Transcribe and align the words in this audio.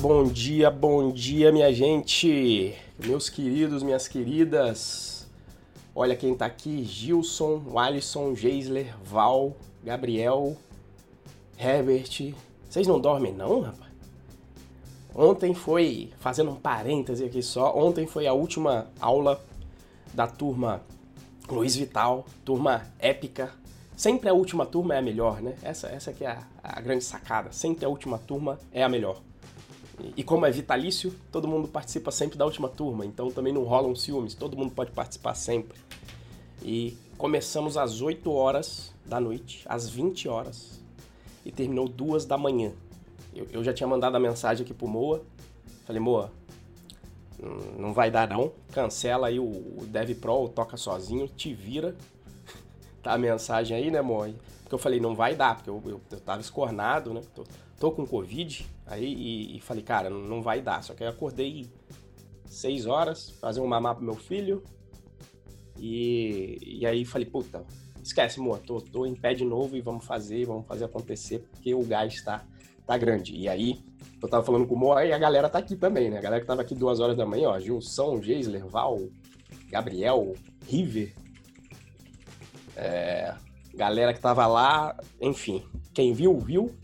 bom 0.00 0.24
dia, 0.24 0.70
bom 0.70 1.10
dia, 1.10 1.50
minha 1.50 1.72
gente, 1.72 2.74
meus 3.02 3.30
queridos, 3.30 3.82
minhas 3.82 4.06
queridas. 4.06 5.26
Olha 5.94 6.14
quem 6.14 6.34
tá 6.34 6.44
aqui: 6.44 6.84
Gilson, 6.84 7.62
Alisson, 7.74 8.34
Geisler, 8.34 8.94
Val, 9.02 9.56
Gabriel, 9.82 10.56
Herbert. 11.58 12.34
Vocês 12.68 12.86
não 12.86 13.00
dormem, 13.00 13.32
não, 13.32 13.60
rapaz? 13.62 13.90
Ontem 15.14 15.54
foi, 15.54 16.10
fazendo 16.18 16.50
um 16.50 16.56
parêntese 16.56 17.24
aqui 17.24 17.42
só, 17.42 17.74
ontem 17.74 18.06
foi 18.06 18.26
a 18.26 18.34
última 18.34 18.88
aula 19.00 19.42
da 20.12 20.26
turma 20.26 20.82
Luiz 21.48 21.74
Vital, 21.74 22.26
turma 22.44 22.82
épica. 22.98 23.50
Sempre 23.96 24.28
a 24.28 24.34
última 24.34 24.66
turma 24.66 24.94
é 24.94 24.98
a 24.98 25.02
melhor, 25.02 25.40
né? 25.40 25.56
Essa, 25.62 25.88
essa 25.88 26.10
aqui 26.10 26.22
é 26.22 26.32
a, 26.32 26.42
a 26.62 26.80
grande 26.82 27.02
sacada. 27.02 27.50
Sempre 27.50 27.86
a 27.86 27.88
última 27.88 28.18
turma 28.18 28.58
é 28.70 28.82
a 28.82 28.90
melhor. 28.90 29.22
E 30.16 30.22
como 30.22 30.44
é 30.44 30.50
vitalício, 30.50 31.14
todo 31.32 31.48
mundo 31.48 31.68
participa 31.68 32.10
sempre 32.10 32.36
da 32.36 32.44
última 32.44 32.68
turma, 32.68 33.06
então 33.06 33.30
também 33.30 33.52
não 33.52 33.64
rolam 33.64 33.94
ciúmes, 33.94 34.34
todo 34.34 34.56
mundo 34.56 34.72
pode 34.72 34.90
participar 34.90 35.34
sempre. 35.34 35.78
E 36.62 36.96
começamos 37.16 37.76
às 37.76 38.00
8 38.02 38.30
horas 38.30 38.92
da 39.06 39.18
noite, 39.18 39.62
às 39.66 39.88
20 39.88 40.28
horas, 40.28 40.80
e 41.44 41.50
terminou 41.50 41.88
duas 41.88 42.26
da 42.26 42.36
manhã. 42.36 42.72
Eu, 43.34 43.46
eu 43.52 43.64
já 43.64 43.72
tinha 43.72 43.86
mandado 43.86 44.16
a 44.16 44.20
mensagem 44.20 44.64
aqui 44.64 44.74
pro 44.74 44.86
Moa, 44.86 45.22
falei, 45.86 46.00
Moa, 46.00 46.30
não 47.78 47.92
vai 47.92 48.10
dar 48.10 48.28
não, 48.28 48.52
cancela 48.72 49.28
aí 49.28 49.38
o, 49.38 49.44
o 49.44 49.86
Dev 49.86 50.14
Pro, 50.16 50.44
o 50.44 50.48
toca 50.48 50.76
sozinho, 50.76 51.28
te 51.28 51.54
vira. 51.54 51.96
tá 53.02 53.12
a 53.12 53.18
mensagem 53.18 53.76
aí, 53.76 53.90
né, 53.90 54.02
Moa? 54.02 54.30
Porque 54.62 54.74
eu 54.74 54.78
falei, 54.78 55.00
não 55.00 55.14
vai 55.14 55.34
dar, 55.34 55.56
porque 55.56 55.70
eu, 55.70 55.82
eu, 55.86 56.00
eu 56.10 56.20
tava 56.20 56.40
escornado, 56.40 57.14
né? 57.14 57.22
Tô, 57.34 57.44
tô 57.78 57.92
com 57.92 58.06
Covid, 58.06 58.66
aí 58.86 59.12
e, 59.12 59.56
e, 59.56 59.60
falei, 59.60 59.82
cara, 59.82 60.08
não 60.08 60.42
vai 60.42 60.62
dar. 60.62 60.82
Só 60.82 60.94
que 60.94 61.02
eu 61.02 61.08
acordei 61.08 61.66
seis 62.46 62.86
horas, 62.86 63.30
fazer 63.40 63.60
um 63.60 63.66
mamar 63.66 63.96
pro 63.96 64.04
meu 64.04 64.14
filho. 64.14 64.62
E, 65.78 66.58
e 66.62 66.86
aí 66.86 67.04
falei, 67.04 67.26
puta, 67.26 67.64
esquece, 68.02 68.40
amor, 68.40 68.60
tô, 68.60 68.80
tô 68.80 69.04
em 69.04 69.14
pé 69.14 69.34
de 69.34 69.44
novo 69.44 69.76
e 69.76 69.80
vamos 69.80 70.06
fazer, 70.06 70.46
vamos 70.46 70.66
fazer 70.66 70.84
acontecer, 70.84 71.40
porque 71.50 71.74
o 71.74 71.84
gás 71.84 72.22
tá, 72.22 72.46
tá 72.86 72.96
grande. 72.96 73.36
E 73.36 73.48
aí, 73.48 73.82
eu 74.22 74.28
tava 74.28 74.44
falando 74.44 74.66
com 74.66 74.74
o 74.74 74.78
Moa 74.78 75.04
e 75.04 75.12
a 75.12 75.18
galera 75.18 75.48
tá 75.48 75.58
aqui 75.58 75.76
também, 75.76 76.08
né? 76.08 76.18
A 76.18 76.22
galera 76.22 76.40
que 76.40 76.46
tava 76.46 76.62
aqui 76.62 76.74
duas 76.74 77.00
horas 77.00 77.16
da 77.16 77.26
manhã, 77.26 77.50
ó, 77.50 77.58
Gilson, 77.58 78.22
Geisler, 78.22 78.66
Val, 78.66 78.98
Gabriel, 79.68 80.34
River. 80.66 81.12
É, 82.76 83.34
galera 83.74 84.14
que 84.14 84.20
tava 84.20 84.46
lá, 84.46 84.96
enfim, 85.20 85.62
quem 85.92 86.12
viu, 86.12 86.38
viu. 86.38 86.74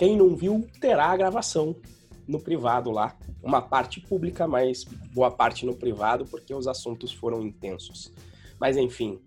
Quem 0.00 0.16
não 0.16 0.34
viu, 0.34 0.66
terá 0.80 1.08
a 1.10 1.16
gravação 1.18 1.76
no 2.26 2.40
privado 2.40 2.90
lá. 2.90 3.14
Uma 3.42 3.60
parte 3.60 4.00
pública, 4.00 4.48
mas 4.48 4.82
boa 5.12 5.30
parte 5.30 5.66
no 5.66 5.76
privado, 5.76 6.24
porque 6.24 6.54
os 6.54 6.66
assuntos 6.66 7.12
foram 7.12 7.42
intensos. 7.42 8.10
Mas 8.58 8.78
enfim, 8.78 9.20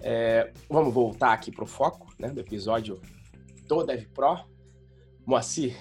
é, 0.00 0.52
vamos 0.68 0.92
voltar 0.92 1.32
aqui 1.32 1.52
pro 1.52 1.66
foco 1.66 2.12
né, 2.18 2.30
do 2.30 2.40
episódio 2.40 3.00
do 3.68 3.84
Dev 3.84 4.06
Pro. 4.12 4.40
Moacir, 5.24 5.76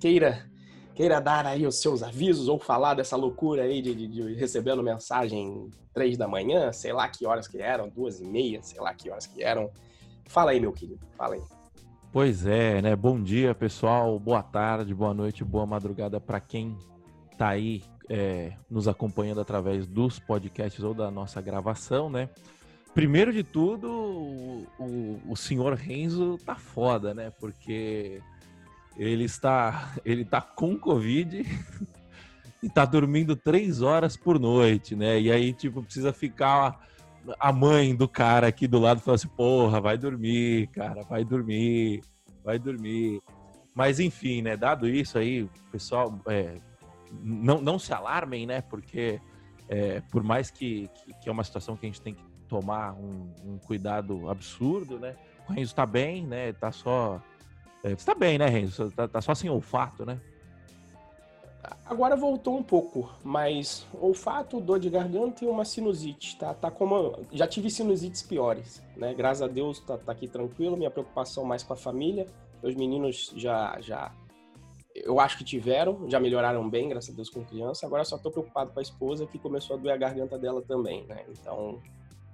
queira 0.00 0.50
queira 0.94 1.20
dar 1.20 1.44
aí 1.44 1.66
os 1.66 1.74
seus 1.74 2.02
avisos 2.02 2.48
ou 2.48 2.58
falar 2.58 2.94
dessa 2.94 3.16
loucura 3.16 3.64
aí 3.64 3.82
de, 3.82 3.94
de, 3.94 4.08
de, 4.08 4.34
recebendo 4.34 4.82
mensagem 4.82 5.70
três 5.92 6.16
da 6.16 6.26
manhã, 6.26 6.72
sei 6.72 6.94
lá 6.94 7.06
que 7.06 7.26
horas 7.26 7.46
que 7.46 7.60
eram, 7.60 7.90
duas 7.90 8.18
e 8.18 8.24
meia, 8.24 8.62
sei 8.62 8.80
lá 8.80 8.94
que 8.94 9.10
horas 9.10 9.26
que 9.26 9.42
eram. 9.42 9.70
Fala 10.26 10.52
aí, 10.52 10.60
meu 10.60 10.72
querido, 10.72 11.06
fala 11.18 11.34
aí. 11.34 11.42
Pois 12.14 12.46
é, 12.46 12.80
né? 12.80 12.94
Bom 12.94 13.20
dia, 13.20 13.56
pessoal. 13.56 14.16
Boa 14.20 14.40
tarde, 14.40 14.94
boa 14.94 15.12
noite, 15.12 15.42
boa 15.42 15.66
madrugada 15.66 16.20
para 16.20 16.38
quem 16.38 16.78
tá 17.36 17.48
aí 17.48 17.82
é, 18.08 18.52
nos 18.70 18.86
acompanhando 18.86 19.40
através 19.40 19.84
dos 19.84 20.20
podcasts 20.20 20.84
ou 20.84 20.94
da 20.94 21.10
nossa 21.10 21.42
gravação, 21.42 22.08
né? 22.08 22.28
Primeiro 22.94 23.32
de 23.32 23.42
tudo, 23.42 23.90
o, 24.78 25.20
o, 25.26 25.34
senhor 25.34 25.74
Renzo 25.74 26.38
tá 26.46 26.54
foda, 26.54 27.12
né? 27.12 27.32
Porque 27.40 28.22
ele 28.96 29.24
está, 29.24 29.96
ele 30.04 30.24
tá 30.24 30.40
com 30.40 30.78
Covid 30.78 31.42
e 32.62 32.70
tá 32.70 32.84
dormindo 32.84 33.34
três 33.34 33.82
horas 33.82 34.16
por 34.16 34.38
noite, 34.38 34.94
né? 34.94 35.20
E 35.20 35.32
aí, 35.32 35.52
tipo, 35.52 35.82
precisa 35.82 36.12
ficar 36.12 36.80
a 37.38 37.52
mãe 37.52 37.94
do 37.94 38.08
cara 38.08 38.46
aqui 38.46 38.66
do 38.66 38.78
lado 38.78 39.00
falando 39.00 39.16
assim, 39.16 39.28
porra, 39.28 39.80
vai 39.80 39.96
dormir, 39.96 40.68
cara, 40.68 41.02
vai 41.02 41.24
dormir, 41.24 42.02
vai 42.44 42.58
dormir. 42.58 43.20
Mas 43.74 44.00
enfim, 44.00 44.42
né? 44.42 44.56
Dado 44.56 44.88
isso 44.88 45.18
aí, 45.18 45.48
pessoal, 45.72 46.18
é, 46.26 46.56
não, 47.22 47.60
não 47.60 47.78
se 47.78 47.92
alarmem, 47.92 48.46
né? 48.46 48.60
Porque 48.62 49.20
é, 49.68 50.00
por 50.10 50.22
mais 50.22 50.50
que, 50.50 50.88
que, 50.94 51.14
que, 51.14 51.28
é 51.28 51.32
uma 51.32 51.44
situação 51.44 51.76
que 51.76 51.86
a 51.86 51.88
gente 51.88 52.00
tem 52.00 52.14
que 52.14 52.24
tomar 52.48 52.92
um, 52.92 53.32
um 53.44 53.58
cuidado 53.58 54.28
absurdo, 54.28 54.98
né? 54.98 55.16
O 55.48 55.52
Renzo 55.52 55.72
está 55.72 55.84
bem, 55.84 56.26
né? 56.26 56.52
Tá 56.52 56.70
só 56.70 57.20
é, 57.84 57.90
você 57.90 58.06
tá 58.06 58.14
bem, 58.14 58.38
né, 58.38 58.46
Renzo? 58.46 58.90
Tá, 58.92 59.06
tá 59.06 59.20
só 59.20 59.34
sem 59.34 59.50
olfato, 59.50 60.06
né? 60.06 60.18
Agora 61.84 62.16
voltou 62.16 62.56
um 62.56 62.62
pouco, 62.62 63.10
mas 63.22 63.86
olfato, 64.00 64.60
dor 64.60 64.78
de 64.78 64.90
garganta 64.90 65.44
e 65.44 65.48
uma 65.48 65.64
sinusite, 65.64 66.36
tá? 66.36 66.54
Tá 66.54 66.70
como 66.70 67.18
já 67.32 67.46
tive 67.46 67.70
sinusites 67.70 68.22
piores, 68.22 68.82
né? 68.96 69.14
Graças 69.14 69.42
a 69.42 69.46
Deus 69.46 69.80
tá, 69.80 69.98
tá 69.98 70.12
aqui 70.12 70.28
tranquilo. 70.28 70.76
Minha 70.76 70.90
preocupação 70.90 71.44
mais 71.44 71.62
com 71.62 71.72
a 71.72 71.76
família. 71.76 72.26
Os 72.62 72.74
meninos 72.74 73.32
já 73.36 73.78
já 73.80 74.12
eu 74.94 75.18
acho 75.18 75.36
que 75.38 75.44
tiveram, 75.44 76.08
já 76.08 76.20
melhoraram 76.20 76.68
bem, 76.70 76.88
graças 76.88 77.10
a 77.10 77.16
Deus 77.16 77.28
com 77.28 77.44
criança. 77.44 77.84
Agora 77.84 78.04
só 78.04 78.16
tô 78.16 78.30
preocupado 78.30 78.70
com 78.72 78.78
a 78.78 78.82
esposa 78.82 79.26
que 79.26 79.38
começou 79.38 79.76
a 79.76 79.78
doer 79.78 79.94
a 79.94 79.96
garganta 79.96 80.38
dela 80.38 80.62
também, 80.62 81.04
né? 81.06 81.24
Então, 81.28 81.82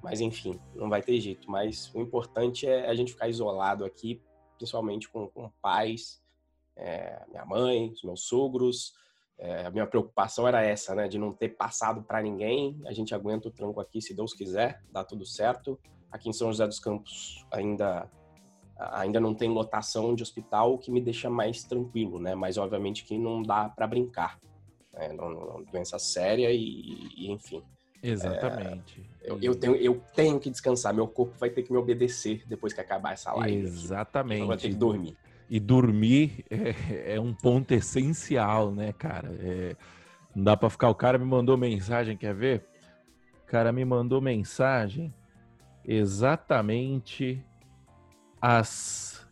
mas 0.02 0.20
enfim, 0.20 0.60
não 0.74 0.88
vai 0.88 1.02
ter 1.02 1.18
jeito. 1.20 1.50
Mas 1.50 1.90
o 1.94 2.00
importante 2.00 2.66
é 2.66 2.88
a 2.88 2.94
gente 2.94 3.12
ficar 3.12 3.28
isolado 3.28 3.84
aqui 3.84 4.20
principalmente 4.60 5.08
com, 5.08 5.26
com 5.28 5.50
pais, 5.62 6.20
é, 6.76 7.24
minha 7.30 7.46
mãe, 7.46 7.90
os 7.90 8.02
meus 8.02 8.24
sogros. 8.24 8.92
É, 9.42 9.64
a 9.64 9.70
minha 9.70 9.86
preocupação 9.86 10.46
era 10.46 10.62
essa, 10.62 10.94
né? 10.94 11.08
De 11.08 11.18
não 11.18 11.32
ter 11.32 11.48
passado 11.48 12.02
para 12.02 12.22
ninguém. 12.22 12.78
A 12.84 12.92
gente 12.92 13.14
aguenta 13.14 13.48
o 13.48 13.50
tranco 13.50 13.80
aqui, 13.80 14.00
se 14.02 14.14
Deus 14.14 14.34
quiser, 14.34 14.82
dá 14.92 15.02
tudo 15.02 15.24
certo. 15.24 15.80
Aqui 16.12 16.28
em 16.28 16.32
São 16.32 16.48
José 16.48 16.66
dos 16.66 16.78
Campos 16.78 17.46
ainda 17.50 18.08
ainda 18.92 19.20
não 19.20 19.34
tem 19.34 19.48
lotação 19.50 20.14
de 20.14 20.22
hospital, 20.22 20.74
o 20.74 20.78
que 20.78 20.90
me 20.90 21.02
deixa 21.02 21.28
mais 21.28 21.62
tranquilo, 21.62 22.18
né? 22.18 22.34
Mas 22.34 22.56
obviamente 22.56 23.04
que 23.04 23.18
não 23.18 23.42
dá 23.42 23.68
para 23.68 23.86
brincar. 23.86 24.38
Né? 24.92 25.12
Não, 25.12 25.30
não, 25.30 25.62
doença 25.64 25.98
séria 25.98 26.50
e, 26.50 27.08
e 27.16 27.30
enfim. 27.30 27.62
Exatamente. 28.02 29.06
É, 29.22 29.30
eu, 29.30 29.38
eu, 29.42 29.54
tenho, 29.54 29.76
eu 29.76 30.02
tenho 30.14 30.40
que 30.40 30.50
descansar, 30.50 30.94
meu 30.94 31.06
corpo 31.06 31.34
vai 31.38 31.50
ter 31.50 31.62
que 31.62 31.70
me 31.70 31.78
obedecer 31.78 32.42
depois 32.46 32.72
que 32.72 32.80
acabar 32.80 33.12
essa 33.12 33.32
live. 33.34 33.66
Exatamente. 33.66 34.40
Eu 34.40 34.46
vou 34.46 34.56
ter 34.56 34.70
que 34.70 34.74
dormir. 34.74 35.16
E 35.50 35.58
dormir 35.58 36.44
é, 36.48 37.14
é 37.16 37.20
um 37.20 37.34
ponto 37.34 37.72
essencial, 37.72 38.70
né, 38.70 38.92
cara? 38.92 39.28
É, 39.40 39.76
não 40.34 40.44
dá 40.44 40.56
para 40.56 40.70
ficar. 40.70 40.88
O 40.88 40.94
cara 40.94 41.18
me 41.18 41.24
mandou 41.24 41.56
mensagem, 41.56 42.16
quer 42.16 42.34
ver? 42.34 42.64
O 43.42 43.46
cara 43.46 43.72
me 43.72 43.84
mandou 43.84 44.20
mensagem 44.20 45.12
exatamente 45.84 47.44
às. 48.40 49.26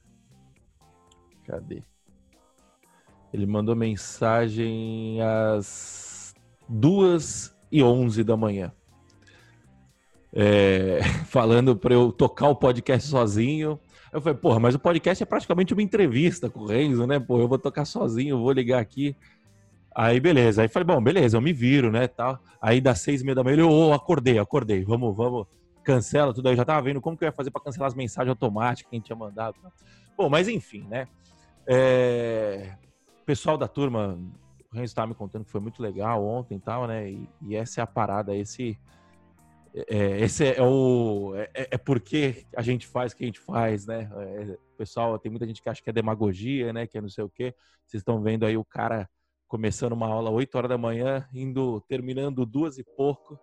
Cadê? 1.47 1.83
Ele 3.33 3.47
mandou 3.47 3.77
mensagem 3.77 5.19
às 5.23 6.35
duas 6.69 7.55
e 7.71 7.83
11 7.83 8.25
da 8.25 8.37
manhã. 8.37 8.73
É, 10.33 11.01
falando 11.27 11.77
para 11.77 11.95
eu 11.95 12.11
tocar 12.11 12.49
o 12.49 12.57
podcast 12.57 13.09
sozinho. 13.09 13.79
Eu 14.13 14.21
falei, 14.21 14.39
porra, 14.39 14.59
mas 14.59 14.75
o 14.75 14.79
podcast 14.79 15.23
é 15.23 15.27
praticamente 15.27 15.73
uma 15.73 15.83
entrevista 15.83 16.49
com 16.49 16.61
o 16.61 16.67
Renzo, 16.67 17.07
né? 17.07 17.19
Pô, 17.19 17.39
eu 17.41 17.49
vou 17.49 17.59
tocar 17.59 17.85
sozinho, 17.85 18.39
vou 18.39 18.53
ligar 18.53 18.81
aqui. 18.81 19.17
Aí, 19.95 20.19
beleza. 20.21 20.63
Aí 20.63 20.69
falei, 20.69 20.87
bom, 20.87 21.03
beleza, 21.03 21.37
eu 21.37 21.41
me 21.41 21.53
viro, 21.53 21.91
né? 21.91 22.07
Tal. 22.07 22.39
Aí, 22.61 22.81
das 22.81 23.01
seis 23.01 23.21
e 23.21 23.25
meia 23.25 23.35
da 23.35 23.45
manhã, 23.45 23.59
eu 23.59 23.71
oh, 23.71 23.93
acordei, 23.93 24.39
acordei. 24.39 24.85
Vamos, 24.85 25.17
vamos. 25.17 25.47
Cancela 25.83 26.33
tudo 26.33 26.49
aí. 26.49 26.53
Eu 26.53 26.59
já 26.59 26.65
tava 26.65 26.83
vendo 26.83 27.01
como 27.01 27.17
que 27.17 27.25
eu 27.25 27.29
ia 27.29 27.33
fazer 27.33 27.51
para 27.51 27.63
cancelar 27.63 27.89
as 27.89 27.95
mensagens 27.95 28.31
automáticas 28.31 28.89
que 28.89 28.97
a 28.97 28.99
gente 28.99 29.07
tinha 29.07 29.17
mandado. 29.17 29.57
Bom, 30.17 30.29
mas 30.29 30.49
enfim, 30.49 30.87
né? 30.89 31.07
É... 31.67 32.73
Pessoal 33.27 33.59
da 33.59 33.69
turma 33.69 34.19
o 34.73 34.75
Renzo 34.75 34.91
estava 34.91 35.07
me 35.07 35.15
contando 35.15 35.45
que 35.45 35.51
foi 35.51 35.61
muito 35.61 35.83
legal 35.83 36.25
ontem 36.25 36.57
e 36.57 36.61
tal, 36.61 36.87
né? 36.87 37.11
E, 37.11 37.29
e 37.43 37.57
essa 37.57 37.81
é 37.81 37.85
a 37.85 37.87
parada, 37.87 38.37
esse. 38.37 38.79
É, 39.75 39.97
é 39.97 40.21
esse 40.21 40.45
é 40.45 40.63
o. 40.63 41.35
É, 41.37 41.51
é, 41.55 41.69
é, 41.73 41.79
porque 41.79 42.47
a 42.57 42.63
gente 42.63 42.87
faz 42.87 43.13
o 43.13 43.17
que 43.17 43.25
a 43.25 43.27
gente 43.27 43.41
faz, 43.41 43.87
né? 43.87 44.11
É, 44.17 44.59
pessoal, 44.77 45.19
tem 45.19 45.31
muita 45.31 45.47
gente 45.47 45.63
que 45.63 45.69
acha 45.69 45.83
que 45.83 45.91
é 45.91 45.93
demagogia, 45.93 46.73
né? 46.73 46.87
Que 46.87 46.99
é 46.99 47.01
não 47.01 47.09
sei 47.09 47.25
o 47.25 47.31
quê. 47.31 47.55
Vocês 47.87 48.01
estão 48.01 48.21
vendo 48.21 48.45
aí 48.45 48.57
o 48.57 48.65
cara 48.65 49.09
começando 49.47 49.93
uma 49.93 50.07
aula 50.07 50.31
8 50.31 50.55
horas 50.57 50.69
da 50.69 50.79
manhã, 50.79 51.27
indo, 51.33 51.81
terminando 51.89 52.45
duas 52.45 52.79
e 52.79 52.85
pouco, 52.85 53.39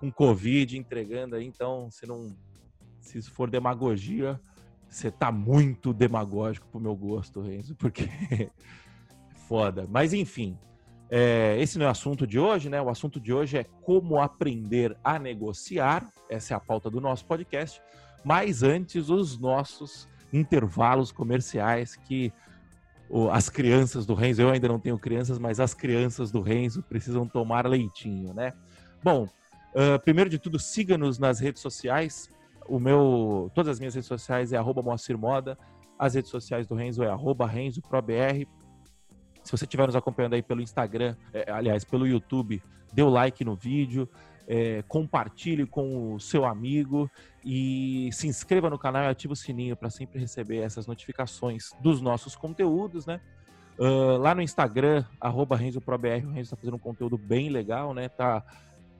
com 0.00 0.10
Covid, 0.10 0.78
entregando 0.78 1.36
aí. 1.36 1.46
Então, 1.46 1.90
se 1.90 2.06
não. 2.06 2.36
Se 3.00 3.18
isso 3.18 3.32
for 3.32 3.50
demagogia, 3.50 4.40
você 4.88 5.10
tá 5.10 5.32
muito 5.32 5.92
demagógico 5.92 6.68
pro 6.68 6.80
meu 6.80 6.94
gosto, 6.94 7.40
Renzo, 7.40 7.74
porque 7.74 8.04
foda. 9.48 9.86
Mas 9.90 10.12
enfim, 10.12 10.56
é, 11.14 11.60
esse 11.60 11.78
não 11.78 11.84
é 11.84 11.88
o 11.90 11.92
assunto 11.92 12.26
de 12.26 12.38
hoje, 12.38 12.70
né? 12.70 12.80
O 12.80 12.88
assunto 12.88 13.20
de 13.20 13.34
hoje 13.34 13.58
é 13.58 13.64
como 13.82 14.18
aprender 14.18 14.96
a 15.04 15.18
negociar. 15.18 16.10
Essa 16.30 16.54
é 16.54 16.56
a 16.56 16.60
pauta 16.60 16.88
do 16.88 17.02
nosso 17.02 17.26
podcast. 17.26 17.82
Mas 18.24 18.62
antes, 18.62 19.10
os 19.10 19.38
nossos 19.38 20.08
intervalos 20.32 21.12
comerciais 21.12 21.96
que 21.96 22.32
as 23.30 23.50
crianças 23.50 24.06
do 24.06 24.14
Renzo, 24.14 24.40
eu 24.40 24.48
ainda 24.48 24.66
não 24.66 24.78
tenho 24.78 24.98
crianças, 24.98 25.38
mas 25.38 25.60
as 25.60 25.74
crianças 25.74 26.30
do 26.30 26.40
Renzo 26.40 26.82
precisam 26.82 27.28
tomar 27.28 27.66
leitinho, 27.66 28.32
né? 28.32 28.54
Bom, 29.04 29.24
uh, 29.74 30.02
primeiro 30.02 30.30
de 30.30 30.38
tudo, 30.38 30.58
siga-nos 30.58 31.18
nas 31.18 31.38
redes 31.38 31.60
sociais. 31.60 32.30
O 32.66 32.78
meu, 32.80 33.50
todas 33.54 33.72
as 33.72 33.78
minhas 33.78 33.94
redes 33.94 34.08
sociais 34.08 34.50
é 34.50 34.56
arroba 34.56 34.80
Moacir 34.80 35.18
Moda. 35.18 35.58
As 35.98 36.14
redes 36.14 36.30
sociais 36.30 36.66
do 36.66 36.74
Renzo 36.74 37.02
é 37.02 37.10
arroba 37.10 37.46
RenzoProBR. 37.46 38.48
Se 39.42 39.50
você 39.50 39.64
estiver 39.64 39.86
nos 39.86 39.96
acompanhando 39.96 40.34
aí 40.34 40.42
pelo 40.42 40.60
Instagram, 40.60 41.16
é, 41.32 41.50
aliás, 41.50 41.84
pelo 41.84 42.06
YouTube, 42.06 42.62
dê 42.92 43.02
o 43.02 43.08
like 43.08 43.44
no 43.44 43.56
vídeo, 43.56 44.08
é, 44.46 44.82
compartilhe 44.88 45.66
com 45.66 46.14
o 46.14 46.20
seu 46.20 46.44
amigo 46.44 47.10
e 47.44 48.10
se 48.12 48.26
inscreva 48.26 48.68
no 48.68 48.78
canal 48.78 49.04
e 49.04 49.06
ative 49.06 49.32
o 49.32 49.36
sininho 49.36 49.76
para 49.76 49.90
sempre 49.90 50.20
receber 50.20 50.58
essas 50.58 50.86
notificações 50.86 51.70
dos 51.80 52.00
nossos 52.00 52.36
conteúdos, 52.36 53.06
né? 53.06 53.20
Uh, 53.78 54.18
lá 54.18 54.34
no 54.34 54.42
Instagram, 54.42 55.04
arroba 55.20 55.56
RenzoProBR, 55.56 56.26
o 56.26 56.30
Renzo 56.30 56.40
está 56.40 56.56
fazendo 56.56 56.74
um 56.74 56.78
conteúdo 56.78 57.16
bem 57.16 57.48
legal, 57.48 57.94
né? 57.94 58.08
Tá, 58.08 58.44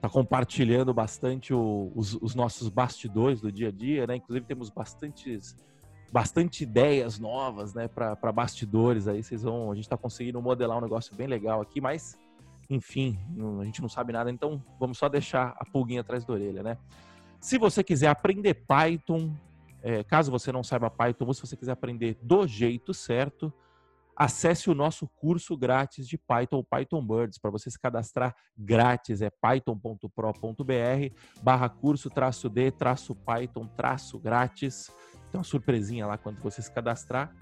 tá 0.01 0.09
compartilhando 0.09 0.93
bastante 0.93 1.53
o, 1.53 1.91
os, 1.95 2.15
os, 2.15 2.33
nossos 2.33 2.69
bastidores 2.69 3.39
do 3.39 3.51
dia 3.51 3.67
a 3.67 3.71
dia, 3.71 4.07
né? 4.07 4.15
Inclusive 4.15 4.45
temos 4.45 4.69
bastantes, 4.69 5.55
bastante 6.13 6.61
ideias 6.61 7.17
novas, 7.17 7.73
né? 7.73 7.87
Para 7.87 8.31
bastidores 8.31 9.07
aí, 9.07 9.23
vocês 9.23 9.41
vão... 9.41 9.71
A 9.71 9.75
gente 9.75 9.85
está 9.85 9.97
conseguindo 9.97 10.39
modelar 10.39 10.77
um 10.77 10.81
negócio 10.81 11.15
bem 11.15 11.25
legal 11.25 11.59
aqui, 11.59 11.81
mas 11.81 12.15
enfim, 12.69 13.19
a 13.59 13.63
gente 13.65 13.81
não 13.81 13.89
sabe 13.89 14.13
nada, 14.13 14.29
então 14.29 14.63
vamos 14.79 14.97
só 14.97 15.09
deixar 15.09 15.55
a 15.59 15.65
pulguinha 15.65 16.01
atrás 16.01 16.23
da 16.23 16.33
orelha, 16.33 16.61
né? 16.61 16.77
Se 17.41 17.57
você 17.57 17.83
quiser 17.83 18.07
aprender 18.07 18.53
Python, 18.53 19.33
é, 19.81 20.03
caso 20.03 20.31
você 20.31 20.51
não 20.51 20.63
saiba 20.63 20.89
Python, 20.89 21.25
ou 21.25 21.33
se 21.33 21.41
você 21.41 21.57
quiser 21.57 21.71
aprender 21.71 22.17
do 22.21 22.47
jeito 22.47 22.93
certo, 22.93 23.51
acesse 24.15 24.69
o 24.69 24.75
nosso 24.75 25.07
curso 25.07 25.57
grátis 25.57 26.07
de 26.07 26.17
Python, 26.17 26.63
Python 26.63 27.05
Birds, 27.05 27.39
para 27.39 27.51
você 27.51 27.69
se 27.69 27.79
cadastrar 27.79 28.35
grátis, 28.57 29.21
é 29.21 29.29
python.pro.br 29.29 30.09
barra 31.41 31.69
curso 31.69 32.09
traço 32.09 32.49
D 32.49 32.71
traço 32.71 33.15
Python 33.15 33.67
traço 33.67 34.19
grátis. 34.19 34.91
Tem 35.33 35.39
uma 35.39 35.43
surpresinha 35.43 36.05
lá 36.05 36.15
quando 36.15 36.39
você 36.43 36.61
se 36.61 36.71
cadastrar. 36.71 37.33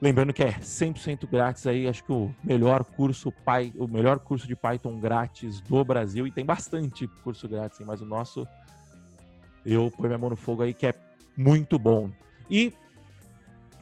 Lembrando 0.00 0.32
que 0.32 0.40
é 0.40 0.52
100% 0.52 1.28
grátis 1.28 1.66
aí, 1.66 1.88
acho 1.88 2.04
que 2.04 2.12
o 2.12 2.32
melhor 2.44 2.84
curso 2.84 3.32
Py, 3.32 3.72
o 3.76 3.88
melhor 3.88 4.20
curso 4.20 4.46
de 4.46 4.54
Python 4.54 5.00
grátis 5.00 5.60
do 5.60 5.84
Brasil 5.84 6.28
e 6.28 6.30
tem 6.30 6.44
bastante 6.44 7.08
curso 7.24 7.48
grátis, 7.48 7.80
mas 7.84 8.00
o 8.00 8.06
nosso 8.06 8.46
eu 9.66 9.90
ponho 9.90 10.10
minha 10.10 10.18
mão 10.18 10.30
no 10.30 10.36
fogo 10.36 10.62
aí 10.62 10.72
que 10.72 10.86
é 10.86 10.94
muito 11.36 11.76
bom. 11.76 12.08
E 12.48 12.72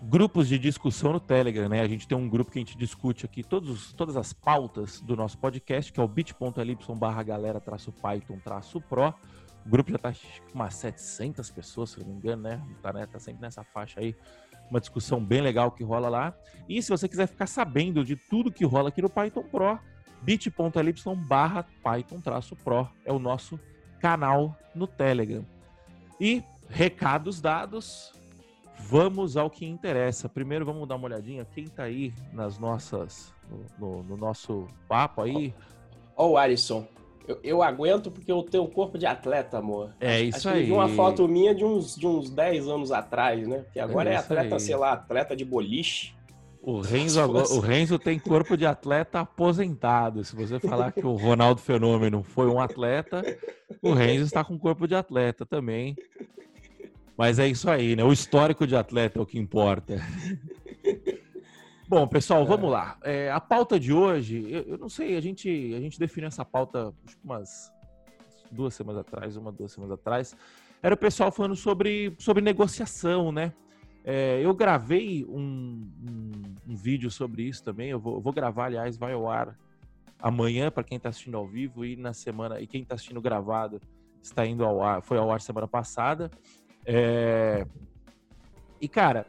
grupos 0.02 0.48
de 0.48 0.58
discussão 0.58 1.12
no 1.12 1.20
Telegram, 1.20 1.68
né? 1.68 1.82
A 1.82 1.88
gente 1.88 2.08
tem 2.08 2.16
um 2.16 2.26
grupo 2.26 2.50
que 2.50 2.58
a 2.58 2.62
gente 2.62 2.78
discute 2.78 3.26
aqui 3.26 3.42
todos, 3.42 3.92
todas 3.92 4.16
as 4.16 4.32
pautas 4.32 4.98
do 5.02 5.14
nosso 5.14 5.36
podcast, 5.36 5.92
que 5.92 6.00
é 6.00 6.02
o 6.02 6.08
bit.ly 6.08 6.78
barra 6.96 7.22
galera 7.22 7.60
traço 7.60 7.92
Python 7.92 8.38
traço 8.42 8.80
Pro. 8.80 9.14
O 9.64 9.68
grupo 9.68 9.90
já 9.90 9.98
tá 9.98 10.12
com 10.12 10.54
umas 10.54 10.74
700 10.74 11.50
pessoas, 11.50 11.90
se 11.90 12.00
não 12.00 12.06
me 12.06 12.14
engano, 12.14 12.42
né? 12.42 12.62
Tá, 12.82 12.92
né? 12.92 13.06
tá 13.06 13.18
sempre 13.18 13.42
nessa 13.42 13.62
faixa 13.62 14.00
aí 14.00 14.16
uma 14.70 14.80
discussão 14.80 15.22
bem 15.22 15.40
legal 15.40 15.70
que 15.72 15.82
rola 15.82 16.08
lá. 16.08 16.34
E 16.68 16.80
se 16.80 16.90
você 16.90 17.08
quiser 17.08 17.26
ficar 17.26 17.46
sabendo 17.46 18.04
de 18.04 18.14
tudo 18.14 18.52
que 18.52 18.64
rola 18.64 18.88
aqui 18.88 19.02
no 19.02 19.10
Python 19.10 19.42
Pro, 19.42 19.78
bit.ly 20.22 20.94
barra 21.26 21.66
Python-Pro 21.82 22.88
é 23.04 23.12
o 23.12 23.18
nosso 23.18 23.58
canal 23.98 24.56
no 24.74 24.86
Telegram. 24.86 25.44
E 26.20 26.42
recados 26.68 27.40
dados, 27.40 28.12
vamos 28.78 29.36
ao 29.36 29.50
que 29.50 29.66
interessa. 29.66 30.28
Primeiro 30.28 30.64
vamos 30.64 30.86
dar 30.86 30.96
uma 30.96 31.06
olhadinha 31.06 31.44
quem 31.44 31.64
está 31.64 31.84
aí 31.84 32.14
nas 32.32 32.58
nossas 32.58 33.34
no, 33.50 33.66
no, 33.78 34.02
no 34.04 34.16
nosso 34.16 34.68
papo 34.88 35.22
aí. 35.22 35.52
Ó 36.16 36.26
oh, 36.26 36.30
o 36.32 36.36
Alisson, 36.38 36.86
eu, 37.26 37.38
eu, 37.42 37.62
aguento 37.62 38.10
porque 38.10 38.30
eu 38.30 38.42
tenho 38.42 38.64
um 38.64 38.70
corpo 38.70 38.98
de 38.98 39.06
atleta, 39.06 39.58
amor. 39.58 39.94
É 40.00 40.20
isso 40.20 40.48
Acho 40.48 40.48
aí. 40.50 40.64
Vi 40.64 40.72
uma 40.72 40.88
foto 40.88 41.26
minha 41.28 41.54
de 41.54 41.64
uns, 41.64 41.94
de 41.94 42.06
uns 42.06 42.30
10 42.30 42.68
anos 42.68 42.92
atrás, 42.92 43.46
né? 43.46 43.64
Que 43.72 43.80
agora 43.80 44.10
é, 44.10 44.14
é 44.14 44.16
atleta, 44.16 44.54
aí. 44.56 44.60
sei 44.60 44.76
lá, 44.76 44.92
atleta 44.92 45.36
de 45.36 45.44
boliche. 45.44 46.14
O 46.62 46.80
Renzo, 46.80 47.20
o 47.22 47.60
Renzo 47.60 47.98
tem 47.98 48.18
corpo 48.18 48.54
de 48.56 48.66
atleta 48.66 49.20
aposentado. 49.20 50.22
Se 50.24 50.36
você 50.36 50.60
falar 50.60 50.92
que 50.92 51.06
o 51.06 51.14
Ronaldo 51.14 51.60
Fenômeno 51.60 52.22
foi 52.22 52.48
um 52.48 52.60
atleta, 52.60 53.22
o 53.80 53.94
Renzo 53.94 54.24
está 54.24 54.44
com 54.44 54.58
corpo 54.58 54.86
de 54.86 54.94
atleta 54.94 55.46
também. 55.46 55.96
Mas 57.16 57.38
é 57.38 57.46
isso 57.46 57.70
aí, 57.70 57.96
né? 57.96 58.04
O 58.04 58.12
histórico 58.12 58.66
de 58.66 58.76
atleta 58.76 59.18
é 59.18 59.22
o 59.22 59.26
que 59.26 59.38
importa. 59.38 60.02
Bom, 61.90 62.06
pessoal, 62.06 62.46
vamos 62.46 62.68
é. 62.68 62.72
lá. 62.72 62.96
É, 63.02 63.32
a 63.32 63.40
pauta 63.40 63.78
de 63.80 63.92
hoje, 63.92 64.46
eu, 64.48 64.62
eu, 64.62 64.78
não 64.78 64.88
sei, 64.88 65.16
a 65.16 65.20
gente, 65.20 65.74
a 65.74 65.80
gente 65.80 65.98
definiu 65.98 66.28
essa 66.28 66.44
pauta 66.44 66.94
que 67.04 67.16
umas 67.24 67.72
duas 68.48 68.74
semanas 68.74 69.00
atrás, 69.00 69.36
uma, 69.36 69.50
duas 69.50 69.72
semanas 69.72 69.94
atrás. 69.94 70.36
Era 70.80 70.94
o 70.94 70.96
pessoal 70.96 71.32
falando 71.32 71.56
sobre, 71.56 72.14
sobre 72.16 72.44
negociação, 72.44 73.32
né? 73.32 73.52
É, 74.04 74.40
eu 74.40 74.54
gravei 74.54 75.24
um, 75.24 75.90
um, 76.08 76.32
um, 76.68 76.76
vídeo 76.76 77.10
sobre 77.10 77.42
isso 77.42 77.64
também. 77.64 77.90
Eu 77.90 77.98
vou, 77.98 78.14
eu 78.14 78.20
vou, 78.20 78.32
gravar, 78.32 78.66
aliás, 78.66 78.96
vai 78.96 79.12
ao 79.12 79.28
ar 79.28 79.58
amanhã 80.20 80.70
para 80.70 80.84
quem 80.84 80.96
está 80.96 81.08
assistindo 81.08 81.36
ao 81.36 81.44
vivo 81.44 81.84
e 81.84 81.96
na 81.96 82.12
semana 82.12 82.60
e 82.60 82.68
quem 82.68 82.82
está 82.82 82.94
assistindo 82.94 83.20
gravado 83.20 83.82
está 84.22 84.46
indo 84.46 84.64
ao 84.64 84.80
ar, 84.80 85.02
foi 85.02 85.18
ao 85.18 85.32
ar 85.32 85.40
semana 85.40 85.66
passada. 85.66 86.30
É, 86.86 87.66
e 88.80 88.86
cara, 88.86 89.26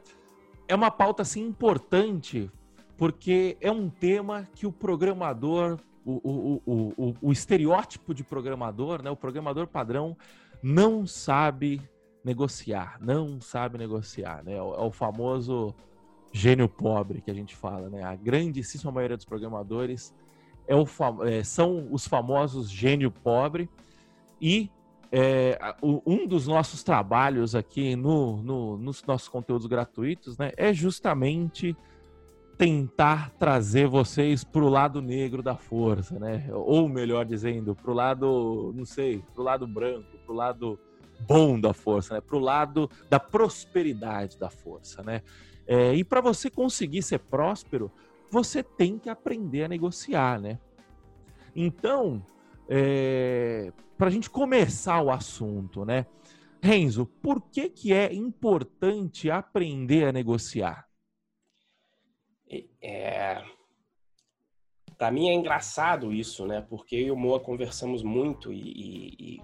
é 0.71 0.75
uma 0.75 0.89
pauta 0.89 1.21
assim 1.21 1.45
importante 1.45 2.49
porque 2.97 3.57
é 3.59 3.69
um 3.69 3.89
tema 3.89 4.47
que 4.55 4.65
o 4.65 4.71
programador, 4.71 5.77
o, 6.05 6.61
o, 6.65 6.93
o, 6.97 7.15
o, 7.21 7.31
estereótipo 7.31 8.13
de 8.13 8.23
programador, 8.23 9.01
né, 9.01 9.11
o 9.11 9.15
programador 9.15 9.67
padrão, 9.67 10.15
não 10.63 11.05
sabe 11.05 11.81
negociar, 12.23 12.97
não 13.01 13.41
sabe 13.41 13.77
negociar, 13.77 14.43
né? 14.45 14.53
É 14.53 14.61
o 14.61 14.87
é 14.87 14.91
famoso 14.91 15.75
gênio 16.31 16.69
pobre 16.69 17.19
que 17.19 17.29
a 17.29 17.33
gente 17.33 17.53
fala, 17.53 17.89
né? 17.89 18.03
A 18.03 18.15
grandíssima 18.15 18.91
maioria 18.93 19.17
dos 19.17 19.25
programadores 19.25 20.13
é 20.67 20.75
o 20.75 20.85
é, 21.25 21.43
são 21.43 21.87
os 21.91 22.07
famosos 22.07 22.69
gênio 22.69 23.11
pobre 23.11 23.67
e 24.39 24.69
é, 25.11 25.59
um 25.83 26.25
dos 26.25 26.47
nossos 26.47 26.83
trabalhos 26.83 27.53
aqui 27.53 27.95
no, 27.95 28.41
no, 28.41 28.77
nos 28.77 29.03
nossos 29.03 29.27
conteúdos 29.27 29.67
gratuitos 29.67 30.37
né, 30.37 30.51
é 30.55 30.73
justamente 30.73 31.75
tentar 32.57 33.31
trazer 33.31 33.87
vocês 33.87 34.43
para 34.43 34.61
o 34.61 34.69
lado 34.69 35.01
negro 35.01 35.41
da 35.41 35.57
força, 35.57 36.19
né? 36.19 36.47
Ou 36.53 36.87
melhor 36.87 37.25
dizendo, 37.25 37.73
para 37.75 37.89
o 37.89 37.93
lado, 37.93 38.71
não 38.75 38.85
sei, 38.85 39.23
para 39.33 39.41
o 39.41 39.43
lado 39.43 39.67
branco, 39.67 40.15
para 40.23 40.31
o 40.31 40.35
lado 40.35 40.79
bom 41.27 41.59
da 41.59 41.73
força, 41.73 42.13
né? 42.13 42.21
Para 42.21 42.35
o 42.35 42.39
lado 42.39 42.87
da 43.09 43.19
prosperidade 43.19 44.37
da 44.37 44.49
força, 44.49 45.01
né? 45.01 45.23
É, 45.65 45.95
e 45.95 46.03
para 46.03 46.21
você 46.21 46.51
conseguir 46.51 47.01
ser 47.01 47.17
próspero, 47.17 47.91
você 48.29 48.61
tem 48.61 48.99
que 48.99 49.09
aprender 49.09 49.63
a 49.63 49.67
negociar, 49.67 50.39
né? 50.39 50.59
Então, 51.55 52.23
é, 52.69 53.73
para 54.01 54.07
a 54.07 54.11
gente 54.11 54.31
começar 54.31 54.99
o 54.99 55.11
assunto, 55.11 55.85
né? 55.85 56.07
Renzo, 56.59 57.05
por 57.05 57.39
que, 57.39 57.69
que 57.69 57.93
é 57.93 58.11
importante 58.11 59.29
aprender 59.29 60.07
a 60.07 60.11
negociar? 60.11 60.89
É... 62.81 63.43
Para 64.97 65.11
mim 65.11 65.29
é 65.29 65.35
engraçado 65.35 66.11
isso, 66.11 66.47
né? 66.47 66.61
Porque 66.61 66.95
eu 66.95 66.99
e 66.99 67.11
o 67.11 67.15
Moa 67.15 67.39
conversamos 67.39 68.01
muito 68.01 68.51
e, 68.51 69.37
e, 69.37 69.41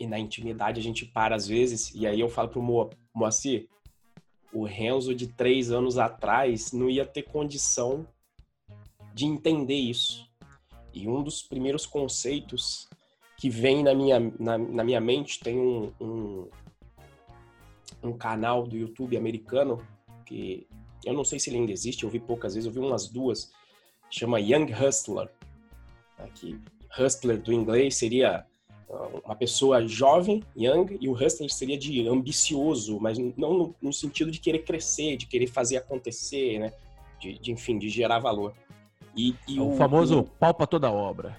e, 0.00 0.06
na 0.08 0.18
intimidade 0.18 0.80
a 0.80 0.82
gente 0.82 1.06
para 1.06 1.36
às 1.36 1.46
vezes 1.46 1.94
e 1.94 2.08
aí 2.08 2.18
eu 2.18 2.28
falo 2.28 2.48
pro 2.48 2.60
Moa, 2.60 2.90
Moacir, 3.14 3.68
o 4.52 4.64
Renzo 4.64 5.14
de 5.14 5.28
três 5.28 5.70
anos 5.70 5.98
atrás 5.98 6.72
não 6.72 6.90
ia 6.90 7.06
ter 7.06 7.22
condição 7.22 8.04
de 9.14 9.24
entender 9.24 9.78
isso. 9.78 10.28
E 10.92 11.06
um 11.06 11.22
dos 11.22 11.42
primeiros 11.42 11.86
conceitos 11.86 12.90
que 13.40 13.48
vem 13.48 13.82
na 13.82 13.94
minha, 13.94 14.20
na, 14.38 14.58
na 14.58 14.84
minha 14.84 15.00
mente 15.00 15.40
tem 15.40 15.58
um, 15.58 15.90
um, 15.98 16.48
um, 18.02 18.12
canal 18.12 18.66
do 18.66 18.76
YouTube 18.76 19.16
americano 19.16 19.82
que 20.26 20.66
eu 21.06 21.14
não 21.14 21.24
sei 21.24 21.40
se 21.40 21.48
ele 21.48 21.56
ainda 21.56 21.72
existe, 21.72 22.04
eu 22.04 22.10
vi 22.10 22.20
poucas 22.20 22.54
vezes, 22.54 22.66
eu 22.66 22.72
vi 22.72 22.86
umas 22.86 23.08
duas, 23.08 23.50
chama 24.10 24.38
Young 24.38 24.70
Hustler. 24.74 25.30
Né, 26.18 26.28
que 26.34 26.60
hustler 26.98 27.40
do 27.40 27.50
inglês 27.50 27.96
seria 27.96 28.44
ah, 28.90 29.08
uma 29.24 29.34
pessoa 29.34 29.88
jovem, 29.88 30.44
young, 30.54 30.98
e 31.00 31.08
o 31.08 31.14
hustler 31.14 31.50
seria 31.50 31.78
de 31.78 32.06
ambicioso, 32.06 33.00
mas 33.00 33.16
não 33.16 33.54
no, 33.54 33.74
no, 33.80 33.92
sentido 33.92 34.30
de 34.30 34.38
querer 34.38 34.64
crescer, 34.64 35.16
de 35.16 35.26
querer 35.26 35.46
fazer 35.46 35.78
acontecer, 35.78 36.58
né? 36.58 36.74
de, 37.18 37.38
de 37.38 37.52
enfim, 37.52 37.78
de 37.78 37.88
gerar 37.88 38.18
valor. 38.18 38.52
E, 39.16 39.34
e 39.48 39.56
é 39.56 39.62
o, 39.62 39.72
o, 39.72 39.76
famoso 39.76 40.18
o, 40.18 40.24
pau 40.24 40.52
para 40.52 40.66
toda 40.66 40.92
obra. 40.92 41.34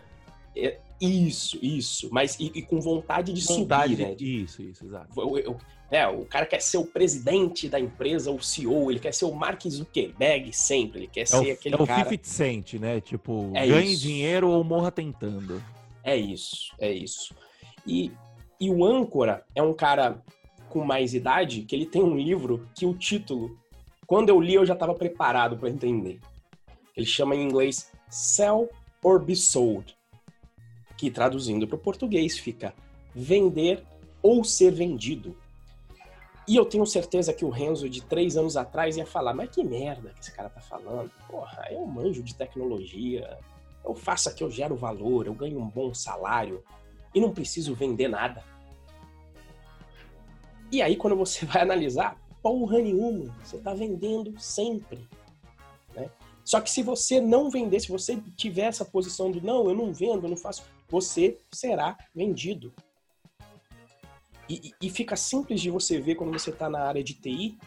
É, 0.56 0.80
isso, 1.02 1.58
isso. 1.62 2.10
Mas 2.12 2.40
e, 2.40 2.52
e 2.54 2.62
com 2.62 2.80
vontade 2.80 3.34
de 3.34 3.42
vontade 3.42 3.96
subir, 3.96 4.08
né? 4.08 4.16
Isso, 4.20 4.62
isso, 4.62 4.86
exato. 4.86 5.20
Eu, 5.20 5.38
eu, 5.40 5.58
é, 5.90 6.08
o 6.08 6.24
cara 6.26 6.46
quer 6.46 6.62
ser 6.62 6.78
o 6.78 6.86
presidente 6.86 7.68
da 7.68 7.80
empresa, 7.80 8.30
o 8.32 8.42
CEO, 8.42 8.92
ele 8.92 9.00
quer 9.00 9.12
ser 9.12 9.26
o 9.26 9.34
Mark 9.34 9.62
Zuckerberg 9.68 10.54
sempre, 10.54 11.00
ele 11.00 11.08
quer 11.08 11.22
é 11.22 11.26
ser 11.26 11.50
o, 11.50 11.52
aquele 11.52 11.76
é 11.76 11.78
cara... 11.86 12.02
É 12.02 12.04
o 12.04 12.10
50 12.10 12.28
Cent, 12.28 12.74
né? 12.76 13.02
Tipo, 13.02 13.52
é 13.56 13.66
ganhe 13.66 13.94
isso. 13.94 14.04
dinheiro 14.04 14.50
ou 14.50 14.64
morra 14.64 14.92
tentando. 14.92 15.62
É 16.04 16.16
isso, 16.16 16.74
é 16.80 16.92
isso. 16.92 17.34
E, 17.86 18.12
e 18.60 18.70
o 18.70 18.86
âncora 18.86 19.44
é 19.56 19.62
um 19.62 19.74
cara 19.74 20.22
com 20.70 20.86
mais 20.86 21.16
idade 21.16 21.64
que 21.64 21.76
ele 21.76 21.86
tem 21.88 22.04
um 22.04 22.16
livro 22.16 22.70
que 22.76 22.86
o 22.86 22.94
título, 22.94 23.58
quando 24.06 24.30
eu 24.30 24.40
li 24.40 24.54
eu 24.54 24.66
já 24.66 24.74
estava 24.74 24.94
preparado 24.94 25.58
para 25.58 25.70
entender. 25.70 26.20
Ele 26.96 27.06
chama 27.06 27.36
em 27.36 27.44
inglês 27.44 27.92
Sell 28.08 28.70
or 29.04 29.20
Be 29.20 29.36
Sold 29.36 29.96
que 31.02 31.10
traduzindo 31.10 31.68
para 31.68 31.78
o 31.78 31.80
português 31.80 32.38
fica 32.38 32.76
vender 33.16 33.84
ou 34.22 34.44
ser 34.44 34.72
vendido. 34.72 35.36
E 36.48 36.56
eu 36.56 36.64
tenho 36.64 36.86
certeza 36.86 37.34
que 37.34 37.44
o 37.44 37.50
Renzo 37.50 37.90
de 37.90 38.04
três 38.04 38.38
anos 38.38 38.56
atrás 38.56 38.98
ia 38.98 39.06
falar, 39.06 39.34
mas 39.34 39.50
que 39.50 39.64
merda 39.64 40.12
que 40.12 40.20
esse 40.20 40.32
cara 40.32 40.48
tá 40.48 40.62
falando. 40.62 41.10
Porra, 41.28 41.70
eu 41.72 41.84
manjo 41.88 42.22
de 42.22 42.36
tecnologia, 42.36 43.36
eu 43.84 43.96
faço 43.96 44.30
aqui, 44.30 44.44
eu 44.44 44.52
gero 44.52 44.76
valor, 44.76 45.26
eu 45.26 45.34
ganho 45.34 45.60
um 45.60 45.68
bom 45.68 45.92
salário 45.92 46.64
e 47.16 47.20
não 47.20 47.34
preciso 47.34 47.74
vender 47.74 48.08
nada. 48.08 48.44
E 50.72 50.84
aí 50.84 50.96
quando 50.96 51.16
você 51.16 51.44
vai 51.48 51.64
analisar, 51.64 52.16
porra 52.44 52.78
nenhuma, 52.78 53.36
você 53.44 53.58
tá 53.58 53.74
vendendo 53.74 54.40
sempre. 54.40 55.00
Né? 55.96 56.12
Só 56.46 56.62
que 56.62 56.70
se 56.70 56.84
você 56.84 57.20
não 57.20 57.50
vender, 57.50 57.80
se 57.80 57.90
você 57.90 58.22
tiver 58.36 58.66
essa 58.66 58.86
posição 58.86 59.32
do 59.32 59.42
não, 59.42 59.68
eu 59.68 59.76
não 59.76 59.92
vendo, 59.92 60.26
eu 60.26 60.30
não 60.30 60.38
faço, 60.38 60.64
você 60.92 61.38
será 61.54 61.98
vendido. 62.14 62.74
E, 64.50 64.74
e, 64.82 64.90
fica 64.90 65.16
simples 65.16 65.62
de 65.62 65.70
você 65.70 66.02
ver 66.02 66.16
quando 66.16 66.38
você 66.38 66.50
está 66.50 66.70
na 66.70 66.82
área 66.82 67.02
de 67.02 67.14
TI, 67.14 67.58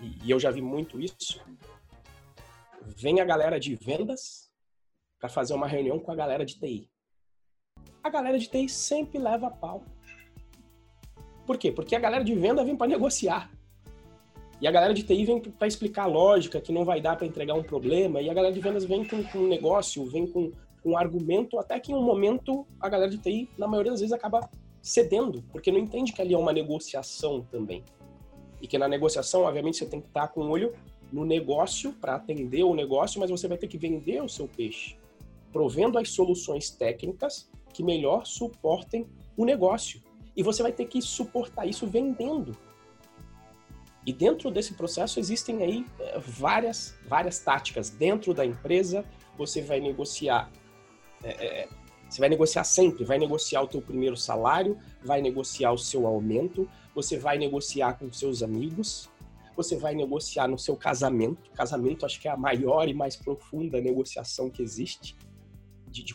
e, 0.00 0.30
eu 0.30 0.40
já 0.40 0.50
vi 0.50 0.62
muito 0.62 0.98
isso. 0.98 1.38
Vem 2.96 3.20
a 3.20 3.24
galera 3.26 3.60
de 3.60 3.74
vendas 3.74 4.50
para 5.20 5.28
fazer 5.28 5.52
uma 5.52 5.68
reunião 5.68 5.98
com 5.98 6.10
a 6.10 6.14
galera 6.14 6.46
de 6.46 6.58
TI. 6.58 6.90
A 8.02 8.08
galera 8.08 8.38
de 8.38 8.48
TI 8.48 8.66
sempre 8.70 9.18
leva 9.18 9.48
a 9.48 9.50
pau. 9.50 9.84
Por 11.46 11.58
quê? 11.58 11.70
Porque 11.70 11.94
a 11.94 12.00
galera 12.00 12.24
de 12.24 12.34
venda 12.34 12.64
vem 12.64 12.74
para 12.74 12.86
negociar. 12.86 13.50
E 14.58 14.66
a 14.66 14.70
galera 14.70 14.94
de 14.94 15.02
TI 15.02 15.26
vem 15.26 15.40
para 15.42 15.68
explicar 15.68 16.04
a 16.04 16.06
lógica, 16.06 16.60
que 16.60 16.72
não 16.72 16.86
vai 16.86 17.02
dar 17.02 17.16
para 17.16 17.26
entregar 17.26 17.52
um 17.52 17.62
problema. 17.62 18.22
E 18.22 18.30
a 18.30 18.34
galera 18.34 18.54
de 18.54 18.60
vendas 18.60 18.86
vem 18.86 19.06
com, 19.06 19.22
com 19.24 19.38
um 19.40 19.48
negócio, 19.48 20.06
vem 20.06 20.26
com 20.26 20.50
um 20.84 20.96
argumento, 20.96 21.58
até 21.58 21.78
que 21.78 21.92
em 21.92 21.94
um 21.94 22.02
momento 22.02 22.66
a 22.80 22.88
galera 22.88 23.10
de 23.10 23.18
TI, 23.18 23.48
na 23.58 23.66
maioria 23.66 23.92
das 23.92 24.00
vezes, 24.00 24.12
acaba 24.12 24.48
cedendo, 24.82 25.42
porque 25.52 25.70
não 25.70 25.78
entende 25.78 26.12
que 26.12 26.22
ali 26.22 26.34
é 26.34 26.38
uma 26.38 26.52
negociação 26.52 27.42
também. 27.50 27.84
E 28.60 28.66
que 28.66 28.78
na 28.78 28.88
negociação, 28.88 29.42
obviamente, 29.42 29.78
você 29.78 29.86
tem 29.86 30.00
que 30.00 30.08
estar 30.08 30.28
com 30.28 30.42
o 30.42 30.50
olho 30.50 30.72
no 31.12 31.24
negócio 31.24 31.92
para 31.92 32.14
atender 32.14 32.62
o 32.62 32.74
negócio, 32.74 33.20
mas 33.20 33.30
você 33.30 33.48
vai 33.48 33.58
ter 33.58 33.68
que 33.68 33.78
vender 33.78 34.22
o 34.22 34.28
seu 34.28 34.46
peixe, 34.46 34.96
provendo 35.52 35.98
as 35.98 36.10
soluções 36.10 36.70
técnicas 36.70 37.50
que 37.72 37.82
melhor 37.82 38.26
suportem 38.26 39.06
o 39.36 39.44
negócio. 39.44 40.00
E 40.36 40.42
você 40.42 40.62
vai 40.62 40.72
ter 40.72 40.86
que 40.86 41.02
suportar 41.02 41.66
isso 41.66 41.86
vendendo. 41.86 42.56
E 44.06 44.12
dentro 44.12 44.50
desse 44.50 44.74
processo 44.74 45.20
existem 45.20 45.62
aí 45.62 45.86
eh, 45.98 46.18
várias, 46.18 46.94
várias 47.06 47.38
táticas. 47.38 47.90
Dentro 47.90 48.32
da 48.32 48.46
empresa, 48.46 49.04
você 49.36 49.60
vai 49.60 49.80
negociar 49.80 50.50
é, 51.22 51.62
é, 51.62 51.68
você 52.08 52.20
vai 52.20 52.28
negociar 52.28 52.64
sempre, 52.64 53.04
vai 53.04 53.18
negociar 53.18 53.62
o 53.62 53.68
teu 53.68 53.80
primeiro 53.80 54.16
salário, 54.16 54.76
vai 55.02 55.22
negociar 55.22 55.72
o 55.72 55.78
seu 55.78 56.06
aumento, 56.06 56.68
você 56.94 57.16
vai 57.16 57.38
negociar 57.38 57.98
com 57.98 58.12
seus 58.12 58.42
amigos, 58.42 59.08
você 59.56 59.76
vai 59.76 59.94
negociar 59.94 60.48
no 60.48 60.58
seu 60.58 60.76
casamento. 60.76 61.50
Casamento 61.52 62.04
acho 62.04 62.20
que 62.20 62.26
é 62.26 62.30
a 62.30 62.36
maior 62.36 62.88
e 62.88 62.94
mais 62.94 63.14
profunda 63.14 63.80
negociação 63.80 64.50
que 64.50 64.62
existe 64.62 65.16
de, 65.88 66.02
de, 66.02 66.14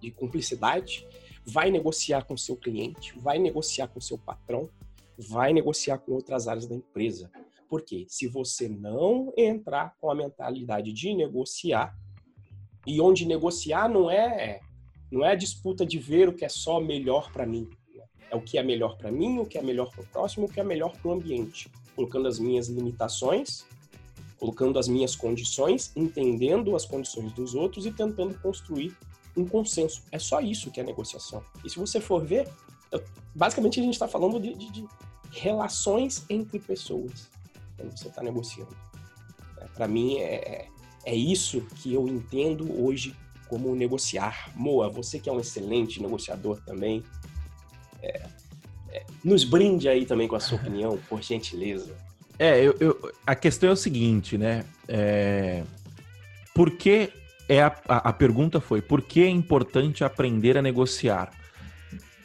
de 0.00 0.10
cumplicidade. 0.10 1.06
Vai 1.44 1.70
negociar 1.70 2.24
com 2.24 2.36
seu 2.36 2.56
cliente, 2.56 3.18
vai 3.18 3.38
negociar 3.38 3.88
com 3.88 4.00
seu 4.00 4.16
patrão, 4.16 4.70
vai 5.18 5.52
negociar 5.52 5.98
com 5.98 6.12
outras 6.12 6.48
áreas 6.48 6.66
da 6.66 6.74
empresa. 6.74 7.30
Porque 7.68 8.06
se 8.08 8.26
você 8.26 8.68
não 8.68 9.32
entrar 9.36 9.96
com 10.00 10.10
a 10.10 10.14
mentalidade 10.14 10.92
de 10.92 11.14
negociar, 11.14 11.96
e 12.86 13.00
onde 13.00 13.26
negociar 13.26 13.88
não 13.88 14.10
é 14.10 14.60
não 15.10 15.24
é 15.24 15.32
a 15.32 15.34
disputa 15.34 15.84
de 15.84 15.98
ver 15.98 16.28
o 16.28 16.32
que 16.32 16.44
é 16.44 16.48
só 16.48 16.80
melhor 16.80 17.32
para 17.32 17.44
mim. 17.44 17.68
Né? 17.94 18.04
É 18.30 18.36
o 18.36 18.40
que 18.40 18.56
é 18.56 18.62
melhor 18.62 18.96
para 18.96 19.10
mim, 19.10 19.38
o 19.40 19.46
que 19.46 19.58
é 19.58 19.62
melhor 19.62 19.90
para 19.90 20.02
o 20.02 20.06
próximo, 20.06 20.46
o 20.46 20.48
que 20.48 20.60
é 20.60 20.64
melhor 20.64 20.96
para 20.96 21.10
o 21.10 21.12
ambiente. 21.12 21.68
Colocando 21.96 22.28
as 22.28 22.38
minhas 22.38 22.68
limitações, 22.68 23.66
colocando 24.38 24.78
as 24.78 24.86
minhas 24.86 25.16
condições, 25.16 25.92
entendendo 25.96 26.76
as 26.76 26.84
condições 26.84 27.32
dos 27.32 27.54
outros 27.54 27.86
e 27.86 27.90
tentando 27.90 28.38
construir 28.38 28.96
um 29.36 29.44
consenso. 29.44 30.02
É 30.12 30.18
só 30.18 30.40
isso 30.40 30.70
que 30.70 30.80
é 30.80 30.84
negociação. 30.84 31.42
E 31.64 31.70
se 31.70 31.78
você 31.78 32.00
for 32.00 32.24
ver, 32.24 32.48
basicamente 33.34 33.80
a 33.80 33.82
gente 33.82 33.94
está 33.94 34.08
falando 34.08 34.40
de, 34.40 34.54
de, 34.54 34.70
de, 34.70 34.88
relações 35.32 36.24
entre 36.28 36.58
pessoas 36.58 37.30
quando 37.76 37.96
você 37.96 38.08
está 38.08 38.22
negociando. 38.22 38.76
É, 39.58 39.64
para 39.66 39.86
mim, 39.86 40.18
é, 40.18 40.68
é 41.04 41.14
isso 41.14 41.62
que 41.76 41.94
eu 41.94 42.06
entendo 42.08 42.82
hoje 42.82 43.14
como 43.48 43.74
negociar. 43.74 44.50
Moa, 44.54 44.88
você 44.88 45.18
que 45.18 45.28
é 45.28 45.32
um 45.32 45.40
excelente 45.40 46.00
negociador 46.00 46.60
também, 46.64 47.02
é, 48.02 48.22
é, 48.90 49.04
nos 49.24 49.44
brinde 49.44 49.88
aí 49.88 50.06
também 50.06 50.28
com 50.28 50.36
a 50.36 50.40
sua 50.40 50.56
opinião, 50.60 50.98
por 51.08 51.22
gentileza. 51.22 51.94
É, 52.38 52.58
eu, 52.60 52.74
eu, 52.80 53.12
a 53.26 53.34
questão 53.34 53.70
é 53.70 53.72
o 53.72 53.76
seguinte, 53.76 54.38
né? 54.38 54.64
É, 54.88 55.62
por 56.54 56.70
que 56.70 57.12
é 57.48 57.60
a, 57.60 57.76
a, 57.88 57.96
a 58.08 58.12
pergunta 58.12 58.60
foi 58.60 58.80
por 58.80 59.02
que 59.02 59.22
é 59.22 59.28
importante 59.28 60.04
aprender 60.04 60.56
a 60.56 60.62
negociar? 60.62 61.32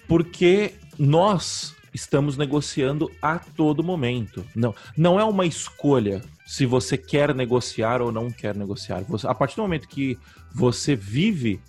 Porque 0.07 0.75
nós 0.97 1.75
estamos 1.93 2.37
negociando 2.37 3.11
a 3.21 3.39
todo 3.39 3.83
momento. 3.83 4.45
Não, 4.55 4.75
não 4.95 5.19
é 5.19 5.23
uma 5.23 5.45
escolha 5.45 6.21
se 6.45 6.65
você 6.65 6.97
quer 6.97 7.33
negociar 7.33 8.01
ou 8.01 8.11
não 8.11 8.29
quer 8.29 8.55
negociar. 8.55 9.03
Você, 9.03 9.27
a 9.27 9.33
partir 9.33 9.55
do 9.55 9.63
momento 9.63 9.87
que 9.87 10.17
você 10.53 10.95
vive 10.95 11.59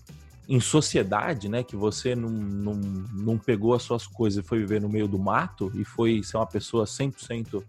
em 0.49 0.61
sociedade, 0.61 1.49
né, 1.49 1.63
que 1.63 1.75
você 1.75 2.15
não, 2.15 2.29
não, 2.29 2.75
não 2.75 3.39
pegou 3.39 3.75
as 3.75 3.83
suas 3.83 4.07
coisas 4.07 4.45
e 4.45 4.47
foi 4.47 4.59
viver 4.59 4.81
no 4.81 4.89
meio 4.89 5.09
do 5.09 5.19
mato 5.19 5.73
e 5.75 5.85
foi 5.85 6.23
ser 6.23 6.37
uma 6.37 6.47
pessoa 6.47 6.85
100% 6.85 7.65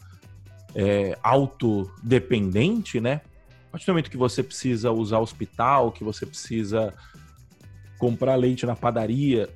é, 0.75 1.17
autodependente, 1.23 2.99
né? 2.99 3.21
A 3.67 3.71
partir 3.71 3.85
do 3.87 3.93
momento 3.93 4.11
que 4.11 4.17
você 4.17 4.43
precisa 4.43 4.91
usar 4.91 5.19
hospital, 5.19 5.91
que 5.91 6.03
você 6.03 6.25
precisa 6.25 6.93
comprar 7.97 8.35
leite 8.35 8.65
na 8.65 8.75
padaria, 8.75 9.49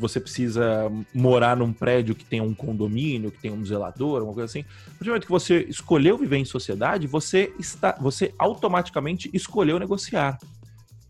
que 0.00 0.08
você 0.08 0.18
precisa 0.18 0.90
morar 1.14 1.56
num 1.56 1.72
prédio 1.72 2.14
que 2.14 2.24
tem 2.24 2.40
um 2.40 2.54
condomínio, 2.54 3.30
que 3.30 3.38
tem 3.38 3.52
um 3.52 3.64
zelador, 3.64 4.16
alguma 4.16 4.32
coisa 4.32 4.46
assim. 4.46 4.60
A 4.60 4.90
partir 4.90 5.04
do 5.04 5.06
momento 5.08 5.26
que 5.26 5.30
você 5.30 5.60
escolheu 5.68 6.16
viver 6.16 6.38
em 6.38 6.44
sociedade, 6.44 7.06
você 7.06 7.52
está, 7.58 7.96
você 8.00 8.34
automaticamente 8.38 9.30
escolheu 9.34 9.78
negociar. 9.78 10.38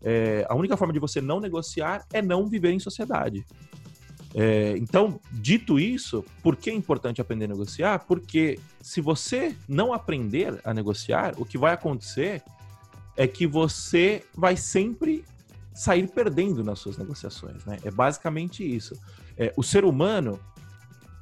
É, 0.03 0.45
a 0.49 0.55
única 0.55 0.75
forma 0.75 0.93
de 0.93 0.99
você 0.99 1.21
não 1.21 1.39
negociar 1.39 2.05
é 2.11 2.21
não 2.21 2.47
viver 2.47 2.71
em 2.71 2.79
sociedade. 2.79 3.45
É, 4.33 4.75
então, 4.77 5.19
dito 5.31 5.79
isso, 5.79 6.23
por 6.43 6.55
que 6.55 6.69
é 6.69 6.73
importante 6.73 7.21
aprender 7.21 7.45
a 7.45 7.49
negociar? 7.49 7.99
Porque 7.99 8.59
se 8.81 8.99
você 8.99 9.55
não 9.67 9.93
aprender 9.93 10.59
a 10.63 10.73
negociar, 10.73 11.33
o 11.37 11.45
que 11.45 11.57
vai 11.57 11.73
acontecer 11.73 12.41
é 13.15 13.27
que 13.27 13.45
você 13.45 14.23
vai 14.33 14.55
sempre 14.55 15.23
sair 15.73 16.07
perdendo 16.07 16.63
nas 16.63 16.79
suas 16.79 16.97
negociações, 16.97 17.65
né? 17.65 17.77
É 17.83 17.91
basicamente 17.91 18.63
isso. 18.63 18.95
É, 19.37 19.53
o 19.55 19.63
ser 19.63 19.85
humano 19.85 20.39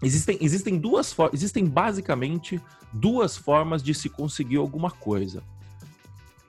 existem, 0.01 0.37
existem 0.41 0.77
duas 0.77 1.15
existem 1.33 1.65
basicamente 1.65 2.61
duas 2.91 3.37
formas 3.37 3.83
de 3.83 3.93
se 3.93 4.09
conseguir 4.09 4.57
alguma 4.57 4.91
coisa. 4.91 5.43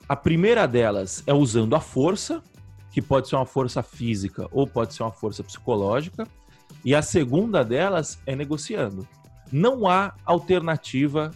A 0.09 0.17
primeira 0.17 0.67
delas 0.67 1.23
é 1.27 1.33
usando 1.33 1.77
a 1.77 1.81
força, 1.81 2.43
que 2.91 3.01
pode 3.01 3.29
ser 3.29 3.37
uma 3.37 3.47
força 3.47 3.83
física 3.83 4.49
ou 4.51 4.67
pode 4.67 4.95
ser 4.95 5.05
uma 5.05 5.13
força 5.13 5.45
psicológica, 5.45 6.27
e 6.85 6.95
a 6.95 7.03
segunda 7.03 7.63
delas 7.65 8.19
é 8.27 8.35
negociando. 8.35 9.07
Não 9.53 9.89
há 9.89 10.15
alternativa 10.25 11.31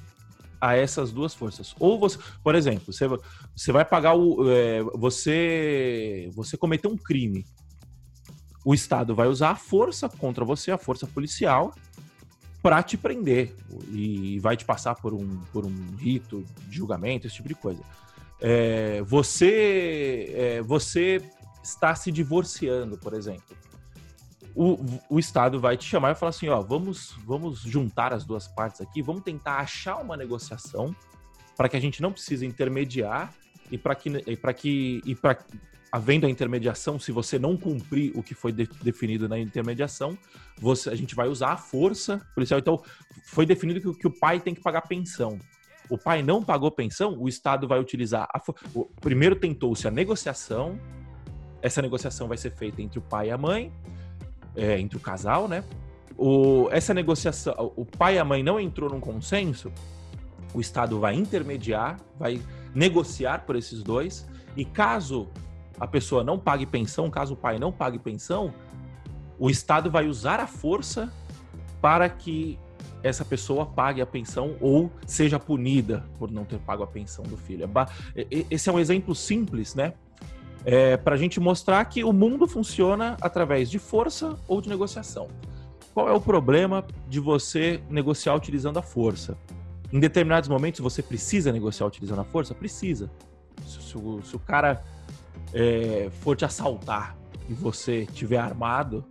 a 0.65 0.75
essas 0.75 1.13
duas 1.13 1.35
forças. 1.35 1.75
Ou 1.79 1.99
você, 1.99 2.19
por 2.43 2.55
exemplo, 2.55 2.91
você, 2.91 3.07
você 3.55 3.71
vai 3.71 3.85
pagar 3.85 4.15
o. 4.15 4.51
É, 4.51 4.83
você, 4.95 6.31
você 6.33 6.57
cometeu 6.57 6.91
um 6.91 6.97
crime. 6.97 7.45
O 8.65 8.73
Estado 8.73 9.15
vai 9.15 9.29
usar 9.29 9.51
a 9.51 9.57
força 9.57 10.09
contra 10.09 10.43
você, 10.43 10.71
a 10.71 10.79
força 10.79 11.07
policial, 11.07 11.75
para 12.63 12.83
te 12.83 12.97
prender 12.97 13.55
e 13.91 14.39
vai 14.41 14.57
te 14.57 14.65
passar 14.65 14.95
por 14.95 15.13
um, 15.13 15.39
por 15.53 15.67
um 15.67 15.97
rito 15.99 16.43
de 16.67 16.79
julgamento, 16.79 17.27
esse 17.27 17.37
tipo 17.37 17.49
de 17.49 17.55
coisa. 17.55 17.83
É, 18.41 19.03
você, 19.03 20.33
é, 20.35 20.63
você 20.63 21.21
está 21.63 21.95
se 21.95 22.11
divorciando, 22.11 22.97
por 22.97 23.13
exemplo. 23.13 23.55
O, 24.55 24.79
o 25.11 25.19
Estado 25.19 25.61
vai 25.61 25.77
te 25.77 25.85
chamar 25.85 26.13
e 26.13 26.15
falar 26.15 26.31
assim: 26.31 26.49
ó, 26.49 26.61
vamos, 26.61 27.17
vamos 27.25 27.61
juntar 27.61 28.13
as 28.13 28.25
duas 28.25 28.47
partes 28.47 28.81
aqui, 28.81 29.03
vamos 29.03 29.23
tentar 29.23 29.59
achar 29.59 29.97
uma 29.97 30.17
negociação 30.17 30.95
para 31.57 31.69
que 31.69 31.77
a 31.77 31.81
gente 31.81 32.01
não 32.01 32.13
precise 32.13 32.47
intermediar 32.47 33.33
e 33.71 33.79
para 33.79 33.95
que, 33.95 34.11
e 34.11 34.55
que 34.55 35.03
e 35.05 35.15
para 35.15 35.39
havendo 35.95 36.27
a 36.27 36.29
intermediação, 36.29 36.99
se 36.99 37.13
você 37.13 37.39
não 37.39 37.57
cumprir 37.57 38.11
o 38.17 38.23
que 38.23 38.35
foi 38.35 38.51
de, 38.51 38.67
definido 38.83 39.29
na 39.29 39.39
intermediação, 39.39 40.19
você, 40.59 40.91
a 40.91 40.95
gente 40.97 41.15
vai 41.15 41.29
usar 41.29 41.53
a 41.53 41.57
força 41.57 42.21
policial. 42.35 42.59
Então, 42.59 42.83
foi 43.27 43.47
definido 43.47 43.81
que, 43.81 44.01
que 44.01 44.07
o 44.09 44.11
pai 44.11 44.41
tem 44.41 44.57
que 44.57 44.61
pagar 44.61 44.83
pensão. 44.83 45.39
O 45.89 45.97
pai 45.97 46.21
não 46.21 46.43
pagou 46.43 46.69
pensão, 46.69 47.17
o 47.17 47.29
Estado 47.29 47.69
vai 47.69 47.79
utilizar. 47.79 48.27
A, 48.35 48.43
o, 48.75 48.87
primeiro 49.01 49.37
tentou-se 49.37 49.87
a 49.87 49.91
negociação. 49.91 50.81
Essa 51.63 51.81
negociação 51.81 52.27
vai 52.27 52.39
ser 52.39 52.51
feita 52.51 52.83
entre 52.83 52.99
o 52.99 53.03
pai 53.03 53.29
e 53.29 53.31
a 53.31 53.39
mãe, 53.39 53.73
é, 54.57 54.79
entre 54.79 54.97
o 54.97 55.01
casal, 55.01 55.49
né? 55.49 55.65
O, 56.17 56.69
essa 56.71 56.95
negociação, 56.95 57.73
o 57.75 57.85
pai 57.85 58.17
e 58.17 58.19
a 58.19 58.25
mãe 58.25 58.43
não 58.43 58.61
entrou 58.61 58.89
num 58.89 59.01
consenso, 59.01 59.73
o 60.53 60.61
Estado 60.61 61.01
vai 61.01 61.15
intermediar, 61.15 61.99
vai 62.19 62.41
negociar 62.75 63.45
por 63.45 63.57
esses 63.57 63.83
dois, 63.83 64.27
e 64.57 64.65
caso 64.65 65.29
a 65.79 65.87
pessoa 65.87 66.23
não 66.23 66.39
pague 66.39 66.67
pensão, 66.67 67.11
caso 67.11 67.35
o 67.35 67.37
pai 67.37 67.59
não 67.59 67.73
pague 67.73 67.99
pensão, 67.99 68.55
o 69.39 69.51
Estado 69.51 69.91
vai 69.91 70.07
usar 70.07 70.39
a 70.39 70.47
força 70.47 71.13
para 71.81 72.09
que 72.09 72.59
essa 73.03 73.25
pessoa 73.25 73.67
pague 73.67 74.01
a 74.01 74.07
pensão 74.07 74.57
ou 74.61 74.91
seja 75.07 75.39
punida 75.39 76.05
por 76.19 76.31
não 76.31 76.45
ter 76.45 76.59
pago 76.59 76.83
a 76.83 76.87
pensão 76.87 77.25
do 77.25 77.37
filho. 77.37 77.69
Esse 78.51 78.71
é 78.71 78.73
um 78.73 78.79
exemplo 78.79 79.15
simples, 79.15 79.75
né? 79.75 79.93
É, 80.65 80.97
para 80.97 81.15
a 81.15 81.19
gente 81.19 81.39
mostrar 81.39 81.85
que 81.85 82.03
o 82.03 82.13
mundo 82.13 82.47
funciona 82.47 83.17
através 83.21 83.71
de 83.71 83.79
força 83.79 84.39
ou 84.49 84.61
de 84.61 84.69
negociação. 84.69 85.29
Qual 85.93 86.09
é 86.09 86.13
o 86.13 86.21
problema 86.21 86.85
de 87.09 87.21
você 87.21 87.83
negociar 87.89 88.35
utilizando 88.35 88.79
a 88.79 88.83
força? 88.83 89.37
Em 89.93 90.01
determinados 90.01 90.49
momentos 90.49 90.81
você 90.81 91.03
precisa 91.03 91.53
negociar 91.53 91.87
utilizando 91.87 92.21
a 92.21 92.25
força? 92.25 92.55
Precisa. 92.55 93.11
Se, 93.67 93.81
se, 93.81 93.97
o, 93.97 94.23
se 94.23 94.35
o 94.35 94.39
cara 94.39 94.83
é, 95.53 96.11
for 96.21 96.35
te 96.37 96.45
assaltar 96.45 97.17
e 97.49 97.53
você 97.53 98.07
tiver 98.07 98.39
armado 98.39 99.05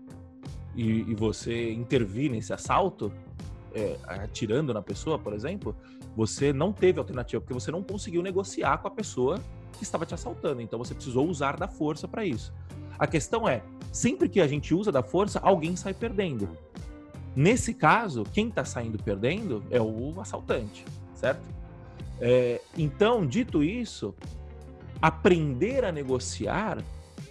e, 0.76 1.10
e 1.10 1.16
você 1.16 1.72
intervir 1.72 2.30
nesse 2.32 2.52
assalto, 2.52 3.14
é, 3.74 3.98
atirando 4.06 4.74
na 4.74 4.82
pessoa, 4.82 5.18
por 5.18 5.34
exemplo, 5.34 5.76
você 6.16 6.52
não 6.52 6.74
teve 6.74 7.00
alternativa, 7.00 7.42
porque 7.42 7.54
você 7.54 7.72
não 7.72 7.82
conseguiu 7.82 8.22
negociar 8.22 8.78
com 8.80 8.88
a 8.88 8.92
pessoa 8.92 9.40
que 9.78 9.84
estava 9.84 10.06
te 10.06 10.14
assaltando. 10.14 10.62
Então 10.62 10.80
você 10.80 10.94
precisou 10.94 11.28
usar 11.28 11.58
da 11.58 11.68
força 11.68 12.08
para 12.08 12.26
isso. 12.26 12.54
A 12.98 13.08
questão 13.08 13.48
é, 13.48 13.64
sempre 13.92 14.30
que 14.30 14.40
a 14.40 14.48
gente 14.48 14.74
usa 14.74 14.92
da 14.92 15.04
força, 15.04 15.40
alguém 15.40 15.76
sai 15.76 15.94
perdendo. 15.94 16.50
Nesse 17.36 17.74
caso, 17.74 18.24
quem 18.32 18.48
está 18.48 18.64
saindo 18.64 19.02
perdendo 19.02 19.64
é 19.72 19.82
o 19.82 20.14
assaltante, 20.22 20.86
certo? 21.16 21.42
É, 22.22 22.62
então, 22.78 23.26
dito 23.26 23.64
isso, 23.64 24.14
aprender 25.02 25.84
a 25.84 25.92
negociar 25.92 26.84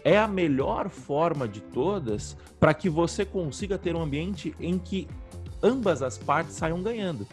é 0.04 0.18
a 0.18 0.26
melhor 0.26 0.88
forma 0.88 1.46
de 1.46 1.60
todas 1.60 2.36
para 2.58 2.74
que 2.74 2.90
você 2.90 3.24
consiga 3.24 3.78
ter 3.78 3.94
um 3.94 4.02
ambiente 4.02 4.54
em 4.58 4.78
que 4.78 5.08
ambas 5.62 6.02
as 6.02 6.18
partes 6.18 6.54
saiam 6.54 6.82
ganhando. 6.82 7.26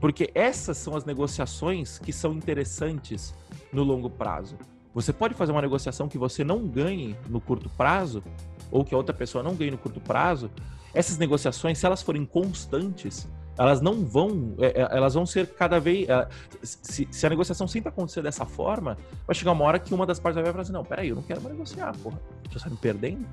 Porque 0.00 0.30
essas 0.34 0.76
são 0.76 0.96
as 0.96 1.04
negociações 1.04 1.98
que 1.98 2.12
são 2.12 2.32
interessantes 2.32 3.34
no 3.72 3.82
longo 3.82 4.08
prazo. 4.10 4.56
Você 4.94 5.12
pode 5.12 5.34
fazer 5.34 5.52
uma 5.52 5.62
negociação 5.62 6.08
que 6.08 6.18
você 6.18 6.42
não 6.42 6.66
ganhe 6.66 7.16
no 7.28 7.40
curto 7.40 7.68
prazo, 7.70 8.22
ou 8.70 8.84
que 8.84 8.94
a 8.94 8.98
outra 8.98 9.14
pessoa 9.14 9.42
não 9.42 9.54
ganhe 9.54 9.70
no 9.70 9.78
curto 9.78 10.00
prazo. 10.00 10.50
Essas 10.92 11.18
negociações, 11.18 11.78
se 11.78 11.86
elas 11.86 12.02
forem 12.02 12.24
constantes, 12.24 13.28
elas 13.58 13.80
não 13.80 14.04
vão, 14.04 14.54
é, 14.58 14.82
é, 14.82 14.96
elas 14.96 15.14
vão 15.14 15.26
ser 15.26 15.48
cada 15.48 15.78
vez. 15.78 16.08
É, 16.08 16.28
se, 16.62 17.08
se, 17.10 17.26
a 17.26 17.30
negociação 17.30 17.66
sempre 17.66 17.88
acontecer 17.88 18.22
dessa 18.22 18.46
forma, 18.46 18.96
vai 19.26 19.34
chegar 19.34 19.52
uma 19.52 19.64
hora 19.64 19.78
que 19.78 19.92
uma 19.92 20.06
das 20.06 20.18
partes 20.18 20.40
vai 20.40 20.50
falar 20.50 20.62
assim: 20.62 20.72
não, 20.72 20.84
peraí, 20.84 21.08
eu 21.08 21.16
não 21.16 21.22
quero 21.22 21.42
mais 21.42 21.54
negociar, 21.54 21.92
porra. 22.02 22.20
Você 22.48 22.56
está 22.56 22.70
me 22.70 22.76
perdendo? 22.76 23.26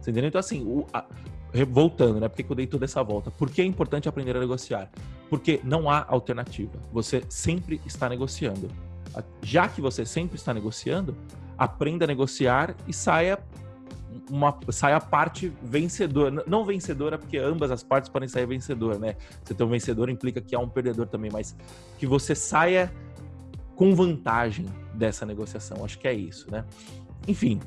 Você 0.00 0.10
entendeu? 0.10 0.28
Então, 0.28 0.38
assim, 0.38 0.64
o, 0.64 0.86
a, 0.92 1.04
voltando, 1.68 2.20
né? 2.20 2.28
Por 2.28 2.36
que 2.36 2.50
eu 2.50 2.56
dei 2.56 2.66
toda 2.66 2.84
essa 2.84 3.02
volta? 3.02 3.30
Por 3.30 3.50
que 3.50 3.62
é 3.62 3.64
importante 3.64 4.08
aprender 4.08 4.36
a 4.36 4.40
negociar? 4.40 4.90
Porque 5.30 5.60
não 5.62 5.88
há 5.88 6.04
alternativa. 6.08 6.78
Você 6.92 7.22
sempre 7.28 7.80
está 7.86 8.08
negociando. 8.08 8.68
Já 9.42 9.68
que 9.68 9.80
você 9.80 10.04
sempre 10.04 10.36
está 10.36 10.52
negociando, 10.52 11.16
aprenda 11.56 12.04
a 12.04 12.08
negociar 12.08 12.74
e 12.86 12.92
saia 12.92 13.38
uma, 14.30 14.56
sai 14.70 14.92
a 14.92 15.00
parte 15.00 15.52
vencedora. 15.62 16.44
Não 16.46 16.64
vencedora, 16.64 17.18
porque 17.18 17.38
ambas 17.38 17.70
as 17.70 17.82
partes 17.82 18.08
podem 18.08 18.28
sair 18.28 18.46
vencedor, 18.46 18.98
né? 18.98 19.16
Você 19.42 19.54
ter 19.54 19.64
um 19.64 19.68
vencedor 19.68 20.08
implica 20.08 20.40
que 20.40 20.54
há 20.54 20.58
um 20.58 20.68
perdedor 20.68 21.06
também, 21.06 21.30
mas 21.32 21.56
que 21.98 22.06
você 22.06 22.34
saia 22.34 22.92
com 23.74 23.94
vantagem 23.94 24.66
dessa 24.94 25.24
negociação. 25.24 25.84
Acho 25.84 25.98
que 25.98 26.08
é 26.08 26.12
isso, 26.12 26.50
né? 26.50 26.64
Enfim, 27.26 27.60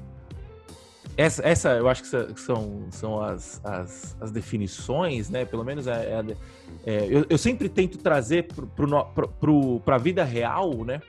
essa, 1.17 1.45
essa 1.45 1.69
eu 1.71 1.89
acho 1.89 2.04
que 2.04 2.39
são, 2.39 2.86
são 2.89 3.21
as, 3.21 3.62
as, 3.63 4.15
as 4.19 4.32
definições, 4.32 5.30
né? 5.30 5.45
Pelo 5.45 5.63
menos 5.63 5.88
é, 5.88 5.91
é, 5.91 6.36
é 6.86 7.08
eu, 7.10 7.25
eu, 7.30 7.38
sempre 7.38 7.67
tento 7.67 7.97
trazer 7.97 8.47
para 9.86 9.95
a 9.95 9.97
vida 9.97 10.23
real, 10.23 10.86
né? 10.86 11.01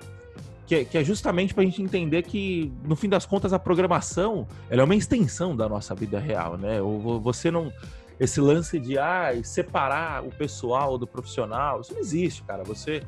Que 0.72 0.76
é, 0.76 0.85
que 0.87 0.96
é 0.96 1.04
justamente 1.04 1.52
para 1.52 1.62
a 1.62 1.66
gente 1.66 1.82
entender 1.82 2.22
que, 2.22 2.72
no 2.82 2.96
fim 2.96 3.06
das 3.06 3.26
contas, 3.26 3.52
a 3.52 3.58
programação 3.58 4.48
ela 4.70 4.80
é 4.80 4.85
uma 4.85 4.94
extensão 4.94 5.54
da 5.54 5.68
nossa 5.68 5.94
vida 5.94 6.18
real, 6.18 6.56
né? 6.56 6.80
Você 7.22 7.50
não. 7.50 7.70
Esse 8.18 8.40
lance 8.40 8.78
de 8.78 8.98
ah, 8.98 9.32
separar 9.44 10.24
o 10.24 10.30
pessoal 10.30 10.96
do 10.96 11.06
profissional, 11.06 11.82
isso 11.82 11.92
não 11.92 12.00
existe, 12.00 12.42
cara. 12.44 12.62
Você. 12.64 13.02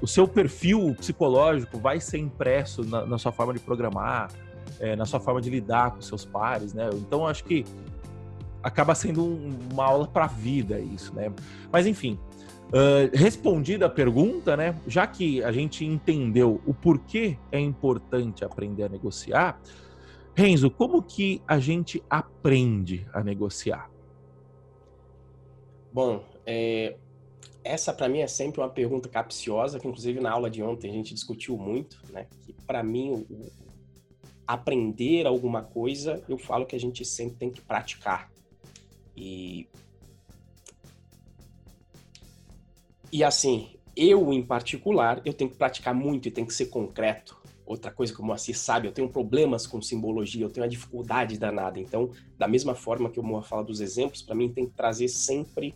O 0.00 0.08
seu 0.08 0.26
perfil 0.26 0.92
psicológico 0.98 1.78
vai 1.78 2.00
ser 2.00 2.18
impresso 2.18 2.82
na, 2.84 3.06
na 3.06 3.16
sua 3.16 3.30
forma 3.30 3.52
de 3.52 3.60
programar, 3.60 4.28
é, 4.80 4.96
na 4.96 5.06
sua 5.06 5.20
forma 5.20 5.40
de 5.40 5.48
lidar 5.50 5.92
com 5.92 6.00
seus 6.00 6.24
pares, 6.24 6.74
né? 6.74 6.90
Então, 6.94 7.28
acho 7.28 7.44
que 7.44 7.64
acaba 8.60 8.92
sendo 8.96 9.24
um, 9.24 9.56
uma 9.72 9.84
aula 9.84 10.08
para 10.08 10.24
a 10.24 10.28
vida 10.28 10.80
isso, 10.80 11.14
né? 11.14 11.32
Mas, 11.70 11.86
enfim, 11.86 12.18
Uh, 12.72 13.14
respondida 13.14 13.84
a 13.84 13.90
pergunta, 13.90 14.56
né? 14.56 14.80
Já 14.86 15.06
que 15.06 15.44
a 15.44 15.52
gente 15.52 15.84
entendeu 15.84 16.58
o 16.66 16.72
porquê 16.72 17.36
é 17.50 17.60
importante 17.60 18.46
aprender 18.46 18.84
a 18.84 18.88
negociar, 18.88 19.60
Renzo, 20.34 20.70
como 20.70 21.02
que 21.02 21.42
a 21.46 21.58
gente 21.58 22.02
aprende 22.08 23.06
a 23.12 23.22
negociar? 23.22 23.90
Bom, 25.92 26.24
é, 26.46 26.96
essa 27.62 27.92
para 27.92 28.08
mim 28.08 28.20
é 28.20 28.26
sempre 28.26 28.62
uma 28.62 28.70
pergunta 28.70 29.08
capciosa, 29.08 29.78
que 29.78 29.86
inclusive 29.86 30.20
na 30.20 30.30
aula 30.30 30.48
de 30.48 30.62
ontem 30.62 30.90
a 30.90 30.94
gente 30.94 31.12
discutiu 31.12 31.58
muito, 31.58 32.00
né? 32.10 32.26
Que 32.40 32.54
para 32.66 32.82
mim 32.82 33.26
o, 33.28 33.50
aprender 34.46 35.26
alguma 35.26 35.62
coisa, 35.62 36.22
eu 36.26 36.38
falo 36.38 36.64
que 36.64 36.74
a 36.74 36.80
gente 36.80 37.04
sempre 37.04 37.36
tem 37.36 37.50
que 37.50 37.60
praticar. 37.60 38.32
E 39.14 39.68
E 43.12 43.22
assim, 43.22 43.68
eu 43.94 44.32
em 44.32 44.42
particular, 44.42 45.20
eu 45.24 45.34
tenho 45.34 45.50
que 45.50 45.56
praticar 45.56 45.94
muito 45.94 46.26
e 46.26 46.30
tem 46.30 46.46
que 46.46 46.54
ser 46.54 46.66
concreto. 46.66 47.40
Outra 47.64 47.90
coisa 47.90 48.12
que 48.12 48.20
o 48.20 48.24
Moacir 48.24 48.58
sabe, 48.58 48.88
eu 48.88 48.92
tenho 48.92 49.08
problemas 49.08 49.66
com 49.66 49.80
simbologia, 49.80 50.44
eu 50.44 50.50
tenho 50.50 50.64
uma 50.64 50.70
dificuldade 50.70 51.38
danada. 51.38 51.78
Então, 51.78 52.10
da 52.38 52.48
mesma 52.48 52.74
forma 52.74 53.10
que 53.10 53.20
o 53.20 53.22
Moacir 53.22 53.50
fala 53.50 53.64
dos 53.64 53.80
exemplos, 53.80 54.22
para 54.22 54.34
mim 54.34 54.48
tem 54.48 54.66
que 54.66 54.74
trazer 54.74 55.08
sempre 55.08 55.74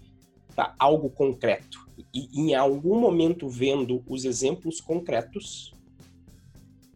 tá, 0.55 0.75
algo 0.79 1.11
concreto. 1.11 1.87
E 2.13 2.29
em 2.41 2.55
algum 2.55 2.99
momento, 2.99 3.49
vendo 3.49 4.03
os 4.07 4.25
exemplos 4.25 4.81
concretos, 4.81 5.73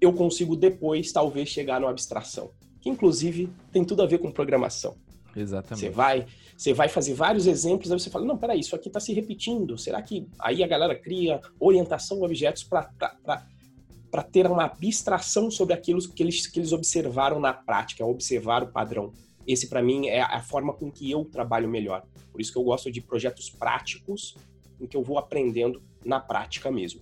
eu 0.00 0.12
consigo 0.12 0.56
depois, 0.56 1.12
talvez, 1.12 1.48
chegar 1.48 1.80
numa 1.80 1.90
abstração. 1.90 2.50
Que, 2.80 2.88
inclusive, 2.88 3.50
tem 3.70 3.84
tudo 3.84 4.02
a 4.02 4.06
ver 4.06 4.18
com 4.18 4.32
programação. 4.32 4.96
Exatamente. 5.36 5.86
Você 5.86 5.90
vai, 5.90 6.26
você 6.60 6.74
vai 6.74 6.90
fazer 6.90 7.14
vários 7.14 7.46
exemplos, 7.46 7.90
aí 7.90 7.98
você 7.98 8.10
fala, 8.10 8.26
não, 8.26 8.36
peraí, 8.36 8.60
isso 8.60 8.76
aqui 8.76 8.88
está 8.88 9.00
se 9.00 9.14
repetindo. 9.14 9.78
Será 9.78 10.02
que 10.02 10.28
aí 10.38 10.62
a 10.62 10.66
galera 10.66 10.94
cria 10.94 11.40
orientação 11.58 12.18
a 12.18 12.26
objetos 12.26 12.64
para 12.64 14.22
ter 14.30 14.46
uma 14.46 14.64
abstração 14.64 15.50
sobre 15.50 15.72
aquilo 15.72 16.06
que 16.12 16.22
eles, 16.22 16.46
que 16.46 16.60
eles 16.60 16.72
observaram 16.72 17.40
na 17.40 17.54
prática, 17.54 18.04
observar 18.04 18.62
o 18.62 18.70
padrão. 18.70 19.10
Esse, 19.46 19.70
para 19.70 19.82
mim, 19.82 20.08
é 20.08 20.20
a 20.20 20.42
forma 20.42 20.74
com 20.74 20.92
que 20.92 21.10
eu 21.10 21.24
trabalho 21.24 21.66
melhor. 21.66 22.04
Por 22.30 22.42
isso 22.42 22.52
que 22.52 22.58
eu 22.58 22.62
gosto 22.62 22.92
de 22.92 23.00
projetos 23.00 23.48
práticos, 23.48 24.36
em 24.78 24.86
que 24.86 24.98
eu 24.98 25.02
vou 25.02 25.16
aprendendo 25.16 25.82
na 26.04 26.20
prática 26.20 26.70
mesmo. 26.70 27.00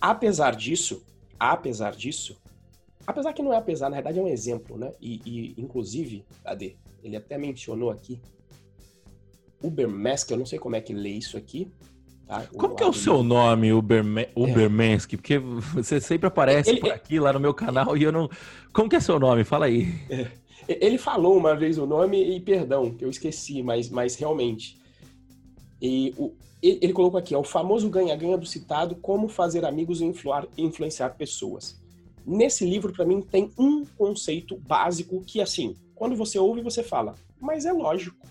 Apesar 0.00 0.56
disso, 0.56 1.04
apesar 1.38 1.94
disso, 1.94 2.40
apesar 3.06 3.34
que 3.34 3.42
não 3.42 3.52
é 3.52 3.58
apesar, 3.58 3.90
na 3.90 3.96
verdade 3.96 4.18
é 4.18 4.22
um 4.22 4.28
exemplo, 4.28 4.78
né? 4.78 4.94
E, 4.98 5.20
e 5.26 5.54
inclusive, 5.60 6.24
Ade, 6.42 6.78
ele 7.02 7.14
até 7.14 7.36
mencionou 7.36 7.90
aqui 7.90 8.18
Ubermask, 9.64 10.30
eu 10.30 10.36
não 10.36 10.46
sei 10.46 10.58
como 10.58 10.76
é 10.76 10.80
que 10.80 10.92
lê 10.92 11.10
isso 11.10 11.36
aqui. 11.36 11.70
Tá? 12.26 12.42
Como 12.56 12.74
que 12.74 12.82
é 12.82 12.86
o 12.86 12.92
seu 12.92 13.22
nome, 13.22 13.72
Uberme 13.72 14.28
Ubermask? 14.34 15.12
É. 15.12 15.16
Porque 15.16 15.38
você 15.38 16.00
sempre 16.00 16.26
aparece 16.26 16.70
ele, 16.70 16.80
por 16.80 16.92
aqui, 16.92 17.20
lá 17.20 17.32
no 17.32 17.40
meu 17.40 17.52
canal, 17.52 17.96
e 17.96 18.02
eu 18.02 18.12
não... 18.12 18.30
Como 18.72 18.88
que 18.88 18.96
é 18.96 19.00
seu 19.00 19.18
nome? 19.18 19.44
Fala 19.44 19.66
aí. 19.66 19.88
É. 20.08 20.30
Ele 20.66 20.96
falou 20.96 21.36
uma 21.36 21.54
vez 21.54 21.76
o 21.76 21.86
nome 21.86 22.36
e 22.36 22.40
perdão, 22.40 22.90
que 22.90 23.04
eu 23.04 23.10
esqueci, 23.10 23.62
mas, 23.62 23.90
mas 23.90 24.14
realmente. 24.16 24.78
E 25.80 26.14
o, 26.16 26.32
ele 26.62 26.94
colocou 26.94 27.18
aqui, 27.18 27.34
é 27.34 27.38
o 27.38 27.44
famoso 27.44 27.90
ganha-ganha 27.90 28.38
do 28.38 28.46
citado 28.46 28.94
Como 28.96 29.28
Fazer 29.28 29.66
Amigos 29.66 30.00
e 30.00 30.04
influar, 30.04 30.46
Influenciar 30.56 31.10
Pessoas. 31.10 31.78
Nesse 32.26 32.64
livro, 32.64 32.90
para 32.90 33.04
mim, 33.04 33.20
tem 33.20 33.50
um 33.58 33.84
conceito 33.84 34.56
básico 34.56 35.22
que, 35.26 35.42
assim, 35.42 35.76
quando 35.94 36.16
você 36.16 36.38
ouve, 36.38 36.62
você 36.62 36.82
fala, 36.82 37.14
mas 37.38 37.66
é 37.66 37.72
lógico. 37.72 38.26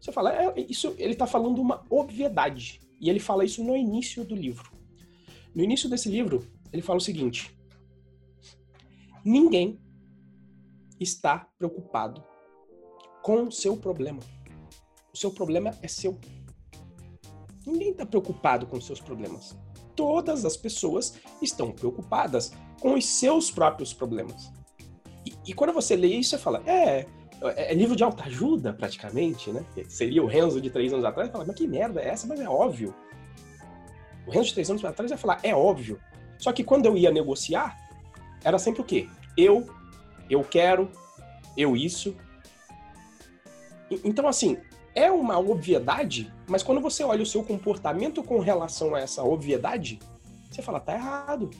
Você 0.00 0.12
fala, 0.12 0.32
é, 0.32 0.54
isso, 0.68 0.94
ele 0.98 1.12
está 1.12 1.26
falando 1.26 1.60
uma 1.60 1.84
obviedade. 1.90 2.80
E 3.00 3.08
ele 3.08 3.20
fala 3.20 3.44
isso 3.44 3.62
no 3.62 3.76
início 3.76 4.24
do 4.24 4.34
livro. 4.34 4.70
No 5.54 5.62
início 5.62 5.88
desse 5.88 6.08
livro, 6.08 6.46
ele 6.72 6.82
fala 6.82 6.98
o 6.98 7.02
seguinte: 7.02 7.56
ninguém 9.24 9.80
está 11.00 11.48
preocupado 11.58 12.22
com 13.22 13.44
o 13.44 13.52
seu 13.52 13.76
problema. 13.76 14.20
O 15.12 15.16
seu 15.16 15.30
problema 15.30 15.76
é 15.82 15.88
seu. 15.88 16.18
Ninguém 17.66 17.90
está 17.90 18.06
preocupado 18.06 18.66
com 18.66 18.76
os 18.76 18.86
seus 18.86 19.00
problemas. 19.00 19.56
Todas 19.94 20.44
as 20.44 20.56
pessoas 20.56 21.14
estão 21.42 21.72
preocupadas 21.72 22.52
com 22.80 22.94
os 22.94 23.04
seus 23.04 23.50
próprios 23.50 23.92
problemas. 23.92 24.52
E, 25.26 25.34
e 25.50 25.52
quando 25.52 25.72
você 25.72 25.96
lê 25.96 26.08
isso, 26.08 26.30
você 26.30 26.38
fala, 26.38 26.62
é, 26.66 27.06
é, 27.42 27.72
é 27.72 27.74
livro 27.74 27.94
de 27.94 28.02
autoajuda, 28.02 28.72
praticamente, 28.72 29.50
né? 29.50 29.64
Seria 29.88 30.22
o 30.22 30.26
Renzo 30.26 30.60
de 30.60 30.70
três 30.70 30.92
anos 30.92 31.04
atrás, 31.04 31.30
fala, 31.30 31.44
mas 31.44 31.56
que 31.56 31.66
merda 31.66 32.00
é 32.00 32.08
essa? 32.08 32.26
Mas 32.26 32.40
é 32.40 32.48
óbvio. 32.48 32.94
O 34.26 34.30
Renzo 34.30 34.48
de 34.48 34.54
três 34.54 34.70
anos 34.70 34.84
atrás 34.84 35.10
vai 35.10 35.18
falar, 35.18 35.38
é 35.42 35.54
óbvio. 35.54 36.00
Só 36.38 36.52
que 36.52 36.64
quando 36.64 36.86
eu 36.86 36.96
ia 36.96 37.10
negociar, 37.10 37.76
era 38.44 38.58
sempre 38.58 38.80
o 38.80 38.84
quê? 38.84 39.08
Eu, 39.36 39.68
eu 40.28 40.42
quero, 40.42 40.90
eu 41.56 41.76
isso. 41.76 42.16
Então, 44.04 44.28
assim, 44.28 44.58
é 44.94 45.10
uma 45.10 45.38
obviedade, 45.38 46.32
mas 46.46 46.62
quando 46.62 46.80
você 46.80 47.04
olha 47.04 47.22
o 47.22 47.26
seu 47.26 47.42
comportamento 47.42 48.22
com 48.22 48.40
relação 48.40 48.94
a 48.94 49.00
essa 49.00 49.22
obviedade, 49.22 49.98
você 50.50 50.60
fala, 50.60 50.80
tá 50.80 50.94
errado. 50.94 51.50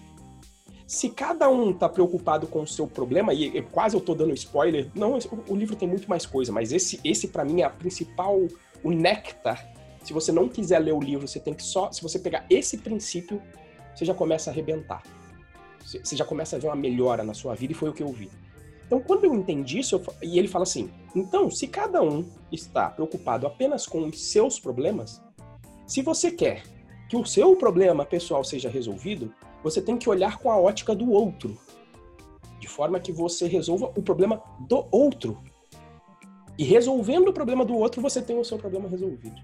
Se 0.88 1.11
cada 1.11 1.51
um 1.51 1.70
tá 1.70 1.87
preocupado 1.87 2.46
com 2.46 2.62
o 2.62 2.66
seu 2.66 2.87
problema, 2.87 3.35
e 3.35 3.61
quase 3.61 3.94
eu 3.94 4.01
tô 4.01 4.14
dando 4.14 4.33
spoiler, 4.33 4.90
não, 4.94 5.18
o 5.46 5.55
livro 5.55 5.77
tem 5.77 5.87
muito 5.87 6.09
mais 6.09 6.24
coisa, 6.24 6.51
mas 6.51 6.72
esse, 6.72 6.98
esse 7.05 7.29
para 7.29 7.44
mim 7.44 7.61
é 7.61 7.64
a 7.64 7.68
principal, 7.68 8.40
o 8.83 8.90
néctar. 8.90 9.70
Se 10.03 10.14
você 10.14 10.33
não 10.33 10.48
quiser 10.48 10.79
ler 10.79 10.94
o 10.94 10.98
livro, 10.98 11.29
você 11.29 11.38
tem 11.38 11.53
que 11.53 11.62
só, 11.62 11.92
se 11.92 12.03
você 12.03 12.18
pegar 12.18 12.46
esse 12.48 12.79
princípio, 12.79 13.42
você 13.94 14.07
já 14.07 14.14
começa 14.14 14.48
a 14.48 14.51
arrebentar. 14.51 15.03
Você 15.85 16.16
já 16.16 16.24
começa 16.24 16.57
a 16.57 16.59
ver 16.59 16.68
uma 16.68 16.77
melhora 16.77 17.22
na 17.22 17.35
sua 17.35 17.55
vida, 17.55 17.74
e 17.74 17.77
foi 17.77 17.90
o 17.90 17.92
que 17.92 18.03
eu 18.03 18.09
vi. 18.09 18.31
Então, 18.87 18.98
quando 18.98 19.27
eu 19.27 19.35
entendi 19.35 19.81
isso, 19.81 19.94
eu, 19.94 20.03
e 20.22 20.38
ele 20.38 20.48
fala 20.48 20.62
assim: 20.62 20.90
então, 21.14 21.51
se 21.51 21.66
cada 21.66 22.03
um 22.03 22.24
está 22.51 22.88
preocupado 22.88 23.46
apenas 23.46 23.87
com 23.87 24.07
os 24.07 24.33
seus 24.33 24.59
problemas, 24.59 25.20
se 25.87 26.01
você 26.01 26.31
quer 26.31 26.62
que 27.11 27.16
o 27.16 27.27
seu 27.27 27.55
problema 27.57 28.07
pessoal 28.07 28.42
seja 28.42 28.70
resolvido, 28.70 29.35
você 29.62 29.80
tem 29.80 29.96
que 29.96 30.08
olhar 30.08 30.38
com 30.38 30.50
a 30.50 30.58
ótica 30.58 30.94
do 30.94 31.10
outro, 31.10 31.56
de 32.60 32.68
forma 32.68 33.00
que 33.00 33.12
você 33.12 33.46
resolva 33.46 33.92
o 33.96 34.02
problema 34.02 34.42
do 34.60 34.86
outro. 34.90 35.42
E 36.56 36.64
resolvendo 36.64 37.28
o 37.28 37.32
problema 37.32 37.64
do 37.64 37.76
outro, 37.76 38.02
você 38.02 38.20
tem 38.20 38.38
o 38.38 38.44
seu 38.44 38.58
problema 38.58 38.88
resolvido. 38.88 39.40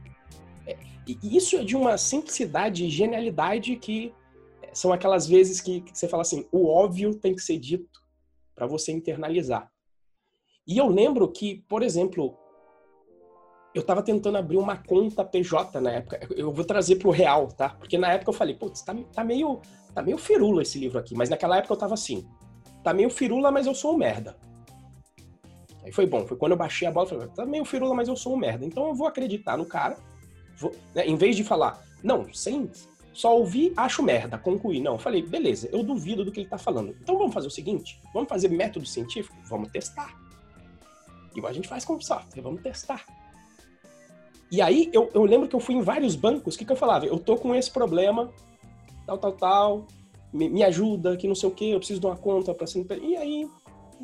É, 0.66 0.77
e 1.07 1.37
isso 1.37 1.57
é 1.57 1.64
de 1.64 1.77
uma 1.77 1.96
simplicidade 1.96 2.85
e 2.85 2.90
genialidade 2.90 3.77
que 3.77 4.12
são 4.72 4.92
aquelas 4.92 5.27
vezes 5.27 5.61
que, 5.61 5.81
que 5.81 5.96
você 5.96 6.09
fala 6.09 6.22
assim: 6.22 6.46
o 6.50 6.66
óbvio 6.66 7.14
tem 7.14 7.35
que 7.35 7.42
ser 7.42 7.59
dito 7.59 8.00
para 8.55 8.66
você 8.66 8.92
internalizar. 8.92 9.70
E 10.66 10.79
eu 10.79 10.88
lembro 10.88 11.31
que, 11.31 11.64
por 11.68 11.83
exemplo, 11.83 12.37
eu 13.74 13.81
estava 13.81 14.03
tentando 14.03 14.38
abrir 14.38 14.57
uma 14.57 14.77
conta 14.77 15.24
PJ 15.24 15.81
na 15.81 15.90
época. 15.90 16.27
Eu 16.31 16.53
vou 16.53 16.64
trazer 16.64 16.96
para 16.96 17.09
o 17.09 17.12
real, 17.12 17.48
tá? 17.48 17.70
Porque 17.70 17.98
na 17.98 18.12
época 18.12 18.31
eu 18.31 18.35
falei, 18.35 18.55
putz, 18.55 18.83
tá, 18.83 18.94
tá, 19.12 19.24
meio, 19.24 19.61
tá 19.95 20.03
meio 20.03 20.19
firula 20.19 20.63
esse 20.63 20.79
livro 20.79 20.99
aqui. 20.99 21.15
Mas 21.15 21.29
naquela 21.29 21.57
época 21.57 21.73
eu 21.73 21.79
tava 21.79 21.95
assim, 21.95 22.27
tá 22.83 22.93
meio 22.93 23.11
firula, 23.11 23.51
mas 23.51 23.67
eu 23.67 23.75
sou 23.75 23.95
um 23.95 23.97
merda. 23.97 24.37
Aí 25.85 25.93
foi 25.93 26.07
bom, 26.07 26.27
foi 26.27 26.37
quando 26.37 26.53
eu 26.53 26.59
baixei 26.59 26.89
a 26.89 26.91
bola, 26.91 27.07
eu 27.07 27.11
falei, 27.11 27.29
tá 27.29 27.45
meio 27.45 27.65
firula, 27.65 27.95
mas 27.95 28.09
eu 28.09 28.17
sou 28.17 28.35
um 28.35 28.37
merda. 28.37 28.65
Então 28.65 28.89
eu 28.89 28.95
vou 28.95 29.07
acreditar 29.07 29.57
no 29.57 29.67
cara, 29.67 29.97
vou, 30.57 30.75
né, 30.95 31.07
em 31.07 31.15
vez 31.15 31.37
de 31.37 31.45
falar, 31.45 31.85
não, 32.03 32.33
sem, 32.33 32.71
só 33.13 33.37
ouvi, 33.37 33.73
acho 33.77 34.03
merda, 34.03 34.39
concluí. 34.39 34.81
Não, 34.81 34.99
falei, 34.99 35.23
beleza, 35.23 35.69
eu 35.71 35.83
duvido 35.83 36.25
do 36.25 36.33
que 36.33 36.41
ele 36.41 36.49
tá 36.49 36.59
falando. 36.59 36.97
Então 37.01 37.17
vamos 37.17 37.35
fazer 37.35 37.47
o 37.47 37.51
seguinte, 37.51 38.01
vamos 38.13 38.29
fazer 38.29 38.49
método 38.49 38.87
científico? 38.87 39.37
Vamos 39.45 39.71
testar. 39.71 40.15
Igual 41.37 41.51
a 41.51 41.55
gente 41.55 41.69
faz 41.69 41.85
com 41.85 41.95
o 41.95 42.03
software, 42.03 42.43
vamos 42.43 42.63
testar. 42.63 43.05
E 44.51 44.63
aí 44.63 44.89
eu, 44.93 45.11
eu 45.13 45.25
lembro 45.25 45.49
que 45.49 45.55
eu 45.55 45.61
fui 45.61 45.75
em 45.75 45.83
vários 45.83 46.17
bancos, 46.17 46.55
o 46.55 46.59
que, 46.59 46.65
que 46.65 46.73
eu 46.73 46.77
falava? 46.77 47.07
Eu 47.07 47.19
tô 47.19 47.37
com 47.37 47.55
esse 47.55 47.71
problema, 47.71 48.33
tal, 49.07 49.19
tal, 49.19 49.33
tal, 49.33 49.87
me, 50.33 50.49
me 50.49 50.62
ajuda, 50.62 51.17
que 51.17 51.29
não 51.29 51.35
sei 51.35 51.49
o 51.49 51.53
que, 51.53 51.71
eu 51.71 51.79
preciso 51.79 52.01
de 52.01 52.07
uma 52.07 52.17
conta 52.17 52.55
para 52.55 52.67
CNPJ. 52.67 53.07
E 53.07 53.17
aí 53.17 53.49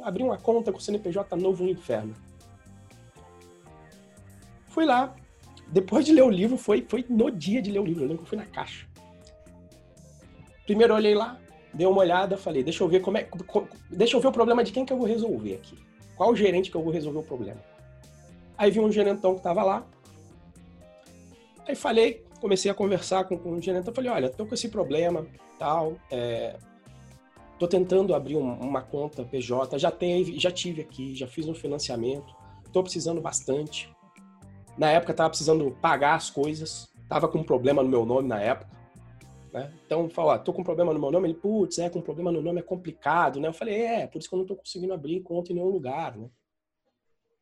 abri 0.02 0.22
uma 0.22 0.38
conta 0.38 0.70
com 0.72 0.78
o 0.78 0.80
CNPJ 0.80 1.36
novo 1.36 1.64
no 1.64 1.70
inferno. 1.70 2.14
Fui 4.68 4.84
lá, 4.84 5.14
depois 5.68 6.04
de 6.04 6.12
ler 6.12 6.22
o 6.22 6.30
livro, 6.30 6.56
foi, 6.56 6.86
foi 6.88 7.04
no 7.08 7.30
dia 7.30 7.60
de 7.60 7.70
ler 7.70 7.80
o 7.80 7.84
livro, 7.84 8.04
eu 8.04 8.08
lembro 8.08 8.18
que 8.18 8.24
eu 8.24 8.28
fui 8.28 8.38
na 8.38 8.46
caixa. 8.46 8.86
Primeiro 10.64 10.94
olhei 10.94 11.14
lá, 11.14 11.40
dei 11.74 11.86
uma 11.86 11.98
olhada, 11.98 12.36
falei, 12.36 12.62
deixa 12.62 12.84
eu 12.84 12.88
ver 12.88 13.00
como 13.00 13.18
é, 13.18 13.28
deixa 13.90 14.16
eu 14.16 14.20
ver 14.20 14.28
o 14.28 14.32
problema 14.32 14.62
de 14.62 14.72
quem 14.72 14.84
que 14.84 14.92
eu 14.92 14.96
vou 14.96 15.06
resolver 15.06 15.54
aqui. 15.54 15.76
Qual 16.16 16.30
o 16.30 16.36
gerente 16.36 16.70
que 16.70 16.76
eu 16.76 16.82
vou 16.82 16.92
resolver 16.92 17.18
o 17.18 17.22
problema? 17.22 17.60
Aí 18.56 18.70
vi 18.70 18.78
um 18.78 18.92
gerentão 18.92 19.34
que 19.34 19.42
tava 19.42 19.62
lá. 19.62 19.86
Aí 21.66 21.74
falei, 21.74 22.24
comecei 22.40 22.70
a 22.70 22.74
conversar 22.74 23.24
com, 23.24 23.38
com 23.38 23.52
o 23.52 23.62
gerentão, 23.62 23.94
falei, 23.94 24.10
olha, 24.10 24.30
tô 24.30 24.46
com 24.46 24.54
esse 24.54 24.68
problema, 24.68 25.26
tal, 25.58 25.94
é, 26.10 26.56
tô 27.58 27.68
tentando 27.68 28.14
abrir 28.14 28.36
um, 28.36 28.52
uma 28.54 28.80
conta 28.80 29.24
PJ, 29.24 29.78
já 29.78 29.90
teve, 29.90 30.38
já 30.38 30.50
tive 30.50 30.80
aqui, 30.80 31.14
já 31.14 31.26
fiz 31.26 31.46
um 31.46 31.54
financiamento, 31.54 32.34
tô 32.72 32.82
precisando 32.82 33.20
bastante. 33.20 33.92
Na 34.78 34.90
época 34.90 35.12
tava 35.12 35.28
precisando 35.28 35.70
pagar 35.82 36.14
as 36.14 36.30
coisas, 36.30 36.88
tava 37.08 37.28
com 37.28 37.38
um 37.38 37.44
problema 37.44 37.82
no 37.82 37.88
meu 37.88 38.06
nome 38.06 38.28
na 38.28 38.40
época. 38.40 38.70
Né? 39.52 39.72
Então, 39.84 40.08
fala, 40.08 40.38
tô 40.38 40.52
com 40.52 40.62
problema 40.62 40.94
no 40.94 41.00
meu 41.00 41.10
nome, 41.10 41.28
ele, 41.28 41.38
putz, 41.38 41.78
é, 41.78 41.90
com 41.90 42.00
problema 42.00 42.30
no 42.30 42.40
nome 42.40 42.60
é 42.60 42.62
complicado, 42.62 43.40
né? 43.40 43.48
Eu 43.48 43.52
falei, 43.52 43.82
é, 43.82 44.06
por 44.06 44.18
isso 44.18 44.28
que 44.28 44.34
eu 44.34 44.38
não 44.38 44.46
tô 44.46 44.54
conseguindo 44.54 44.94
abrir 44.94 45.20
conta 45.20 45.50
em 45.50 45.56
nenhum 45.56 45.68
lugar, 45.68 46.16
né? 46.16 46.30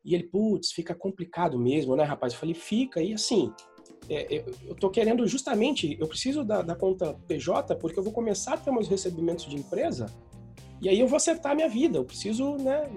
E 0.04 0.14
ele, 0.14 0.24
putz, 0.24 0.72
fica 0.72 0.94
complicado 0.94 1.58
mesmo, 1.58 1.94
né, 1.94 2.04
rapaz? 2.04 2.32
Eu 2.32 2.38
falei, 2.38 2.54
fica, 2.54 3.02
e 3.02 3.12
assim, 3.12 3.52
é, 4.08 4.44
eu, 4.66 4.74
tô 4.74 4.88
querendo 4.88 5.26
justamente, 5.26 5.96
eu 6.00 6.06
preciso 6.06 6.44
da, 6.44 6.62
da, 6.62 6.74
conta 6.74 7.14
PJ 7.26 7.76
porque 7.76 7.98
eu 7.98 8.02
vou 8.02 8.12
começar 8.12 8.54
a 8.54 8.56
ter 8.56 8.70
meus 8.70 8.88
recebimentos 8.88 9.46
de 9.46 9.56
empresa 9.56 10.06
e 10.80 10.88
aí 10.88 10.98
eu 10.98 11.06
vou 11.06 11.16
acertar 11.16 11.52
a 11.52 11.54
minha 11.54 11.68
vida, 11.68 11.98
eu 11.98 12.04
preciso, 12.04 12.56
né, 12.56 12.88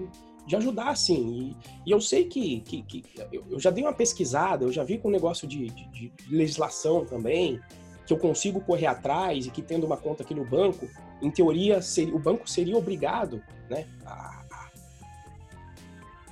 de 0.46 0.56
ajudar, 0.56 0.90
assim. 0.90 1.54
E, 1.84 1.88
e 1.88 1.90
eu 1.90 2.00
sei 2.00 2.24
que, 2.24 2.60
que, 2.60 2.82
que 2.82 3.04
eu, 3.32 3.44
eu, 3.50 3.60
já 3.60 3.70
dei 3.70 3.82
uma 3.82 3.92
pesquisada, 3.92 4.64
eu 4.64 4.72
já 4.72 4.84
vi 4.84 4.98
com 4.98 5.08
o 5.08 5.10
negócio 5.10 5.46
de, 5.46 5.68
de, 5.68 5.88
de 5.90 6.12
legislação 6.30 7.04
também, 7.04 7.60
que 8.06 8.12
eu 8.12 8.18
consigo 8.18 8.60
correr 8.60 8.86
atrás 8.86 9.46
e 9.46 9.50
que 9.50 9.62
tendo 9.62 9.84
uma 9.84 9.96
conta 9.96 10.22
aqui 10.22 10.34
no 10.34 10.44
banco, 10.44 10.88
em 11.20 11.30
teoria, 11.30 11.80
seria, 11.80 12.14
o 12.14 12.18
banco 12.18 12.48
seria 12.48 12.76
obrigado 12.76 13.42
né, 13.68 13.86
a, 14.04 14.44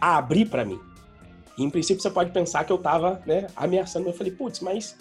a 0.01 0.16
abrir 0.19 0.47
para 0.47 0.64
mim. 0.64 0.81
E, 1.61 1.64
em 1.64 1.70
princípio, 1.70 2.03
você 2.03 2.11
pode 2.11 2.33
pensar 2.33 2.64
que 2.64 2.73
eu 2.73 2.77
estava 2.77 3.23
né, 3.27 3.46
ameaçando. 3.55 4.09
Eu 4.09 4.12
falei, 4.12 4.33
putz, 4.33 4.61
mas 4.61 4.96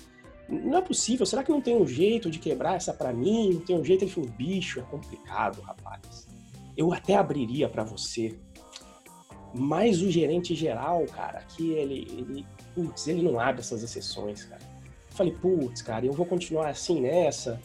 não 0.48 0.78
é 0.78 0.82
possível. 0.82 1.26
Será 1.26 1.44
que 1.44 1.52
não 1.52 1.62
tem 1.62 1.76
um 1.76 1.88
jeito 1.88 2.30
de 2.30 2.38
quebrar 2.38 2.76
essa 2.76 2.94
para 2.94 3.14
mim? 3.14 3.54
Não 3.54 3.62
tem 3.62 3.78
um 3.78 3.84
jeito? 3.84 4.04
Ele 4.04 4.12
falou, 4.12 4.30
bicho, 4.30 4.80
é 4.80 4.84
complicado, 4.84 5.62
rapaz. 5.62 6.28
Eu 6.78 6.94
até 6.94 7.16
abriria 7.16 7.68
para 7.68 7.84
você. 7.84 8.38
Mas 9.56 10.02
o 10.02 10.12
gerente 10.12 10.54
geral, 10.54 11.06
cara, 11.06 11.40
que 11.40 11.72
ele, 11.72 12.08
ele, 12.12 12.46
putz, 12.76 13.08
ele 13.08 13.24
não 13.24 13.40
abre 13.40 13.62
essas 13.62 13.82
exceções, 13.82 14.44
cara 14.44 14.62
falei, 15.20 15.34
putz, 15.34 15.82
cara, 15.82 16.06
eu 16.06 16.14
vou 16.14 16.26
continuar 16.26 16.70
assim 16.70 17.02
nessa. 17.02 17.62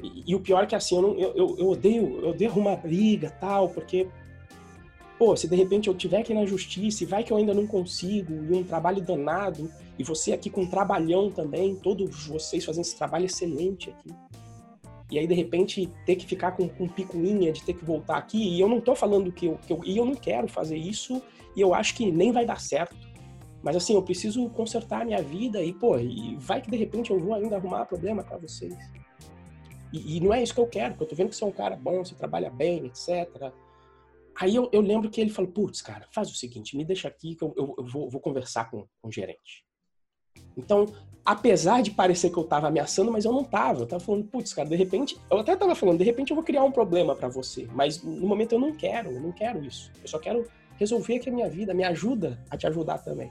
E, 0.00 0.24
e 0.26 0.34
o 0.34 0.40
pior 0.40 0.62
é 0.62 0.66
que 0.66 0.74
assim, 0.74 0.96
eu, 0.96 1.02
não, 1.02 1.14
eu, 1.18 1.34
eu, 1.34 1.56
eu, 1.58 1.68
odeio, 1.68 2.20
eu 2.20 2.28
odeio 2.30 2.52
uma 2.52 2.76
briga 2.76 3.30
tal, 3.40 3.68
porque, 3.68 4.08
pô, 5.22 5.36
se 5.36 5.46
de 5.46 5.54
repente 5.54 5.86
eu 5.86 5.94
tiver 5.94 6.18
aqui 6.18 6.34
na 6.34 6.44
justiça 6.44 7.04
e 7.04 7.06
vai 7.06 7.22
que 7.22 7.32
eu 7.32 7.36
ainda 7.36 7.54
não 7.54 7.64
consigo, 7.64 8.32
e 8.32 8.52
um 8.56 8.64
trabalho 8.64 9.00
danado, 9.00 9.70
e 9.96 10.02
você 10.02 10.32
aqui 10.32 10.50
com 10.50 10.62
um 10.62 10.66
trabalhão 10.66 11.30
também, 11.30 11.76
todos 11.76 12.26
vocês 12.26 12.64
fazendo 12.64 12.82
esse 12.82 12.96
trabalho 12.96 13.26
excelente 13.26 13.88
aqui. 13.90 14.10
E 15.12 15.20
aí, 15.20 15.26
de 15.28 15.34
repente, 15.34 15.88
ter 16.04 16.16
que 16.16 16.26
ficar 16.26 16.52
com, 16.52 16.68
com 16.68 16.88
picuinha 16.88 17.52
de 17.52 17.62
ter 17.62 17.74
que 17.74 17.84
voltar 17.84 18.16
aqui, 18.16 18.56
e 18.56 18.60
eu 18.60 18.68
não 18.68 18.80
tô 18.80 18.96
falando 18.96 19.30
que 19.30 19.46
eu, 19.46 19.58
que 19.64 19.72
eu. 19.72 19.80
E 19.84 19.96
eu 19.96 20.04
não 20.04 20.16
quero 20.16 20.48
fazer 20.48 20.76
isso, 20.76 21.22
e 21.54 21.60
eu 21.60 21.72
acho 21.72 21.94
que 21.94 22.10
nem 22.10 22.32
vai 22.32 22.44
dar 22.44 22.60
certo. 22.60 22.96
Mas 23.62 23.76
assim, 23.76 23.94
eu 23.94 24.02
preciso 24.02 24.50
consertar 24.50 25.02
a 25.02 25.04
minha 25.04 25.22
vida 25.22 25.62
e, 25.62 25.72
pô, 25.72 26.00
e 26.00 26.34
vai 26.40 26.60
que 26.60 26.68
de 26.68 26.76
repente 26.76 27.12
eu 27.12 27.20
vou 27.20 27.34
ainda 27.34 27.54
arrumar 27.54 27.86
problema 27.86 28.24
para 28.24 28.38
vocês. 28.38 28.76
E, 29.92 30.16
e, 30.16 30.20
não 30.20 30.34
é 30.34 30.42
isso 30.42 30.52
que 30.52 30.60
eu 30.60 30.66
quero, 30.66 30.94
porque 30.94 31.04
eu 31.04 31.08
tô 31.10 31.14
vendo 31.14 31.28
que 31.28 31.36
você 31.36 31.44
é 31.44 31.46
um 31.46 31.52
cara 31.52 31.76
bom, 31.76 32.04
você 32.04 32.16
trabalha 32.16 32.50
bem, 32.50 32.86
etc. 32.86 33.52
Aí 34.42 34.56
eu, 34.56 34.68
eu 34.72 34.80
lembro 34.80 35.08
que 35.08 35.20
ele 35.20 35.30
falou, 35.30 35.52
putz, 35.52 35.80
cara, 35.80 36.04
faz 36.10 36.28
o 36.28 36.34
seguinte, 36.34 36.76
me 36.76 36.84
deixa 36.84 37.06
aqui 37.06 37.36
que 37.36 37.44
eu, 37.44 37.54
eu, 37.56 37.76
eu 37.78 37.84
vou, 37.84 38.10
vou, 38.10 38.20
conversar 38.20 38.68
com, 38.68 38.88
com 39.00 39.08
o 39.08 39.12
gerente. 39.12 39.64
Então, 40.56 40.84
apesar 41.24 41.80
de 41.80 41.92
parecer 41.92 42.28
que 42.28 42.36
eu 42.36 42.42
tava 42.42 42.66
ameaçando, 42.66 43.12
mas 43.12 43.24
eu 43.24 43.32
não 43.32 43.44
tava. 43.44 43.82
Eu 43.82 43.86
tava 43.86 44.02
falando, 44.02 44.24
putz, 44.24 44.52
cara, 44.52 44.68
de 44.68 44.74
repente, 44.74 45.16
eu 45.30 45.38
até 45.38 45.54
tava 45.54 45.76
falando, 45.76 45.98
de 45.98 46.04
repente 46.04 46.32
eu 46.32 46.34
vou 46.34 46.42
criar 46.42 46.64
um 46.64 46.72
problema 46.72 47.14
para 47.14 47.28
você, 47.28 47.68
mas 47.72 48.02
no 48.02 48.26
momento 48.26 48.50
eu 48.50 48.58
não 48.58 48.72
quero, 48.74 49.12
eu 49.12 49.20
não 49.20 49.30
quero 49.30 49.64
isso. 49.64 49.92
Eu 50.02 50.08
só 50.08 50.18
quero 50.18 50.44
resolver 50.76 51.18
aqui 51.18 51.28
a 51.28 51.32
minha 51.32 51.48
vida, 51.48 51.72
me 51.72 51.84
ajuda 51.84 52.44
a 52.50 52.56
te 52.56 52.66
ajudar 52.66 52.98
também. 52.98 53.30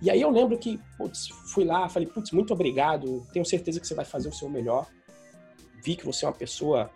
E 0.00 0.08
aí 0.08 0.22
eu 0.22 0.30
lembro 0.30 0.56
que, 0.56 0.80
putz, 0.96 1.28
fui 1.52 1.64
lá, 1.64 1.90
falei, 1.90 2.08
putz, 2.08 2.30
muito 2.30 2.54
obrigado, 2.54 3.22
tenho 3.34 3.44
certeza 3.44 3.78
que 3.78 3.86
você 3.86 3.94
vai 3.94 4.06
fazer 4.06 4.30
o 4.30 4.32
seu 4.32 4.48
melhor 4.48 4.86
vi 5.82 5.96
que 5.96 6.04
você 6.04 6.24
é 6.24 6.28
uma 6.28 6.34
pessoa 6.34 6.90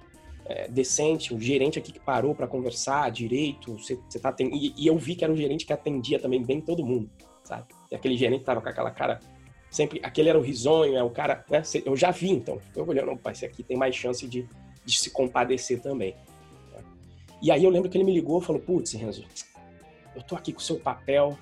é, 0.47 0.69
decente, 0.69 1.35
um 1.35 1.41
gerente 1.41 1.79
aqui 1.79 1.93
que 1.93 2.01
parou 2.01 2.35
para 2.35 2.47
conversar 2.47 3.11
direito, 3.11 3.79
você, 3.79 3.97
tá 4.21 4.33
ten... 4.33 4.51
e, 4.53 4.75
e, 4.77 4.87
eu 4.87 4.97
vi 4.97 5.15
que 5.15 5.25
era 5.25 5.33
um 5.33 5.37
gerente 5.37 5.65
que 5.65 5.73
atendia 5.73 6.19
também 6.19 6.43
bem 6.43 6.61
todo 6.61 6.85
mundo, 6.85 7.11
sabe? 7.45 7.67
E 7.91 7.95
aquele 7.95 8.17
gerente 8.17 8.45
tava 8.45 8.61
com 8.61 8.69
aquela 8.69 8.91
cara 8.91 9.21
sempre, 9.71 10.01
aquele 10.03 10.29
era 10.29 10.39
o 10.39 10.43
risonho, 10.43 10.97
é 10.97 11.03
o 11.03 11.11
cara, 11.11 11.45
né? 11.49 11.63
Eu 11.85 11.97
já 11.97 12.11
vi 12.11 12.31
então, 12.31 12.61
eu 12.77 12.87
olhando, 12.87 13.13
opa, 13.13 13.33
esse 13.33 13.45
aqui 13.45 13.63
tem 13.63 13.77
mais 13.77 13.95
chance 13.95 14.29
de, 14.29 14.47
de 14.85 14.99
se 14.99 15.11
compadecer 15.11 15.81
também. 15.81 16.15
E 17.41 17.51
aí 17.51 17.65
eu 17.65 17.71
lembro 17.71 17.91
que 17.91 17.97
ele 17.97 18.05
me 18.05 18.13
ligou 18.13 18.41
e 18.41 18.45
falou, 18.45 18.63
putz, 18.63 18.93
Renzo, 18.93 19.25
eu 20.15 20.23
tô 20.23 20.37
aqui 20.37 20.53
com 20.53 20.61
o 20.61 20.63
seu 20.63 20.79
papel 20.79 21.37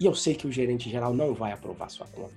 e 0.00 0.06
eu 0.06 0.14
sei 0.14 0.34
que 0.34 0.46
o 0.46 0.50
gerente 0.50 0.90
geral 0.90 1.14
não 1.14 1.34
vai 1.34 1.52
aprovar 1.52 1.88
sua 1.88 2.06
conta. 2.06 2.34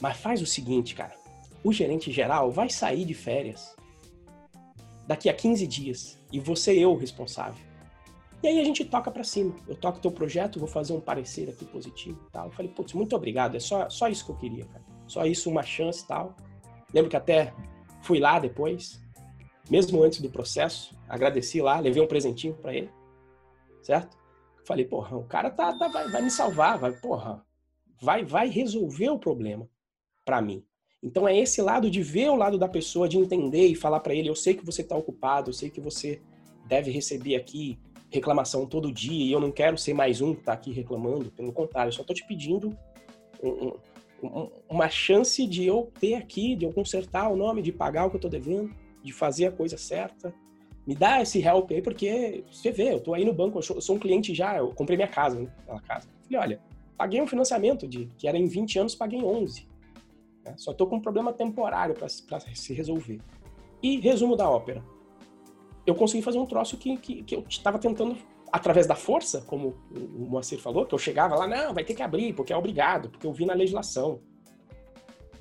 Mas 0.00 0.16
faz 0.16 0.42
o 0.42 0.46
seguinte, 0.46 0.94
cara, 0.94 1.14
o 1.62 1.72
gerente 1.72 2.10
geral 2.10 2.50
vai 2.50 2.68
sair 2.68 3.04
de 3.04 3.14
férias 3.14 3.75
daqui 5.06 5.28
a 5.28 5.34
15 5.34 5.66
dias 5.66 6.18
e 6.32 6.40
você 6.40 6.76
eu 6.78 6.92
o 6.92 6.96
responsável. 6.96 7.64
E 8.42 8.48
aí 8.48 8.60
a 8.60 8.64
gente 8.64 8.84
toca 8.84 9.10
para 9.10 9.24
cima. 9.24 9.54
Eu 9.66 9.76
toco 9.76 9.98
teu 9.98 10.10
projeto, 10.10 10.58
vou 10.58 10.68
fazer 10.68 10.92
um 10.92 11.00
parecer 11.00 11.48
aqui 11.48 11.64
positivo 11.64 12.20
e 12.28 12.30
tal. 12.30 12.46
Eu 12.46 12.52
falei, 12.52 12.70
putz, 12.70 12.92
muito 12.92 13.16
obrigado, 13.16 13.56
é 13.56 13.60
só, 13.60 13.88
só 13.88 14.08
isso 14.08 14.24
que 14.24 14.30
eu 14.30 14.36
queria, 14.36 14.64
cara. 14.66 14.84
Só 15.06 15.24
isso, 15.24 15.48
uma 15.48 15.62
chance 15.62 16.04
e 16.04 16.06
tal. 16.06 16.36
Lembro 16.92 17.10
que 17.10 17.16
até 17.16 17.54
fui 18.02 18.18
lá 18.20 18.38
depois, 18.38 19.00
mesmo 19.70 20.02
antes 20.02 20.20
do 20.20 20.30
processo, 20.30 20.96
agradeci 21.08 21.60
lá, 21.60 21.78
levei 21.80 22.02
um 22.02 22.06
presentinho 22.06 22.54
para 22.54 22.74
ele, 22.74 22.90
certo? 23.82 24.16
Falei, 24.64 24.84
porra, 24.84 25.16
o 25.16 25.24
cara 25.24 25.50
tá, 25.50 25.72
tá 25.72 25.88
vai, 25.88 26.08
vai 26.08 26.22
me 26.22 26.30
salvar, 26.30 26.78
vai, 26.78 26.92
porra, 26.92 27.44
vai, 28.00 28.24
vai 28.24 28.48
resolver 28.48 29.10
o 29.10 29.18
problema 29.18 29.68
para 30.24 30.42
mim. 30.42 30.64
Então 31.02 31.28
é 31.28 31.36
esse 31.38 31.60
lado 31.60 31.90
de 31.90 32.02
ver 32.02 32.30
o 32.30 32.36
lado 32.36 32.58
da 32.58 32.68
pessoa, 32.68 33.08
de 33.08 33.18
entender 33.18 33.66
e 33.66 33.74
falar 33.74 34.00
para 34.00 34.14
ele: 34.14 34.28
eu 34.28 34.34
sei 34.34 34.54
que 34.54 34.64
você 34.64 34.82
está 34.82 34.96
ocupado, 34.96 35.50
eu 35.50 35.54
sei 35.54 35.70
que 35.70 35.80
você 35.80 36.20
deve 36.66 36.90
receber 36.90 37.36
aqui 37.36 37.78
reclamação 38.10 38.66
todo 38.66 38.92
dia 38.92 39.24
e 39.24 39.32
eu 39.32 39.40
não 39.40 39.50
quero 39.50 39.76
ser 39.76 39.92
mais 39.92 40.20
um 40.20 40.34
que 40.34 40.40
está 40.40 40.52
aqui 40.52 40.72
reclamando. 40.72 41.30
Pelo 41.30 41.52
contrário, 41.52 41.88
eu 41.88 41.92
só 41.92 42.02
estou 42.02 42.14
te 42.14 42.26
pedindo 42.26 42.76
um, 43.42 43.72
um, 44.22 44.50
uma 44.68 44.88
chance 44.88 45.46
de 45.46 45.64
eu 45.64 45.90
ter 46.00 46.14
aqui, 46.14 46.56
de 46.56 46.64
eu 46.64 46.72
consertar 46.72 47.28
o 47.28 47.36
nome, 47.36 47.62
de 47.62 47.72
pagar 47.72 48.06
o 48.06 48.10
que 48.10 48.16
eu 48.16 48.18
estou 48.18 48.30
devendo, 48.30 48.70
de 49.02 49.12
fazer 49.12 49.46
a 49.46 49.52
coisa 49.52 49.76
certa. 49.76 50.34
Me 50.86 50.94
dá 50.94 51.20
esse 51.20 51.42
help 51.42 51.72
aí, 51.72 51.82
porque 51.82 52.44
você 52.50 52.70
vê, 52.70 52.92
eu 52.92 52.98
estou 52.98 53.12
aí 53.12 53.24
no 53.24 53.34
banco, 53.34 53.58
eu 53.58 53.80
sou 53.80 53.96
um 53.96 53.98
cliente 53.98 54.32
já, 54.32 54.56
eu 54.56 54.68
comprei 54.68 54.96
minha 54.96 55.08
casa, 55.08 55.40
né? 55.40 55.50
Aquela 55.62 55.80
casa. 55.80 56.08
Falei, 56.22 56.40
olha, 56.40 56.60
paguei 56.96 57.20
um 57.20 57.26
financiamento 57.26 57.88
de 57.88 58.06
que 58.16 58.28
era 58.28 58.38
em 58.38 58.46
20 58.46 58.78
anos, 58.78 58.94
paguei 58.94 59.18
em 59.18 59.24
11. 59.24 59.66
Né? 60.46 60.54
Só 60.56 60.70
estou 60.70 60.86
com 60.86 60.96
um 60.96 61.00
problema 61.00 61.32
temporário 61.32 61.94
para 61.94 62.08
se 62.08 62.72
resolver. 62.72 63.20
E 63.82 64.00
resumo 64.00 64.36
da 64.36 64.48
ópera. 64.48 64.82
Eu 65.84 65.94
consegui 65.94 66.22
fazer 66.22 66.38
um 66.38 66.46
troço 66.46 66.76
que, 66.76 66.96
que, 66.96 67.22
que 67.22 67.34
eu 67.34 67.44
estava 67.48 67.78
tentando, 67.78 68.16
através 68.52 68.86
da 68.86 68.94
força, 68.94 69.42
como 69.42 69.74
o 69.94 70.26
Moacir 70.26 70.60
falou, 70.60 70.86
que 70.86 70.94
eu 70.94 70.98
chegava 70.98 71.36
lá, 71.36 71.46
não, 71.46 71.74
vai 71.74 71.84
ter 71.84 71.94
que 71.94 72.02
abrir, 72.02 72.32
porque 72.32 72.52
é 72.52 72.56
obrigado, 72.56 73.10
porque 73.10 73.26
eu 73.26 73.32
vi 73.32 73.44
na 73.44 73.54
legislação. 73.54 74.20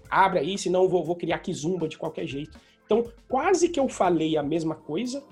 Abre 0.09 0.39
aí, 0.39 0.57
senão 0.57 0.83
eu 0.83 0.89
vou, 0.89 1.03
vou 1.03 1.15
criar 1.15 1.39
kizumba 1.39 1.87
de 1.87 1.97
qualquer 1.97 2.27
jeito. 2.27 2.59
Então, 2.85 3.03
quase 3.27 3.69
que 3.69 3.79
eu 3.79 3.89
falei 3.89 4.37
a 4.37 4.43
mesma 4.43 4.75
coisa, 4.75 5.23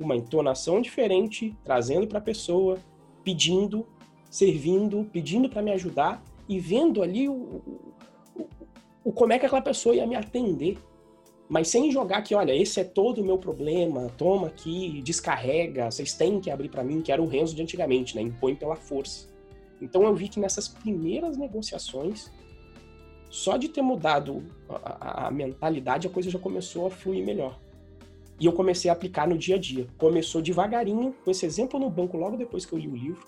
uma 0.00 0.16
entonação 0.16 0.80
diferente, 0.80 1.56
trazendo 1.62 2.06
para 2.06 2.18
a 2.18 2.22
pessoa, 2.22 2.78
pedindo, 3.22 3.86
servindo, 4.28 5.08
pedindo 5.12 5.48
para 5.48 5.62
me 5.62 5.70
ajudar 5.72 6.22
e 6.48 6.58
vendo 6.58 7.02
ali 7.02 7.28
o, 7.28 7.94
o 9.06 9.12
como 9.12 9.32
é 9.32 9.38
que 9.38 9.46
aquela 9.46 9.62
pessoa 9.62 9.94
ia 9.94 10.04
me 10.04 10.16
atender. 10.16 10.76
Mas 11.48 11.68
sem 11.68 11.92
jogar 11.92 12.22
que, 12.22 12.34
olha, 12.34 12.52
esse 12.52 12.80
é 12.80 12.84
todo 12.84 13.20
o 13.20 13.24
meu 13.24 13.38
problema, 13.38 14.10
toma 14.18 14.48
aqui, 14.48 15.00
descarrega, 15.00 15.88
vocês 15.88 16.12
têm 16.12 16.40
que 16.40 16.50
abrir 16.50 16.68
para 16.68 16.82
mim, 16.82 17.00
que 17.00 17.12
era 17.12 17.22
o 17.22 17.28
Renzo 17.28 17.54
de 17.54 17.62
antigamente, 17.62 18.16
né? 18.16 18.22
Impõe 18.22 18.56
pela 18.56 18.74
força. 18.74 19.28
Então 19.80 20.02
eu 20.02 20.12
vi 20.12 20.28
que 20.28 20.40
nessas 20.40 20.66
primeiras 20.66 21.36
negociações, 21.36 22.32
só 23.30 23.56
de 23.56 23.68
ter 23.68 23.80
mudado 23.80 24.42
a, 24.68 24.74
a, 24.74 25.26
a 25.28 25.30
mentalidade, 25.30 26.08
a 26.08 26.10
coisa 26.10 26.28
já 26.28 26.38
começou 26.40 26.88
a 26.88 26.90
fluir 26.90 27.24
melhor. 27.24 27.60
E 28.40 28.46
eu 28.46 28.52
comecei 28.52 28.90
a 28.90 28.92
aplicar 28.92 29.28
no 29.28 29.38
dia 29.38 29.54
a 29.54 29.58
dia. 29.58 29.86
Começou 29.96 30.42
devagarinho, 30.42 31.14
com 31.24 31.30
esse 31.30 31.46
exemplo 31.46 31.78
no 31.78 31.88
banco 31.88 32.16
logo 32.16 32.36
depois 32.36 32.66
que 32.66 32.72
eu 32.72 32.78
li 32.80 32.88
o 32.88 32.96
livro. 32.96 33.24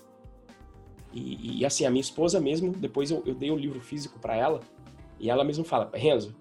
E, 1.13 1.61
e 1.61 1.65
assim, 1.65 1.85
a 1.85 1.89
minha 1.89 2.01
esposa 2.01 2.41
mesmo, 2.41 2.73
depois 2.73 3.09
eu, 3.09 3.23
eu 3.25 3.33
dei 3.33 3.49
o 3.49 3.55
livro 3.55 3.79
físico 3.79 4.19
para 4.19 4.35
ela, 4.35 4.59
e 5.19 5.29
ela 5.29 5.43
mesmo 5.43 5.63
fala, 5.63 5.91
Renzo, 5.93 6.35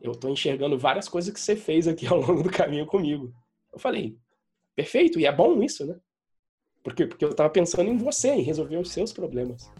eu 0.00 0.12
tô 0.12 0.28
enxergando 0.28 0.78
várias 0.78 1.08
coisas 1.08 1.32
que 1.32 1.40
você 1.40 1.56
fez 1.56 1.88
aqui 1.88 2.06
ao 2.06 2.20
longo 2.20 2.42
do 2.42 2.50
caminho 2.50 2.86
comigo. 2.86 3.32
Eu 3.72 3.78
falei, 3.78 4.18
perfeito, 4.74 5.18
e 5.18 5.26
é 5.26 5.32
bom 5.32 5.62
isso, 5.62 5.86
né? 5.86 5.98
Por 6.82 6.94
quê? 6.94 7.06
Porque 7.06 7.24
eu 7.24 7.34
tava 7.34 7.48
pensando 7.48 7.88
em 7.88 7.96
você, 7.96 8.28
em 8.28 8.42
resolver 8.42 8.76
os 8.76 8.90
seus 8.90 9.12
problemas. 9.12 9.70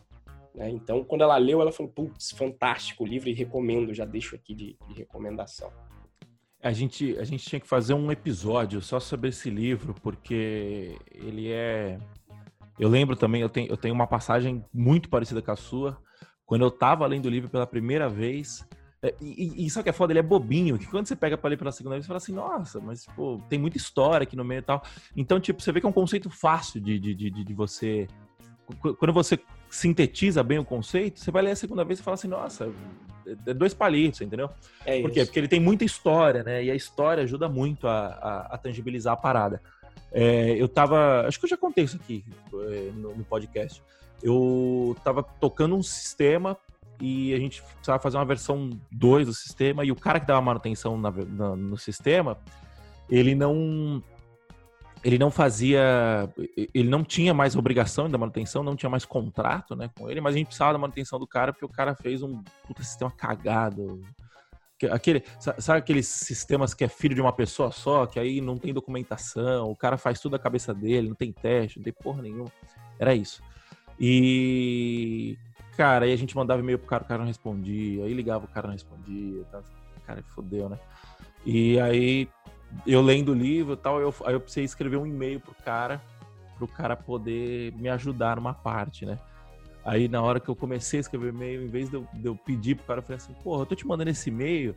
Né? 0.55 0.71
Então, 0.71 1.05
quando 1.05 1.23
ela 1.23 1.37
leu, 1.37 1.61
ela 1.61 1.73
falou, 1.73 1.93
putz, 1.93 2.31
fantástico 2.31 3.05
livro 3.05 3.29
e 3.29 3.35
recomendo, 3.35 3.93
já 3.93 4.05
deixo 4.05 4.35
aqui 4.35 4.55
de, 4.55 4.79
de 4.89 4.95
recomendação. 4.95 5.71
A 6.63 6.73
gente, 6.73 7.15
a 7.19 7.25
gente 7.25 7.45
tinha 7.45 7.61
que 7.61 7.67
fazer 7.67 7.93
um 7.93 8.11
episódio 8.11 8.81
só 8.81 8.99
sobre 8.99 9.29
esse 9.29 9.51
livro, 9.51 9.95
porque 10.03 10.97
ele 11.13 11.53
é. 11.53 11.99
Eu 12.79 12.89
lembro 12.89 13.15
também, 13.15 13.43
eu 13.43 13.51
tenho, 13.51 13.69
eu 13.69 13.77
tenho 13.77 13.95
uma 13.95 14.07
passagem 14.07 14.65
muito 14.73 15.11
parecida 15.11 15.43
com 15.43 15.51
a 15.51 15.57
sua, 15.57 16.03
quando 16.47 16.63
eu 16.63 16.71
tava 16.71 17.07
lendo 17.07 17.27
o 17.27 17.31
livro 17.31 17.49
pela 17.49 17.67
primeira 17.67 18.09
vez, 18.09 18.67
é, 19.05 19.15
e, 19.21 19.67
e, 19.67 19.71
só 19.71 19.83
que 19.83 19.91
é 19.91 19.93
foda, 19.93 20.13
ele 20.13 20.21
é 20.21 20.23
bobinho, 20.23 20.79
que 20.79 20.87
quando 20.87 21.07
você 21.07 21.15
pega 21.15 21.37
pra 21.37 21.51
ler 21.51 21.59
pela 21.59 21.71
segunda 21.71 21.95
vez, 21.95 22.07
você 22.07 22.09
fala 22.09 22.17
assim, 22.17 22.33
nossa, 22.33 22.81
mas, 22.81 23.05
pô, 23.15 23.39
tem 23.51 23.59
muita 23.59 23.77
história 23.77 24.25
aqui 24.25 24.35
no 24.35 24.43
meio 24.43 24.61
e 24.61 24.63
tal. 24.63 24.83
Então, 25.15 25.39
tipo, 25.39 25.61
você 25.61 25.71
vê 25.73 25.81
que 25.81 25.85
é 25.85 25.89
um 25.89 25.93
conceito 25.93 26.31
fácil 26.31 26.81
de, 26.81 26.99
de, 26.99 27.15
de, 27.15 27.31
de 27.31 27.55
você... 27.55 28.09
Quando 28.81 29.13
você 29.13 29.39
sintetiza 29.69 30.43
bem 30.43 30.59
o 30.59 30.65
conceito, 30.65 31.21
você 31.21 31.31
vai 31.31 31.43
ler 31.43 31.51
a 31.51 31.57
segunda 31.57 31.85
vez 31.85 31.99
e 31.99 32.03
fala 32.03 32.15
assim, 32.15 32.29
nossa, 32.29 32.73
é, 33.27 33.51
é 33.51 33.53
dois 33.53 33.75
palitos, 33.75 34.23
entendeu? 34.23 34.49
É 34.87 35.03
Por 35.03 35.11
quê? 35.11 35.23
Porque 35.23 35.39
ele 35.39 35.49
tem 35.49 35.61
muita 35.61 35.85
história, 35.85 36.43
né? 36.43 36.65
E 36.65 36.71
a 36.71 36.75
história 36.75 37.25
ajuda 37.25 37.47
muito 37.47 37.87
a, 37.87 38.07
a, 38.07 38.55
a 38.55 38.59
tangibilizar 38.59 39.13
a 39.13 39.19
parada. 39.19 39.61
É, 40.11 40.53
eu 40.57 40.67
tava... 40.67 41.27
Acho 41.27 41.39
que 41.39 41.45
eu 41.45 41.51
já 41.51 41.59
contei 41.59 41.85
isso 41.85 41.97
aqui 41.97 42.25
é, 42.71 42.91
no, 42.95 43.15
no 43.15 43.25
podcast 43.25 43.83
eu 44.23 44.97
tava 45.03 45.23
tocando 45.23 45.75
um 45.75 45.83
sistema 45.83 46.57
e 47.01 47.35
a 47.35 47.39
gente 47.39 47.63
precisava 47.63 47.99
fazer 47.99 48.17
uma 48.17 48.25
versão 48.25 48.71
2 48.93 49.27
do 49.27 49.35
sistema 49.35 49.85
e 49.85 49.93
o 49.93 49.97
cara 49.97 50.21
que 50.21 50.27
dava 50.27 50.41
manutenção 50.41 50.97
na, 50.99 51.11
na, 51.11 51.57
no 51.57 51.77
sistema, 51.77 52.39
ele 53.09 53.35
não 53.35 54.03
ele 55.05 55.19
não 55.19 55.31
fazia, 55.31 56.33
ele 56.73 56.89
não 56.89 57.05
tinha 57.05 57.35
mais 57.35 57.55
obrigação 57.55 58.09
da 58.09 58.17
manutenção, 58.17 58.63
não 58.63 58.75
tinha 58.75 58.89
mais 58.89 59.05
contrato, 59.05 59.77
né, 59.77 59.91
com 59.95 60.11
ele, 60.11 60.19
mas 60.19 60.35
a 60.35 60.39
gente 60.39 60.47
precisava 60.47 60.73
da 60.73 60.79
manutenção 60.79 61.19
do 61.19 61.27
cara 61.27 61.53
porque 61.53 61.67
o 61.67 61.69
cara 61.69 61.95
fez 61.95 62.23
um 62.23 62.43
puta 62.67 62.83
sistema 62.83 63.11
cagado. 63.11 64.01
Aquele, 64.91 65.23
sabe 65.39 65.79
aqueles 65.79 66.09
sistemas 66.09 66.73
que 66.73 66.85
é 66.85 66.89
filho 66.89 67.15
de 67.15 67.21
uma 67.21 67.33
pessoa 67.33 67.71
só, 67.71 68.07
que 68.07 68.19
aí 68.19 68.41
não 68.41 68.57
tem 68.57 68.73
documentação, 68.73 69.71
o 69.71 69.77
cara 69.77 69.99
faz 69.99 70.21
tudo 70.21 70.37
a 70.37 70.39
cabeça 70.39 70.73
dele, 70.73 71.09
não 71.09 71.15
tem 71.15 71.33
teste, 71.33 71.79
não 71.79 71.85
tem 71.85 71.93
porra 71.93 72.23
nenhuma. 72.23 72.51
Era 72.99 73.15
isso. 73.15 73.43
E, 73.99 75.39
cara, 75.77 76.05
aí 76.05 76.13
a 76.13 76.17
gente 76.17 76.37
mandava 76.37 76.61
e-mail 76.61 76.79
pro 76.79 76.89
cara, 76.89 77.05
o 77.05 77.07
cara 77.07 77.21
não 77.21 77.29
respondia, 77.29 78.05
aí 78.05 78.13
ligava, 78.13 78.45
o 78.45 78.49
cara 78.49 78.67
não 78.67 78.75
respondia, 78.75 79.45
tá? 79.51 79.63
cara, 80.07 80.23
fodeu, 80.35 80.69
né? 80.69 80.79
E 81.45 81.79
aí, 81.81 82.29
eu 82.87 83.03
lendo 83.03 83.33
o 83.33 83.35
livro 83.35 83.75
e 83.75 83.77
tal, 83.77 84.01
eu, 84.01 84.15
aí 84.25 84.35
eu 84.35 84.41
precisei 84.41 84.65
escrever 84.65 84.97
um 84.97 85.07
e-mail 85.07 85.41
pro 85.41 85.55
cara, 85.65 86.01
pro 86.57 86.69
cara 86.69 86.97
poder 86.97 87.73
me 87.73 87.89
ajudar 87.89 88.37
numa 88.37 88.55
parte, 88.55 89.05
né? 89.05 89.19
Aí, 89.85 90.09
na 90.09 90.23
hora 90.23 90.41
que 90.41 90.49
eu 90.49 90.57
comecei 90.57 90.99
a 90.99 91.03
escrever 91.03 91.29
e-mail, 91.29 91.63
em 91.63 91.69
vez 91.69 91.91
de 91.91 91.97
eu, 91.97 92.07
de 92.15 92.27
eu 92.27 92.37
pedir 92.37 92.77
pro 92.77 92.87
cara, 92.87 92.99
eu 93.01 93.03
falei 93.03 93.17
assim, 93.17 93.35
porra, 93.43 93.63
eu 93.63 93.67
tô 93.67 93.75
te 93.75 93.87
mandando 93.87 94.11
esse 94.11 94.31
e-mail 94.31 94.75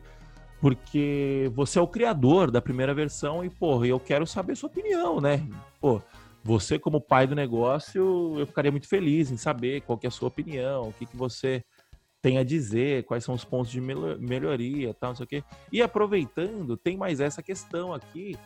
porque 0.60 1.50
você 1.54 1.78
é 1.78 1.82
o 1.82 1.86
criador 1.86 2.50
da 2.50 2.60
primeira 2.60 2.92
versão 2.92 3.44
e, 3.44 3.48
porra, 3.48 3.86
eu 3.86 4.00
quero 4.00 4.26
saber 4.26 4.56
sua 4.56 4.68
opinião, 4.68 5.20
né? 5.20 5.46
Pô, 5.80 6.02
você 6.42 6.78
como 6.78 7.00
pai 7.00 7.26
do 7.26 7.34
negócio, 7.34 8.38
eu 8.38 8.46
ficaria 8.46 8.70
muito 8.70 8.88
feliz 8.88 9.30
em 9.30 9.36
saber 9.36 9.82
qual 9.82 9.98
é 10.02 10.06
a 10.06 10.10
sua 10.10 10.28
opinião, 10.28 10.88
o 10.88 10.92
que, 10.92 11.06
que 11.06 11.16
você 11.16 11.64
tem 12.20 12.38
a 12.38 12.44
dizer, 12.44 13.04
quais 13.04 13.24
são 13.24 13.34
os 13.34 13.44
pontos 13.44 13.70
de 13.70 13.80
melhoria, 13.80 14.92
tal, 14.94 15.10
não 15.10 15.16
sei 15.16 15.24
o 15.24 15.28
quê. 15.28 15.44
E 15.72 15.80
aproveitando, 15.80 16.76
tem 16.76 16.96
mais 16.96 17.20
essa 17.20 17.42
questão 17.42 17.92
aqui, 17.92 18.36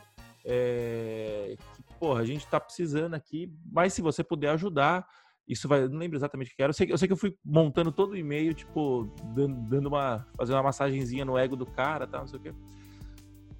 é, 0.44 1.56
que, 1.74 1.82
porra, 1.98 2.20
a 2.20 2.24
gente 2.24 2.46
tá 2.46 2.60
precisando 2.60 3.14
aqui, 3.14 3.50
mas 3.70 3.94
se 3.94 4.02
você 4.02 4.22
puder 4.22 4.50
ajudar, 4.50 5.06
isso 5.48 5.68
vai, 5.68 5.88
não 5.88 5.98
lembro 5.98 6.16
exatamente 6.16 6.52
o 6.52 6.56
que 6.56 6.62
era. 6.62 6.70
Eu 6.70 6.74
sei, 6.74 6.92
eu 6.92 6.98
sei 6.98 7.08
que 7.08 7.12
eu 7.12 7.16
fui 7.16 7.36
montando 7.44 7.90
todo 7.90 8.12
o 8.12 8.16
e-mail, 8.16 8.52
tipo, 8.54 9.04
dando, 9.34 9.60
dando 9.68 9.86
uma, 9.86 10.26
fazendo 10.36 10.56
uma 10.56 10.64
massagenzinha 10.64 11.24
no 11.24 11.38
ego 11.38 11.56
do 11.56 11.66
cara, 11.66 12.06
tal, 12.06 12.20
não 12.20 12.28
sei 12.28 12.38
o 12.38 12.42
quê. 12.42 12.54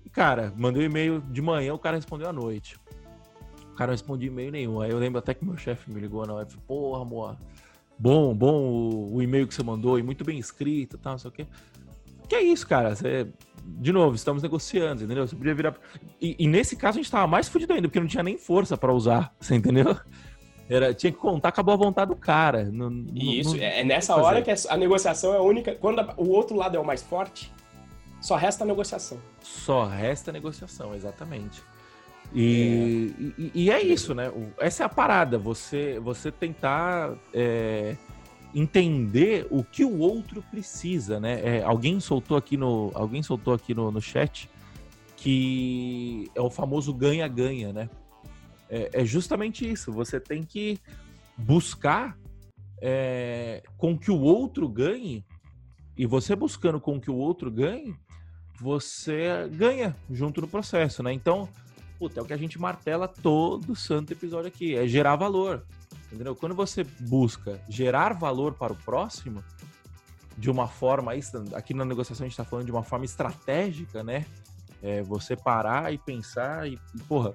E, 0.04 0.10
cara, 0.10 0.52
mandei 0.56 0.82
o 0.82 0.86
um 0.86 0.90
e-mail 0.90 1.20
de 1.20 1.40
manhã, 1.40 1.72
o 1.74 1.78
cara 1.78 1.96
respondeu 1.96 2.28
à 2.28 2.32
noite. 2.32 2.78
O 3.72 3.74
cara 3.74 3.88
não 3.88 3.94
respondia 3.94 4.28
e-mail 4.28 4.52
nenhum. 4.52 4.80
Aí 4.80 4.90
eu 4.90 4.98
lembro 4.98 5.18
até 5.18 5.34
que 5.34 5.44
meu 5.44 5.56
chefe 5.56 5.90
me 5.90 6.00
ligou 6.00 6.26
na 6.26 6.34
hora 6.34 6.46
e 6.46 6.50
falou, 6.50 6.64
porra, 6.66 7.02
amor, 7.02 7.36
bom, 7.98 8.34
bom 8.34 8.60
o, 8.60 9.16
o 9.16 9.22
e-mail 9.22 9.46
que 9.46 9.54
você 9.54 9.62
mandou 9.62 9.98
e 9.98 10.02
muito 10.02 10.24
bem 10.24 10.38
escrito, 10.38 10.98
tal, 10.98 11.12
não 11.12 11.18
sei 11.18 11.28
o 11.30 11.32
quê. 11.32 11.46
Que 12.28 12.36
é 12.36 12.42
isso, 12.42 12.66
cara? 12.66 12.94
Você, 12.94 13.28
de 13.64 13.92
novo, 13.92 14.14
estamos 14.14 14.42
negociando, 14.42 15.04
entendeu? 15.04 15.26
Você 15.26 15.36
podia 15.36 15.54
virar. 15.54 15.74
E, 16.20 16.36
e 16.38 16.46
nesse 16.46 16.76
caso 16.76 16.98
a 16.98 17.02
gente 17.02 17.10
tava 17.10 17.26
mais 17.26 17.48
fudido 17.48 17.72
ainda, 17.72 17.88
porque 17.88 18.00
não 18.00 18.06
tinha 18.06 18.22
nem 18.22 18.38
força 18.38 18.76
para 18.76 18.92
usar, 18.92 19.34
você 19.40 19.54
entendeu? 19.54 19.96
Era, 20.68 20.94
tinha 20.94 21.12
que 21.12 21.18
contar, 21.18 21.48
acabou 21.48 21.74
a 21.74 21.76
vontade 21.76 22.10
do 22.10 22.16
cara. 22.16 22.64
Não, 22.64 23.04
isso, 23.14 23.56
não, 23.56 23.62
é 23.62 23.84
nessa 23.84 24.16
hora 24.16 24.40
que 24.40 24.50
a 24.50 24.76
negociação 24.76 25.34
é 25.34 25.38
a 25.38 25.42
única. 25.42 25.74
Quando 25.74 26.00
a, 26.00 26.14
o 26.16 26.30
outro 26.30 26.56
lado 26.56 26.76
é 26.76 26.80
o 26.80 26.84
mais 26.84 27.02
forte, 27.02 27.52
só 28.20 28.36
resta 28.36 28.64
a 28.64 28.66
negociação. 28.66 29.18
Só 29.40 29.84
resta 29.84 30.30
a 30.30 30.32
negociação, 30.32 30.94
exatamente. 30.94 31.62
E 32.34 33.12
é, 33.18 33.42
e, 33.42 33.52
e 33.54 33.70
é 33.70 33.82
isso, 33.82 34.14
né? 34.14 34.32
Essa 34.58 34.84
é 34.84 34.86
a 34.86 34.88
parada. 34.88 35.38
Você, 35.38 35.98
você 36.00 36.30
tentar 36.30 37.14
é, 37.32 37.96
entender 38.54 39.46
o 39.50 39.62
que 39.62 39.84
o 39.84 39.98
outro 39.98 40.42
precisa, 40.50 41.20
né? 41.20 41.40
É, 41.58 41.62
alguém 41.62 42.00
soltou 42.00 42.36
aqui 42.36 42.56
no, 42.56 42.90
alguém 42.94 43.22
soltou 43.22 43.54
aqui 43.54 43.74
no, 43.74 43.90
no 43.90 44.00
chat 44.00 44.48
que 45.16 46.28
é 46.34 46.40
o 46.40 46.50
famoso 46.50 46.92
ganha-ganha, 46.92 47.72
né? 47.72 47.88
É, 48.68 48.90
é, 48.92 49.04
justamente 49.04 49.70
isso. 49.70 49.92
Você 49.92 50.18
tem 50.18 50.42
que 50.42 50.80
buscar 51.36 52.18
é, 52.80 53.62
com 53.78 53.96
que 53.96 54.10
o 54.10 54.20
outro 54.20 54.68
ganhe 54.68 55.24
e 55.96 56.06
você 56.06 56.34
buscando 56.34 56.80
com 56.80 57.00
que 57.00 57.08
o 57.08 57.14
outro 57.14 57.52
ganhe, 57.52 57.94
você 58.60 59.48
ganha 59.52 59.94
junto 60.10 60.40
no 60.40 60.48
processo, 60.48 61.04
né? 61.04 61.12
Então 61.12 61.48
puta, 62.02 62.18
é 62.18 62.22
o 62.22 62.26
que 62.26 62.32
a 62.32 62.36
gente 62.36 62.58
martela 62.58 63.06
todo 63.06 63.76
santo 63.76 64.12
episódio 64.12 64.48
aqui, 64.48 64.74
é 64.74 64.88
gerar 64.88 65.14
valor. 65.14 65.64
Entendeu? 66.10 66.34
Quando 66.34 66.52
você 66.52 66.82
busca 66.82 67.60
gerar 67.68 68.12
valor 68.14 68.54
para 68.54 68.72
o 68.72 68.76
próximo, 68.76 69.42
de 70.36 70.50
uma 70.50 70.66
forma, 70.66 71.12
aqui 71.54 71.72
na 71.72 71.84
negociação 71.84 72.24
a 72.24 72.26
gente 72.26 72.32
está 72.32 72.44
falando 72.44 72.66
de 72.66 72.72
uma 72.72 72.82
forma 72.82 73.04
estratégica, 73.04 74.02
né? 74.02 74.26
É 74.82 75.00
você 75.00 75.36
parar 75.36 75.94
e 75.94 75.98
pensar 75.98 76.68
e, 76.68 76.76
e 76.92 76.98
porra, 77.04 77.34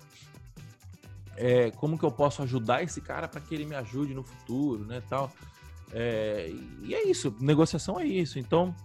é, 1.37 1.71
como 1.71 1.97
que 1.97 2.03
eu 2.03 2.11
posso 2.11 2.43
ajudar 2.43 2.83
esse 2.83 2.99
cara 2.99 3.25
para 3.25 3.39
que 3.39 3.55
ele 3.55 3.65
me 3.65 3.75
ajude 3.75 4.13
no 4.13 4.21
futuro, 4.21 4.83
né, 4.83 5.01
tal. 5.09 5.31
É, 5.93 6.53
e 6.81 6.93
é 6.93 7.07
isso, 7.07 7.33
negociação 7.39 7.97
é 7.97 8.05
isso. 8.05 8.37
Então, 8.37 8.75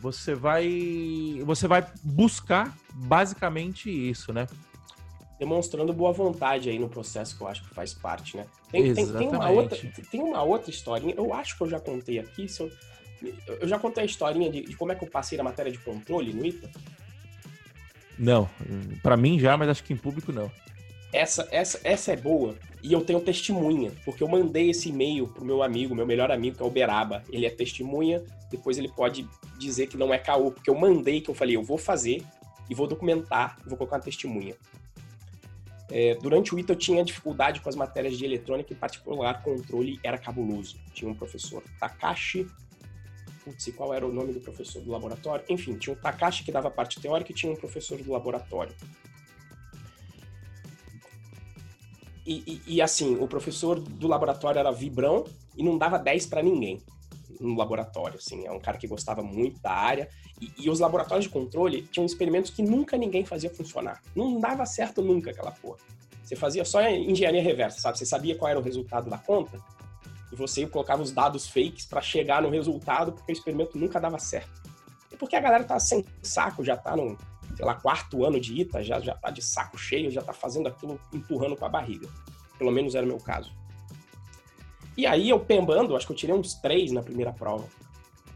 você 0.00 0.34
vai 0.34 1.40
você 1.44 1.66
vai 1.66 1.86
buscar 2.02 2.76
basicamente 2.92 3.90
isso, 3.90 4.32
né? 4.32 4.46
Demonstrando 5.38 5.92
boa 5.92 6.12
vontade 6.12 6.70
aí 6.70 6.78
no 6.78 6.88
processo 6.88 7.36
que 7.36 7.42
eu 7.42 7.48
acho 7.48 7.62
que 7.62 7.74
faz 7.74 7.92
parte, 7.92 8.36
né? 8.36 8.46
Tem, 8.70 8.94
tem, 8.94 9.06
tem, 9.12 9.28
uma, 9.28 9.50
outra, 9.50 9.78
tem 10.10 10.22
uma 10.22 10.42
outra 10.42 10.70
historinha, 10.70 11.14
eu 11.16 11.32
acho 11.34 11.56
que 11.56 11.62
eu 11.62 11.68
já 11.68 11.78
contei 11.78 12.18
aqui, 12.18 12.46
eu, 12.58 12.70
eu, 13.60 13.68
já 13.68 13.78
contei 13.78 14.02
a 14.02 14.06
historinha 14.06 14.50
de, 14.50 14.62
de, 14.62 14.76
como 14.76 14.92
é 14.92 14.94
que 14.94 15.04
eu 15.04 15.10
passei 15.10 15.36
na 15.36 15.44
matéria 15.44 15.70
de 15.70 15.78
controle 15.78 16.32
no 16.32 16.44
ITA? 16.44 16.70
Não, 18.18 18.48
para 19.02 19.16
mim 19.16 19.38
já, 19.38 19.56
mas 19.56 19.68
acho 19.68 19.84
que 19.84 19.92
em 19.92 19.96
público 19.96 20.32
não. 20.32 20.50
Essa, 21.12 21.46
essa, 21.50 21.80
essa 21.84 22.12
é 22.12 22.16
boa 22.16 22.56
e 22.82 22.92
eu 22.92 23.00
tenho 23.04 23.20
testemunha, 23.20 23.92
porque 24.04 24.22
eu 24.22 24.28
mandei 24.28 24.70
esse 24.70 24.88
e-mail 24.88 25.26
pro 25.26 25.44
meu 25.44 25.62
amigo, 25.62 25.94
meu 25.94 26.06
melhor 26.06 26.30
amigo, 26.30 26.56
que 26.56 26.62
é 26.62 26.66
o 26.66 26.70
Beraba. 26.70 27.22
Ele 27.30 27.44
é 27.44 27.50
testemunha, 27.50 28.22
depois 28.50 28.78
ele 28.78 28.88
pode 28.88 29.28
dizer 29.58 29.86
que 29.86 29.96
não 29.96 30.12
é 30.12 30.18
caô, 30.18 30.50
porque 30.50 30.70
eu 30.70 30.74
mandei, 30.74 31.20
que 31.20 31.30
eu 31.30 31.34
falei, 31.34 31.56
eu 31.56 31.62
vou 31.62 31.78
fazer 31.78 32.22
e 32.68 32.74
vou 32.74 32.86
documentar, 32.86 33.58
vou 33.64 33.76
colocar 33.76 33.96
uma 33.96 34.02
testemunha. 34.02 34.54
É, 35.88 36.16
durante 36.16 36.54
o 36.54 36.58
ITA 36.58 36.72
eu 36.72 36.76
tinha 36.76 37.04
dificuldade 37.04 37.60
com 37.60 37.68
as 37.68 37.76
matérias 37.76 38.18
de 38.18 38.24
eletrônica, 38.24 38.72
em 38.72 38.76
particular 38.76 39.42
controle 39.42 40.00
era 40.02 40.18
cabuloso. 40.18 40.76
Tinha 40.92 41.10
um 41.10 41.14
professor, 41.14 41.62
Takashi, 41.78 42.46
putz, 43.44 43.72
qual 43.76 43.94
era 43.94 44.04
o 44.04 44.12
nome 44.12 44.32
do 44.32 44.40
professor 44.40 44.82
do 44.82 44.90
laboratório? 44.90 45.44
Enfim, 45.48 45.76
tinha 45.78 45.94
o 45.94 45.96
Takashi 45.96 46.42
que 46.42 46.50
dava 46.50 46.70
parte 46.70 47.00
teórica 47.00 47.30
e 47.30 47.34
tinha 47.34 47.52
um 47.52 47.56
professor 47.56 48.02
do 48.02 48.10
laboratório. 48.10 48.74
E, 52.26 52.42
e, 52.44 52.74
e, 52.74 52.82
assim, 52.82 53.16
o 53.20 53.28
professor 53.28 53.78
do 53.78 54.08
laboratório 54.08 54.58
era 54.58 54.72
vibrão 54.72 55.24
e 55.56 55.62
não 55.62 55.78
dava 55.78 55.96
10 55.96 56.26
para 56.26 56.42
ninguém 56.42 56.82
no 57.40 57.56
laboratório, 57.56 58.18
assim, 58.18 58.46
é 58.46 58.52
um 58.52 58.58
cara 58.58 58.78
que 58.78 58.86
gostava 58.86 59.22
muito 59.22 59.60
da 59.60 59.72
área 59.72 60.08
e, 60.40 60.52
e, 60.58 60.70
os 60.70 60.80
laboratórios 60.80 61.24
de 61.24 61.30
controle 61.30 61.82
tinham 61.82 62.04
experimentos 62.06 62.50
que 62.50 62.62
nunca 62.62 62.96
ninguém 62.96 63.24
fazia 63.24 63.50
funcionar, 63.50 64.02
não 64.14 64.40
dava 64.40 64.64
certo 64.66 65.02
nunca 65.02 65.30
aquela 65.30 65.50
porra. 65.50 65.78
Você 66.22 66.34
fazia 66.34 66.64
só 66.64 66.82
engenharia 66.88 67.42
reversa, 67.42 67.80
sabe? 67.80 67.98
Você 67.98 68.04
sabia 68.04 68.36
qual 68.36 68.50
era 68.50 68.58
o 68.58 68.62
resultado 68.62 69.08
da 69.08 69.16
conta 69.16 69.62
e 70.32 70.36
você 70.36 70.66
colocava 70.66 71.02
os 71.02 71.12
dados 71.12 71.46
fakes 71.48 71.86
para 71.86 72.00
chegar 72.00 72.42
no 72.42 72.50
resultado 72.50 73.12
porque 73.12 73.30
o 73.30 73.34
experimento 73.34 73.78
nunca 73.78 74.00
dava 74.00 74.18
certo. 74.18 74.62
E 75.12 75.16
porque 75.16 75.36
a 75.36 75.40
galera 75.40 75.62
tá 75.62 75.78
sem 75.78 76.04
saco, 76.22 76.64
já 76.64 76.76
tá 76.76 76.96
no 76.96 77.16
sei 77.56 77.64
lá, 77.64 77.74
quarto 77.74 78.24
ano 78.24 78.38
de 78.38 78.60
ITA, 78.60 78.82
já, 78.82 79.00
já 79.00 79.14
tá 79.14 79.30
de 79.30 79.42
saco 79.42 79.78
cheio, 79.78 80.10
já 80.10 80.20
tá 80.20 80.32
fazendo 80.32 80.68
aquilo 80.68 81.00
empurrando 81.12 81.56
com 81.56 81.64
a 81.64 81.68
barriga. 81.68 82.06
Pelo 82.58 82.70
menos 82.70 82.94
era 82.94 83.04
o 83.04 83.08
meu 83.08 83.18
caso. 83.18 83.50
E 84.96 85.06
aí 85.06 85.28
eu 85.28 85.38
pembando, 85.38 85.94
acho 85.94 86.06
que 86.06 86.12
eu 86.12 86.16
tirei 86.16 86.34
uns 86.34 86.54
três 86.54 86.90
na 86.90 87.02
primeira 87.02 87.32
prova. 87.32 87.66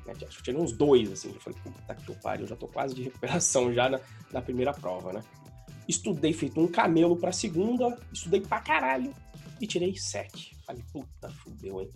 Né? 0.07 0.13
Acho 0.13 0.19
que 0.19 0.25
eu 0.25 0.43
tirei 0.43 0.61
uns 0.61 0.73
dois, 0.73 1.11
assim. 1.11 1.31
Eu 1.33 1.41
falei, 1.41 1.59
puta 1.63 1.95
que 1.95 2.15
pariu, 2.23 2.45
eu 2.45 2.49
já 2.49 2.57
tô 2.57 2.69
quase 2.69 2.95
de 2.95 3.03
recuperação 3.05 3.73
já 3.73 3.89
na, 3.89 4.01
na 4.33 4.43
primeira 4.43 4.73
prova, 4.73 5.13
né? 5.13 5.23
Estudei 5.89 6.33
feito 6.33 6.61
um 6.61 6.69
camelo 6.69 7.17
pra 7.17 7.33
segunda, 7.33 7.99
estudei 8.13 8.41
pra 8.41 8.61
caralho 8.61 9.15
e 9.61 9.67
tirei 9.67 9.97
sete. 9.97 10.57
Falei, 10.67 10.85
puta, 10.93 11.31
fudeu, 11.31 11.81
hein? 11.81 11.91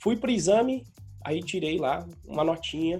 Fui 0.00 0.16
pro 0.16 0.30
exame, 0.30 0.84
aí 1.24 1.40
tirei 1.40 1.78
lá 1.78 2.06
uma 2.24 2.44
notinha, 2.44 2.98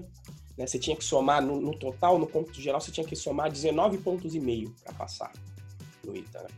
né? 0.56 0.66
Você 0.66 0.78
tinha 0.78 0.96
que 0.96 1.04
somar 1.04 1.42
no, 1.42 1.60
no, 1.60 1.76
total, 1.76 2.18
no 2.18 2.26
ponto 2.26 2.60
geral, 2.60 2.80
você 2.80 2.92
tinha 2.92 3.06
que 3.06 3.16
somar 3.16 3.50
19 3.50 3.98
pontos 3.98 4.34
e 4.34 4.40
meio 4.40 4.74
para 4.84 4.94
passar 4.94 5.32
no 6.04 6.16
ITA, 6.16 6.42
né? 6.42 6.48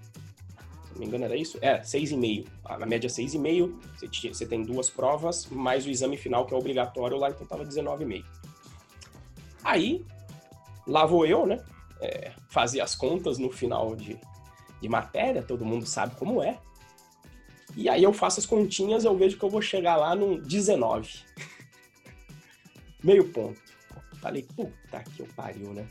Se 0.94 1.00
não 1.00 1.00
me 1.00 1.06
engano 1.06 1.24
era 1.24 1.36
isso? 1.36 1.58
É, 1.60 1.80
6,5. 1.80 2.46
Ah, 2.64 2.78
na 2.78 2.86
média 2.86 3.10
6,5, 3.10 3.74
você, 3.96 4.28
você 4.28 4.46
tem 4.46 4.62
duas 4.62 4.88
provas, 4.88 5.46
mais 5.46 5.84
o 5.84 5.90
exame 5.90 6.16
final 6.16 6.46
que 6.46 6.54
é 6.54 6.56
obrigatório 6.56 7.16
lá, 7.16 7.30
então 7.30 7.44
tava 7.44 7.66
19,5. 7.66 8.24
Aí, 9.64 10.04
lá 10.86 11.04
vou 11.04 11.26
eu, 11.26 11.46
né? 11.46 11.64
É, 12.00 12.32
fazer 12.48 12.80
as 12.80 12.94
contas 12.94 13.38
no 13.38 13.50
final 13.50 13.96
de, 13.96 14.16
de 14.80 14.88
matéria, 14.88 15.42
todo 15.42 15.64
mundo 15.64 15.84
sabe 15.84 16.14
como 16.14 16.40
é. 16.40 16.60
E 17.76 17.88
aí 17.88 18.04
eu 18.04 18.12
faço 18.12 18.38
as 18.38 18.46
continhas, 18.46 19.04
eu 19.04 19.16
vejo 19.16 19.36
que 19.36 19.44
eu 19.44 19.50
vou 19.50 19.60
chegar 19.60 19.96
lá 19.96 20.14
no 20.14 20.40
19. 20.40 21.10
Meio 23.02 23.28
ponto. 23.30 23.60
Falei, 24.20 24.46
puta 24.54 25.02
que 25.02 25.20
eu 25.20 25.28
pariu, 25.34 25.72
né? 25.72 25.88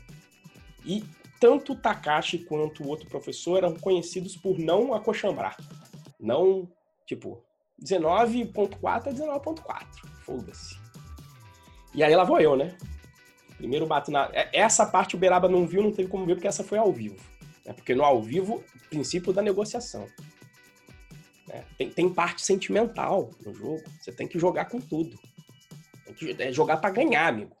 E 0.82 1.04
tanto 1.44 1.74
o 1.74 1.76
Takashi 1.76 2.38
quanto 2.38 2.82
o 2.82 2.88
outro 2.88 3.06
professor 3.06 3.58
eram 3.58 3.74
conhecidos 3.74 4.34
por 4.34 4.58
não 4.58 4.94
acochambrar. 4.94 5.54
Não, 6.18 6.66
tipo, 7.04 7.44
19.4 7.78 9.08
é 9.08 9.12
19.4. 9.12 9.86
Foda-se. 10.22 10.78
E 11.92 12.02
aí 12.02 12.16
lá 12.16 12.24
vou 12.24 12.40
eu, 12.40 12.56
né? 12.56 12.74
Primeiro 13.58 13.86
bato 13.86 14.10
na. 14.10 14.30
É, 14.32 14.48
essa 14.54 14.86
parte 14.86 15.16
o 15.16 15.18
Beraba 15.18 15.46
não 15.46 15.66
viu, 15.66 15.82
não 15.82 15.92
teve 15.92 16.08
como 16.08 16.24
ver, 16.24 16.36
porque 16.36 16.48
essa 16.48 16.64
foi 16.64 16.78
ao 16.78 16.90
vivo. 16.90 17.22
Né? 17.66 17.74
Porque 17.74 17.94
no 17.94 18.04
ao 18.04 18.22
vivo, 18.22 18.64
princípio 18.88 19.30
da 19.30 19.42
negociação. 19.42 20.06
É, 21.50 21.62
tem, 21.76 21.90
tem 21.90 22.08
parte 22.08 22.40
sentimental 22.40 23.28
no 23.44 23.52
jogo. 23.52 23.82
Você 24.00 24.10
tem 24.10 24.26
que 24.26 24.38
jogar 24.38 24.64
com 24.64 24.80
tudo. 24.80 25.20
Tem 26.06 26.14
que 26.14 26.42
é, 26.42 26.50
jogar 26.50 26.78
para 26.78 26.88
ganhar, 26.88 27.26
amigo. 27.26 27.54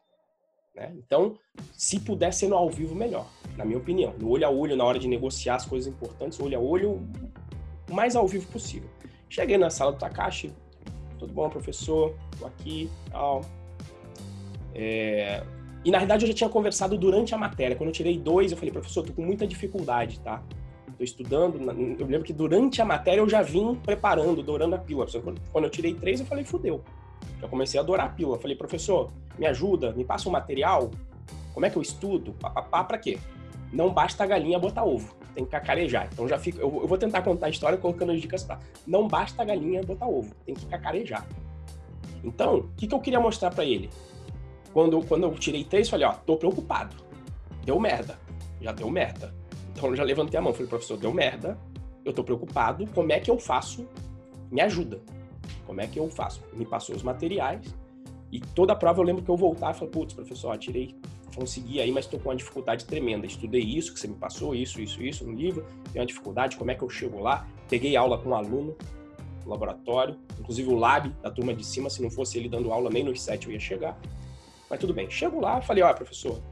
Né? 0.74 0.90
Então, 0.96 1.38
se 1.74 2.00
puder 2.00 2.32
ser 2.32 2.48
no 2.48 2.56
ao 2.56 2.70
vivo, 2.70 2.94
melhor, 2.94 3.28
na 3.56 3.64
minha 3.64 3.78
opinião. 3.78 4.14
No 4.18 4.30
olho 4.30 4.46
a 4.46 4.50
olho, 4.50 4.76
na 4.76 4.84
hora 4.84 4.98
de 4.98 5.08
negociar 5.08 5.56
as 5.56 5.66
coisas 5.66 5.92
importantes, 5.92 6.38
olho 6.40 6.58
a 6.58 6.60
olho, 6.60 7.02
o 7.90 7.94
mais 7.94 8.16
ao 8.16 8.26
vivo 8.26 8.46
possível. 8.48 8.88
Cheguei 9.28 9.58
na 9.58 9.70
sala 9.70 9.92
do 9.92 9.98
Takashi, 9.98 10.52
tudo 11.18 11.32
bom, 11.32 11.48
professor? 11.48 12.14
Tô 12.38 12.46
aqui, 12.46 12.90
tal. 13.10 13.42
É... 14.74 15.42
E 15.84 15.90
na 15.90 15.98
realidade 15.98 16.24
eu 16.24 16.28
já 16.28 16.34
tinha 16.34 16.50
conversado 16.50 16.96
durante 16.96 17.34
a 17.34 17.38
matéria. 17.38 17.76
Quando 17.76 17.88
eu 17.88 17.94
tirei 17.94 18.18
dois, 18.18 18.52
eu 18.52 18.56
falei, 18.56 18.72
professor, 18.72 19.04
tô 19.04 19.12
com 19.12 19.22
muita 19.22 19.46
dificuldade, 19.46 20.18
tá? 20.20 20.42
tô 20.96 21.04
estudando. 21.04 21.58
Eu 21.98 22.06
lembro 22.06 22.22
que 22.22 22.32
durante 22.32 22.80
a 22.80 22.84
matéria 22.84 23.20
eu 23.20 23.28
já 23.28 23.42
vim 23.42 23.74
preparando, 23.74 24.40
adorando 24.40 24.74
a 24.74 24.78
pílula. 24.78 25.06
Quando 25.52 25.64
eu 25.64 25.70
tirei 25.70 25.94
três, 25.94 26.20
eu 26.20 26.26
falei, 26.26 26.44
fudeu. 26.44 26.82
Já 27.40 27.48
comecei 27.48 27.78
a 27.78 27.82
adorar 27.82 28.06
a 28.06 28.08
pílula. 28.08 28.38
Falei, 28.38 28.56
professor, 28.56 29.10
me 29.38 29.46
ajuda, 29.46 29.92
me 29.92 30.04
passa 30.04 30.28
um 30.28 30.32
material. 30.32 30.90
Como 31.52 31.66
é 31.66 31.70
que 31.70 31.76
eu 31.76 31.82
estudo? 31.82 32.32
Papapá, 32.34 32.84
pra 32.84 32.98
quê? 32.98 33.18
Não 33.74 33.92
basta 33.92 34.22
a 34.22 34.26
galinha 34.26 34.56
botar 34.56 34.84
ovo, 34.84 35.16
tem 35.34 35.44
que 35.44 35.50
cacarejar. 35.50 36.08
Então 36.12 36.28
já 36.28 36.38
fico. 36.38 36.60
Eu, 36.60 36.82
eu 36.82 36.86
vou 36.86 36.96
tentar 36.96 37.22
contar 37.22 37.46
a 37.46 37.50
história 37.50 37.76
colocando 37.76 38.12
as 38.12 38.20
dicas 38.20 38.44
pra. 38.44 38.60
Não 38.86 39.08
basta 39.08 39.42
a 39.42 39.44
galinha 39.44 39.82
botar 39.82 40.06
ovo, 40.06 40.32
tem 40.46 40.54
que 40.54 40.64
cacarejar. 40.66 41.26
Então, 42.22 42.58
o 42.58 42.68
que, 42.76 42.86
que 42.86 42.94
eu 42.94 43.00
queria 43.00 43.18
mostrar 43.18 43.50
para 43.50 43.64
ele? 43.64 43.90
Quando, 44.72 45.04
quando 45.04 45.24
eu 45.24 45.34
tirei 45.34 45.64
três, 45.64 45.88
falei, 45.88 46.06
ó, 46.06 46.12
tô 46.12 46.36
preocupado. 46.36 46.94
Deu 47.64 47.80
merda. 47.80 48.16
Já 48.60 48.70
deu 48.70 48.88
merda. 48.88 49.34
Então 49.72 49.90
eu 49.90 49.96
já 49.96 50.04
levantei 50.04 50.38
a 50.38 50.42
mão, 50.42 50.52
falei, 50.52 50.68
professor, 50.68 50.96
deu 50.96 51.12
merda. 51.12 51.58
Eu 52.04 52.12
tô 52.12 52.22
preocupado, 52.22 52.86
como 52.94 53.12
é 53.12 53.18
que 53.18 53.30
eu 53.30 53.40
faço? 53.40 53.88
Me 54.52 54.60
ajuda. 54.60 55.00
Como 55.66 55.80
é 55.80 55.86
que 55.88 55.98
eu 55.98 56.08
faço? 56.08 56.40
Me 56.52 56.64
passou 56.64 56.94
os 56.94 57.02
materiais. 57.02 57.74
E 58.34 58.40
toda 58.40 58.72
a 58.72 58.76
prova 58.76 59.00
eu 59.00 59.04
lembro 59.04 59.22
que 59.22 59.30
eu 59.30 59.36
voltava 59.36 59.70
e 59.70 59.74
falei, 59.78 59.92
putz, 59.92 60.12
professor, 60.12 60.58
tirei, 60.58 60.92
consegui 61.36 61.80
aí, 61.80 61.92
mas 61.92 62.04
tô 62.04 62.18
com 62.18 62.30
uma 62.30 62.34
dificuldade 62.34 62.84
tremenda. 62.84 63.24
Estudei 63.26 63.60
isso 63.60 63.94
que 63.94 64.00
você 64.00 64.08
me 64.08 64.16
passou, 64.16 64.56
isso, 64.56 64.80
isso, 64.80 65.00
isso 65.00 65.24
no 65.24 65.32
livro, 65.32 65.64
tenho 65.92 66.02
uma 66.02 66.06
dificuldade, 66.06 66.56
como 66.56 66.68
é 66.68 66.74
que 66.74 66.82
eu 66.82 66.90
chego 66.90 67.20
lá? 67.20 67.46
Peguei 67.68 67.94
aula 67.94 68.18
com 68.18 68.30
um 68.30 68.34
aluno, 68.34 68.76
laboratório, 69.46 70.16
inclusive 70.40 70.68
o 70.68 70.74
lab 70.74 71.10
da 71.22 71.30
turma 71.30 71.54
de 71.54 71.64
cima, 71.64 71.88
se 71.88 72.02
não 72.02 72.10
fosse 72.10 72.36
ele 72.36 72.48
dando 72.48 72.72
aula, 72.72 72.90
nem 72.90 73.04
nos 73.04 73.22
sete 73.22 73.46
eu 73.46 73.52
ia 73.52 73.60
chegar. 73.60 73.96
Mas 74.68 74.80
tudo 74.80 74.92
bem, 74.92 75.08
chego 75.08 75.40
lá, 75.40 75.60
falei, 75.60 75.84
ó, 75.84 75.94
professor, 75.94 76.42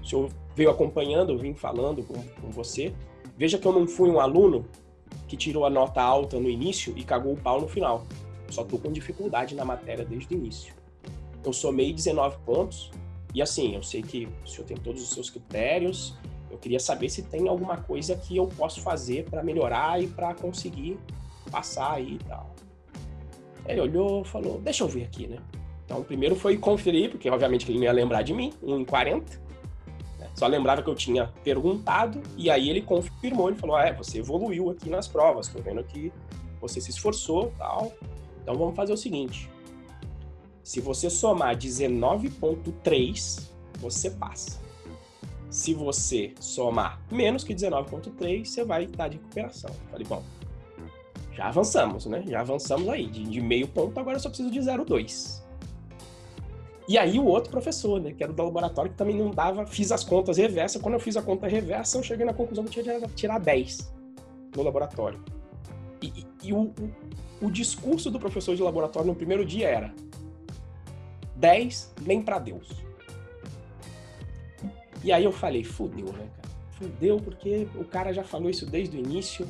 o 0.00 0.06
senhor 0.06 0.30
veio 0.54 0.70
acompanhando, 0.70 1.32
eu 1.32 1.38
vim 1.38 1.54
falando 1.54 2.04
com, 2.04 2.22
com 2.40 2.50
você, 2.52 2.94
veja 3.36 3.58
que 3.58 3.66
eu 3.66 3.72
não 3.72 3.84
fui 3.88 4.08
um 4.08 4.20
aluno 4.20 4.64
que 5.26 5.36
tirou 5.36 5.66
a 5.66 5.70
nota 5.70 6.00
alta 6.00 6.38
no 6.38 6.48
início 6.48 6.96
e 6.96 7.02
cagou 7.02 7.32
o 7.32 7.36
pau 7.36 7.60
no 7.60 7.66
final. 7.66 8.06
Só 8.48 8.62
tô 8.62 8.78
com 8.78 8.92
dificuldade 8.92 9.56
na 9.56 9.64
matéria 9.64 10.04
desde 10.04 10.32
o 10.32 10.38
início. 10.38 10.85
Eu 11.46 11.52
somei 11.52 11.92
19 11.92 12.38
pontos, 12.44 12.90
e 13.32 13.40
assim, 13.40 13.76
eu 13.76 13.82
sei 13.82 14.02
que 14.02 14.28
o 14.44 14.48
senhor 14.48 14.66
tem 14.66 14.76
todos 14.76 15.00
os 15.00 15.10
seus 15.10 15.30
critérios, 15.30 16.14
eu 16.50 16.58
queria 16.58 16.80
saber 16.80 17.08
se 17.08 17.22
tem 17.22 17.48
alguma 17.48 17.76
coisa 17.76 18.16
que 18.16 18.36
eu 18.36 18.48
posso 18.48 18.80
fazer 18.80 19.24
para 19.30 19.44
melhorar 19.44 20.02
e 20.02 20.08
para 20.08 20.34
conseguir 20.34 20.98
passar 21.50 21.92
aí 21.92 22.14
e 22.14 22.24
tal. 22.24 22.50
Ele 23.64 23.80
olhou 23.80 24.24
falou, 24.24 24.60
deixa 24.60 24.82
eu 24.82 24.88
ver 24.88 25.04
aqui, 25.04 25.28
né? 25.28 25.38
Então, 25.84 26.02
primeiro 26.02 26.34
foi 26.34 26.56
conferir, 26.56 27.10
porque 27.10 27.30
obviamente 27.30 27.70
ele 27.70 27.78
não 27.78 27.84
ia 27.84 27.92
lembrar 27.92 28.22
de 28.22 28.34
mim, 28.34 28.52
1 28.60 28.80
em 28.80 28.84
40. 28.84 29.40
Né? 30.18 30.28
Só 30.34 30.48
lembrava 30.48 30.82
que 30.82 30.90
eu 30.90 30.94
tinha 30.94 31.32
perguntado, 31.44 32.20
e 32.36 32.50
aí 32.50 32.68
ele 32.68 32.82
confirmou, 32.82 33.48
ele 33.48 33.56
falou, 33.56 33.76
ah, 33.76 33.86
é, 33.86 33.92
você 33.92 34.18
evoluiu 34.18 34.70
aqui 34.70 34.90
nas 34.90 35.06
provas, 35.06 35.46
tô 35.46 35.60
vendo 35.60 35.84
que 35.84 36.12
você 36.60 36.80
se 36.80 36.90
esforçou 36.90 37.52
tal. 37.56 37.92
Então 38.42 38.56
vamos 38.56 38.74
fazer 38.74 38.92
o 38.92 38.96
seguinte. 38.96 39.48
Se 40.66 40.80
você 40.80 41.08
somar 41.08 41.56
19.3, 41.56 43.40
você 43.78 44.10
passa. 44.10 44.60
Se 45.48 45.72
você 45.72 46.34
somar 46.40 47.00
menos 47.08 47.44
que 47.44 47.54
19.3, 47.54 48.44
você 48.44 48.64
vai 48.64 48.82
estar 48.82 49.06
de 49.06 49.16
recuperação. 49.16 49.70
Falei, 49.92 50.04
bom, 50.04 50.24
já 51.32 51.46
avançamos, 51.46 52.06
né? 52.06 52.24
Já 52.26 52.40
avançamos 52.40 52.88
aí. 52.88 53.06
De, 53.06 53.22
de 53.22 53.40
meio 53.40 53.68
ponto, 53.68 53.96
agora 54.00 54.16
eu 54.16 54.20
só 54.20 54.28
preciso 54.28 54.50
de 54.50 54.58
0,2. 54.58 55.40
E 56.88 56.98
aí 56.98 57.16
o 57.16 57.24
outro 57.24 57.52
professor, 57.52 58.00
né? 58.00 58.10
Que 58.12 58.24
era 58.24 58.32
do 58.32 58.42
laboratório, 58.42 58.90
que 58.90 58.96
também 58.96 59.16
não 59.16 59.30
dava, 59.30 59.64
fiz 59.68 59.92
as 59.92 60.02
contas 60.02 60.36
reversa. 60.36 60.80
Quando 60.80 60.94
eu 60.94 61.00
fiz 61.00 61.16
a 61.16 61.22
conta 61.22 61.46
reversa, 61.46 61.96
eu 61.96 62.02
cheguei 62.02 62.26
na 62.26 62.34
conclusão 62.34 62.64
que 62.64 62.80
eu 62.80 62.82
tinha 62.82 63.00
que 63.02 63.14
tirar 63.14 63.38
10 63.38 63.92
no 64.56 64.64
laboratório. 64.64 65.22
E, 66.02 66.08
e, 66.08 66.26
e 66.48 66.52
o, 66.52 66.62
o, 66.62 67.46
o, 67.46 67.50
discurso 67.52 68.10
do 68.10 68.18
professor 68.18 68.56
de 68.56 68.62
laboratório 68.64 69.06
no 69.06 69.14
primeiro 69.14 69.44
dia 69.44 69.68
era 69.68 69.94
10 71.36 71.94
nem 72.02 72.22
para 72.22 72.38
Deus. 72.38 72.68
E 75.04 75.12
aí 75.12 75.24
eu 75.24 75.32
falei, 75.32 75.62
fudeu, 75.62 76.12
né, 76.12 76.28
cara? 76.36 76.48
Fudeu 76.72 77.18
porque 77.18 77.68
o 77.74 77.84
cara 77.84 78.12
já 78.12 78.24
falou 78.24 78.50
isso 78.50 78.66
desde 78.66 78.96
o 78.96 79.00
início 79.00 79.46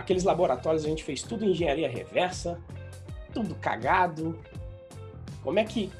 Aqueles 0.00 0.24
laboratórios 0.24 0.84
a 0.84 0.88
gente 0.88 1.04
fez 1.04 1.22
tudo 1.22 1.44
engenharia 1.44 1.86
reversa, 1.86 2.58
tudo 3.34 3.54
cagado. 3.56 4.38
Como 5.42 5.58
é 5.58 5.64
que 5.64 5.90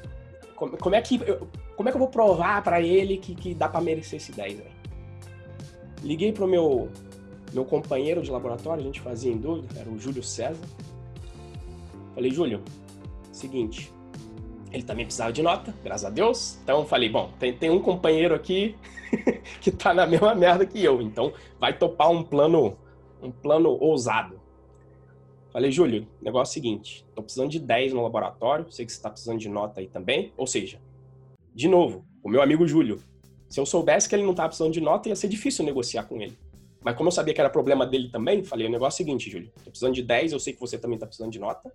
como, 0.55 0.75
como 0.77 0.95
é 0.95 1.01
que 1.01 1.21
eu, 1.23 1.47
como 1.75 1.87
é 1.87 1.91
que 1.91 1.95
eu 1.95 1.99
vou 1.99 2.07
provar 2.09 2.63
para 2.63 2.81
ele 2.81 3.17
que, 3.17 3.35
que 3.35 3.53
dá 3.53 3.69
para 3.69 3.79
merecer 3.79 4.17
esse 4.17 4.31
10, 4.31 4.57
véio? 4.57 4.71
Liguei 6.01 6.31
pro 6.31 6.47
meu 6.47 6.89
meu 7.53 7.63
companheiro 7.63 8.23
de 8.23 8.31
laboratório, 8.31 8.81
a 8.81 8.85
gente 8.85 9.01
fazia 9.01 9.31
em 9.31 9.37
dúvida, 9.37 9.79
era 9.79 9.89
o 9.89 9.99
Júlio 9.99 10.23
César. 10.23 10.65
Falei, 12.15 12.31
Júlio, 12.31 12.63
seguinte, 13.31 13.91
ele 14.71 14.83
também 14.83 15.05
precisava 15.05 15.31
de 15.33 15.41
nota, 15.41 15.73
graças 15.83 16.05
a 16.05 16.09
Deus. 16.09 16.59
Então 16.63 16.85
falei, 16.85 17.09
bom, 17.09 17.31
tem, 17.39 17.53
tem 17.53 17.69
um 17.69 17.81
companheiro 17.81 18.33
aqui 18.33 18.75
que 19.59 19.71
tá 19.71 19.93
na 19.93 20.05
mesma 20.05 20.33
merda 20.33 20.65
que 20.65 20.83
eu, 20.83 21.01
então 21.01 21.33
vai 21.59 21.77
topar 21.77 22.09
um 22.09 22.23
plano 22.23 22.77
um 23.21 23.31
plano 23.31 23.69
ousado. 23.79 24.39
Falei, 25.51 25.71
Júlio, 25.71 26.07
negócio 26.21 26.49
é 26.49 26.51
o 26.51 26.53
seguinte, 26.53 27.05
tô 27.13 27.21
precisando 27.21 27.49
de 27.49 27.59
10 27.59 27.93
no 27.93 28.01
laboratório, 28.01 28.71
sei 28.71 28.85
que 28.85 28.91
você 28.91 28.97
está 28.97 29.09
precisando 29.09 29.37
de 29.37 29.49
nota 29.49 29.81
aí 29.81 29.87
também, 29.87 30.31
ou 30.37 30.47
seja, 30.47 30.79
de 31.53 31.67
novo, 31.67 32.05
o 32.23 32.29
meu 32.29 32.41
amigo 32.41 32.65
Júlio, 32.65 32.99
se 33.49 33.59
eu 33.59 33.65
soubesse 33.65 34.07
que 34.07 34.15
ele 34.15 34.23
não 34.23 34.31
estava 34.31 34.47
precisando 34.47 34.73
de 34.73 34.79
nota, 34.79 35.09
ia 35.09 35.15
ser 35.15 35.27
difícil 35.27 35.65
negociar 35.65 36.03
com 36.03 36.21
ele. 36.21 36.37
Mas 36.81 36.95
como 36.95 37.09
eu 37.09 37.11
sabia 37.11 37.33
que 37.33 37.41
era 37.41 37.49
problema 37.49 37.85
dele 37.85 38.09
também, 38.09 38.43
falei, 38.43 38.65
o 38.65 38.69
negócio 38.69 39.01
é 39.01 39.03
o 39.03 39.05
seguinte, 39.05 39.29
Júlio, 39.29 39.51
tô 39.63 39.69
precisando 39.69 39.93
de 39.93 40.01
10, 40.01 40.31
eu 40.31 40.39
sei 40.39 40.53
que 40.53 40.59
você 40.59 40.77
também 40.77 40.95
está 40.95 41.05
precisando 41.05 41.31
de 41.31 41.39
nota. 41.39 41.71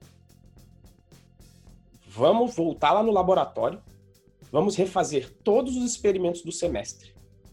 Vamos 2.17 2.55
voltar 2.55 2.95
lá 2.95 3.03
no 3.03 3.13
laboratório, 3.13 3.79
vamos 4.51 4.75
refazer 4.75 5.31
todos 5.45 5.77
os 5.77 5.85
experimentos 5.85 6.41
do 6.41 6.51
semestre, 6.51 7.13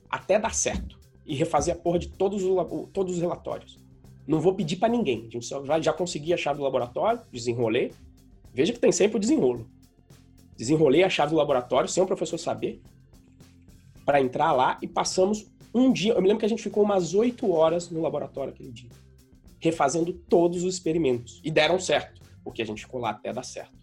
até 0.10 0.40
dar 0.40 0.54
certo, 0.54 0.98
e 1.26 1.36
refazer 1.36 1.76
a 1.76 1.78
porra 1.78 2.00
de 2.00 2.08
todos 2.08 2.42
os, 2.42 2.90
todos 2.94 3.16
os 3.16 3.22
relatórios. 3.22 3.78
Não 4.26 4.40
vou 4.40 4.54
pedir 4.56 4.78
para 4.78 4.88
ninguém. 4.88 5.28
A 5.28 5.30
gente 5.30 5.46
só 5.46 5.60
vai, 5.60 5.84
já 5.84 5.92
consegui 5.92 6.34
a 6.34 6.38
chave 6.38 6.60
do 6.60 6.64
laboratório, 6.64 7.22
desenrolei. 7.30 7.92
Veja 8.54 8.72
que 8.72 8.80
tem 8.80 8.90
sempre 8.90 9.18
o 9.18 9.20
desenrolo. 9.20 9.68
Desenrolei 10.56 11.04
a 11.04 11.10
chave 11.10 11.32
do 11.32 11.38
laboratório 11.38 11.90
sem 11.90 12.02
o 12.02 12.08
professor 12.08 12.38
saber 12.38 12.82
para 14.06 14.22
entrar 14.22 14.54
lá 14.54 14.78
e 14.82 14.88
passamos 14.88 15.46
um 15.76 15.92
dia. 15.92 16.14
Eu 16.14 16.22
me 16.22 16.28
lembro 16.30 16.40
que 16.40 16.46
a 16.46 16.50
gente 16.50 16.64
ficou 16.64 16.84
umas 16.84 17.14
oito 17.14 17.52
horas 17.52 17.90
no 17.90 18.02
laboratório 18.02 18.54
aquele 18.54 18.72
dia, 18.72 18.92
refazendo 19.60 20.14
todos 20.14 20.64
os 20.64 20.74
experimentos 20.74 21.42
e 21.44 21.52
deram 21.52 21.78
certo, 21.82 22.22
porque 22.46 22.62
a 22.62 22.66
gente 22.66 22.84
ficou 22.84 23.02
lá 23.02 23.10
até 23.10 23.34
dar 23.34 23.44
certo. 23.44 23.83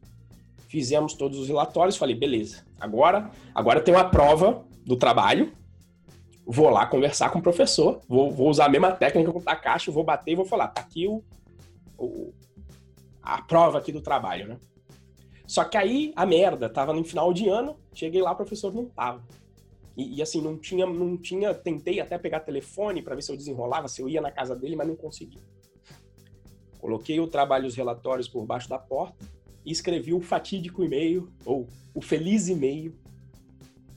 Fizemos 0.71 1.14
todos 1.14 1.39
os 1.39 1.49
relatórios, 1.49 1.97
falei, 1.97 2.14
beleza. 2.14 2.64
Agora, 2.79 3.31
agora 3.55 3.81
tem 3.81 3.93
uma 3.93 4.09
prova 4.09 4.64
do 4.87 4.97
trabalho 4.97 5.53
vou 6.51 6.68
lá 6.68 6.85
conversar 6.85 7.31
com 7.31 7.39
o 7.39 7.43
professor, 7.43 8.01
vou, 8.09 8.33
vou 8.33 8.49
usar 8.49 8.66
a 8.66 8.68
mesma 8.68 8.91
técnica 8.91 9.31
com 9.31 9.39
o 9.39 9.43
Takashi, 9.43 9.91
vou 9.91 10.03
bater 10.03 10.33
e 10.33 10.35
vou 10.35 10.45
falar, 10.45 10.66
tá 10.68 10.81
aqui 10.81 11.07
o, 11.07 11.23
o, 11.97 12.35
a 13.23 13.41
prova 13.43 13.79
aqui 13.79 13.93
do 13.93 14.01
trabalho, 14.01 14.49
né? 14.49 14.59
Só 15.47 15.62
que 15.62 15.77
aí 15.77 16.12
a 16.16 16.27
merda, 16.27 16.68
tava 16.68 16.93
no 16.93 17.05
final 17.05 17.33
de 17.33 17.49
ano, 17.49 17.77
cheguei 17.95 18.21
lá, 18.21 18.33
o 18.33 18.37
professor 18.37 18.75
não 18.75 18.87
tava. 18.87 19.23
E, 19.97 20.16
e 20.16 20.23
assim, 20.23 20.41
não 20.41 20.59
tinha, 20.59 20.87
não 20.87 21.16
tinha, 21.16 21.55
tentei 21.55 22.01
até 22.01 22.18
pegar 22.18 22.41
telefone 22.41 23.01
para 23.01 23.14
ver 23.14 23.23
se 23.23 23.31
eu 23.31 23.37
desenrolava, 23.37 23.87
se 23.87 24.03
eu 24.03 24.09
ia 24.09 24.21
na 24.21 24.33
casa 24.33 24.57
dele, 24.57 24.75
mas 24.75 24.89
não 24.89 24.97
consegui. 24.97 25.39
Coloquei 26.81 27.21
o 27.21 27.29
trabalho 27.29 27.66
os 27.68 27.77
relatórios 27.77 28.27
por 28.27 28.45
baixo 28.45 28.68
da 28.68 28.79
porta 28.79 29.25
escrevi 29.71 30.12
o 30.12 30.21
fatídico 30.21 30.85
e-mail, 30.85 31.29
ou 31.45 31.68
o 31.95 32.01
feliz 32.01 32.49
e-mail, 32.49 32.95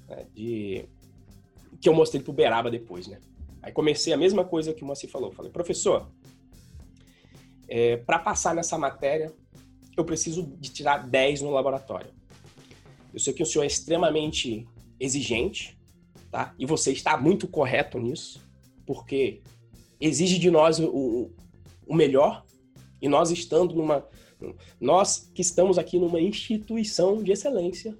né, 0.07 0.25
de 0.33 0.85
que 1.79 1.89
eu 1.89 1.93
mostrei 1.93 2.21
pro 2.21 2.31
Beraba 2.31 2.71
depois, 2.71 3.07
né? 3.07 3.19
Aí 3.61 3.71
comecei 3.71 4.13
a 4.13 4.17
mesma 4.17 4.45
coisa 4.45 4.73
que 4.73 4.83
o 4.83 4.85
Moacir 4.85 5.09
falou. 5.09 5.31
Falei, 5.31 5.51
professor, 5.51 6.09
é, 7.67 7.97
para 7.97 8.19
passar 8.19 8.55
nessa 8.55 8.77
matéria, 8.77 9.33
eu 9.95 10.03
preciso 10.03 10.43
de 10.43 10.69
tirar 10.69 11.07
10 11.07 11.41
no 11.41 11.51
laboratório. 11.51 12.09
Eu 13.13 13.19
sei 13.19 13.33
que 13.33 13.43
o 13.43 13.45
senhor 13.45 13.63
é 13.63 13.67
extremamente 13.67 14.67
exigente, 14.99 15.77
tá? 16.31 16.53
E 16.57 16.65
você 16.65 16.91
está 16.91 17.17
muito 17.17 17.47
correto 17.47 17.99
nisso, 17.99 18.41
porque 18.85 19.41
exige 19.99 20.39
de 20.39 20.49
nós 20.49 20.79
o, 20.79 21.31
o 21.85 21.95
melhor, 21.95 22.45
e 23.01 23.07
nós 23.09 23.31
estando 23.31 23.75
numa. 23.75 24.07
Nós 24.79 25.31
que 25.33 25.41
estamos 25.41 25.77
aqui 25.77 25.99
numa 25.99 26.19
instituição 26.19 27.21
de 27.21 27.31
excelência, 27.31 27.95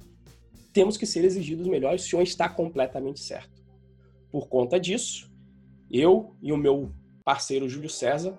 temos 0.74 0.98
que 0.98 1.06
ser 1.06 1.24
exigidos 1.24 1.68
melhores, 1.68 2.06
o 2.06 2.10
senhor 2.10 2.24
está 2.24 2.50
completamente 2.50 3.20
certo. 3.20 3.64
Por 4.32 4.48
conta 4.48 4.80
disso, 4.80 5.32
eu 5.92 6.36
e 6.42 6.52
o 6.52 6.58
meu 6.58 6.92
parceiro 7.24 7.70
Júlio 7.70 7.90
César 7.90 8.38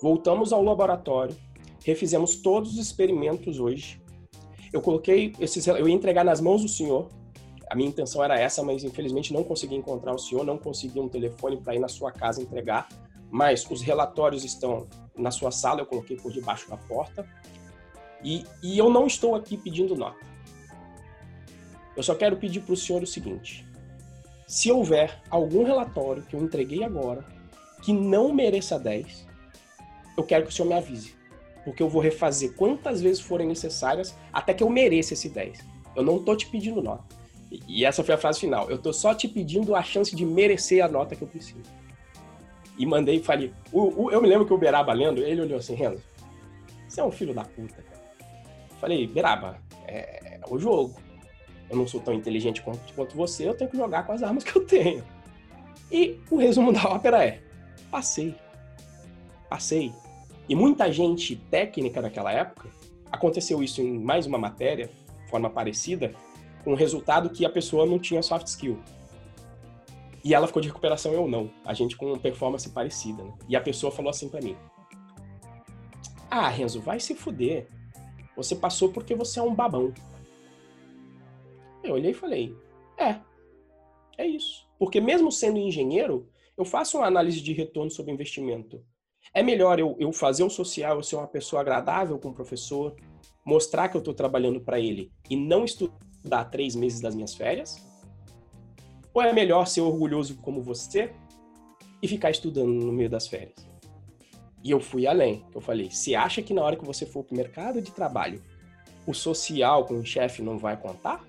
voltamos 0.00 0.52
ao 0.52 0.62
laboratório, 0.62 1.36
refizemos 1.84 2.36
todos 2.36 2.74
os 2.74 2.78
experimentos 2.78 3.58
hoje. 3.58 4.00
Eu 4.72 4.80
coloquei 4.80 5.32
esses, 5.40 5.66
eu 5.66 5.88
ia 5.88 5.94
entregar 5.94 6.24
nas 6.24 6.40
mãos 6.40 6.62
do 6.62 6.68
senhor. 6.68 7.08
A 7.70 7.74
minha 7.74 7.88
intenção 7.88 8.22
era 8.22 8.38
essa, 8.38 8.62
mas 8.62 8.84
infelizmente 8.84 9.32
não 9.32 9.42
consegui 9.42 9.74
encontrar 9.74 10.14
o 10.14 10.18
senhor, 10.18 10.44
não 10.44 10.58
consegui 10.58 11.00
um 11.00 11.08
telefone 11.08 11.56
para 11.56 11.74
ir 11.74 11.78
na 11.78 11.88
sua 11.88 12.12
casa 12.12 12.40
entregar. 12.40 12.88
Mas 13.30 13.68
os 13.70 13.82
relatórios 13.82 14.44
estão 14.44 14.86
na 15.16 15.30
sua 15.30 15.50
sala, 15.50 15.80
eu 15.80 15.86
coloquei 15.86 16.16
por 16.16 16.32
debaixo 16.32 16.68
da 16.68 16.76
porta. 16.76 17.26
E, 18.22 18.44
e 18.62 18.78
eu 18.78 18.88
não 18.88 19.06
estou 19.06 19.34
aqui 19.34 19.56
pedindo 19.56 19.94
nota. 19.94 20.24
Eu 21.96 22.02
só 22.02 22.14
quero 22.14 22.36
pedir 22.36 22.60
para 22.60 22.72
o 22.72 22.76
senhor 22.76 23.02
o 23.02 23.06
seguinte: 23.06 23.66
se 24.46 24.70
houver 24.70 25.20
algum 25.30 25.64
relatório 25.64 26.22
que 26.22 26.34
eu 26.34 26.42
entreguei 26.42 26.82
agora 26.82 27.24
que 27.82 27.92
não 27.92 28.32
mereça 28.32 28.78
10, 28.78 29.26
eu 30.16 30.24
quero 30.24 30.44
que 30.44 30.50
o 30.50 30.52
senhor 30.52 30.68
me 30.68 30.74
avise. 30.74 31.14
Porque 31.64 31.82
eu 31.82 31.88
vou 31.88 32.00
refazer 32.00 32.54
quantas 32.54 33.00
vezes 33.00 33.20
forem 33.20 33.46
necessárias 33.46 34.14
até 34.32 34.52
que 34.52 34.62
eu 34.62 34.70
mereça 34.70 35.14
esse 35.14 35.28
10. 35.28 35.58
Eu 35.96 36.02
não 36.02 36.22
tô 36.22 36.36
te 36.36 36.46
pedindo 36.46 36.82
nota. 36.82 37.04
E 37.68 37.84
essa 37.84 38.02
foi 38.02 38.14
a 38.14 38.18
frase 38.18 38.40
final. 38.40 38.70
Eu 38.70 38.78
tô 38.78 38.92
só 38.92 39.14
te 39.14 39.28
pedindo 39.28 39.74
a 39.74 39.82
chance 39.82 40.14
de 40.14 40.24
merecer 40.24 40.84
a 40.84 40.88
nota 40.88 41.14
que 41.14 41.22
eu 41.22 41.28
preciso. 41.28 41.62
E 42.76 42.84
mandei 42.86 43.16
e 43.16 43.22
falei. 43.22 43.52
O, 43.72 44.04
o, 44.04 44.10
eu 44.10 44.20
me 44.20 44.28
lembro 44.28 44.46
que 44.46 44.52
o 44.52 44.58
Beraba 44.58 44.92
lendo, 44.92 45.22
ele 45.22 45.40
olhou 45.40 45.58
assim, 45.58 45.74
Renzo, 45.74 46.02
você 46.88 47.00
é 47.00 47.04
um 47.04 47.10
filho 47.10 47.34
da 47.34 47.44
puta, 47.44 47.82
cara. 47.82 48.02
Falei, 48.80 49.06
Beraba, 49.06 49.58
é, 49.86 50.36
é 50.36 50.40
o 50.48 50.58
jogo. 50.58 50.94
Eu 51.70 51.76
não 51.76 51.86
sou 51.86 52.00
tão 52.00 52.14
inteligente 52.14 52.62
quanto, 52.62 52.92
quanto 52.94 53.16
você, 53.16 53.48
eu 53.48 53.54
tenho 53.54 53.70
que 53.70 53.76
jogar 53.76 54.04
com 54.04 54.12
as 54.12 54.22
armas 54.22 54.44
que 54.44 54.56
eu 54.56 54.64
tenho. 54.64 55.04
E 55.90 56.20
o 56.30 56.36
resumo 56.36 56.72
da 56.72 56.84
ópera 56.84 57.24
é: 57.24 57.40
passei. 57.90 58.34
Passei. 59.48 59.92
E 60.48 60.54
muita 60.54 60.92
gente 60.92 61.36
técnica 61.36 62.02
naquela 62.02 62.32
época, 62.32 62.68
aconteceu 63.10 63.62
isso 63.62 63.80
em 63.80 63.98
mais 63.98 64.26
uma 64.26 64.36
matéria, 64.36 64.90
forma 65.30 65.48
parecida, 65.48 66.12
com 66.62 66.72
o 66.72 66.76
resultado 66.76 67.30
que 67.30 67.46
a 67.46 67.50
pessoa 67.50 67.86
não 67.86 67.98
tinha 67.98 68.22
soft 68.22 68.46
skill. 68.46 68.78
E 70.24 70.32
ela 70.32 70.46
ficou 70.46 70.62
de 70.62 70.68
recuperação, 70.68 71.12
eu 71.12 71.28
não. 71.28 71.50
A 71.66 71.74
gente 71.74 71.96
com 71.96 72.18
performance 72.18 72.70
parecida, 72.70 73.22
né? 73.22 73.34
E 73.46 73.54
a 73.54 73.60
pessoa 73.60 73.92
falou 73.92 74.08
assim 74.08 74.30
para 74.30 74.40
mim: 74.40 74.56
Ah, 76.30 76.48
Renzo, 76.48 76.80
vai 76.80 76.98
se 76.98 77.14
fuder. 77.14 77.68
Você 78.34 78.56
passou 78.56 78.88
porque 78.90 79.14
você 79.14 79.38
é 79.38 79.42
um 79.42 79.54
babão. 79.54 79.92
Eu 81.82 81.92
olhei 81.92 82.12
e 82.12 82.14
falei: 82.14 82.56
É, 82.98 83.20
é 84.16 84.26
isso. 84.26 84.66
Porque 84.78 84.98
mesmo 84.98 85.30
sendo 85.30 85.58
engenheiro, 85.58 86.26
eu 86.56 86.64
faço 86.64 86.96
uma 86.96 87.06
análise 87.06 87.42
de 87.42 87.52
retorno 87.52 87.90
sobre 87.90 88.12
investimento. 88.12 88.82
É 89.34 89.42
melhor 89.42 89.78
eu, 89.78 89.94
eu 89.98 90.10
fazer 90.10 90.42
o 90.42 90.50
social, 90.50 90.96
eu 90.96 91.02
ser 91.02 91.16
uma 91.16 91.26
pessoa 91.26 91.60
agradável 91.60 92.18
com 92.18 92.28
o 92.28 92.34
professor, 92.34 92.96
mostrar 93.44 93.88
que 93.88 93.96
eu 93.96 94.00
estou 94.00 94.14
trabalhando 94.14 94.60
para 94.60 94.80
ele 94.80 95.12
e 95.28 95.36
não 95.36 95.64
estudar 95.64 96.46
três 96.46 96.74
meses 96.74 97.00
das 97.00 97.14
minhas 97.14 97.34
férias? 97.34 97.93
Ou 99.14 99.22
é 99.22 99.32
melhor 99.32 99.66
ser 99.66 99.80
orgulhoso 99.80 100.36
como 100.38 100.60
você 100.60 101.12
e 102.02 102.08
ficar 102.08 102.30
estudando 102.30 102.72
no 102.72 102.92
meio 102.92 103.08
das 103.08 103.28
férias? 103.28 103.64
E 104.62 104.72
eu 104.72 104.80
fui 104.80 105.06
além. 105.06 105.44
Eu 105.54 105.60
falei: 105.60 105.88
se 105.90 106.16
acha 106.16 106.42
que 106.42 106.52
na 106.52 106.62
hora 106.62 106.74
que 106.74 106.84
você 106.84 107.06
for 107.06 107.22
para 107.22 107.34
o 107.34 107.36
mercado 107.36 107.80
de 107.80 107.92
trabalho, 107.92 108.42
o 109.06 109.14
social 109.14 109.84
com 109.84 109.94
o 109.94 110.04
chefe 110.04 110.42
não 110.42 110.58
vai 110.58 110.76
contar? 110.76 111.24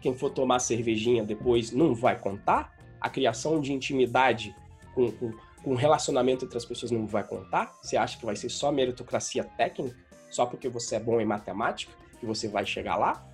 Quem 0.00 0.14
for 0.14 0.30
tomar 0.30 0.60
cervejinha 0.60 1.22
depois 1.22 1.70
não 1.70 1.94
vai 1.94 2.18
contar? 2.18 2.72
A 2.98 3.10
criação 3.10 3.60
de 3.60 3.72
intimidade 3.72 4.54
com, 4.94 5.10
com, 5.12 5.32
com 5.62 5.74
relacionamento 5.74 6.46
entre 6.46 6.56
as 6.56 6.64
pessoas 6.64 6.90
não 6.90 7.06
vai 7.06 7.24
contar? 7.24 7.76
Você 7.82 7.96
acha 7.96 8.16
que 8.16 8.24
vai 8.24 8.36
ser 8.36 8.48
só 8.48 8.72
meritocracia 8.72 9.44
técnica? 9.44 9.96
Só 10.30 10.46
porque 10.46 10.68
você 10.68 10.96
é 10.96 11.00
bom 11.00 11.20
em 11.20 11.26
matemática? 11.26 11.92
Que 12.18 12.24
você 12.24 12.48
vai 12.48 12.64
chegar 12.64 12.96
lá? 12.96 13.27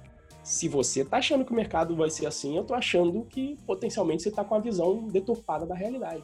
Se 0.44 0.68
você 0.68 1.00
está 1.00 1.16
achando 1.16 1.42
que 1.42 1.52
o 1.52 1.56
mercado 1.56 1.96
vai 1.96 2.10
ser 2.10 2.26
assim, 2.26 2.54
eu 2.54 2.60
estou 2.60 2.76
achando 2.76 3.24
que 3.24 3.58
potencialmente 3.66 4.22
você 4.22 4.28
está 4.28 4.44
com 4.44 4.54
a 4.54 4.58
visão 4.58 5.08
deturpada 5.08 5.64
da 5.64 5.74
realidade. 5.74 6.22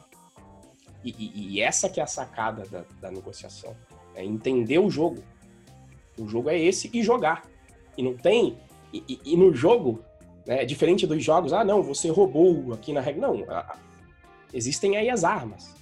E, 1.03 1.09
e, 1.17 1.55
e, 1.55 1.61
essa 1.61 1.89
que 1.89 1.99
é 1.99 2.03
a 2.03 2.07
sacada 2.07 2.63
da, 2.69 2.85
da 3.01 3.11
negociação. 3.11 3.75
É 4.13 4.23
entender 4.23 4.77
o 4.77 4.91
jogo. 4.91 5.23
O 6.19 6.27
jogo 6.27 6.51
é 6.51 6.59
esse 6.59 6.87
e 6.93 7.01
jogar. 7.01 7.49
E 7.97 8.03
não 8.03 8.15
tem. 8.15 8.59
E, 8.93 9.19
e 9.25 9.35
no 9.35 9.55
jogo, 9.55 10.03
né, 10.45 10.63
diferente 10.65 11.07
dos 11.07 11.23
jogos, 11.23 11.51
ah, 11.51 11.63
não, 11.63 11.81
você 11.81 12.09
roubou 12.09 12.73
aqui 12.73 12.93
na 12.93 13.01
regra. 13.01 13.27
Não. 13.27 13.43
Existem 14.53 14.97
aí 14.97 15.09
as 15.09 15.23
armas. 15.23 15.73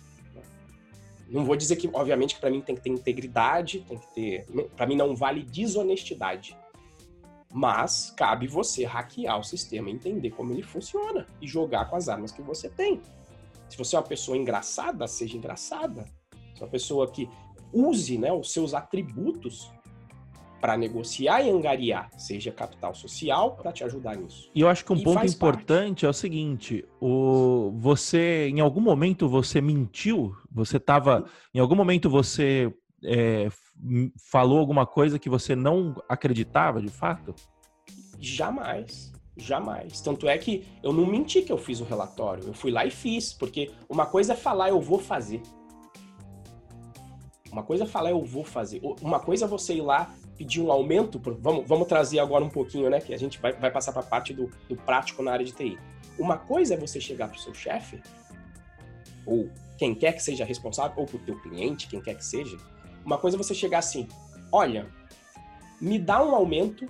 Não 1.27 1.43
vou 1.43 1.57
dizer 1.57 1.75
que, 1.75 1.89
obviamente, 1.91 2.35
que 2.35 2.41
para 2.41 2.49
mim 2.49 2.61
tem 2.61 2.75
que 2.75 2.81
ter 2.81 2.89
integridade, 2.89 3.81
tem 3.81 3.97
que 3.97 4.07
ter. 4.15 4.45
Para 4.77 4.87
mim 4.87 4.95
não 4.95 5.13
vale 5.13 5.43
desonestidade. 5.43 6.55
Mas 7.52 8.14
cabe 8.16 8.47
você 8.47 8.86
hackear 8.86 9.39
o 9.39 9.43
sistema, 9.43 9.89
entender 9.89 10.30
como 10.32 10.54
ele 10.54 10.62
funciona 10.62 11.26
e 11.41 11.47
jogar 11.47 11.89
com 11.89 11.95
as 11.95 12.08
armas 12.08 12.32
que 12.32 12.41
você 12.41 12.70
tem. 12.70 13.02
Se 13.68 13.78
você 13.78 13.95
é 13.95 14.00
uma 14.00 14.06
pessoa 14.06 14.38
engraçada, 14.38 15.08
seja 15.08 15.38
engraçada. 15.38 16.06
Se 16.56 16.62
é 16.62 16.66
uma 16.66 16.72
pessoa 16.72 17.10
que 17.10 17.30
use 17.74 18.18
né, 18.18 18.32
os 18.32 18.52
seus 18.52 18.74
atributos 18.74 19.72
para 20.60 20.76
negociar 20.76 21.41
e 21.41 21.50
angariar, 21.50 22.10
seja 22.18 22.52
capital 22.52 22.93
social, 22.93 23.56
para 23.56 23.72
te 23.72 23.84
ajudar 23.84 24.18
nisso. 24.18 24.50
E 24.54 24.62
eu 24.62 24.68
acho 24.68 24.84
que 24.84 24.91
um 24.91 24.97
e 24.97 25.04
ponto 25.04 25.26
importante 25.26 25.89
parte. 26.02 26.06
é 26.06 26.10
o 26.10 26.14
seguinte: 26.14 26.86
o, 27.00 27.72
você, 27.78 28.50
em 28.50 28.60
algum 28.60 28.82
momento, 28.82 29.28
você 29.28 29.62
mentiu? 29.62 30.36
Você 30.52 30.78
estava, 30.78 31.26
em 31.54 31.60
algum 31.60 31.76
momento, 31.76 32.10
você 32.10 32.74
é, 33.04 33.50
falou 34.18 34.60
alguma 34.60 34.86
coisa 34.86 35.20
que 35.20 35.30
você 35.30 35.56
não 35.56 35.95
acreditava 36.08 36.82
de 36.82 36.89
fato? 36.89 37.34
Jamais. 38.20 39.14
Jamais. 39.38 40.02
Tanto 40.02 40.28
é 40.28 40.38
que 40.38 40.66
eu 40.84 40.91
não 40.91 41.06
menti 41.06 41.41
que 41.41 41.52
eu 41.52 41.58
fiz 41.58 41.80
o 41.80 41.86
relatório. 41.86 42.43
Eu 42.45 42.54
fui 42.54 42.72
lá 42.72 42.86
e 42.86 42.91
fiz, 42.91 43.34
porque 43.34 43.72
uma 43.88 44.06
coisa 44.06 44.34
é 44.34 44.36
falar 44.36 44.70
eu 44.70 44.82
vou 44.82 45.00
fazer. 45.00 45.41
Uma 47.52 47.64
coisa 47.64 47.86
é 47.86 47.88
falar 47.88 48.12
eu 48.12 48.24
vou 48.24 48.43
fazer. 48.43 48.82
Uma 49.02 49.20
coisa 49.20 49.45
é 49.45 49.47
você 49.47 49.76
ir 49.76 49.82
lá 49.82 50.14
pedir 50.38 50.62
um 50.62 50.72
aumento. 50.72 51.20
Vamos, 51.39 51.68
vamos 51.68 51.88
trazer 51.88 52.20
agora 52.20 52.43
um 52.43 52.50
pouquinho, 52.50 52.89
né? 52.89 53.00
Que 53.00 53.14
a 53.14 53.18
gente 53.18 53.39
vai, 53.39 53.54
vai 53.54 53.72
passar 53.72 53.91
para 53.91 54.02
a 54.02 54.06
parte 54.06 54.34
do, 54.34 54.50
do 54.68 54.76
prático 54.76 55.24
na 55.24 55.32
área 55.32 55.45
de 55.45 55.54
TI. 55.54 55.78
Uma 56.18 56.38
coisa 56.38 56.76
é 56.76 56.78
você 56.78 57.00
chegar 57.00 57.28
para 57.28 57.38
o 57.38 57.39
seu 57.39 57.54
chefe, 57.54 58.02
ou 59.26 59.50
quem 59.78 59.95
quer 59.95 60.14
que 60.14 60.22
seja 60.22 60.43
responsável, 60.43 60.93
ou 60.97 61.06
para 61.06 61.16
o 61.16 61.20
teu 61.20 61.39
cliente, 61.39 61.88
quem 61.88 62.02
quer 62.02 62.16
que 62.16 62.26
seja. 62.26 62.58
Uma 63.06 63.18
coisa 63.18 63.38
é 63.38 63.39
você 63.39 63.54
chegar 63.54 63.80
assim, 63.80 64.08
olha, 64.52 64.88
me 65.80 65.97
dá 65.97 66.24
um 66.24 66.36
aumento 66.36 66.89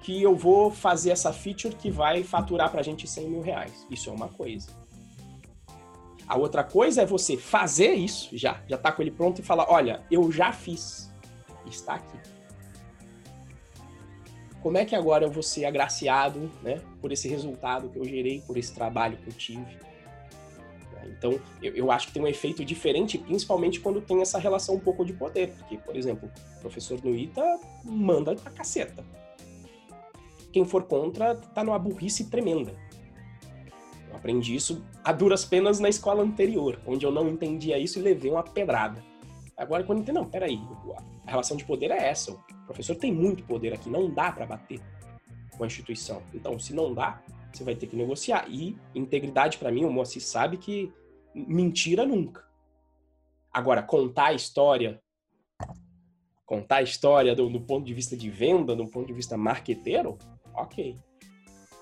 que 0.00 0.22
eu 0.22 0.34
vou 0.34 0.70
fazer 0.70 1.10
essa 1.10 1.32
feature 1.32 1.74
que 1.74 1.90
vai 1.90 2.22
faturar 2.22 2.70
para 2.70 2.80
a 2.80 2.82
gente 2.82 3.06
100 3.06 3.28
mil 3.28 3.40
reais. 3.40 3.86
Isso 3.90 4.08
é 4.08 4.12
uma 4.12 4.28
coisa. 4.28 4.70
A 6.26 6.36
outra 6.36 6.62
coisa 6.62 7.02
é 7.02 7.06
você 7.06 7.36
fazer 7.36 7.92
isso 7.94 8.36
já, 8.36 8.62
já 8.68 8.78
tá 8.78 8.92
com 8.92 9.02
ele 9.02 9.10
pronto 9.10 9.40
e 9.40 9.44
falar, 9.44 9.66
olha, 9.68 10.02
eu 10.10 10.30
já 10.30 10.52
fiz, 10.52 11.12
está 11.66 11.94
aqui. 11.94 12.18
Como 14.62 14.78
é 14.78 14.84
que 14.84 14.94
agora 14.94 15.24
eu 15.24 15.30
vou 15.30 15.42
ser 15.42 15.64
agraciado, 15.64 16.50
né, 16.62 16.80
por 17.00 17.10
esse 17.10 17.28
resultado 17.28 17.88
que 17.88 17.98
eu 17.98 18.04
gerei, 18.04 18.42
por 18.42 18.56
esse 18.56 18.72
trabalho 18.74 19.16
que 19.16 19.28
eu 19.28 19.32
tive? 19.32 19.78
Então, 21.06 21.40
eu, 21.62 21.74
eu, 21.74 21.90
acho 21.90 22.08
que 22.08 22.12
tem 22.12 22.22
um 22.22 22.26
efeito 22.26 22.64
diferente, 22.64 23.18
principalmente 23.18 23.80
quando 23.80 24.00
tem 24.00 24.20
essa 24.20 24.38
relação 24.38 24.74
um 24.74 24.80
pouco 24.80 25.04
de 25.04 25.12
poder. 25.12 25.52
Porque, 25.58 25.78
por 25.78 25.96
exemplo, 25.96 26.30
o 26.56 26.60
professor 26.60 27.02
Nuita 27.02 27.42
manda 27.84 28.34
pra 28.34 28.50
caceta 28.50 29.04
quem 30.52 30.64
for 30.64 30.84
contra 30.84 31.34
tá 31.34 31.64
numa 31.64 31.78
burrice 31.78 32.28
tremenda. 32.28 32.74
Eu 34.08 34.16
aprendi 34.16 34.54
isso 34.54 34.84
a 35.04 35.12
duras 35.12 35.44
penas 35.44 35.78
na 35.78 35.88
escola 35.88 36.22
anterior, 36.22 36.80
onde 36.86 37.06
eu 37.06 37.12
não 37.12 37.28
entendia 37.28 37.78
isso 37.78 37.98
e 37.98 38.02
levei 38.02 38.30
uma 38.30 38.42
pedrada. 38.42 39.02
Agora, 39.56 39.84
quando 39.84 39.98
eu 39.98 40.02
entendi, 40.02 40.18
não, 40.18 40.28
peraí, 40.28 40.58
a 41.26 41.30
relação 41.30 41.56
de 41.56 41.64
poder 41.64 41.90
é 41.90 42.08
essa. 42.08 42.32
O 42.32 42.38
professor 42.66 42.96
tem 42.96 43.12
muito 43.12 43.42
poder 43.44 43.72
aqui, 43.72 43.88
não 43.88 44.10
dá 44.10 44.32
para 44.32 44.46
bater 44.46 44.80
com 45.56 45.64
a 45.64 45.66
instituição. 45.66 46.22
Então, 46.34 46.58
se 46.58 46.74
não 46.74 46.94
dá, 46.94 47.22
você 47.52 47.64
vai 47.64 47.74
ter 47.74 47.86
que 47.86 47.96
negociar. 47.96 48.46
E 48.48 48.76
integridade, 48.94 49.58
para 49.58 49.70
mim, 49.70 49.84
o 49.84 49.92
Moacir 49.92 50.22
sabe 50.22 50.56
que 50.56 50.92
mentira 51.34 52.06
nunca. 52.06 52.44
Agora, 53.52 53.82
contar 53.82 54.26
a 54.26 54.32
história, 54.32 55.00
contar 56.46 56.76
a 56.76 56.82
história 56.82 57.34
do, 57.34 57.48
do 57.48 57.60
ponto 57.60 57.84
de 57.84 57.94
vista 57.94 58.16
de 58.16 58.30
venda, 58.30 58.76
do 58.76 58.86
ponto 58.86 59.06
de 59.06 59.12
vista 59.12 59.36
marqueteiro, 59.36 60.18
ok. 60.54 60.96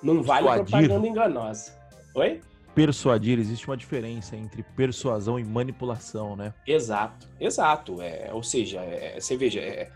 Não 0.02 0.22
vale 0.22 0.46
Persuadir. 0.46 0.70
propaganda 0.70 1.08
enganosa. 1.08 1.78
Oi? 2.14 2.40
Persuadir, 2.74 3.38
existe 3.38 3.66
uma 3.66 3.76
diferença 3.76 4.36
entre 4.36 4.62
persuasão 4.62 5.38
e 5.38 5.44
manipulação, 5.44 6.36
né? 6.36 6.54
Exato, 6.66 7.28
exato. 7.40 8.00
É, 8.00 8.32
ou 8.32 8.42
seja, 8.42 8.80
é, 8.80 9.18
você 9.18 9.36
veja, 9.36 9.60
é, 9.60 9.90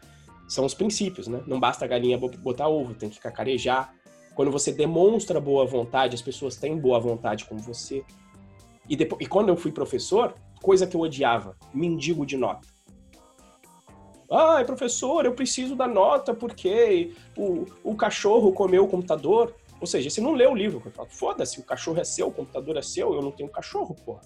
são 0.48 0.64
os 0.64 0.74
princípios, 0.74 1.28
né? 1.28 1.42
Não 1.46 1.60
basta 1.60 1.84
a 1.84 1.88
galinha 1.88 2.18
botar 2.18 2.68
ovo, 2.68 2.94
tem 2.94 3.08
que 3.08 3.20
cacarejar. 3.20 3.94
Quando 4.34 4.50
você 4.50 4.72
demonstra 4.72 5.40
boa 5.40 5.66
vontade, 5.66 6.14
as 6.14 6.22
pessoas 6.22 6.56
têm 6.56 6.78
boa 6.78 6.98
vontade 6.98 7.44
com 7.44 7.56
você. 7.58 8.04
E, 8.88 8.96
depois, 8.96 9.20
e 9.24 9.26
quando 9.26 9.50
eu 9.50 9.56
fui 9.56 9.70
professor, 9.70 10.34
coisa 10.62 10.86
que 10.86 10.96
eu 10.96 11.00
odiava, 11.00 11.56
mendigo 11.72 12.24
de 12.24 12.36
nota. 12.36 12.66
Ai, 14.30 14.64
professor, 14.64 15.26
eu 15.26 15.34
preciso 15.34 15.76
da 15.76 15.86
nota 15.86 16.32
porque 16.32 17.12
o, 17.36 17.66
o 17.84 17.94
cachorro 17.94 18.52
comeu 18.52 18.84
o 18.84 18.88
computador. 18.88 19.54
Ou 19.78 19.86
seja, 19.86 20.08
você 20.08 20.20
não 20.20 20.32
leu 20.32 20.52
o 20.52 20.56
livro. 20.56 20.82
Foda-se, 21.08 21.60
o 21.60 21.64
cachorro 21.64 22.00
é 22.00 22.04
seu, 22.04 22.28
o 22.28 22.32
computador 22.32 22.78
é 22.78 22.82
seu, 22.82 23.12
eu 23.14 23.20
não 23.20 23.30
tenho 23.30 23.50
cachorro, 23.50 23.94
porra. 24.06 24.22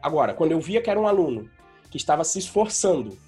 Agora, 0.00 0.32
quando 0.32 0.52
eu 0.52 0.60
via 0.60 0.80
que 0.80 0.88
era 0.88 0.98
um 0.98 1.06
aluno 1.06 1.50
que 1.90 1.96
estava 1.96 2.24
se 2.24 2.38
esforçando, 2.38 3.18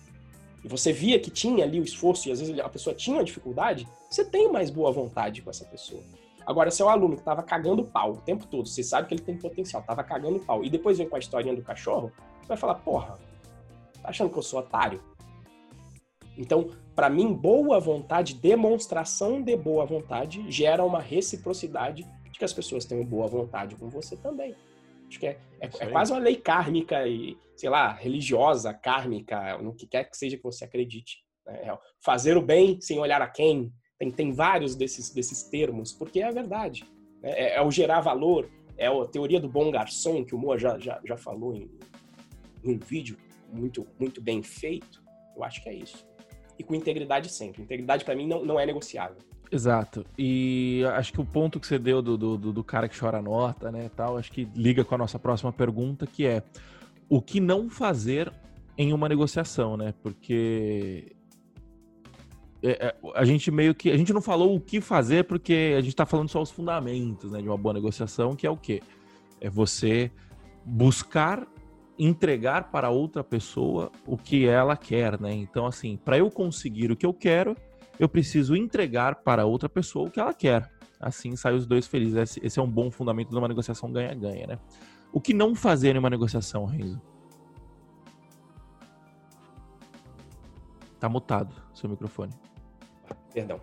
e 0.68 0.70
você 0.70 0.92
via 0.92 1.18
que 1.18 1.30
tinha 1.30 1.64
ali 1.64 1.80
o 1.80 1.82
esforço, 1.82 2.28
e 2.28 2.32
às 2.32 2.40
vezes 2.40 2.58
a 2.60 2.68
pessoa 2.68 2.94
tinha 2.94 3.24
dificuldade, 3.24 3.88
você 4.10 4.22
tem 4.22 4.52
mais 4.52 4.68
boa 4.68 4.92
vontade 4.92 5.40
com 5.40 5.48
essa 5.48 5.64
pessoa. 5.64 6.02
Agora, 6.46 6.70
se 6.70 6.82
é 6.82 6.84
um 6.84 6.90
aluno 6.90 7.14
que 7.14 7.22
estava 7.22 7.42
cagando 7.42 7.84
pau 7.84 8.12
o 8.12 8.16
tempo 8.18 8.46
todo, 8.46 8.68
você 8.68 8.82
sabe 8.82 9.08
que 9.08 9.14
ele 9.14 9.22
tem 9.22 9.36
potencial, 9.38 9.80
estava 9.80 10.04
cagando 10.04 10.38
pau, 10.40 10.62
e 10.62 10.68
depois 10.68 10.98
vem 10.98 11.08
com 11.08 11.16
a 11.16 11.18
historinha 11.18 11.56
do 11.56 11.62
cachorro, 11.62 12.12
você 12.40 12.48
vai 12.48 12.56
falar, 12.58 12.74
porra, 12.74 13.18
tá 14.02 14.10
achando 14.10 14.30
que 14.30 14.38
eu 14.38 14.42
sou 14.42 14.60
otário? 14.60 15.00
Então, 16.36 16.70
para 16.94 17.08
mim, 17.08 17.32
boa 17.32 17.80
vontade, 17.80 18.34
demonstração 18.34 19.40
de 19.40 19.56
boa 19.56 19.86
vontade, 19.86 20.44
gera 20.50 20.84
uma 20.84 21.00
reciprocidade 21.00 22.06
de 22.30 22.38
que 22.38 22.44
as 22.44 22.52
pessoas 22.52 22.84
tenham 22.84 23.04
boa 23.06 23.26
vontade 23.26 23.74
com 23.74 23.88
você 23.88 24.16
também. 24.16 24.54
Acho 25.08 25.18
que 25.18 25.26
é, 25.26 25.38
é, 25.60 25.66
é 25.80 25.86
quase 25.86 26.12
uma 26.12 26.20
lei 26.20 26.36
kármica 26.36 27.06
e, 27.08 27.38
sei 27.58 27.68
lá, 27.68 27.92
religiosa, 27.92 28.72
kármica, 28.72 29.58
no 29.58 29.74
que 29.74 29.86
quer 29.86 30.04
que 30.04 30.16
seja 30.16 30.36
que 30.36 30.42
você 30.42 30.64
acredite. 30.64 31.18
Né? 31.44 31.60
É 31.64 31.78
fazer 32.00 32.36
o 32.36 32.42
bem 32.42 32.80
sem 32.80 32.98
olhar 32.98 33.20
a 33.20 33.28
quem. 33.28 33.72
Tem, 33.98 34.10
tem 34.10 34.32
vários 34.32 34.76
desses, 34.76 35.10
desses 35.10 35.42
termos, 35.42 35.92
porque 35.92 36.20
é 36.20 36.28
a 36.28 36.30
verdade. 36.30 36.84
Né? 37.20 37.30
É, 37.32 37.56
é, 37.56 37.62
o 37.62 37.70
gerar 37.70 38.00
valor, 38.00 38.48
é 38.76 38.86
a 38.86 39.06
teoria 39.06 39.40
do 39.40 39.48
bom 39.48 39.70
garçom, 39.70 40.24
que 40.24 40.34
o 40.34 40.38
Moa 40.38 40.56
já, 40.56 40.78
já, 40.78 41.00
já 41.04 41.16
falou 41.16 41.52
em, 41.52 41.68
em 42.62 42.74
um 42.74 42.78
vídeo 42.78 43.16
muito, 43.52 43.86
muito 43.98 44.20
bem 44.20 44.40
feito. 44.42 45.02
Eu 45.36 45.42
acho 45.42 45.62
que 45.62 45.68
é 45.68 45.74
isso. 45.74 46.06
E 46.56 46.62
com 46.62 46.74
integridade 46.74 47.28
sempre. 47.28 47.62
Integridade, 47.62 48.04
para 48.04 48.14
mim, 48.14 48.26
não, 48.26 48.44
não 48.44 48.60
é 48.60 48.64
negociável. 48.64 49.16
Exato. 49.50 50.04
E 50.16 50.82
acho 50.94 51.12
que 51.12 51.20
o 51.20 51.24
ponto 51.24 51.58
que 51.58 51.66
você 51.66 51.78
deu 51.78 52.02
do, 52.02 52.16
do, 52.16 52.52
do 52.52 52.64
cara 52.64 52.88
que 52.88 52.98
chora 52.98 53.22
nota, 53.22 53.72
né, 53.72 53.90
tal, 53.96 54.18
acho 54.18 54.30
que 54.30 54.46
liga 54.54 54.84
com 54.84 54.94
a 54.94 54.98
nossa 54.98 55.18
próxima 55.18 55.52
pergunta, 55.52 56.06
que 56.06 56.26
é 56.26 56.42
o 57.08 57.22
que 57.22 57.40
não 57.40 57.70
fazer 57.70 58.32
em 58.76 58.92
uma 58.92 59.08
negociação, 59.08 59.76
né? 59.76 59.94
Porque 60.02 61.16
é, 62.62 62.86
é, 62.88 62.96
a 63.14 63.24
gente 63.24 63.50
meio 63.50 63.74
que 63.74 63.90
a 63.90 63.96
gente 63.96 64.12
não 64.12 64.20
falou 64.20 64.54
o 64.54 64.60
que 64.60 64.80
fazer 64.80 65.24
porque 65.24 65.74
a 65.76 65.80
gente 65.80 65.90
está 65.90 66.04
falando 66.04 66.28
só 66.28 66.42
os 66.42 66.50
fundamentos, 66.50 67.30
né, 67.30 67.40
de 67.40 67.48
uma 67.48 67.56
boa 67.56 67.72
negociação, 67.72 68.34
que 68.34 68.46
é 68.46 68.50
o 68.50 68.56
quê? 68.56 68.82
É 69.40 69.48
você 69.48 70.10
buscar 70.64 71.46
entregar 71.98 72.70
para 72.70 72.90
outra 72.90 73.24
pessoa 73.24 73.90
o 74.06 74.16
que 74.16 74.46
ela 74.46 74.76
quer, 74.76 75.20
né? 75.20 75.32
Então 75.32 75.66
assim, 75.66 75.96
para 75.96 76.18
eu 76.18 76.30
conseguir 76.30 76.90
o 76.90 76.96
que 76.96 77.06
eu 77.06 77.14
quero, 77.14 77.56
eu 77.98 78.08
preciso 78.08 78.54
entregar 78.54 79.16
para 79.16 79.44
outra 79.44 79.68
pessoa 79.68 80.08
o 80.08 80.10
que 80.10 80.20
ela 80.20 80.34
quer. 80.34 80.70
Assim 81.00 81.36
saem 81.36 81.56
os 81.56 81.66
dois 81.66 81.86
felizes. 81.86 82.38
Esse 82.42 82.58
é 82.58 82.62
um 82.62 82.70
bom 82.70 82.90
fundamento 82.90 83.30
de 83.30 83.36
uma 83.36 83.48
negociação 83.48 83.90
ganha-ganha, 83.92 84.46
né? 84.48 84.58
O 85.12 85.20
que 85.20 85.32
não 85.32 85.54
fazer 85.54 85.94
em 85.96 85.98
uma 85.98 86.10
negociação, 86.10 86.64
Renzo? 86.66 87.00
Tá 91.00 91.08
mutado 91.08 91.54
seu 91.72 91.88
microfone. 91.88 92.32
Perdão. 93.32 93.60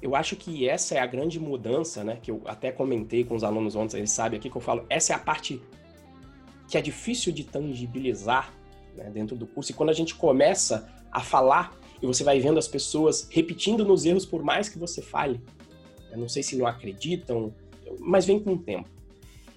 Eu 0.00 0.14
acho 0.14 0.36
que 0.36 0.68
essa 0.68 0.94
é 0.94 0.98
a 0.98 1.06
grande 1.06 1.38
mudança, 1.38 2.04
né? 2.04 2.18
Que 2.20 2.30
eu 2.30 2.42
até 2.46 2.70
comentei 2.70 3.24
com 3.24 3.34
os 3.34 3.44
alunos 3.44 3.74
ontem, 3.74 3.98
eles 3.98 4.10
sabem 4.10 4.38
aqui 4.38 4.50
que 4.50 4.56
eu 4.56 4.60
falo. 4.60 4.84
Essa 4.88 5.12
é 5.12 5.16
a 5.16 5.18
parte 5.18 5.62
que 6.68 6.76
é 6.76 6.82
difícil 6.82 7.32
de 7.32 7.44
tangibilizar 7.44 8.52
né, 8.94 9.10
dentro 9.10 9.36
do 9.36 9.46
curso. 9.46 9.70
E 9.70 9.74
quando 9.74 9.90
a 9.90 9.94
gente 9.94 10.14
começa 10.14 10.88
a 11.10 11.20
falar 11.20 11.76
e 12.02 12.06
você 12.06 12.24
vai 12.24 12.38
vendo 12.40 12.58
as 12.58 12.68
pessoas 12.68 13.28
repetindo 13.30 13.84
nos 13.84 14.04
erros 14.04 14.26
por 14.26 14.42
mais 14.42 14.68
que 14.68 14.78
você 14.78 15.00
fale. 15.00 15.40
Eu 16.10 16.18
não 16.18 16.28
sei 16.28 16.42
se 16.42 16.56
não 16.56 16.66
acreditam, 16.66 17.54
mas 17.98 18.26
vem 18.26 18.38
com 18.38 18.54
o 18.54 18.58
tempo. 18.58 18.90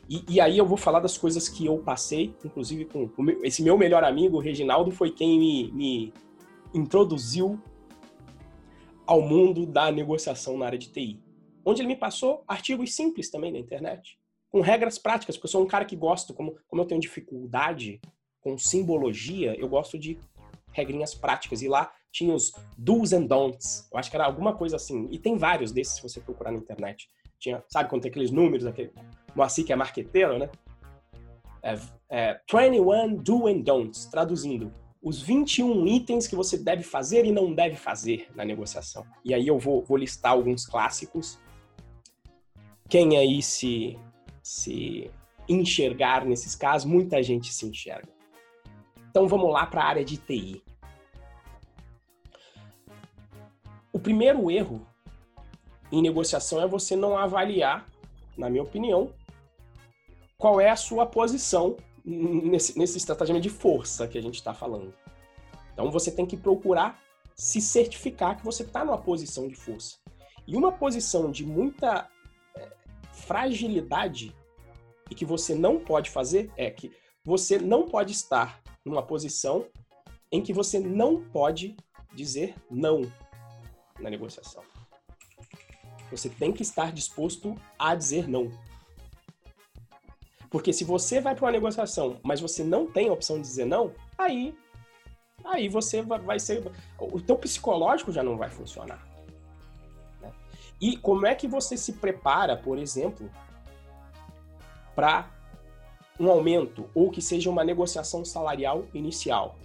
E, 0.09 0.23
e, 0.29 0.41
aí 0.41 0.57
eu 0.57 0.65
vou 0.65 0.77
falar 0.77 0.99
das 0.99 1.17
coisas 1.17 1.49
que 1.49 1.65
eu 1.65 1.79
passei, 1.79 2.33
inclusive 2.43 2.85
com 2.85 3.09
meu, 3.21 3.43
esse 3.43 3.61
meu 3.61 3.77
melhor 3.77 4.03
amigo, 4.03 4.37
o 4.37 4.39
Reginaldo, 4.39 4.89
foi 4.89 5.11
quem 5.11 5.37
me, 5.37 5.71
me 5.73 6.13
introduziu 6.73 7.59
ao 9.05 9.21
mundo 9.21 9.65
da 9.65 9.91
negociação 9.91 10.57
na 10.57 10.65
área 10.65 10.77
de 10.77 10.89
TI. 10.89 11.21
Onde 11.65 11.81
ele 11.81 11.89
me 11.89 11.95
passou 11.95 12.43
artigos 12.47 12.95
simples 12.95 13.29
também 13.29 13.51
na 13.51 13.59
internet, 13.59 14.17
com 14.49 14.61
regras 14.61 14.97
práticas, 14.97 15.35
porque 15.35 15.47
eu 15.47 15.51
sou 15.51 15.63
um 15.63 15.67
cara 15.67 15.83
que 15.83 15.95
gosto, 15.95 16.33
como, 16.33 16.55
como 16.67 16.81
eu 16.81 16.85
tenho 16.85 17.01
dificuldade 17.01 17.99
com 18.39 18.57
simbologia, 18.57 19.53
eu 19.59 19.67
gosto 19.67 19.99
de 19.99 20.17
regrinhas 20.71 21.13
práticas. 21.13 21.61
E 21.61 21.67
lá 21.67 21.91
tinha 22.11 22.33
os 22.33 22.53
do's 22.77 23.11
and 23.11 23.25
don'ts. 23.25 23.87
Eu 23.91 23.99
acho 23.99 24.09
que 24.09 24.15
era 24.15 24.25
alguma 24.25 24.55
coisa 24.55 24.75
assim. 24.77 25.07
E 25.11 25.19
tem 25.19 25.37
vários 25.37 25.71
desses 25.71 25.95
se 25.95 26.01
você 26.01 26.21
procurar 26.21 26.51
na 26.51 26.57
internet. 26.57 27.09
Tinha, 27.39 27.63
sabe 27.69 27.89
quando 27.89 28.03
tem 28.03 28.09
aqueles 28.09 28.31
números, 28.31 28.65
aquele 28.65 28.91
Moacir 29.35 29.63
que 29.63 29.71
é 29.71 29.75
marqueteiro, 29.75 30.39
né? 30.39 30.49
É, 31.61 31.77
é, 32.09 32.41
21 32.51 33.15
do 33.15 33.47
and 33.47 33.59
don'ts, 33.59 34.05
traduzindo. 34.05 34.73
Os 35.01 35.21
21 35.21 35.85
itens 35.85 36.27
que 36.27 36.35
você 36.35 36.57
deve 36.57 36.81
fazer 36.81 37.23
e 37.23 37.31
não 37.31 37.53
deve 37.53 37.75
fazer 37.75 38.27
na 38.35 38.43
negociação. 38.43 39.05
E 39.23 39.33
aí 39.33 39.47
eu 39.47 39.59
vou, 39.59 39.83
vou 39.83 39.95
listar 39.95 40.31
alguns 40.31 40.65
clássicos. 40.65 41.39
Quem 42.89 43.15
aí 43.15 43.41
se, 43.43 43.99
se 44.41 45.11
enxergar 45.47 46.25
nesses 46.25 46.55
casos, 46.55 46.89
muita 46.89 47.21
gente 47.21 47.53
se 47.53 47.67
enxerga. 47.67 48.09
Então 49.09 49.27
vamos 49.27 49.51
lá 49.51 49.65
para 49.67 49.83
a 49.83 49.85
área 49.85 50.05
de 50.05 50.17
TI. 50.17 50.63
O 53.93 53.99
primeiro 53.99 54.49
erro 54.49 54.86
em 55.91 56.01
negociação 56.01 56.61
é 56.61 56.67
você 56.67 56.95
não 56.95 57.17
avaliar, 57.17 57.85
na 58.37 58.49
minha 58.49 58.63
opinião, 58.63 59.11
qual 60.37 60.61
é 60.61 60.69
a 60.69 60.75
sua 60.75 61.05
posição 61.05 61.77
nesse, 62.03 62.77
nesse 62.77 62.97
estratagema 62.97 63.39
de 63.39 63.49
força 63.49 64.07
que 64.07 64.17
a 64.17 64.21
gente 64.21 64.35
está 64.35 64.53
falando. 64.53 64.93
Então 65.73 65.91
você 65.91 66.11
tem 66.11 66.25
que 66.25 66.37
procurar 66.37 66.99
se 67.35 67.61
certificar 67.61 68.37
que 68.37 68.45
você 68.45 68.63
está 68.63 68.83
numa 68.83 68.97
posição 68.97 69.47
de 69.47 69.55
força. 69.55 69.97
E 70.47 70.55
uma 70.55 70.71
posição 70.71 71.29
de 71.29 71.45
muita 71.45 72.09
é, 72.55 72.69
fragilidade 73.11 74.35
e 75.09 75.15
que 75.15 75.25
você 75.25 75.53
não 75.53 75.79
pode 75.79 76.09
fazer 76.09 76.51
é 76.55 76.71
que 76.71 76.91
você 77.23 77.59
não 77.59 77.83
pode 77.87 78.13
estar 78.13 78.61
numa 78.85 79.03
posição 79.03 79.65
em 80.31 80.41
que 80.41 80.53
você 80.53 80.79
não 80.79 81.21
pode 81.21 81.75
dizer 82.13 82.55
não 82.71 83.01
na 83.99 84.09
negociação. 84.09 84.63
Você 86.11 86.29
tem 86.29 86.51
que 86.51 86.61
estar 86.61 86.91
disposto 86.91 87.55
a 87.77 87.93
dizer 87.95 88.27
não. 88.27 88.51
Porque 90.49 90.71
se 90.71 90.83
você 90.83 91.19
vai 91.19 91.35
para 91.35 91.45
uma 91.45 91.51
negociação, 91.51 92.19
mas 92.23 92.39
você 92.39 92.63
não 92.63 92.87
tem 92.87 93.09
a 93.09 93.13
opção 93.13 93.35
de 93.35 93.41
dizer 93.43 93.65
não, 93.65 93.93
aí 94.17 94.55
aí 95.43 95.69
você 95.69 96.01
vai 96.01 96.39
ser 96.39 96.63
o 96.99 97.21
teu 97.21 97.37
psicológico 97.37 98.11
já 98.11 98.23
não 98.23 98.37
vai 98.37 98.49
funcionar. 98.49 99.05
Né? 100.21 100.31
E 100.79 100.97
como 100.97 101.25
é 101.25 101.35
que 101.35 101.47
você 101.47 101.77
se 101.77 101.93
prepara, 101.93 102.55
por 102.55 102.77
exemplo, 102.77 103.29
para 104.95 105.29
um 106.19 106.29
aumento 106.29 106.89
ou 106.93 107.11
que 107.11 107.21
seja 107.21 107.49
uma 107.49 107.63
negociação 107.63 108.25
salarial 108.25 108.85
inicial? 108.93 109.57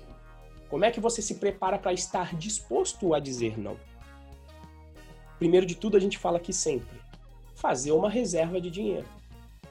Como 0.69 0.85
é 0.85 0.91
que 0.91 1.01
você 1.01 1.21
se 1.21 1.35
prepara 1.35 1.79
para 1.79 1.93
estar 1.93 2.35
disposto 2.35 3.15
a 3.15 3.21
dizer 3.21 3.59
não? 3.59 3.77
Primeiro 5.43 5.67
de 5.67 5.75
tudo, 5.75 5.97
a 5.97 6.01
gente 6.01 6.19
fala 6.19 6.37
aqui 6.37 6.53
sempre: 6.53 7.01
fazer 7.57 7.91
uma 7.91 8.09
reserva 8.09 8.61
de 8.61 8.71
dinheiro. 8.71 9.05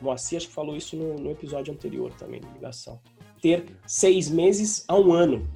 Moacir 0.02 0.36
acho 0.36 0.50
que 0.50 0.54
falou 0.54 0.76
isso 0.76 0.98
no, 0.98 1.18
no 1.18 1.32
episódio 1.32 1.74
anterior 1.74 2.12
também, 2.16 2.42
de 2.42 2.48
ligação. 2.50 3.00
Ter 3.42 3.64
seis 3.88 4.30
meses 4.30 4.84
a 4.86 4.98
um 4.98 5.14
ano. 5.14 5.50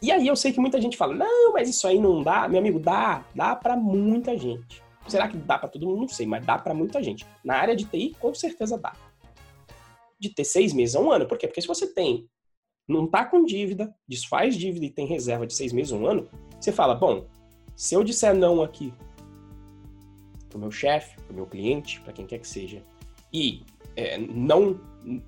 E 0.00 0.12
aí 0.12 0.28
eu 0.28 0.36
sei 0.36 0.52
que 0.52 0.60
muita 0.60 0.80
gente 0.80 0.96
fala: 0.96 1.12
não, 1.12 1.52
mas 1.52 1.68
isso 1.68 1.88
aí 1.88 1.98
não 1.98 2.22
dá. 2.22 2.48
Meu 2.48 2.60
amigo, 2.60 2.78
dá. 2.78 3.26
Dá 3.34 3.56
para 3.56 3.76
muita 3.76 4.38
gente. 4.38 4.80
Será 5.08 5.26
que 5.26 5.36
dá 5.36 5.58
para 5.58 5.68
todo 5.68 5.84
mundo? 5.84 6.02
Não 6.02 6.08
sei, 6.08 6.24
mas 6.24 6.46
dá 6.46 6.56
para 6.56 6.72
muita 6.72 7.02
gente. 7.02 7.26
Na 7.44 7.56
área 7.56 7.74
de 7.74 7.84
TI, 7.84 8.14
com 8.20 8.32
certeza 8.32 8.78
dá. 8.78 8.92
De 10.20 10.32
ter 10.32 10.44
seis 10.44 10.72
meses 10.72 10.94
a 10.94 11.00
um 11.00 11.10
ano. 11.10 11.26
Por 11.26 11.36
quê? 11.36 11.48
Porque 11.48 11.60
se 11.60 11.66
você 11.66 11.92
tem, 11.92 12.28
não 12.88 13.08
tá 13.08 13.24
com 13.24 13.44
dívida, 13.44 13.92
desfaz 14.06 14.56
dívida 14.56 14.86
e 14.86 14.90
tem 14.90 15.04
reserva 15.04 15.48
de 15.48 15.54
seis 15.54 15.72
meses 15.72 15.92
a 15.92 15.96
um 15.96 16.06
ano, 16.06 16.28
você 16.60 16.70
fala: 16.70 16.94
bom, 16.94 17.26
se 17.74 17.94
eu 17.94 18.04
disser 18.04 18.34
não 18.34 18.62
aqui 18.62 18.92
para 20.48 20.58
o 20.58 20.60
meu 20.60 20.70
chefe, 20.70 21.16
para 21.22 21.32
o 21.32 21.36
meu 21.36 21.46
cliente, 21.46 22.00
para 22.00 22.12
quem 22.12 22.26
quer 22.26 22.38
que 22.38 22.48
seja, 22.48 22.82
e 23.32 23.62
é, 23.96 24.18
não 24.18 24.78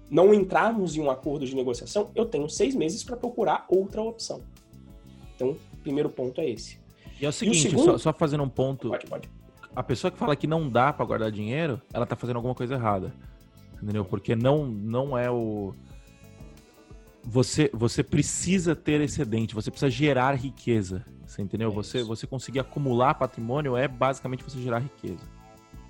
não 0.08 0.32
entrarmos 0.32 0.96
em 0.96 1.00
um 1.00 1.10
acordo 1.10 1.44
de 1.44 1.54
negociação, 1.54 2.10
eu 2.14 2.24
tenho 2.24 2.48
seis 2.48 2.76
meses 2.76 3.02
para 3.02 3.16
procurar 3.16 3.64
outra 3.68 4.00
opção. 4.00 4.40
Então, 5.34 5.56
o 5.72 5.76
primeiro 5.78 6.08
ponto 6.08 6.40
é 6.40 6.48
esse. 6.48 6.78
E 7.20 7.26
é 7.26 7.28
o 7.28 7.32
seguinte, 7.32 7.66
o 7.66 7.70
segundo... 7.70 7.84
só, 7.84 7.98
só, 7.98 8.12
fazendo 8.12 8.44
um 8.44 8.48
ponto. 8.48 8.88
Pode, 8.88 9.06
pode. 9.06 9.30
A 9.74 9.82
pessoa 9.82 10.10
que 10.12 10.18
fala 10.18 10.36
que 10.36 10.46
não 10.46 10.68
dá 10.68 10.92
para 10.92 11.04
guardar 11.04 11.32
dinheiro, 11.32 11.82
ela 11.92 12.06
tá 12.06 12.14
fazendo 12.14 12.36
alguma 12.36 12.54
coisa 12.54 12.74
errada. 12.74 13.12
Entendeu? 13.82 14.04
Porque 14.04 14.36
não, 14.36 14.64
não 14.64 15.18
é 15.18 15.28
o 15.28 15.74
você, 17.24 17.70
você 17.72 18.02
precisa 18.02 18.76
ter 18.76 19.00
excedente, 19.00 19.54
você 19.54 19.70
precisa 19.70 19.90
gerar 19.90 20.34
riqueza. 20.34 21.04
Você 21.26 21.40
entendeu? 21.42 21.70
É 21.70 21.74
você, 21.74 22.02
você 22.02 22.26
conseguir 22.26 22.60
acumular 22.60 23.14
patrimônio 23.14 23.76
é 23.76 23.88
basicamente 23.88 24.44
você 24.44 24.60
gerar 24.60 24.78
riqueza. 24.78 25.24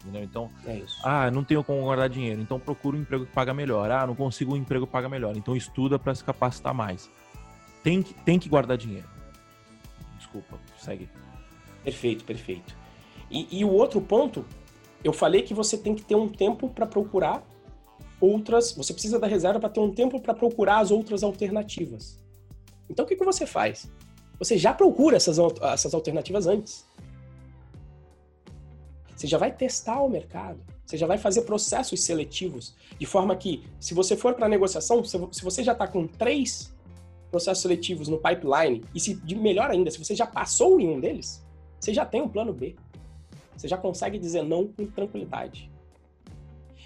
Entendeu? 0.01 0.23
Então, 0.23 0.51
é 0.67 0.83
ah, 1.03 1.31
não 1.31 1.43
tenho 1.43 1.65
como 1.65 1.83
guardar 1.83 2.09
dinheiro, 2.09 2.41
então 2.41 2.61
procura 2.61 2.97
um 2.97 3.01
emprego 3.01 3.27
que 3.27 3.33
paga 3.33 3.53
melhor. 3.53 3.91
Ah, 3.91 4.07
não 4.07 4.15
consigo 4.15 4.55
um 4.55 4.57
emprego 4.57 4.87
que 4.87 4.93
paga 4.93 5.09
melhor, 5.09 5.37
então 5.37 5.57
estuda 5.57 5.99
para 5.99 6.15
se 6.15 6.23
capacitar 6.23 6.75
mais. 6.75 7.11
Tem 7.83 8.03
que, 8.03 8.15
tem 8.15 8.39
que 8.39 8.49
guardar 8.49 8.77
dinheiro. 8.77 9.09
Desculpa, 10.19 10.59
segue. 10.79 11.09
Perfeito, 11.83 12.25
perfeito. 12.25 12.77
E, 13.31 13.61
e 13.61 13.65
o 13.65 13.71
outro 13.71 14.01
ponto, 14.01 14.45
eu 15.03 15.13
falei 15.13 15.43
que 15.43 15.53
você 15.53 15.77
tem 15.77 15.95
que 15.95 16.03
ter 16.03 16.15
um 16.15 16.29
tempo 16.29 16.69
para 16.69 16.87
procurar 16.87 17.43
outras. 18.21 18.73
Você 18.73 18.93
precisa 18.93 19.19
da 19.19 19.27
reserva 19.27 19.61
para 19.61 19.69
ter 19.69 19.81
um 19.81 19.93
tempo 19.93 20.21
para 20.21 20.35
procurar 20.35 20.79
as 20.79 20.91
outras 20.91 21.23
alternativas. 21.23 22.19
Então 22.89 23.05
o 23.05 23.09
que, 23.09 23.17
que 23.17 23.25
você 23.25 23.47
faz? 23.47 23.91
Você 24.39 24.59
já 24.59 24.75
procura 24.75 25.17
essas, 25.17 25.39
essas 25.63 25.95
alternativas 25.95 26.47
antes. 26.47 26.87
Você 29.15 29.27
já 29.27 29.39
vai 29.39 29.53
testar 29.53 30.03
o 30.03 30.09
mercado. 30.09 30.61
Você 30.85 30.97
já 30.97 31.07
vai 31.07 31.17
fazer 31.17 31.43
processos 31.43 32.03
seletivos. 32.03 32.75
De 32.99 33.07
forma 33.07 33.35
que, 33.37 33.65
se 33.81 33.95
você 33.95 34.17
for 34.17 34.35
para 34.35 34.49
negociação, 34.49 35.03
se 35.05 35.43
você 35.43 35.63
já 35.63 35.73
está 35.73 35.87
com 35.87 36.07
três 36.07 36.75
processos 37.31 37.63
seletivos 37.63 38.07
no 38.09 38.19
pipeline, 38.19 38.85
e 38.95 39.01
se 39.01 39.21
melhor 39.35 39.71
ainda, 39.71 39.91
se 39.91 39.99
você 39.99 40.15
já 40.15 40.27
passou 40.27 40.81
em 40.81 40.89
um 40.89 41.01
deles, 41.01 41.45
você 41.81 41.93
já 41.93 42.05
tem 42.05 42.23
um 42.23 42.29
plano 42.29 42.53
B. 42.53 42.77
Você 43.57 43.67
já 43.67 43.77
consegue 43.77 44.19
dizer 44.19 44.43
não 44.43 44.67
com 44.67 44.87
tranquilidade. 44.87 45.71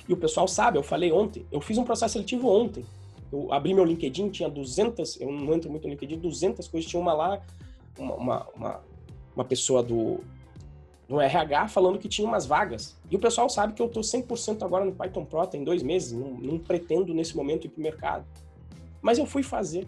E 0.08 0.12
o 0.12 0.16
pessoal 0.16 0.48
sabe, 0.48 0.78
eu 0.78 0.82
falei 0.82 1.12
ontem, 1.12 1.46
eu 1.52 1.60
fiz 1.60 1.76
um 1.76 1.84
processo 1.84 2.14
seletivo 2.14 2.48
ontem. 2.48 2.84
Eu 3.30 3.52
abri 3.52 3.74
meu 3.74 3.84
LinkedIn, 3.84 4.30
tinha 4.30 4.48
200, 4.48 5.20
eu 5.20 5.30
não 5.30 5.52
entro 5.54 5.70
muito 5.70 5.84
no 5.84 5.90
LinkedIn, 5.90 6.18
200 6.18 6.66
coisas, 6.66 6.88
tinha 6.88 7.00
uma 7.00 7.12
lá, 7.12 7.42
uma, 7.98 8.46
uma, 8.46 8.80
uma 9.36 9.44
pessoa 9.44 9.82
do, 9.82 10.20
do 11.06 11.20
RH 11.20 11.68
falando 11.68 11.98
que 11.98 12.08
tinha 12.08 12.26
umas 12.26 12.46
vagas. 12.46 12.96
E 13.10 13.16
o 13.16 13.18
pessoal 13.18 13.50
sabe 13.50 13.74
que 13.74 13.82
eu 13.82 13.86
estou 13.86 14.02
100% 14.02 14.62
agora 14.62 14.84
no 14.84 14.92
Python 14.92 15.26
Pro, 15.26 15.46
tem 15.46 15.62
dois 15.62 15.82
meses, 15.82 16.12
não, 16.12 16.30
não 16.30 16.58
pretendo 16.58 17.12
nesse 17.12 17.36
momento 17.36 17.66
ir 17.66 17.68
para 17.68 17.80
o 17.80 17.82
mercado. 17.82 18.26
Mas 19.02 19.18
eu 19.18 19.26
fui 19.26 19.42
fazer. 19.42 19.86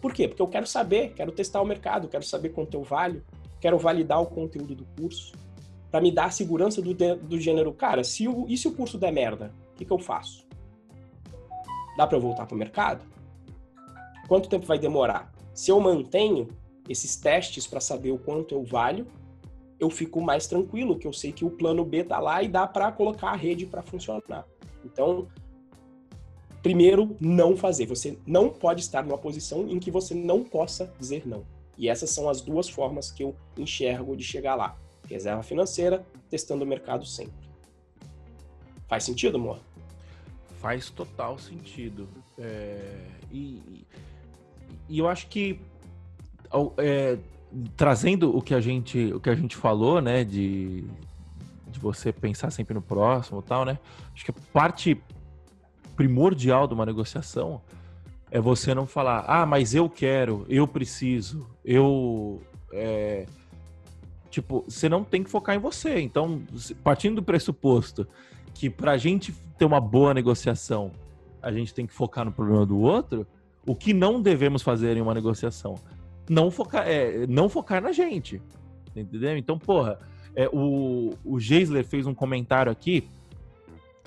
Por 0.00 0.12
quê? 0.12 0.26
Porque 0.26 0.42
eu 0.42 0.48
quero 0.48 0.66
saber, 0.66 1.12
quero 1.14 1.30
testar 1.30 1.62
o 1.62 1.64
mercado, 1.64 2.08
quero 2.08 2.24
saber 2.24 2.48
quanto 2.48 2.74
eu 2.74 2.82
valho, 2.82 3.22
quero 3.60 3.78
validar 3.78 4.20
o 4.20 4.26
conteúdo 4.26 4.74
do 4.74 4.84
curso, 5.00 5.32
para 5.92 6.00
me 6.00 6.10
dar 6.10 6.24
a 6.24 6.30
segurança 6.30 6.80
do, 6.80 6.94
do 6.94 7.38
gênero, 7.38 7.70
cara, 7.74 8.02
se 8.02 8.26
o, 8.26 8.46
e 8.48 8.56
se 8.56 8.66
o 8.66 8.72
curso 8.72 8.96
der 8.96 9.12
merda, 9.12 9.52
o 9.72 9.76
que, 9.76 9.84
que 9.84 9.92
eu 9.92 9.98
faço? 9.98 10.46
Dá 11.98 12.06
para 12.06 12.16
eu 12.16 12.20
voltar 12.22 12.46
para 12.46 12.54
o 12.54 12.58
mercado? 12.58 13.04
Quanto 14.26 14.48
tempo 14.48 14.64
vai 14.64 14.78
demorar? 14.78 15.30
Se 15.52 15.70
eu 15.70 15.78
mantenho 15.78 16.48
esses 16.88 17.14
testes 17.16 17.66
para 17.66 17.78
saber 17.78 18.10
o 18.10 18.18
quanto 18.18 18.54
eu 18.54 18.64
valho, 18.64 19.06
eu 19.78 19.90
fico 19.90 20.18
mais 20.22 20.46
tranquilo, 20.46 20.98
que 20.98 21.06
eu 21.06 21.12
sei 21.12 21.30
que 21.30 21.44
o 21.44 21.50
plano 21.50 21.84
B 21.84 22.02
tá 22.04 22.18
lá 22.18 22.42
e 22.42 22.48
dá 22.48 22.66
para 22.66 22.90
colocar 22.90 23.28
a 23.28 23.36
rede 23.36 23.66
para 23.66 23.82
funcionar. 23.82 24.46
Então, 24.82 25.28
primeiro, 26.62 27.14
não 27.20 27.54
fazer. 27.54 27.84
Você 27.84 28.16
não 28.26 28.48
pode 28.48 28.80
estar 28.80 29.04
numa 29.04 29.18
posição 29.18 29.68
em 29.68 29.78
que 29.78 29.90
você 29.90 30.14
não 30.14 30.42
possa 30.42 30.90
dizer 30.98 31.28
não. 31.28 31.44
E 31.76 31.86
essas 31.86 32.08
são 32.08 32.30
as 32.30 32.40
duas 32.40 32.66
formas 32.66 33.10
que 33.10 33.22
eu 33.22 33.36
enxergo 33.58 34.16
de 34.16 34.24
chegar 34.24 34.54
lá. 34.54 34.78
Reserva 35.08 35.42
financeira, 35.42 36.04
testando 36.30 36.64
o 36.64 36.66
mercado 36.66 37.04
sempre. 37.04 37.48
Faz 38.88 39.04
sentido, 39.04 39.36
amor? 39.36 39.60
Faz 40.60 40.90
total 40.90 41.38
sentido. 41.38 42.08
É... 42.38 43.06
E, 43.30 43.84
e, 44.88 44.98
eu 44.98 45.08
acho 45.08 45.26
que 45.28 45.60
é, 46.78 47.18
trazendo 47.76 48.36
o 48.36 48.42
que 48.42 48.54
a 48.54 48.60
gente 48.60 49.12
o 49.12 49.20
que 49.20 49.30
a 49.30 49.34
gente 49.34 49.56
falou, 49.56 50.00
né, 50.00 50.22
de, 50.22 50.84
de 51.68 51.80
você 51.80 52.12
pensar 52.12 52.50
sempre 52.50 52.74
no 52.74 52.82
próximo, 52.82 53.40
tal, 53.42 53.64
né? 53.64 53.78
Acho 54.14 54.26
que 54.26 54.32
parte 54.32 55.00
primordial 55.96 56.66
de 56.66 56.74
uma 56.74 56.86
negociação 56.86 57.60
é 58.30 58.40
você 58.40 58.74
não 58.74 58.86
falar, 58.86 59.24
ah, 59.26 59.44
mas 59.44 59.74
eu 59.74 59.88
quero, 59.88 60.46
eu 60.48 60.66
preciso, 60.66 61.46
eu 61.64 62.40
é... 62.72 63.26
tipo, 64.32 64.64
você 64.66 64.88
não 64.88 65.04
tem 65.04 65.22
que 65.22 65.30
focar 65.30 65.54
em 65.54 65.58
você. 65.58 66.00
Então, 66.00 66.42
partindo 66.82 67.16
do 67.16 67.22
pressuposto 67.22 68.08
que 68.54 68.70
para 68.70 68.92
a 68.92 68.96
gente 68.96 69.32
ter 69.58 69.66
uma 69.66 69.80
boa 69.80 70.14
negociação, 70.14 70.90
a 71.42 71.52
gente 71.52 71.74
tem 71.74 71.86
que 71.86 71.92
focar 71.92 72.24
no 72.24 72.32
problema 72.32 72.64
do 72.64 72.78
outro, 72.78 73.26
o 73.66 73.76
que 73.76 73.92
não 73.92 74.22
devemos 74.22 74.62
fazer 74.62 74.96
em 74.96 75.02
uma 75.02 75.12
negociação? 75.12 75.74
Não 76.28 76.50
focar, 76.50 76.88
é, 76.88 77.26
não 77.26 77.48
focar 77.48 77.82
na 77.82 77.92
gente. 77.92 78.40
Entendeu? 78.96 79.36
Então, 79.36 79.58
porra, 79.58 79.98
é, 80.34 80.48
o, 80.50 81.10
o 81.24 81.38
Geisler 81.38 81.84
fez 81.84 82.06
um 82.06 82.14
comentário 82.14 82.72
aqui, 82.72 83.06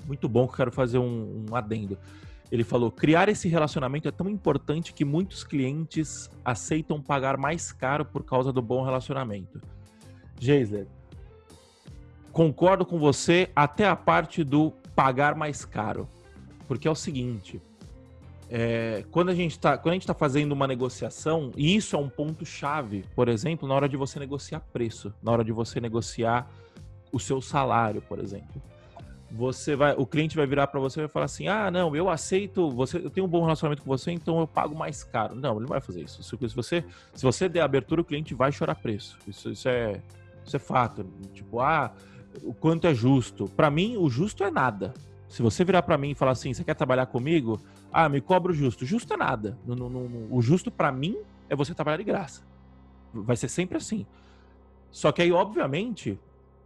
muito 0.07 0.28
bom, 0.28 0.47
que 0.47 0.53
eu 0.53 0.57
quero 0.57 0.71
fazer 0.71 0.97
um, 0.97 1.45
um 1.49 1.55
adendo. 1.55 1.97
Ele 2.51 2.63
falou: 2.63 2.91
criar 2.91 3.30
esse 3.30 3.47
relacionamento 3.47 4.07
é 4.07 4.11
tão 4.11 4.30
importante 4.30 4.93
que 4.93 5.05
muitos 5.05 5.43
clientes 5.43 6.30
aceitam 6.43 7.01
pagar 7.01 7.38
mais 7.38 7.71
caro 7.71 8.05
por 8.05 8.23
causa 8.23 8.51
do 8.51 8.61
bom 8.61 8.84
relacionamento. 8.84 9.61
Geisler, 10.39 10.88
concordo 12.31 12.86
com 12.86 12.99
você 12.99 13.49
até 13.55 13.88
a 13.88 13.95
parte 13.95 14.43
do 14.43 14.71
pagar 14.95 15.36
mais 15.36 15.63
caro. 15.65 16.07
Porque 16.67 16.88
é 16.88 16.91
o 16.91 16.95
seguinte: 16.95 17.61
é, 18.49 19.03
quando 19.11 19.29
a 19.29 19.36
gente 19.36 19.51
está 19.51 19.79
está 19.95 20.13
fazendo 20.13 20.51
uma 20.51 20.67
negociação, 20.67 21.51
e 21.55 21.75
isso 21.75 21.95
é 21.95 21.99
um 21.99 22.09
ponto 22.09 22.45
chave, 22.45 23.03
por 23.15 23.27
exemplo, 23.27 23.67
na 23.67 23.73
hora 23.73 23.89
de 23.89 23.97
você 23.97 24.19
negociar 24.19 24.59
preço, 24.71 25.13
na 25.21 25.31
hora 25.31 25.43
de 25.43 25.51
você 25.51 25.79
negociar 25.79 26.49
o 27.11 27.19
seu 27.19 27.41
salário, 27.41 28.01
por 28.01 28.19
exemplo. 28.19 28.61
Você 29.31 29.75
vai, 29.75 29.93
o 29.97 30.05
cliente 30.05 30.38
vai 30.38 30.45
virar 30.45 30.67
para 30.67 30.79
você 30.79 30.99
e 30.99 31.03
vai 31.03 31.09
falar 31.09 31.25
assim: 31.25 31.47
"Ah, 31.47 31.71
não, 31.71 31.95
eu 31.95 32.09
aceito, 32.09 32.69
você, 32.69 32.97
eu 32.97 33.09
tenho 33.09 33.25
um 33.25 33.29
bom 33.29 33.41
relacionamento 33.41 33.81
com 33.81 33.89
você, 33.89 34.11
então 34.11 34.39
eu 34.39 34.47
pago 34.47 34.75
mais 34.75 35.03
caro". 35.03 35.36
Não, 35.36 35.53
ele 35.53 35.61
não 35.61 35.67
vai 35.67 35.81
fazer 35.81 36.01
isso. 36.03 36.21
Se 36.23 36.36
você, 36.55 36.83
se 37.13 37.23
você 37.23 37.49
der 37.49 37.61
abertura, 37.61 38.01
o 38.01 38.05
cliente 38.05 38.33
vai 38.33 38.51
chorar 38.51 38.75
preço. 38.75 39.17
Isso, 39.27 39.49
isso 39.49 39.67
é 39.67 40.01
isso 40.46 40.56
é 40.56 40.60
fato. 40.60 41.06
Tipo, 41.34 41.60
ah, 41.60 41.93
o 42.43 42.54
quanto 42.54 42.88
é 42.88 42.93
justo. 42.93 43.48
Para 43.50 43.70
mim, 43.70 43.98
o 43.98 44.10
justo 44.10 44.43
é 44.43 44.52
nada. 44.52 44.93
Se 45.28 45.41
você 45.41 45.66
virar 45.66 45.82
para 45.82 45.98
mim 45.98 46.12
e 46.12 46.16
falar 46.16 46.32
assim, 46.32 46.54
você 46.54 46.64
quer 46.64 46.76
trabalhar 46.76 47.08
comigo? 47.08 47.60
Ah, 47.91 48.08
me 48.08 48.22
cobra 48.22 48.52
o 48.52 48.56
justo. 48.56 48.86
Justo 48.86 49.14
é 49.14 49.18
nada. 49.18 49.58
No, 49.66 49.76
no, 49.76 49.89
no, 49.89 50.36
o 50.36 50.41
justo 50.41 50.72
para 50.72 50.91
mim 50.91 51.18
é 51.50 51.56
você 51.56 51.74
trabalhar 51.74 51.98
de 51.98 52.04
graça. 52.04 52.43
Vai 53.14 53.36
ser 53.36 53.50
sempre 53.50 53.78
assim. 53.78 54.06
Só 54.91 55.12
que 55.12 55.22
aí, 55.22 55.32
obviamente, 55.32 56.20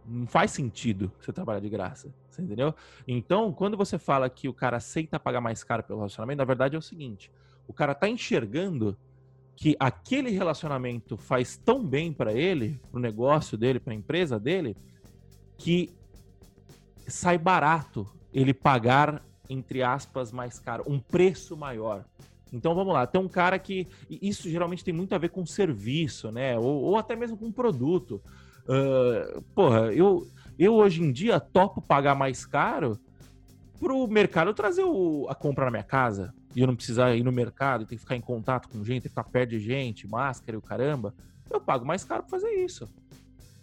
não 0.06 0.26
faz 0.26 0.50
sentido 0.50 1.10
você 1.20 1.32
trabalhar 1.32 1.60
de 1.60 1.68
graça. 1.68 2.12
Você 2.28 2.42
entendeu? 2.42 2.74
Então, 3.06 3.52
quando 3.52 3.76
você 3.76 3.98
fala 3.98 4.28
que 4.30 4.48
o 4.48 4.54
cara 4.54 4.76
aceita 4.76 5.18
pagar 5.18 5.40
mais 5.40 5.64
caro 5.64 5.82
pelo 5.82 5.98
relacionamento, 5.98 6.38
na 6.38 6.44
verdade 6.44 6.76
é 6.76 6.78
o 6.78 6.82
seguinte: 6.82 7.30
o 7.66 7.72
cara 7.72 7.94
tá 7.94 8.08
enxergando 8.08 8.96
que 9.60 9.76
aquele 9.78 10.30
relacionamento 10.30 11.18
faz 11.18 11.54
tão 11.54 11.84
bem 11.86 12.14
para 12.14 12.32
ele, 12.32 12.80
pro 12.90 12.98
negócio 12.98 13.58
dele, 13.58 13.78
para 13.78 13.92
a 13.92 13.96
empresa 13.96 14.40
dele, 14.40 14.74
que 15.58 15.90
sai 17.06 17.36
barato 17.36 18.10
ele 18.32 18.54
pagar, 18.54 19.22
entre 19.50 19.82
aspas, 19.82 20.32
mais 20.32 20.58
caro, 20.58 20.84
um 20.86 20.98
preço 20.98 21.58
maior. 21.58 22.06
Então 22.50 22.74
vamos 22.74 22.94
lá, 22.94 23.06
tem 23.06 23.20
um 23.20 23.28
cara 23.28 23.58
que. 23.58 23.86
Isso 24.08 24.48
geralmente 24.48 24.82
tem 24.82 24.94
muito 24.94 25.14
a 25.14 25.18
ver 25.18 25.28
com 25.28 25.44
serviço, 25.44 26.32
né? 26.32 26.58
Ou, 26.58 26.82
ou 26.82 26.96
até 26.96 27.14
mesmo 27.14 27.36
com 27.36 27.52
produto. 27.52 28.20
Uh, 28.62 29.42
porra, 29.54 29.92
eu, 29.92 30.26
eu 30.58 30.74
hoje 30.74 31.02
em 31.02 31.12
dia 31.12 31.38
topo 31.38 31.82
pagar 31.82 32.14
mais 32.14 32.46
caro 32.46 32.98
pro 33.78 34.08
mercado 34.08 34.54
trazer 34.54 34.84
o, 34.84 35.26
a 35.28 35.34
compra 35.34 35.66
na 35.66 35.70
minha 35.70 35.82
casa. 35.82 36.32
E 36.54 36.60
eu 36.60 36.66
não 36.66 36.74
precisar 36.74 37.14
ir 37.14 37.22
no 37.22 37.32
mercado, 37.32 37.86
ter 37.86 37.94
que 37.94 38.00
ficar 38.00 38.16
em 38.16 38.20
contato 38.20 38.68
com 38.68 38.84
gente, 38.84 39.08
ficar 39.08 39.24
perto 39.24 39.50
de 39.50 39.60
gente, 39.60 40.08
máscara 40.08 40.56
e 40.56 40.58
o 40.58 40.62
caramba. 40.62 41.14
Eu 41.50 41.60
pago 41.60 41.86
mais 41.86 42.04
caro 42.04 42.22
pra 42.22 42.30
fazer 42.30 42.50
isso. 42.64 42.88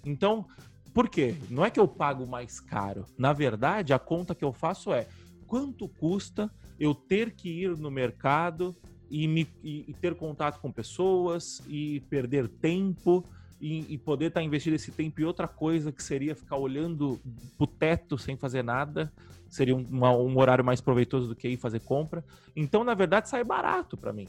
Então, 0.05 0.45
por 0.93 1.09
quê? 1.09 1.35
Não 1.49 1.65
é 1.65 1.69
que 1.69 1.79
eu 1.79 1.87
pago 1.87 2.25
mais 2.25 2.59
caro. 2.59 3.05
Na 3.17 3.33
verdade, 3.33 3.93
a 3.93 3.99
conta 3.99 4.33
que 4.33 4.43
eu 4.43 4.53
faço 4.53 4.91
é 4.93 5.07
quanto 5.45 5.87
custa 5.87 6.51
eu 6.79 6.93
ter 6.93 7.31
que 7.31 7.49
ir 7.49 7.77
no 7.77 7.91
mercado 7.91 8.75
e, 9.09 9.27
me, 9.27 9.47
e, 9.63 9.85
e 9.87 9.93
ter 9.93 10.15
contato 10.15 10.59
com 10.59 10.71
pessoas 10.71 11.61
e 11.67 12.01
perder 12.09 12.47
tempo 12.47 13.23
e, 13.59 13.93
e 13.93 13.97
poder 13.97 14.27
estar 14.27 14.39
tá 14.39 14.45
investindo 14.45 14.73
esse 14.73 14.91
tempo 14.91 15.21
em 15.21 15.23
outra 15.23 15.47
coisa 15.47 15.91
que 15.91 16.03
seria 16.03 16.35
ficar 16.35 16.57
olhando 16.57 17.19
pro 17.57 17.67
teto 17.67 18.17
sem 18.17 18.35
fazer 18.35 18.63
nada. 18.63 19.11
Seria 19.49 19.75
um, 19.75 19.85
uma, 19.89 20.11
um 20.11 20.37
horário 20.37 20.63
mais 20.63 20.81
proveitoso 20.81 21.27
do 21.27 21.35
que 21.35 21.47
ir 21.47 21.57
fazer 21.57 21.79
compra. 21.79 22.23
Então, 22.55 22.83
na 22.83 22.93
verdade, 22.93 23.29
sai 23.29 23.43
barato 23.43 23.97
para 23.97 24.13
mim. 24.13 24.27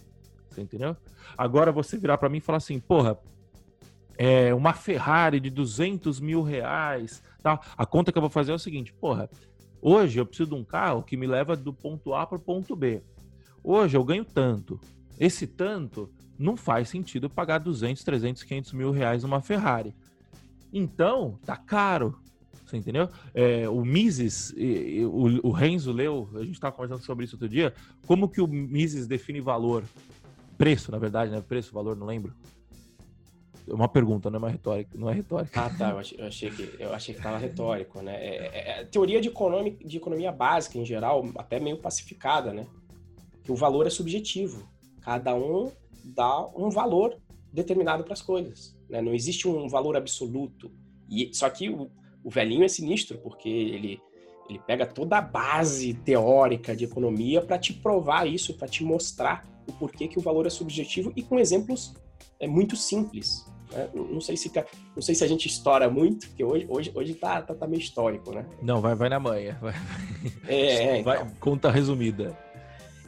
Você 0.48 0.62
entendeu? 0.62 0.96
Agora 1.36 1.70
você 1.70 1.98
virar 1.98 2.18
para 2.18 2.28
mim 2.28 2.38
e 2.38 2.40
falar 2.40 2.58
assim, 2.58 2.78
porra, 2.78 3.18
é, 4.18 4.52
uma 4.52 4.72
Ferrari 4.72 5.38
de 5.38 5.48
200 5.48 6.18
mil 6.20 6.42
reais. 6.42 7.22
Tá? 7.42 7.60
A 7.76 7.86
conta 7.86 8.10
que 8.10 8.18
eu 8.18 8.22
vou 8.22 8.30
fazer 8.30 8.50
é 8.50 8.54
o 8.54 8.58
seguinte: 8.58 8.92
porra, 8.92 9.30
hoje 9.80 10.18
eu 10.18 10.26
preciso 10.26 10.50
de 10.50 10.56
um 10.56 10.64
carro 10.64 11.02
que 11.04 11.16
me 11.16 11.26
leva 11.26 11.54
do 11.54 11.72
ponto 11.72 12.12
A 12.12 12.26
para 12.26 12.36
o 12.36 12.40
ponto 12.40 12.74
B. 12.74 13.00
Hoje 13.62 13.96
eu 13.96 14.04
ganho 14.04 14.24
tanto. 14.24 14.80
Esse 15.18 15.46
tanto 15.46 16.10
não 16.38 16.56
faz 16.56 16.88
sentido 16.88 17.28
pagar 17.28 17.58
200, 17.58 18.02
300, 18.04 18.42
500 18.42 18.72
mil 18.72 18.90
reais 18.90 19.22
numa 19.22 19.40
Ferrari. 19.40 19.94
Então, 20.72 21.38
tá 21.44 21.56
caro. 21.56 22.18
Você 22.64 22.76
entendeu? 22.76 23.08
É, 23.32 23.68
o 23.68 23.82
Mises, 23.84 24.54
o, 25.10 25.48
o 25.48 25.50
Renzo 25.50 25.90
leu, 25.90 26.28
a 26.34 26.40
gente 26.40 26.52
estava 26.52 26.74
conversando 26.74 27.02
sobre 27.02 27.24
isso 27.24 27.36
outro 27.36 27.48
dia, 27.48 27.72
como 28.06 28.28
que 28.28 28.42
o 28.42 28.46
Mises 28.46 29.06
define 29.06 29.40
valor? 29.40 29.84
Preço, 30.58 30.92
na 30.92 30.98
verdade, 30.98 31.30
né? 31.30 31.40
Preço, 31.40 31.72
valor, 31.72 31.96
não 31.96 32.06
lembro. 32.06 32.34
É 33.66 33.74
uma 33.74 33.88
pergunta, 33.88 34.30
não 34.30 34.36
é 34.36 34.38
uma 34.38 34.50
retórica, 34.50 34.98
não 34.98 35.08
é 35.08 35.14
retórica. 35.14 35.60
Ah, 35.60 35.70
tá. 35.70 35.90
Eu 35.90 35.98
achei, 35.98 36.18
eu 36.18 36.26
achei 36.26 36.50
que 36.50 36.76
eu 36.78 36.94
achei 36.94 37.14
que 37.14 37.20
estava 37.20 37.38
retórico, 37.38 38.02
né? 38.02 38.14
É, 38.14 38.36
é, 38.46 38.80
é, 38.80 38.84
teoria 38.84 39.20
de 39.20 39.28
economia, 39.28 39.72
de 39.72 39.96
economia 39.96 40.32
básica 40.32 40.78
em 40.78 40.84
geral, 40.84 41.28
até 41.36 41.60
meio 41.60 41.76
pacificada, 41.76 42.52
né? 42.52 42.66
Que 43.44 43.52
o 43.52 43.54
valor 43.54 43.86
é 43.86 43.90
subjetivo. 43.90 44.68
Cada 45.00 45.34
um 45.34 45.70
dá 46.04 46.46
um 46.56 46.70
valor 46.70 47.16
determinado 47.52 48.04
para 48.04 48.12
as 48.12 48.22
coisas. 48.22 48.76
Né? 48.88 49.00
Não 49.00 49.14
existe 49.14 49.48
um 49.48 49.68
valor 49.68 49.96
absoluto. 49.96 50.70
E 51.08 51.30
só 51.32 51.48
que 51.48 51.68
o, 51.68 51.90
o 52.22 52.30
velhinho 52.30 52.64
é 52.64 52.68
sinistro, 52.68 53.18
porque 53.18 53.48
ele, 53.48 54.00
ele 54.48 54.58
pega 54.66 54.86
toda 54.86 55.18
a 55.18 55.22
base 55.22 55.94
teórica 55.94 56.74
de 56.76 56.84
economia 56.84 57.40
para 57.40 57.58
te 57.58 57.72
provar 57.72 58.26
isso, 58.26 58.54
para 58.54 58.68
te 58.68 58.84
mostrar 58.84 59.46
o 59.66 59.72
porquê 59.72 60.08
que 60.08 60.18
o 60.18 60.22
valor 60.22 60.46
é 60.46 60.50
subjetivo 60.50 61.12
e 61.14 61.22
com 61.22 61.38
exemplos 61.38 61.94
é, 62.40 62.46
muito 62.46 62.76
simples. 62.76 63.46
Né? 63.72 63.88
Não, 63.94 64.20
sei 64.20 64.36
se, 64.36 64.50
não 64.94 65.02
sei 65.02 65.14
se 65.14 65.24
a 65.24 65.26
gente 65.26 65.46
estoura 65.46 65.90
muito, 65.90 66.28
porque 66.28 66.44
hoje, 66.44 66.66
hoje, 66.68 66.92
hoje 66.94 67.14
tá, 67.14 67.42
tá, 67.42 67.54
tá 67.54 67.66
meio 67.66 67.80
histórico, 67.80 68.32
né? 68.32 68.46
Não, 68.62 68.80
vai, 68.80 68.94
vai 68.94 69.08
na 69.08 69.20
manha. 69.20 69.58
Vai. 69.60 69.74
É, 70.46 70.56
é 70.56 71.00
então. 71.00 71.04
vai, 71.04 71.26
conta 71.38 71.70
resumida. 71.70 72.36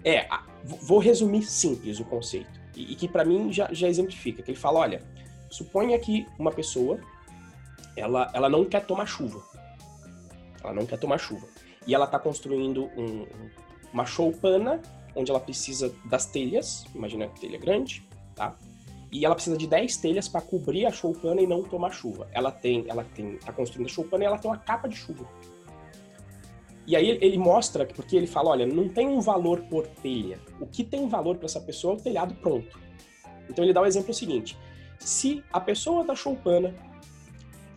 É, 0.04 0.26
vou 0.64 0.98
resumir 0.98 1.42
simples 1.42 2.00
o 2.00 2.04
conceito. 2.04 2.60
E, 2.76 2.92
e 2.92 2.94
que 2.94 3.08
para 3.08 3.24
mim 3.24 3.52
já, 3.52 3.68
já 3.72 3.88
exemplifica. 3.88 4.42
Que 4.42 4.50
ele 4.50 4.58
fala, 4.58 4.80
olha, 4.80 5.02
suponha 5.50 5.98
que 5.98 6.26
uma 6.38 6.50
pessoa 6.50 6.98
ela, 7.96 8.30
ela 8.32 8.48
não 8.48 8.64
quer 8.64 8.84
tomar 8.84 9.06
chuva. 9.06 9.42
Ela 10.62 10.72
não 10.72 10.86
quer 10.86 10.98
tomar 10.98 11.18
chuva. 11.18 11.46
E 11.86 11.94
ela 11.94 12.04
está 12.04 12.18
construindo 12.18 12.84
um, 12.96 13.26
uma 13.92 14.04
choupana 14.04 14.80
onde 15.14 15.30
ela 15.30 15.40
precisa 15.40 15.92
das 16.04 16.26
telhas, 16.26 16.84
imagina 16.94 17.28
telha 17.28 17.58
grande, 17.58 18.06
tá? 18.34 18.54
E 19.10 19.24
ela 19.24 19.34
precisa 19.34 19.56
de 19.56 19.66
10 19.66 19.96
telhas 19.96 20.28
para 20.28 20.40
cobrir 20.40 20.86
a 20.86 20.92
choupana 20.92 21.40
e 21.40 21.46
não 21.46 21.64
tomar 21.64 21.90
chuva. 21.90 22.28
Ela 22.32 22.52
tem, 22.52 22.84
ela 22.88 23.04
tem, 23.04 23.38
tá 23.38 23.52
construindo 23.52 23.86
a 23.86 23.90
choupana 23.90 24.22
e 24.22 24.26
ela 24.26 24.38
tem 24.38 24.48
uma 24.48 24.56
capa 24.56 24.88
de 24.88 24.96
chuva. 24.96 25.26
E 26.90 26.96
aí 26.96 27.08
ele 27.20 27.38
mostra, 27.38 27.86
porque 27.86 28.16
ele 28.16 28.26
fala, 28.26 28.50
olha, 28.50 28.66
não 28.66 28.88
tem 28.88 29.06
um 29.06 29.20
valor 29.20 29.60
por 29.70 29.86
telha. 29.86 30.40
O 30.60 30.66
que 30.66 30.82
tem 30.82 31.08
valor 31.08 31.36
para 31.36 31.46
essa 31.46 31.60
pessoa 31.60 31.94
é 31.94 31.96
o 31.96 32.00
telhado 32.00 32.34
pronto. 32.34 32.80
Então 33.48 33.64
ele 33.64 33.72
dá 33.72 33.80
o 33.80 33.86
exemplo 33.86 34.12
seguinte: 34.12 34.58
se 34.98 35.44
a 35.52 35.60
pessoa 35.60 36.02
da 36.02 36.16
choupana 36.16 36.74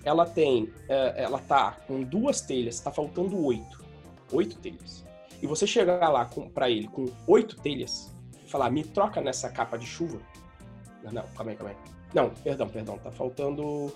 ela 0.03 0.25
tem, 0.25 0.67
é, 0.89 1.25
ela 1.25 1.37
tá 1.37 1.77
com 1.87 2.01
duas 2.01 2.41
telhas, 2.41 2.79
tá 2.79 2.91
faltando 2.91 3.39
oito, 3.45 3.85
oito 4.31 4.57
telhas. 4.57 5.05
E 5.39 5.45
você 5.45 5.67
chegar 5.67 6.09
lá 6.09 6.27
para 6.51 6.71
ele 6.71 6.87
com 6.87 7.05
oito 7.27 7.55
telhas 7.57 8.11
e 8.43 8.49
falar, 8.49 8.71
me 8.71 8.83
troca 8.83 9.21
nessa 9.21 9.47
capa 9.47 9.77
de 9.77 9.85
chuva. 9.85 10.19
Não, 11.03 11.11
não, 11.11 11.23
calma 11.37 11.51
aí, 11.51 11.57
calma 11.57 11.69
aí. 11.71 11.77
Não, 12.15 12.31
perdão, 12.31 12.67
perdão, 12.67 12.97
tá 12.97 13.11
faltando. 13.11 13.93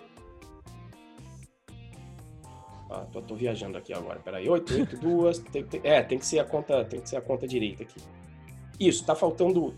Ah, 2.89 3.05
tô, 3.11 3.21
tô 3.21 3.35
viajando 3.35 3.77
aqui 3.77 3.93
agora. 3.93 4.19
Peraí, 4.19 4.49
oito, 4.49 4.73
oito, 4.73 4.97
duas. 4.97 5.39
Tem, 5.39 5.63
tem, 5.65 5.81
é, 5.83 6.01
tem 6.01 6.17
que 6.17 6.25
ser 6.25 6.39
a 6.39 6.45
conta, 6.45 6.85
tem 6.85 7.01
que 7.01 7.09
ser 7.09 7.17
a 7.17 7.21
conta 7.21 7.47
direita 7.47 7.83
aqui. 7.83 8.01
Isso, 8.79 9.05
tá 9.05 9.15
faltando, 9.15 9.75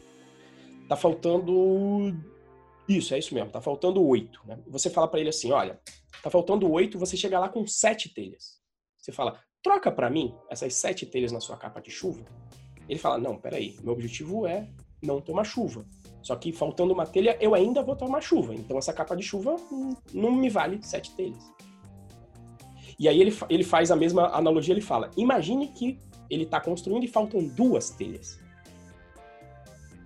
tá 0.87 0.95
faltando 0.95 2.13
isso, 2.87 3.13
é 3.13 3.19
isso 3.19 3.33
mesmo, 3.33 3.49
tá 3.49 3.61
faltando 3.61 4.05
oito. 4.05 4.41
Né? 4.45 4.59
Você 4.67 4.89
fala 4.89 5.07
para 5.07 5.19
ele 5.19 5.29
assim, 5.29 5.51
olha, 5.51 5.79
tá 6.21 6.29
faltando 6.29 6.69
oito, 6.71 6.99
você 6.99 7.15
chega 7.15 7.39
lá 7.39 7.47
com 7.47 7.65
sete 7.65 8.13
telhas. 8.13 8.59
Você 8.97 9.11
fala, 9.11 9.39
troca 9.63 9.91
para 9.91 10.09
mim 10.09 10.35
essas 10.49 10.73
sete 10.73 11.05
telhas 11.05 11.31
na 11.31 11.39
sua 11.39 11.55
capa 11.55 11.79
de 11.79 11.91
chuva. 11.91 12.25
Ele 12.87 12.99
fala, 12.99 13.17
não, 13.17 13.37
peraí, 13.37 13.77
meu 13.83 13.93
objetivo 13.93 14.45
é 14.45 14.67
não 15.01 15.21
tomar 15.21 15.45
chuva. 15.45 15.85
Só 16.21 16.35
que 16.35 16.51
faltando 16.51 16.93
uma 16.93 17.05
telha, 17.05 17.37
eu 17.39 17.55
ainda 17.55 17.81
vou 17.81 17.95
tomar 17.95 18.21
chuva. 18.21 18.53
Então 18.53 18.77
essa 18.77 18.91
capa 18.91 19.15
de 19.15 19.23
chuva 19.23 19.55
não 20.13 20.31
me 20.31 20.49
vale 20.49 20.83
sete 20.83 21.15
telhas. 21.15 21.43
E 22.99 23.07
aí 23.07 23.19
ele, 23.19 23.35
ele 23.49 23.63
faz 23.63 23.89
a 23.89 23.95
mesma 23.95 24.27
analogia, 24.27 24.73
ele 24.73 24.81
fala, 24.81 25.09
imagine 25.15 25.69
que 25.69 25.97
ele 26.29 26.43
está 26.43 26.59
construindo 26.59 27.03
e 27.03 27.07
faltam 27.07 27.47
duas 27.47 27.89
telhas. 27.91 28.39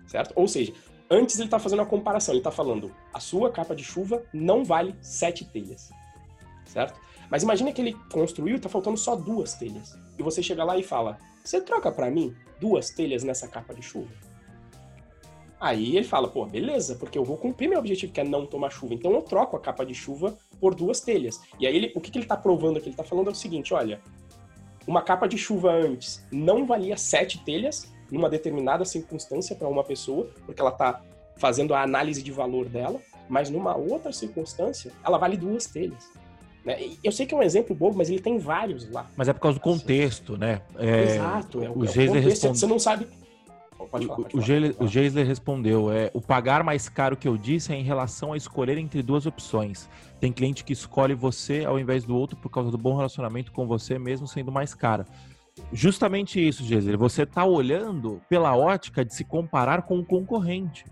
Certo? 0.07 0.31
Ou 0.35 0.47
seja, 0.47 0.73
Antes 1.13 1.35
ele 1.37 1.45
está 1.45 1.59
fazendo 1.59 1.83
a 1.83 1.85
comparação, 1.85 2.33
ele 2.33 2.39
está 2.39 2.49
falando, 2.49 2.91
a 3.13 3.19
sua 3.19 3.51
capa 3.51 3.75
de 3.75 3.83
chuva 3.83 4.23
não 4.33 4.63
vale 4.63 4.95
sete 4.99 5.45
telhas, 5.45 5.91
certo? 6.65 6.99
Mas 7.29 7.43
imagina 7.43 7.71
que 7.71 7.81
ele 7.81 7.93
construiu 8.11 8.55
e 8.55 8.57
está 8.57 8.67
faltando 8.67 8.97
só 8.97 9.15
duas 9.15 9.53
telhas. 9.53 9.95
E 10.17 10.23
você 10.23 10.41
chega 10.41 10.63
lá 10.63 10.75
e 10.75 10.81
fala, 10.81 11.19
você 11.43 11.61
troca 11.61 11.91
para 11.91 12.09
mim 12.09 12.35
duas 12.59 12.89
telhas 12.89 13.23
nessa 13.23 13.47
capa 13.47 13.75
de 13.75 13.83
chuva? 13.83 14.11
Aí 15.59 15.95
ele 15.95 16.05
fala, 16.05 16.27
pô, 16.27 16.47
beleza, 16.47 16.95
porque 16.95 17.17
eu 17.17 17.23
vou 17.23 17.37
cumprir 17.37 17.69
meu 17.69 17.77
objetivo, 17.77 18.11
que 18.11 18.19
é 18.19 18.23
não 18.23 18.47
tomar 18.47 18.71
chuva. 18.71 18.95
Então 18.95 19.13
eu 19.13 19.21
troco 19.21 19.55
a 19.55 19.59
capa 19.59 19.85
de 19.85 19.93
chuva 19.93 20.35
por 20.63 20.73
duas 20.73 21.01
telhas. 21.01 21.41
E 21.59 21.67
aí 21.67 21.75
ele, 21.75 21.91
o 21.93 21.99
que, 21.99 22.09
que 22.09 22.17
ele 22.17 22.23
está 22.23 22.37
provando 22.37 22.77
aqui? 22.77 22.85
Ele 22.85 22.93
está 22.93 23.03
falando 23.03 23.27
é 23.27 23.31
o 23.31 23.35
seguinte, 23.35 23.73
olha, 23.73 23.99
uma 24.87 25.01
capa 25.01 25.27
de 25.27 25.37
chuva 25.37 25.73
antes 25.73 26.25
não 26.31 26.65
valia 26.65 26.95
sete 26.95 27.43
telhas, 27.43 27.91
numa 28.09 28.29
determinada 28.29 28.85
circunstância 28.85 29.57
para 29.57 29.67
uma 29.67 29.83
pessoa, 29.83 30.29
porque 30.45 30.61
ela 30.61 30.69
está 30.69 31.01
fazendo 31.35 31.73
a 31.73 31.81
análise 31.81 32.23
de 32.23 32.31
valor 32.31 32.69
dela, 32.69 33.01
mas 33.27 33.49
numa 33.49 33.75
outra 33.75 34.13
circunstância, 34.13 34.93
ela 35.05 35.17
vale 35.17 35.35
duas 35.35 35.65
telhas. 35.65 36.09
Né? 36.63 36.91
Eu 37.03 37.11
sei 37.11 37.25
que 37.25 37.35
é 37.35 37.37
um 37.37 37.43
exemplo 37.43 37.75
bobo, 37.75 37.97
mas 37.97 38.09
ele 38.09 38.21
tem 38.21 38.37
vários 38.37 38.89
lá. 38.89 39.05
Mas 39.17 39.27
é 39.27 39.33
por 39.33 39.41
causa 39.41 39.59
do 39.59 39.61
contexto, 39.61 40.37
né? 40.37 40.61
É, 40.77 41.15
Exato. 41.15 41.61
É, 41.61 41.69
o, 41.69 41.83
é 41.83 42.09
o 42.09 42.13
responde... 42.13 42.57
Você 42.57 42.67
não 42.67 42.79
sabe... 42.79 43.05
Pode 43.87 44.07
falar, 44.07 44.21
pode 44.21 44.37
o, 44.37 44.41
Geisler, 44.41 44.75
o 44.79 44.87
Geisler 44.87 45.25
respondeu: 45.25 45.91
é, 45.91 46.11
o 46.13 46.21
pagar 46.21 46.63
mais 46.63 46.89
caro 46.89 47.17
que 47.17 47.27
eu 47.27 47.37
disse 47.37 47.71
é 47.71 47.75
em 47.75 47.83
relação 47.83 48.33
a 48.33 48.37
escolher 48.37 48.77
entre 48.77 49.01
duas 49.01 49.25
opções. 49.25 49.89
Tem 50.19 50.31
cliente 50.31 50.63
que 50.63 50.73
escolhe 50.73 51.13
você 51.13 51.65
ao 51.65 51.79
invés 51.79 52.03
do 52.03 52.15
outro 52.15 52.37
por 52.37 52.49
causa 52.49 52.71
do 52.71 52.77
bom 52.77 52.95
relacionamento 52.95 53.51
com 53.51 53.67
você, 53.67 53.99
mesmo 53.99 54.27
sendo 54.27 54.51
mais 54.51 54.73
cara. 54.73 55.05
Justamente 55.71 56.45
isso, 56.45 56.63
Geisler. 56.63 56.97
Você 56.97 57.23
está 57.23 57.45
olhando 57.45 58.21
pela 58.27 58.55
ótica 58.55 59.05
de 59.05 59.13
se 59.13 59.23
comparar 59.23 59.83
com 59.83 59.99
o 59.99 60.05
concorrente. 60.05 60.85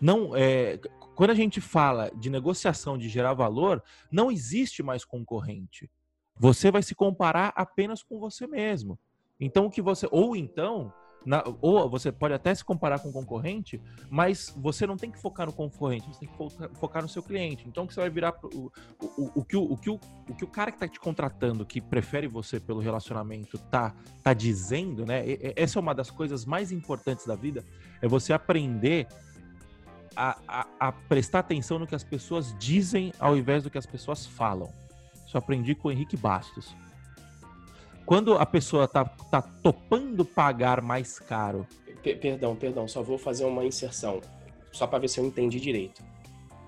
Não, 0.00 0.36
é, 0.36 0.78
quando 1.14 1.30
a 1.30 1.34
gente 1.34 1.60
fala 1.60 2.10
de 2.14 2.28
negociação 2.28 2.98
de 2.98 3.08
gerar 3.08 3.34
valor, 3.34 3.82
não 4.10 4.30
existe 4.30 4.82
mais 4.82 5.04
concorrente. 5.04 5.90
Você 6.38 6.70
vai 6.70 6.82
se 6.82 6.94
comparar 6.94 7.52
apenas 7.56 8.02
com 8.02 8.18
você 8.18 8.46
mesmo. 8.46 8.98
Então 9.38 9.66
o 9.66 9.70
que 9.70 9.80
você 9.80 10.08
ou 10.10 10.34
então 10.34 10.92
na, 11.24 11.42
ou 11.60 11.88
você 11.88 12.12
pode 12.12 12.34
até 12.34 12.54
se 12.54 12.64
comparar 12.64 12.98
com 12.98 13.08
o 13.08 13.12
concorrente, 13.12 13.80
mas 14.10 14.52
você 14.56 14.86
não 14.86 14.96
tem 14.96 15.10
que 15.10 15.18
focar 15.18 15.46
no 15.46 15.52
concorrente, 15.52 16.06
você 16.06 16.20
tem 16.20 16.28
que 16.28 16.36
focar, 16.36 16.70
focar 16.74 17.02
no 17.02 17.08
seu 17.08 17.22
cliente. 17.22 17.66
Então, 17.66 17.86
que 17.86 17.94
você 17.94 18.00
vai 18.00 18.10
virar. 18.10 18.34
O, 18.42 18.70
o, 19.00 19.40
o, 19.40 19.44
que, 19.44 19.56
o, 19.56 19.62
o, 19.62 19.76
que, 19.76 19.90
o, 19.90 20.00
o 20.28 20.34
que 20.34 20.44
o 20.44 20.48
cara 20.48 20.70
que 20.70 20.76
está 20.76 20.86
te 20.86 21.00
contratando, 21.00 21.64
que 21.64 21.80
prefere 21.80 22.26
você 22.26 22.60
pelo 22.60 22.80
relacionamento, 22.80 23.58
tá, 23.58 23.94
tá 24.22 24.34
dizendo, 24.34 25.06
né? 25.06 25.22
essa 25.56 25.78
é 25.78 25.80
uma 25.80 25.94
das 25.94 26.10
coisas 26.10 26.44
mais 26.44 26.70
importantes 26.70 27.26
da 27.26 27.34
vida, 27.34 27.64
é 28.02 28.08
você 28.08 28.32
aprender 28.32 29.06
a, 30.14 30.38
a, 30.46 30.66
a 30.78 30.92
prestar 30.92 31.40
atenção 31.40 31.78
no 31.78 31.86
que 31.86 31.94
as 31.94 32.04
pessoas 32.04 32.54
dizem 32.58 33.12
ao 33.18 33.36
invés 33.36 33.64
do 33.64 33.70
que 33.70 33.78
as 33.78 33.86
pessoas 33.86 34.26
falam. 34.26 34.70
Isso 35.26 35.38
aprendi 35.38 35.74
com 35.74 35.88
o 35.88 35.92
Henrique 35.92 36.16
Bastos 36.16 36.76
quando 38.04 38.34
a 38.34 38.46
pessoa 38.46 38.86
tá, 38.86 39.04
tá 39.04 39.42
topando 39.42 40.24
pagar 40.24 40.80
mais 40.80 41.18
caro. 41.18 41.66
P 42.02 42.14
perdão, 42.16 42.54
perdão, 42.54 42.86
só 42.86 43.02
vou 43.02 43.16
fazer 43.16 43.44
uma 43.44 43.64
inserção, 43.64 44.20
só 44.72 44.86
para 44.86 44.98
ver 44.98 45.08
se 45.08 45.18
eu 45.18 45.24
entendi 45.24 45.58
direito. 45.58 46.02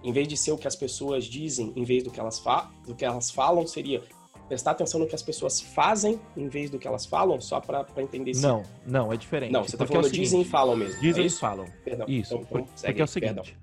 Em 0.03 0.13
vez 0.13 0.29
de 0.29 0.37
ser 0.37 0.53
o 0.53 0.59
que 0.59 0.67
as 0.67 0.77
pessoas 0.77 1.25
dizem, 1.25 1.73
em 1.77 1.85
vez 1.85 2.03
do 2.03 2.11
que 2.11 2.21
elas, 2.21 2.39
fa 2.39 2.71
do 2.87 2.95
que 2.95 3.05
elas 3.05 3.31
falam, 3.31 3.67
seria 3.67 4.03
prestar 4.49 4.71
atenção 4.71 5.01
no 5.01 5.07
que 5.07 5.15
as 5.15 5.23
pessoas 5.23 5.61
fazem 5.61 6.21
em 6.37 6.49
vez 6.49 6.71
do 6.71 6.79
que 6.79 6.87
elas 6.87 7.05
falam, 7.05 7.41
só 7.41 7.61
para 7.61 7.85
entender 7.99 8.31
isso. 8.31 8.43
Não, 8.43 8.63
não, 8.87 9.13
é 9.13 9.17
diferente. 9.17 9.53
Não, 9.53 9.65
você 9.65 9.77
tá 9.77 9.87
falando 9.87 10.07
é 10.07 10.09
seguinte, 10.09 10.23
dizem 10.23 10.41
e 10.43 10.45
falam 10.45 10.77
mesmo. 10.77 11.01
Dizem 11.01 11.25
é 11.25 11.27
e 11.27 11.31
falam. 11.31 11.67
Perdão. 11.85 12.07
Isso, 12.09 12.35
então, 12.35 12.47
então, 12.49 12.65
porque 12.65 12.71
segue, 12.77 13.01
é 13.01 13.05
o 13.05 13.07
seguinte. 13.07 13.59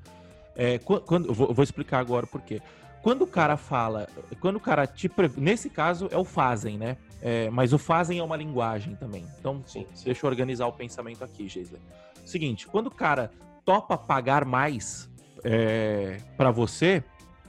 É, 0.55 0.77
quando, 0.79 1.33
vou, 1.33 1.53
vou 1.53 1.63
explicar 1.63 1.99
agora 1.99 2.27
por 2.27 2.41
quê. 2.41 2.61
Quando 3.01 3.23
o 3.23 3.27
cara 3.27 3.57
fala, 3.57 4.07
quando 4.39 4.57
o 4.57 4.59
cara 4.59 4.85
te. 4.87 5.09
Nesse 5.35 5.69
caso 5.69 6.07
é 6.11 6.17
o 6.17 6.23
fazem, 6.23 6.77
né? 6.77 6.97
É, 7.25 7.49
mas 7.49 7.71
o 7.71 7.77
fazem 7.77 8.19
é 8.19 8.23
uma 8.23 8.35
linguagem 8.35 8.97
também. 8.97 9.25
Então, 9.39 9.63
sim, 9.65 9.87
sim. 9.93 10.03
deixa 10.03 10.25
eu 10.25 10.29
organizar 10.29 10.67
o 10.67 10.73
pensamento 10.73 11.23
aqui, 11.23 11.47
Geisler. 11.47 11.79
Seguinte, 12.25 12.67
quando 12.67 12.87
o 12.87 12.91
cara 12.91 13.31
topa 13.63 13.97
pagar 13.97 14.43
mais 14.43 15.09
é, 15.41 16.17
para 16.35 16.51
você, 16.51 17.01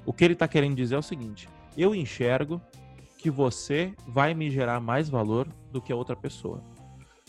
o 0.07 0.13
que 0.13 0.25
ele 0.25 0.35
está 0.35 0.47
querendo 0.47 0.77
dizer 0.77 0.95
é 0.95 0.99
o 0.99 1.03
seguinte: 1.03 1.49
eu 1.77 1.93
enxergo 1.93 2.63
que 3.19 3.29
você 3.29 3.93
vai 4.07 4.33
me 4.33 4.49
gerar 4.49 4.79
mais 4.79 5.09
valor 5.09 5.49
do 5.73 5.83
que 5.83 5.93
a 5.93 5.97
outra 5.97 6.15
pessoa. 6.15 6.63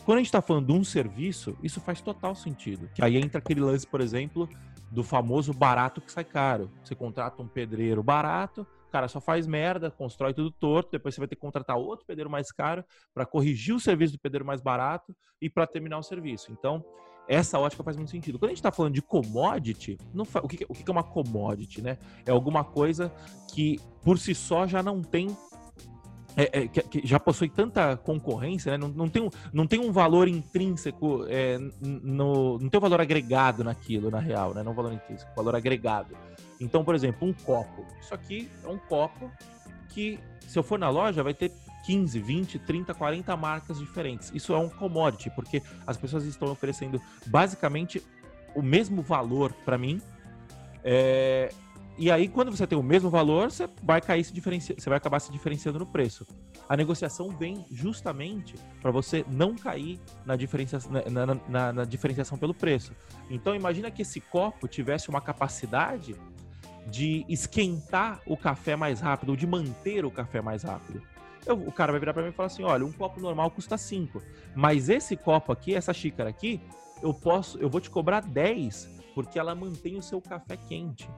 Quando 0.04 0.18
a 0.18 0.20
gente 0.20 0.28
está 0.28 0.42
falando 0.42 0.68
de 0.68 0.74
um 0.74 0.84
serviço, 0.84 1.58
isso 1.64 1.82
faz 1.82 2.00
total 2.00 2.36
sentido. 2.36 2.88
Que 2.94 3.04
aí 3.04 3.18
entra 3.18 3.40
aquele 3.40 3.62
lance, 3.62 3.88
por 3.88 4.02
exemplo, 4.02 4.48
do 4.92 5.04
famoso 5.04 5.52
barato 5.52 6.00
que 6.00 6.12
sai 6.12 6.24
caro. 6.24 6.70
Você 6.84 6.94
contrata 6.94 7.42
um 7.42 7.48
pedreiro 7.48 8.04
barato, 8.04 8.68
cara 8.96 9.10
só 9.10 9.20
faz 9.20 9.46
merda, 9.46 9.92
constrói 9.92 10.34
tudo 10.34 10.50
torto, 10.50 10.92
depois 10.92 11.14
você 11.14 11.20
vai 11.20 11.28
ter 11.28 11.36
que 11.36 11.42
contratar 11.42 11.76
outro 11.76 12.06
pedreiro 12.06 12.30
mais 12.30 12.50
caro 12.50 12.82
para 13.14 13.26
corrigir 13.26 13.76
o 13.76 13.80
serviço 13.80 14.14
do 14.14 14.20
pedreiro 14.20 14.46
mais 14.46 14.62
barato 14.62 15.14
e 15.42 15.50
para 15.50 15.68
terminar 15.68 15.98
o 15.98 16.02
serviço. 16.02 16.50
Então, 16.50 16.82
essa 17.28 17.60
ótica 17.60 17.84
faz 17.84 17.98
muito 17.98 18.10
sentido. 18.12 18.40
Quando 18.40 18.52
a 18.52 18.52
gente 18.52 18.60
está 18.60 18.72
falando 18.72 18.94
de 18.94 19.02
commodity, 19.02 19.98
fa... 20.26 20.40
o, 20.42 20.48
que, 20.48 20.66
o 20.70 20.74
que 20.74 20.90
é 20.90 20.92
uma 20.94 21.04
commodity, 21.04 21.82
né? 21.82 21.98
É 22.26 22.32
alguma 22.32 22.64
coisa 22.64 23.12
que 23.54 23.82
por 24.02 24.18
si 24.18 24.34
só 24.34 24.66
já 24.66 24.82
não 24.82 25.02
tem 25.02 25.36
é, 26.38 26.62
é, 26.62 26.68
que, 26.68 26.82
que, 26.82 27.06
já 27.06 27.20
possui 27.20 27.50
tanta 27.50 27.98
concorrência, 27.98 28.72
né? 28.72 28.78
não, 28.78 28.88
não, 28.90 29.10
tem 29.10 29.24
um, 29.24 29.30
não 29.52 29.68
tem 29.68 29.80
um 29.80 29.92
valor 29.92 30.28
intrínseco, 30.28 31.26
é, 31.28 31.58
no, 31.82 32.60
não 32.60 32.70
tem 32.70 32.78
um 32.78 32.82
valor 32.82 33.02
agregado 33.02 33.62
naquilo, 33.64 34.10
na 34.10 34.20
real, 34.20 34.54
né? 34.54 34.64
não 34.64 34.72
um 34.72 34.76
valor 34.76 34.94
intrínseco, 34.94 35.32
um 35.32 35.36
valor 35.36 35.56
agregado. 35.56 36.16
Então, 36.60 36.84
por 36.84 36.96
exemplo, 36.96 37.28
um 37.28 37.34
copo. 37.34 37.86
Isso 38.02 38.14
aqui 38.14 38.50
é 38.64 38.68
um 38.68 38.78
copo 38.78 39.32
que, 39.90 40.20
se 40.48 40.58
eu 40.58 40.64
for 40.64 40.80
na 40.80 40.90
loja, 40.90 41.24
vai 41.24 41.34
ter 41.34 41.52
15, 41.86 42.20
20, 42.20 42.60
30, 42.60 42.94
40 42.94 43.38
marcas 43.38 43.78
diferentes. 43.78 44.32
Isso 44.34 44.54
é 44.54 44.58
um 44.58 44.70
commodity, 44.70 45.30
porque 45.30 45.62
as 45.86 45.98
pessoas 45.98 46.26
estão 46.26 46.52
oferecendo 46.52 47.02
basicamente 47.28 48.02
o 48.56 48.62
mesmo 48.62 49.02
valor 49.02 49.54
para 49.66 49.78
mim. 49.78 50.02
É, 50.84 51.50
e 51.98 52.12
aí, 52.12 52.28
quando 52.28 52.52
você 52.52 52.68
tem 52.68 52.78
o 52.78 52.84
mesmo 52.84 53.10
valor, 53.10 53.50
você 53.50 53.70
vai 53.82 54.02
cair 54.02 54.24
se 54.24 54.34
diferencia... 54.34 54.76
você 54.78 54.90
vai 54.90 54.98
acabar 54.98 55.20
se 55.20 55.32
diferenciando 55.32 55.80
no 55.80 55.86
preço. 55.86 56.28
A 56.68 56.76
negociação 56.76 57.30
vem 57.30 57.66
justamente 57.72 58.56
para 58.82 58.92
você 58.92 59.24
não 59.30 59.56
cair 59.56 60.00
na, 60.26 60.36
diferencia... 60.36 60.80
Na, 61.10 61.26
na, 61.48 61.74
na, 61.74 61.86
diferenciação 61.86 62.38
pelo 62.38 62.54
preço. 62.54 62.92
Então, 63.30 63.56
imagina 63.56 63.90
que 63.90 64.02
esse 64.02 64.20
copo 64.20 64.68
tivesse 64.68 65.08
uma 65.08 65.22
capacidade 65.22 66.16
de 66.86 67.26
esquentar 67.28 68.22
o 68.26 68.38
café 68.38 68.76
mais 68.76 69.00
rápido, 69.00 69.30
ou 69.30 69.36
de 69.36 69.48
manter 69.48 70.06
o 70.06 70.12
café 70.12 70.42
mais 70.42 70.64
rápido. 70.64 71.02
Eu, 71.46 71.56
o 71.56 71.72
cara 71.72 71.92
vai 71.92 72.00
virar 72.00 72.14
para 72.14 72.24
mim 72.24 72.30
e 72.30 72.32
falar 72.32 72.48
assim: 72.48 72.64
olha, 72.64 72.86
um 72.86 72.92
copo 72.92 73.20
normal 73.20 73.52
custa 73.52 73.78
5, 73.78 74.22
mas 74.56 74.90
esse 74.90 75.16
copo 75.16 75.52
aqui, 75.52 75.74
essa 75.76 75.94
xícara 75.94 76.30
aqui, 76.30 76.62
eu 77.02 77.14
posso, 77.14 77.58
eu 77.60 77.70
vou 77.70 77.82
te 77.82 77.90
cobrar 77.90 78.22
10, 78.22 78.90
porque 79.14 79.38
ela 79.38 79.54
mantém 79.54 79.98
o 79.98 80.02
seu 80.02 80.22
café 80.22 80.58
quente. 80.58 81.10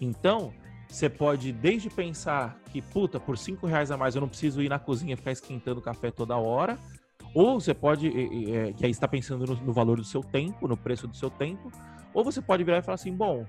Então, 0.00 0.52
você 0.88 1.08
pode 1.08 1.52
desde 1.52 1.90
pensar 1.90 2.58
que, 2.72 2.80
puta, 2.80 3.20
por 3.20 3.36
cinco 3.36 3.66
reais 3.66 3.90
a 3.90 3.96
mais 3.96 4.14
eu 4.14 4.20
não 4.20 4.28
preciso 4.28 4.62
ir 4.62 4.68
na 4.68 4.78
cozinha 4.78 5.16
ficar 5.16 5.32
esquentando 5.32 5.82
café 5.82 6.10
toda 6.10 6.36
hora, 6.36 6.78
ou 7.34 7.60
você 7.60 7.74
pode, 7.74 8.08
é, 8.08 8.72
que 8.72 8.84
aí 8.84 8.90
está 8.90 9.06
pensando 9.06 9.46
no, 9.46 9.54
no, 9.56 9.72
valor 9.72 9.98
do 9.98 10.04
seu 10.04 10.22
tempo, 10.22 10.66
no 10.66 10.76
preço 10.76 11.06
do 11.06 11.14
seu 11.14 11.28
tempo, 11.28 11.70
ou 12.14 12.24
você 12.24 12.40
pode 12.40 12.64
virar 12.64 12.78
e 12.78 12.82
falar 12.82 12.94
assim, 12.94 13.12
bom, 13.12 13.44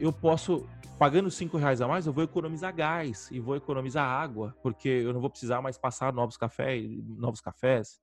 eu 0.00 0.12
posso, 0.12 0.66
pagando 0.98 1.30
cinco 1.30 1.58
reais 1.58 1.80
a 1.80 1.86
mais, 1.86 2.06
eu 2.06 2.12
vou 2.12 2.24
economizar 2.24 2.74
gás 2.74 3.28
e 3.30 3.38
vou 3.38 3.54
economizar 3.54 4.04
água, 4.04 4.56
porque 4.62 4.88
eu 4.88 5.12
não 5.12 5.20
vou 5.20 5.30
precisar 5.30 5.60
mais 5.60 5.76
passar 5.76 6.12
novos 6.12 6.36
cafés, 6.36 6.90
novos 7.06 7.40
cafés. 7.40 8.00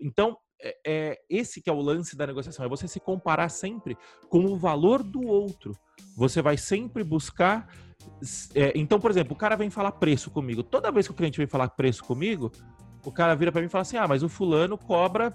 Então, 0.00 0.38
é, 0.62 0.76
é, 0.86 1.18
esse 1.28 1.60
que 1.60 1.68
é 1.68 1.72
o 1.72 1.80
lance 1.80 2.16
da 2.16 2.26
negociação, 2.26 2.64
é 2.64 2.68
você 2.68 2.86
se 2.86 3.00
comparar 3.00 3.48
sempre 3.48 3.98
com 4.28 4.44
o 4.44 4.56
valor 4.56 5.02
do 5.02 5.26
outro. 5.26 5.76
Você 6.16 6.40
vai 6.40 6.56
sempre 6.56 7.02
buscar. 7.02 7.68
É, 8.54 8.72
então, 8.76 9.00
por 9.00 9.10
exemplo, 9.10 9.34
o 9.34 9.36
cara 9.36 9.56
vem 9.56 9.70
falar 9.70 9.92
preço 9.92 10.30
comigo. 10.30 10.62
Toda 10.62 10.92
vez 10.92 11.06
que 11.06 11.12
o 11.12 11.16
cliente 11.16 11.38
vem 11.38 11.46
falar 11.46 11.68
preço 11.70 12.04
comigo, 12.04 12.52
o 13.04 13.12
cara 13.12 13.34
vira 13.34 13.50
para 13.50 13.60
mim 13.60 13.66
e 13.66 13.70
fala 13.70 13.82
assim: 13.82 13.96
ah, 13.96 14.06
mas 14.06 14.22
o 14.22 14.28
fulano 14.28 14.78
cobra 14.78 15.34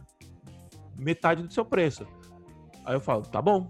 metade 0.98 1.44
do 1.44 1.54
seu 1.54 1.66
preço. 1.66 2.08
Aí 2.86 2.96
eu 2.96 3.02
falo: 3.02 3.24
tá 3.24 3.42
bom. 3.42 3.70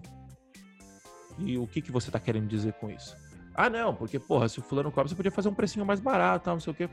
E 1.40 1.58
o 1.58 1.68
que, 1.68 1.82
que 1.82 1.92
você 1.92 2.12
tá 2.12 2.20
querendo 2.20 2.48
dizer 2.48 2.74
com 2.74 2.90
isso? 2.90 3.16
Ah, 3.56 3.70
não, 3.70 3.94
porque, 3.94 4.20
porra, 4.20 4.48
se 4.48 4.60
o 4.60 4.62
fulano 4.62 4.92
cobra, 4.92 5.10
você 5.10 5.16
podia 5.16 5.32
fazer 5.32 5.50
um 5.50 5.54
precinho 5.54 5.86
mais 5.86 6.00
barato, 6.00 6.46
tal, 6.46 6.56
não 6.56 6.62
sei 6.62 6.72
o 6.72 6.76
quê. 6.76 6.90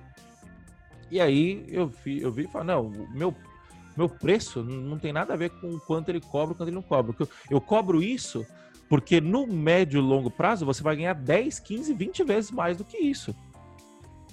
E 1.10 1.20
aí 1.20 1.64
eu 1.68 1.86
vi, 1.86 2.20
eu 2.20 2.32
vi 2.32 2.44
e 2.44 2.48
falei, 2.48 2.68
não, 2.68 2.86
o 2.86 3.10
meu 3.10 3.34
meu 3.96 4.10
preço 4.10 4.62
não 4.62 4.98
tem 4.98 5.10
nada 5.10 5.32
a 5.32 5.36
ver 5.36 5.48
com 5.48 5.78
quanto 5.78 6.10
ele 6.10 6.20
cobra 6.20 6.54
quanto 6.54 6.68
ele 6.68 6.74
não 6.74 6.82
cobra. 6.82 7.14
Eu, 7.18 7.28
eu 7.50 7.60
cobro 7.60 8.02
isso 8.02 8.46
porque 8.88 9.20
no 9.20 9.46
médio 9.46 9.98
e 9.98 10.02
longo 10.02 10.30
prazo 10.30 10.66
você 10.66 10.82
vai 10.82 10.96
ganhar 10.96 11.14
10, 11.14 11.58
15, 11.60 11.94
20 11.94 12.24
vezes 12.24 12.50
mais 12.50 12.76
do 12.76 12.84
que 12.84 12.98
isso. 12.98 13.34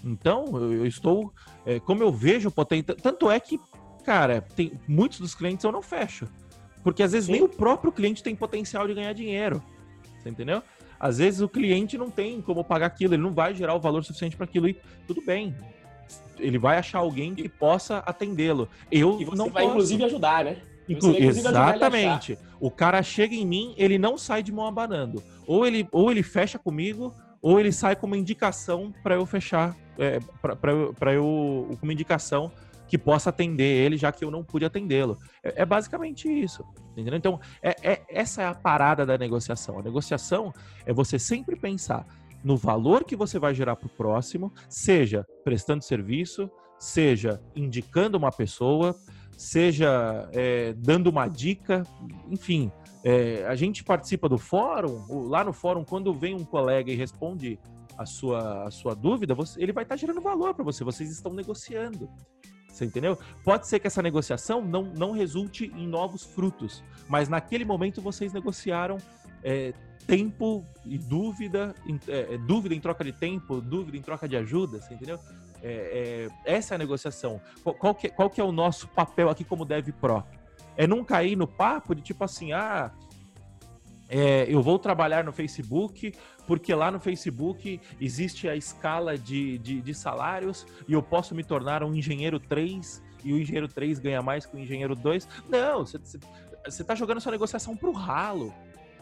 Então, 0.03 0.45
eu, 0.53 0.73
eu 0.73 0.85
estou. 0.85 1.33
É, 1.65 1.79
como 1.79 2.03
eu 2.03 2.11
vejo 2.11 2.51
potência. 2.51 2.93
Tanto 2.95 3.31
é 3.31 3.39
que, 3.39 3.59
cara, 4.03 4.41
tem 4.41 4.73
muitos 4.87 5.19
dos 5.19 5.33
clientes 5.33 5.63
eu 5.63 5.71
não 5.71 5.81
fecho. 5.81 6.27
Porque 6.83 7.01
às 7.01 7.13
vezes 7.13 7.27
Sim. 7.27 7.33
nem 7.33 7.41
o 7.41 7.49
próprio 7.49 7.91
cliente 7.91 8.21
tem 8.21 8.35
potencial 8.35 8.85
de 8.85 8.93
ganhar 8.93 9.13
dinheiro. 9.13 9.63
Você 10.23 10.29
entendeu? 10.29 10.63
Às 10.99 11.17
vezes 11.17 11.41
o 11.41 11.49
cliente 11.49 11.97
não 11.97 12.09
tem 12.09 12.41
como 12.41 12.63
pagar 12.63 12.85
aquilo, 12.87 13.13
ele 13.13 13.21
não 13.21 13.33
vai 13.33 13.53
gerar 13.53 13.75
o 13.75 13.79
valor 13.79 14.03
suficiente 14.03 14.37
para 14.37 14.45
aquilo 14.45 14.69
e 14.69 14.77
tudo 15.05 15.21
bem 15.21 15.53
ele 16.39 16.57
vai 16.57 16.77
achar 16.77 16.99
alguém 16.99 17.33
que 17.33 17.47
possa 17.47 17.99
atendê-lo. 17.99 18.67
Eu 18.91 19.19
e 19.21 19.25
você 19.25 19.37
não 19.37 19.49
vai 19.49 19.63
posso. 19.63 19.75
inclusive 19.75 20.03
ajudar, 20.03 20.45
né? 20.45 20.57
Inclu 20.87 21.15
exatamente. 21.15 22.37
O 22.59 22.69
cara 22.69 23.01
chega 23.01 23.33
em 23.33 23.45
mim, 23.45 23.73
ele 23.77 23.97
não 23.97 24.17
sai 24.17 24.43
de 24.43 24.51
mão 24.51 24.65
abanando. 24.65 25.23
Ou 25.47 25.65
ele, 25.65 25.87
ou 25.91 26.11
ele 26.11 26.23
fecha 26.23 26.59
comigo, 26.59 27.13
ou 27.41 27.59
ele 27.59 27.71
sai 27.71 27.95
com 27.95 28.07
uma 28.07 28.17
indicação 28.17 28.93
para 29.01 29.15
eu 29.15 29.25
fechar, 29.25 29.75
é, 29.97 30.19
para 30.99 31.13
eu, 31.13 31.67
com 31.79 31.85
uma 31.85 31.93
indicação 31.93 32.51
que 32.93 32.97
possa 32.99 33.31
atender 33.31 33.63
ele, 33.63 33.97
já 33.97 34.11
que 34.11 34.23
eu 34.23 34.29
não 34.29 34.43
pude 34.43 34.65
atendê-lo. 34.65 35.17
É, 35.43 35.63
é, 35.63 35.65
basicamente 35.65 36.27
isso. 36.29 36.63
Entendeu? 36.91 37.15
Então, 37.15 37.39
é, 37.59 37.75
é, 37.81 38.01
essa 38.07 38.43
é 38.43 38.45
a 38.45 38.53
parada 38.53 39.03
da 39.03 39.17
negociação. 39.17 39.79
A 39.79 39.81
negociação 39.81 40.53
é 40.85 40.93
você 40.93 41.17
sempre 41.17 41.55
pensar 41.55 42.05
no 42.43 42.55
valor 42.55 43.03
que 43.03 43.15
você 43.15 43.39
vai 43.39 43.55
gerar 43.55 43.77
para 43.77 43.87
o 43.87 43.89
próximo, 43.89 44.53
seja 44.69 45.25
prestando 45.43 45.83
serviço, 45.83 46.47
seja 46.77 47.41
indicando 47.55 48.15
uma 48.15 48.31
pessoa, 48.31 48.95
seja 49.35 50.29
é, 50.31 50.73
dando 50.73 51.07
uma 51.07 51.27
dica, 51.27 51.81
enfim. 52.29 52.71
É, 53.03 53.43
a 53.47 53.55
gente 53.55 53.83
participa 53.83 54.29
do 54.29 54.37
fórum, 54.37 55.27
lá 55.29 55.43
no 55.43 55.51
fórum, 55.51 55.83
quando 55.83 56.13
vem 56.13 56.35
um 56.35 56.45
colega 56.45 56.91
e 56.91 56.95
responde 56.95 57.57
a 57.97 58.05
sua, 58.05 58.67
a 58.67 58.71
sua 58.71 58.93
dúvida, 58.93 59.33
você, 59.33 59.61
ele 59.61 59.73
vai 59.73 59.83
estar 59.83 59.95
tá 59.95 59.99
gerando 59.99 60.21
valor 60.21 60.53
para 60.53 60.63
você, 60.63 60.83
vocês 60.83 61.09
estão 61.09 61.33
negociando. 61.33 62.07
Você 62.73 62.85
entendeu? 62.85 63.17
Pode 63.43 63.67
ser 63.67 63.79
que 63.79 63.85
essa 63.85 64.01
negociação 64.01 64.61
não, 64.61 64.83
não 64.83 65.11
resulte 65.11 65.71
em 65.75 65.87
novos 65.87 66.23
frutos, 66.23 66.83
mas 67.07 67.29
naquele 67.29 67.63
momento 67.63 68.01
vocês 68.01 68.33
negociaram 68.33 68.97
é, 69.43 69.73
tempo 70.07 70.65
e 70.83 70.97
dúvida, 70.97 71.75
é, 72.07 72.33
é, 72.33 72.37
dúvida 72.39 72.73
em 72.73 72.79
troca 72.79 73.03
de 73.03 73.11
tempo, 73.11 73.61
dúvida 73.61 73.95
em 73.95 74.01
troca 74.01 74.27
de 74.27 74.35
ajuda, 74.35 74.81
você 74.81 74.95
entendeu? 74.95 75.19
É, 75.61 76.27
é, 76.45 76.51
essa 76.55 76.73
é 76.73 76.75
a 76.75 76.79
negociação. 76.79 77.39
Qual, 77.63 77.93
que, 77.93 78.09
qual 78.09 78.29
que 78.29 78.41
é 78.41 78.43
o 78.43 78.51
nosso 78.51 78.87
papel 78.87 79.29
aqui 79.29 79.43
como 79.43 79.63
Dev 79.63 79.89
Pro? 80.01 80.23
É 80.75 80.87
não 80.87 81.05
cair 81.05 81.35
no 81.35 81.47
papo 81.47 81.93
de 81.93 82.01
tipo 82.01 82.23
assim, 82.23 82.53
ah, 82.53 82.91
é, 84.13 84.45
eu 84.47 84.61
vou 84.61 84.77
trabalhar 84.77 85.23
no 85.23 85.33
Facebook 85.33 86.13
porque 86.45 86.73
lá 86.75 86.91
no 86.91 86.99
Facebook 86.99 87.81
existe 87.99 88.47
a 88.47 88.55
escala 88.55 89.17
de, 89.17 89.57
de, 89.57 89.81
de, 89.81 89.93
salários 89.93 90.67
e 90.87 90.93
eu 90.93 91.01
posso 91.01 91.33
me 91.33 91.43
tornar 91.43 91.83
um 91.83 91.95
engenheiro 91.95 92.39
3 92.39 93.01
e 93.23 93.33
o 93.33 93.39
engenheiro 93.39 93.67
3 93.67 93.97
ganha 93.97 94.21
mais 94.21 94.45
que 94.45 94.55
o 94.55 94.59
engenheiro 94.59 94.95
2. 94.95 95.27
Não, 95.49 95.83
você 95.83 95.97
está 96.67 96.93
jogando 96.93 97.21
sua 97.21 97.31
negociação 97.31 97.75
para 97.75 97.89
o 97.89 97.93
ralo. 97.93 98.53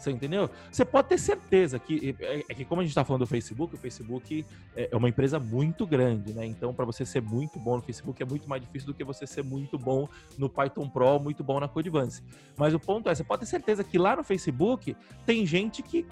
Você 0.02 0.12
entendeu? 0.12 0.50
Você 0.72 0.84
pode 0.84 1.10
ter 1.10 1.18
certeza 1.20 1.78
que 1.78 2.16
é, 2.20 2.44
é 2.50 2.54
que 2.56 2.66
como 2.66 2.82
a 2.82 2.84
gente 2.84 2.92
está 2.92 3.06
falando 3.06 3.22
do 3.22 3.28
Facebook, 3.28 3.76
o 3.76 3.78
Facebook 3.78 4.44
é, 4.76 4.90
é 4.92 4.98
uma 4.98 5.08
empresa 5.08 5.40
muito 5.40 5.86
grande, 5.86 6.34
né? 6.34 6.44
Então, 6.46 6.74
para 6.74 6.86
você 6.86 7.06
ser 7.06 7.22
muito 7.22 7.60
bom 7.60 7.76
no 7.76 7.84
Facebook 7.84 8.22
é 8.22 8.26
muito 8.26 8.50
mais 8.50 8.62
difícil 8.64 8.88
do 8.88 8.94
que 8.96 9.04
você 9.04 9.28
ser 9.28 9.44
muito 9.44 9.78
bom 9.78 10.10
no 10.40 10.50
Python 10.50 10.90
Pro, 10.90 11.20
muito 11.20 11.44
bom 11.44 11.60
na 11.60 11.68
Codevance. 11.68 12.24
Mas 12.58 12.74
o 12.74 12.80
ponto 12.80 13.10
é, 13.10 13.16
você 13.16 13.24
pode 13.24 13.42
ter 13.42 13.46
certeza 13.46 13.84
que 13.84 14.00
lá 14.00 14.16
no 14.16 14.24
Facebook 14.24 14.98
tem 15.24 15.46
gente 15.46 15.84
que 15.84 16.08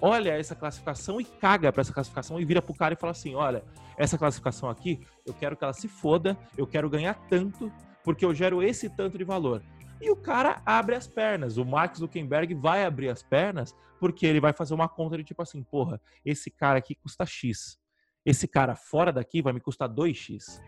olha 0.00 0.32
essa 0.32 0.56
classificação 0.56 1.20
e 1.20 1.24
caga 1.24 1.72
para 1.72 1.80
essa 1.80 1.92
classificação 1.92 2.40
e 2.40 2.44
vira 2.44 2.60
pro 2.60 2.74
cara 2.74 2.94
e 2.94 2.96
fala 2.96 3.12
assim: 3.12 3.36
olha, 3.36 3.62
essa 3.96 4.18
classificação 4.18 4.68
aqui, 4.68 5.00
eu 5.24 5.32
quero 5.32 5.56
que 5.56 5.62
ela 5.62 5.72
se 5.72 5.86
foda, 5.86 6.36
eu 6.56 6.66
quero 6.66 6.90
ganhar 6.90 7.14
tanto, 7.28 7.70
porque 8.02 8.24
eu 8.24 8.34
gero 8.34 8.62
esse 8.62 8.88
tanto 8.88 9.16
de 9.16 9.22
valor. 9.22 9.62
E 10.00 10.10
o 10.10 10.16
cara 10.16 10.62
abre 10.64 10.94
as 10.94 11.06
pernas. 11.06 11.56
O 11.56 11.64
Max 11.64 11.98
Zuckerberg 11.98 12.54
vai 12.54 12.84
abrir 12.84 13.08
as 13.08 13.22
pernas 13.22 13.74
porque 13.98 14.26
ele 14.26 14.40
vai 14.40 14.52
fazer 14.52 14.74
uma 14.74 14.88
conta 14.88 15.16
de 15.16 15.24
tipo 15.24 15.42
assim: 15.42 15.62
porra, 15.62 16.00
esse 16.24 16.50
cara 16.50 16.78
aqui 16.78 16.94
custa 16.94 17.26
X. 17.26 17.78
Esse 18.24 18.46
cara 18.46 18.74
fora 18.74 19.12
daqui 19.12 19.42
vai 19.42 19.52
me 19.52 19.60
custar 19.60 19.88
2x. 19.88 20.60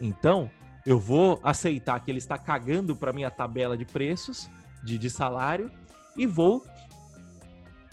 Então, 0.00 0.50
eu 0.84 0.98
vou 0.98 1.40
aceitar 1.42 1.98
que 2.00 2.10
ele 2.10 2.18
está 2.18 2.36
cagando 2.36 2.94
para 2.94 3.12
minha 3.12 3.30
tabela 3.30 3.76
de 3.76 3.84
preços, 3.84 4.50
de, 4.84 4.98
de 4.98 5.08
salário, 5.08 5.70
e 6.16 6.26
vou 6.26 6.64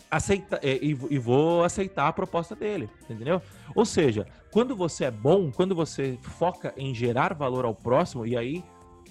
aceitar 0.10 0.60
é, 0.64 0.76
e, 0.76 0.98
e, 1.10 1.18
vou 1.18 1.64
aceitar 1.64 2.08
a 2.08 2.14
proposta 2.14 2.56
dele, 2.56 2.90
entendeu? 3.10 3.42
Ou 3.76 3.86
seja, 3.86 4.28
quando 4.52 4.76
você 4.76 5.06
é 5.06 5.12
bom, 5.12 5.52
quando 5.52 5.74
você 5.74 6.20
foca 6.22 6.74
em 6.78 6.94
gerar 6.94 7.34
valor 7.34 7.66
ao 7.66 7.74
próximo, 7.74 8.26
e 8.26 8.38
aí 8.38 8.64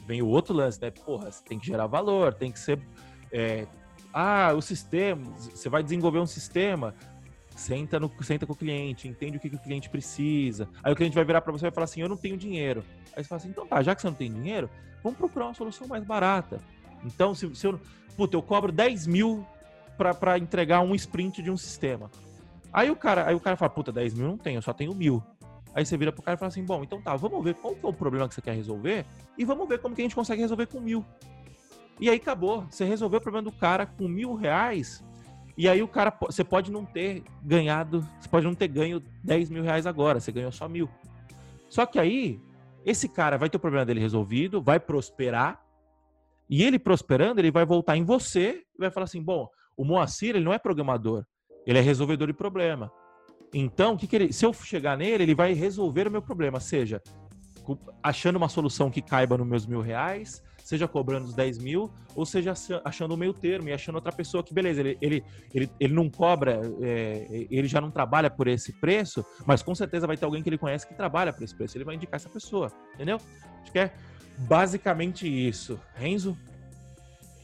vem 0.06 0.22
o 0.22 0.26
outro 0.26 0.54
lance, 0.54 0.80
né? 0.80 0.90
Porra, 0.90 1.30
você 1.30 1.42
tem 1.44 1.58
que 1.58 1.66
gerar 1.66 1.86
valor, 1.86 2.34
tem 2.34 2.50
que 2.50 2.58
ser. 2.58 2.80
É, 3.30 3.66
ah, 4.12 4.52
o 4.54 4.60
sistema, 4.60 5.22
você 5.36 5.68
vai 5.68 5.82
desenvolver 5.82 6.18
um 6.18 6.26
sistema. 6.26 6.94
senta, 7.56 7.98
no, 7.98 8.10
senta 8.22 8.46
com 8.46 8.52
o 8.52 8.56
cliente, 8.56 9.08
entende 9.08 9.36
o 9.36 9.40
que, 9.40 9.48
que 9.48 9.56
o 9.56 9.60
cliente 9.60 9.88
precisa. 9.88 10.68
Aí 10.82 10.92
o 10.92 10.96
cliente 10.96 11.14
vai 11.14 11.24
virar 11.24 11.40
para 11.40 11.52
você 11.52 11.64
e 11.64 11.68
vai 11.68 11.74
falar 11.74 11.84
assim: 11.84 12.00
Eu 12.00 12.08
não 12.08 12.16
tenho 12.16 12.36
dinheiro. 12.36 12.84
Aí 13.16 13.22
você 13.22 13.28
fala 13.28 13.40
assim: 13.40 13.48
Então 13.48 13.66
tá, 13.66 13.82
já 13.82 13.94
que 13.94 14.02
você 14.02 14.08
não 14.08 14.14
tem 14.14 14.32
dinheiro, 14.32 14.68
vamos 15.02 15.18
procurar 15.18 15.46
uma 15.46 15.54
solução 15.54 15.86
mais 15.86 16.04
barata. 16.04 16.60
Então, 17.04 17.34
se, 17.34 17.54
se 17.54 17.66
eu. 17.66 17.80
Puta, 18.16 18.36
eu 18.36 18.42
cobro 18.42 18.70
10 18.70 19.06
mil 19.06 19.46
para 19.96 20.36
entregar 20.38 20.82
um 20.82 20.94
sprint 20.94 21.42
de 21.42 21.50
um 21.50 21.56
sistema. 21.56 22.10
Aí 22.70 22.90
o 22.90 22.96
cara, 22.96 23.26
aí 23.26 23.34
o 23.34 23.40
cara 23.40 23.56
fala: 23.56 23.70
Puta, 23.70 23.90
10 23.90 24.14
mil 24.14 24.28
não 24.28 24.38
tenho, 24.38 24.58
eu 24.58 24.62
só 24.62 24.72
tenho 24.72 24.94
mil. 24.94 25.22
Aí 25.74 25.86
você 25.86 25.96
vira 25.96 26.12
pro 26.12 26.22
cara 26.22 26.36
e 26.36 26.38
fala 26.38 26.48
assim: 26.48 26.64
Bom, 26.64 26.82
então 26.82 27.00
tá, 27.00 27.16
vamos 27.16 27.42
ver 27.42 27.54
qual 27.54 27.74
que 27.74 27.84
é 27.84 27.88
o 27.88 27.92
problema 27.92 28.28
que 28.28 28.34
você 28.34 28.42
quer 28.42 28.54
resolver 28.54 29.06
e 29.38 29.44
vamos 29.44 29.68
ver 29.68 29.78
como 29.78 29.94
que 29.94 30.02
a 30.02 30.04
gente 30.04 30.14
consegue 30.14 30.42
resolver 30.42 30.66
com 30.66 30.80
mil. 30.80 31.04
E 32.00 32.10
aí 32.10 32.16
acabou. 32.16 32.66
Você 32.70 32.84
resolveu 32.84 33.18
o 33.18 33.22
problema 33.22 33.50
do 33.50 33.56
cara 33.56 33.86
com 33.86 34.08
mil 34.08 34.34
reais 34.34 35.02
e 35.56 35.68
aí 35.68 35.82
o 35.82 35.88
cara, 35.88 36.16
você 36.20 36.42
pode 36.42 36.70
não 36.72 36.84
ter 36.84 37.22
ganhado, 37.42 38.06
você 38.18 38.28
pode 38.28 38.46
não 38.46 38.54
ter 38.54 38.68
ganho 38.68 39.02
10 39.22 39.50
mil 39.50 39.62
reais 39.62 39.86
agora, 39.86 40.18
você 40.18 40.32
ganhou 40.32 40.50
só 40.50 40.68
mil. 40.68 40.88
Só 41.68 41.84
que 41.84 41.98
aí, 41.98 42.40
esse 42.84 43.08
cara 43.08 43.36
vai 43.36 43.50
ter 43.50 43.58
o 43.58 43.60
problema 43.60 43.84
dele 43.84 44.00
resolvido, 44.00 44.62
vai 44.62 44.80
prosperar, 44.80 45.62
e 46.48 46.62
ele 46.62 46.78
prosperando, 46.78 47.40
ele 47.40 47.50
vai 47.50 47.64
voltar 47.64 47.96
em 47.96 48.04
você 48.04 48.64
e 48.76 48.78
vai 48.78 48.90
falar 48.90 49.04
assim: 49.04 49.22
bom, 49.22 49.48
o 49.76 49.84
Moacir, 49.84 50.30
ele 50.30 50.44
não 50.44 50.52
é 50.52 50.58
programador, 50.58 51.24
ele 51.66 51.78
é 51.78 51.82
resolvedor 51.82 52.26
de 52.26 52.34
problema. 52.34 52.90
Então, 53.52 53.96
que 53.96 54.06
que 54.06 54.16
ele, 54.16 54.32
se 54.32 54.44
eu 54.46 54.52
chegar 54.52 54.96
nele, 54.96 55.24
ele 55.24 55.34
vai 55.34 55.52
resolver 55.52 56.08
o 56.08 56.10
meu 56.10 56.22
problema, 56.22 56.58
seja 56.58 57.02
achando 58.02 58.36
uma 58.36 58.48
solução 58.48 58.90
que 58.90 59.00
caiba 59.00 59.38
nos 59.38 59.46
meus 59.46 59.66
mil 59.66 59.80
reais, 59.80 60.42
seja 60.64 60.88
cobrando 60.88 61.26
os 61.26 61.34
10 61.34 61.58
mil, 61.58 61.92
ou 62.14 62.24
seja 62.24 62.54
achando 62.84 63.14
o 63.14 63.16
meio 63.16 63.32
termo 63.32 63.68
e 63.68 63.72
achando 63.72 63.96
outra 63.96 64.12
pessoa 64.12 64.42
que, 64.42 64.54
beleza, 64.54 64.80
ele, 64.80 64.98
ele, 65.00 65.24
ele, 65.54 65.70
ele 65.78 65.92
não 65.92 66.08
cobra, 66.08 66.60
é, 66.80 67.46
ele 67.50 67.68
já 67.68 67.80
não 67.80 67.90
trabalha 67.90 68.30
por 68.30 68.48
esse 68.48 68.72
preço, 68.72 69.24
mas 69.46 69.62
com 69.62 69.74
certeza 69.74 70.06
vai 70.06 70.16
ter 70.16 70.24
alguém 70.24 70.42
que 70.42 70.48
ele 70.48 70.58
conhece 70.58 70.86
que 70.86 70.94
trabalha 70.94 71.32
por 71.32 71.42
esse 71.42 71.54
preço. 71.54 71.76
Ele 71.76 71.84
vai 71.84 71.94
indicar 71.94 72.16
essa 72.16 72.28
pessoa, 72.28 72.72
entendeu? 72.94 73.18
Acho 73.62 73.72
que 73.72 73.78
é 73.78 73.92
basicamente 74.38 75.26
isso. 75.26 75.78
Renzo? 75.94 76.36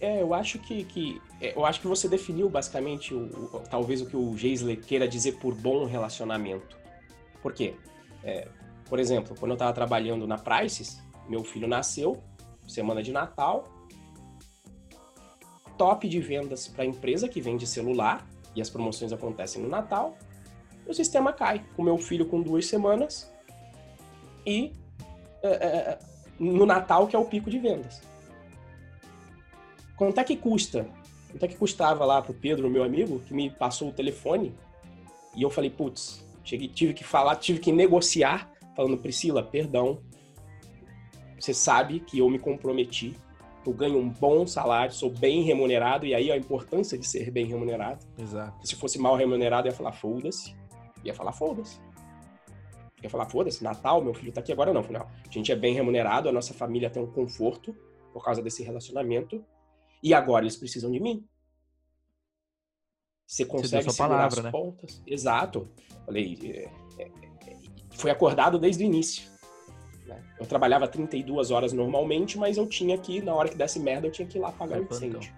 É, 0.01 0.23
eu 0.23 0.33
acho 0.33 0.59
que, 0.61 0.85
que 0.85 1.21
é, 1.41 1.57
eu 1.57 1.65
acho 1.65 1.81
que 1.81 1.87
você 1.87 2.09
definiu 2.09 2.49
basicamente 2.49 3.13
o, 3.13 3.25
o, 3.53 3.63
talvez 3.69 4.01
o 4.01 4.07
que 4.07 4.17
o 4.17 4.37
Geisler 4.37 4.81
queira 4.81 5.09
dizer 5.09 5.39
por 5.39 5.55
bom 5.55 5.87
relacionamento. 5.87 6.79
Por 7.43 7.53
quê? 7.53 7.75
É, 8.23 8.49
por 8.89 8.99
exemplo, 8.99 9.37
quando 9.39 9.51
eu 9.51 9.55
estava 9.55 9.73
trabalhando 9.73 10.27
na 10.27 10.39
Prices, 10.39 11.03
meu 11.29 11.43
filho 11.45 11.67
nasceu, 11.67 12.23
semana 12.67 13.03
de 13.03 13.13
Natal, 13.13 13.69
top 15.77 16.09
de 16.09 16.21
vendas 16.21 16.69
para 16.69 16.85
a 16.85 16.87
empresa 16.87 17.29
que 17.29 17.41
vende 17.41 17.67
celular, 17.67 18.27
e 18.55 18.61
as 18.61 18.71
promoções 18.71 19.13
acontecem 19.13 19.63
no 19.63 19.69
Natal, 19.69 20.17
o 20.87 20.95
sistema 20.95 21.33
cai, 21.33 21.65
com 21.77 21.83
meu 21.83 21.99
filho 21.99 22.27
com 22.27 22.43
duas 22.43 22.67
semanas, 22.67 23.33
e 24.47 24.73
é, 25.43 25.49
é, 25.49 25.67
é, 25.67 25.99
no 26.39 26.65
Natal, 26.65 27.07
que 27.07 27.15
é 27.15 27.19
o 27.19 27.25
pico 27.25 27.51
de 27.51 27.59
vendas. 27.59 28.01
Quanto 29.99 30.21
é 30.21 30.25
que 30.25 30.37
custa? 30.37 30.89
Quanto 31.29 31.45
é 31.45 31.49
que 31.49 31.57
custava 31.57 32.05
lá 32.05 32.23
pro 32.23 32.33
Pedro, 32.33 32.71
meu 32.71 32.85
amigo, 32.85 33.19
que 33.19 33.35
me 33.35 33.51
passou 33.51 33.89
o 33.89 33.93
telefone, 33.93 34.55
e 35.35 35.43
eu 35.43 35.51
falei, 35.51 35.69
putz, 35.69 36.25
cheguei, 36.45 36.69
tive 36.69 36.95
que 36.95 37.05
falar, 37.05 37.35
tive 37.37 37.59
que 37.59 37.73
negociar, 37.73 38.51
falando, 38.77 38.97
Priscila, 38.97 39.43
perdão, 39.43 39.99
você 41.39 41.53
sabe 41.53 42.01
que 42.01 42.21
eu 42.21 42.31
me 42.31 42.39
comprometi, 42.39 43.17
eu 43.67 43.73
ganho 43.73 43.99
um 43.99 44.09
bom 44.09 44.47
salário, 44.47 44.95
sou 44.95 45.11
bem 45.11 45.43
remunerado, 45.43 46.07
e 46.07 46.15
aí 46.15 46.31
a 46.33 46.37
importância 46.37 46.97
de 46.97 47.07
ser 47.07 47.31
bem 47.31 47.47
remunerado. 47.47 48.07
Exato. 48.17 48.67
Se 48.67 48.77
fosse 48.77 48.99
mal 48.99 49.17
remunerado, 49.17 49.67
eu 49.67 49.73
ia 49.73 49.77
falar, 49.77 49.93
foda-se. 49.93 50.57
Ia 51.05 51.13
falar, 51.13 51.33
foda-se. 51.33 51.79
Ia 53.03 53.11
falar, 53.11 53.27
foda-se, 53.27 53.63
Natal, 53.63 54.03
meu 54.03 54.15
filho 54.15 54.33
tá 54.33 54.41
aqui 54.41 54.53
agora, 54.53 54.73
não. 54.73 54.83
Não, 54.83 55.03
a 55.03 55.31
gente 55.31 55.53
é 55.53 55.57
bem 55.57 55.75
remunerado, 55.75 56.29
a 56.29 56.33
nossa 56.33 56.55
família 56.55 56.89
tem 56.89 57.03
um 57.03 57.07
conforto 57.07 57.77
por 58.13 58.25
causa 58.25 58.41
desse 58.41 58.63
relacionamento, 58.63 59.45
e 60.03 60.15
agora 60.15 60.45
eles 60.45 60.57
precisam 60.57 60.91
de 60.91 61.01
mim. 61.01 61.27
Você 63.27 63.45
consegue 63.45 63.85
Você 63.85 63.91
segurar 63.91 64.17
palavra, 64.17 64.39
as 64.39 64.45
né? 64.45 64.51
pontas. 64.51 65.03
Exato. 65.07 65.69
Falei, 66.07 66.39
é, 66.99 67.03
é, 67.03 67.11
é, 67.47 67.57
foi 67.91 68.11
acordado 68.11 68.59
desde 68.59 68.83
o 68.83 68.87
início. 68.87 69.31
Né? 70.07 70.23
Eu 70.41 70.47
trabalhava 70.47 70.89
32 70.89 71.51
horas 71.51 71.73
normalmente, 71.73 72.39
mas 72.39 72.57
eu 72.57 72.67
tinha 72.67 72.97
que, 72.97 73.21
na 73.21 73.35
hora 73.35 73.49
que 73.49 73.57
desse 73.57 73.79
merda, 73.79 74.07
eu 74.07 74.11
tinha 74.11 74.27
que 74.27 74.39
ir 74.39 74.41
lá 74.41 74.51
pagar 74.51 74.81
o 74.81 74.85
incêndio. 74.85 75.31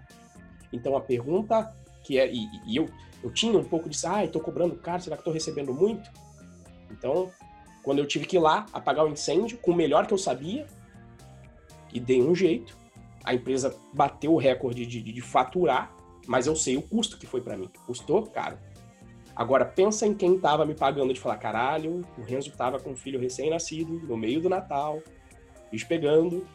Então 0.72 0.96
a 0.96 1.00
pergunta 1.00 1.74
que 2.04 2.18
é. 2.18 2.32
E, 2.32 2.48
e, 2.66 2.76
eu, 2.76 2.88
eu 3.22 3.32
tinha 3.32 3.58
um 3.58 3.64
pouco 3.64 3.88
de. 3.88 3.98
Ah, 4.06 4.26
tô 4.28 4.40
cobrando 4.40 4.76
caro, 4.76 5.02
será 5.02 5.16
que 5.16 5.24
tô 5.24 5.32
recebendo 5.32 5.74
muito? 5.74 6.08
Então, 6.90 7.30
quando 7.82 7.98
eu 7.98 8.06
tive 8.06 8.26
que 8.26 8.36
ir 8.36 8.40
lá 8.40 8.66
apagar 8.72 9.04
o 9.04 9.08
incêndio, 9.08 9.58
com 9.58 9.72
o 9.72 9.76
melhor 9.76 10.06
que 10.06 10.14
eu 10.14 10.18
sabia, 10.18 10.66
e 11.92 11.98
dei 11.98 12.22
um 12.22 12.34
jeito, 12.34 12.76
a 13.24 13.34
empresa 13.34 13.76
bateu 13.92 14.32
o 14.32 14.38
recorde 14.38 14.86
de, 14.86 15.02
de, 15.02 15.12
de 15.12 15.20
faturar, 15.20 15.94
mas 16.26 16.46
eu 16.46 16.56
sei 16.56 16.76
o 16.76 16.82
custo 16.82 17.18
que 17.18 17.26
foi 17.26 17.40
para 17.40 17.56
mim. 17.56 17.70
Custou 17.86 18.26
caro. 18.26 18.58
Agora, 19.34 19.64
pensa 19.64 20.06
em 20.06 20.14
quem 20.14 20.38
tava 20.38 20.66
me 20.66 20.74
pagando 20.74 21.14
de 21.14 21.20
falar, 21.20 21.36
caralho, 21.38 22.04
o 22.18 22.22
Renzo 22.22 22.50
tava 22.52 22.78
com 22.78 22.90
um 22.90 22.96
filho 22.96 23.18
recém-nascido, 23.18 23.92
no 23.92 24.16
meio 24.16 24.40
do 24.40 24.48
Natal, 24.48 25.02
bicho 25.70 25.86
pegando, 25.86 26.46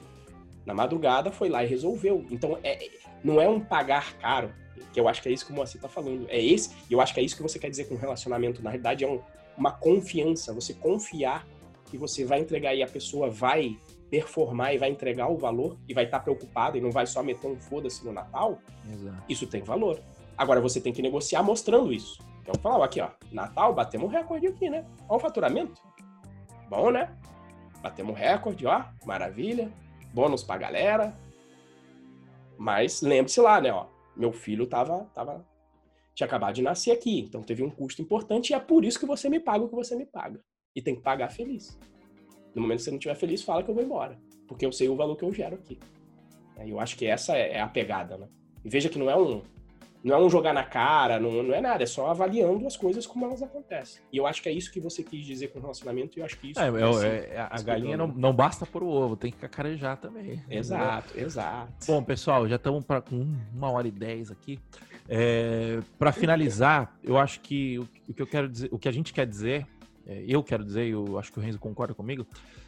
na 0.65 0.73
madrugada 0.73 1.31
foi 1.31 1.49
lá 1.49 1.63
e 1.63 1.67
resolveu. 1.67 2.25
Então, 2.29 2.57
é, 2.63 2.89
não 3.23 3.41
é 3.41 3.47
um 3.47 3.59
pagar 3.59 4.13
caro, 4.17 4.53
que 4.93 4.99
eu 4.99 5.07
acho 5.07 5.21
que 5.21 5.29
é 5.29 5.31
isso 5.31 5.45
que 5.45 5.51
o 5.51 5.55
Moacir 5.55 5.79
tá 5.79 5.89
falando. 5.89 6.27
É 6.29 6.43
esse, 6.43 6.71
e 6.89 6.93
eu 6.93 7.01
acho 7.01 7.13
que 7.13 7.19
é 7.19 7.23
isso 7.23 7.35
que 7.35 7.43
você 7.43 7.57
quer 7.57 7.69
dizer 7.69 7.85
com 7.85 7.95
relacionamento. 7.95 8.61
Na 8.61 8.69
realidade, 8.69 9.03
é 9.03 9.07
um, 9.07 9.21
uma 9.57 9.71
confiança, 9.71 10.53
você 10.53 10.73
confiar 10.73 11.47
que 11.89 11.97
você 11.97 12.25
vai 12.25 12.39
entregar 12.39 12.73
e 12.75 12.83
a 12.83 12.87
pessoa 12.87 13.29
vai 13.29 13.77
performar 14.09 14.73
e 14.73 14.77
vai 14.77 14.89
entregar 14.89 15.27
o 15.27 15.37
valor 15.37 15.77
e 15.87 15.93
vai 15.93 16.05
estar 16.05 16.19
tá 16.19 16.23
preocupada 16.23 16.77
e 16.77 16.81
não 16.81 16.91
vai 16.91 17.05
só 17.05 17.23
meter 17.23 17.47
um 17.47 17.59
foda-se 17.59 18.05
no 18.05 18.11
Natal. 18.11 18.59
Exato. 18.91 19.23
Isso 19.27 19.47
tem 19.47 19.61
valor. 19.61 19.99
Agora, 20.37 20.61
você 20.61 20.79
tem 20.79 20.93
que 20.93 21.01
negociar 21.01 21.43
mostrando 21.43 21.91
isso. 21.93 22.19
Então, 22.41 22.55
falar, 22.61 22.85
aqui, 22.85 23.01
ó, 23.01 23.09
Natal, 23.31 23.73
batemos 23.73 24.07
um 24.07 24.11
recorde 24.11 24.47
aqui, 24.47 24.69
né? 24.69 24.85
Olha 25.09 25.17
o 25.17 25.19
faturamento. 25.19 25.81
Bom, 26.69 26.91
né? 26.91 27.15
Batemos 27.81 28.13
um 28.13 28.15
recorde, 28.15 28.65
ó, 28.67 28.83
maravilha. 29.05 29.71
Bônus 30.13 30.43
pra 30.43 30.57
galera. 30.57 31.13
Mas 32.57 33.01
lembre-se 33.01 33.41
lá, 33.41 33.59
né, 33.59 33.71
ó, 33.71 33.87
meu 34.15 34.31
filho 34.31 34.65
tava, 34.65 35.05
tava, 35.13 35.45
tinha 36.13 36.25
acabado 36.25 36.55
de 36.55 36.61
nascer 36.61 36.91
aqui, 36.91 37.19
então 37.19 37.43
teve 37.43 37.61
um 37.63 37.69
custo 37.69 38.01
importante 38.01 38.51
e 38.51 38.53
é 38.53 38.59
por 38.59 38.85
isso 38.85 38.99
que 38.99 39.05
você 39.05 39.27
me 39.29 39.39
paga 39.39 39.65
o 39.65 39.69
que 39.69 39.75
você 39.75 39.95
me 39.95 40.05
paga. 40.05 40.39
E 40.73 40.81
tem 40.81 40.95
que 40.95 41.01
pagar 41.01 41.29
feliz. 41.31 41.77
No 42.55 42.61
momento 42.61 42.77
que 42.77 42.83
você 42.85 42.91
não 42.91 42.97
estiver 42.97 43.15
feliz, 43.15 43.43
fala 43.43 43.61
que 43.61 43.69
eu 43.69 43.75
vou 43.75 43.83
embora. 43.83 44.17
Porque 44.47 44.65
eu 44.65 44.71
sei 44.71 44.89
o 44.89 44.95
valor 44.95 45.15
que 45.15 45.23
eu 45.23 45.33
gero 45.33 45.55
aqui. 45.55 45.77
Eu 46.65 46.79
acho 46.79 46.95
que 46.95 47.05
essa 47.05 47.35
é 47.35 47.59
a 47.59 47.67
pegada, 47.67 48.17
né? 48.17 48.27
E 48.63 48.69
veja 48.69 48.89
que 48.89 48.97
não 48.97 49.09
é 49.09 49.15
um, 49.17 49.41
não 50.05 50.15
é 50.15 50.21
um 50.21 50.29
jogar 50.29 50.53
na 50.53 50.63
cara, 50.63 51.19
não, 51.19 51.41
não 51.41 51.53
é 51.53 51.59
nada, 51.59 51.81
é 51.81 51.85
só 51.87 52.11
avaliando 52.11 52.67
as 52.67 52.77
coisas 52.77 53.07
como 53.07 53.25
elas 53.25 53.41
acontecem. 53.41 54.03
E 54.13 54.17
eu 54.17 54.27
acho 54.27 54.39
que 54.39 54.47
é 54.47 54.51
isso 54.51 54.71
que 54.71 54.79
você 54.79 55.01
quis 55.01 55.25
dizer 55.25 55.47
com 55.47 55.59
relacionamento, 55.59 56.17
e 56.17 56.21
eu 56.21 56.25
acho 56.25 56.37
que 56.37 56.51
isso. 56.51 56.59
É, 56.59 56.67
é, 56.67 57.33
é 57.33 57.47
a 57.49 57.59
galinha 57.61 57.97
não, 57.97 58.07
não 58.07 58.31
basta 58.31 58.67
por 58.67 58.83
o 58.83 58.87
ovo, 58.87 59.17
tem 59.17 59.31
que 59.31 59.39
cacarejar 59.39 59.97
também. 59.97 60.39
Exato, 60.47 61.09
entendeu? 61.09 61.25
exato. 61.25 61.87
Bom, 61.87 62.03
pessoal, 62.03 62.47
já 62.47 62.55
estamos 62.55 62.85
com 63.09 63.27
uma 63.51 63.71
hora 63.71 63.87
e 63.87 63.91
dez 63.91 64.29
aqui. 64.29 64.59
É, 65.09 65.79
para 65.97 66.11
finalizar, 66.11 66.95
eu 67.03 67.17
acho 67.17 67.39
que 67.39 67.79
o, 67.79 67.87
o, 68.07 68.13
que 68.13 68.21
eu 68.21 68.27
quero 68.27 68.47
dizer, 68.47 68.69
o 68.71 68.77
que 68.77 68.87
a 68.87 68.91
gente 68.91 69.11
quer 69.11 69.25
dizer, 69.25 69.65
é, 69.65 69.74
eu 70.07 70.43
quero 70.43 70.63
dizer, 70.63 70.87
eu 70.87 71.17
acho 71.17 71.31
que 71.31 71.39
o 71.39 71.41
Renzo 71.41 71.59
concorda 71.59 71.93
comigo, 71.93 72.25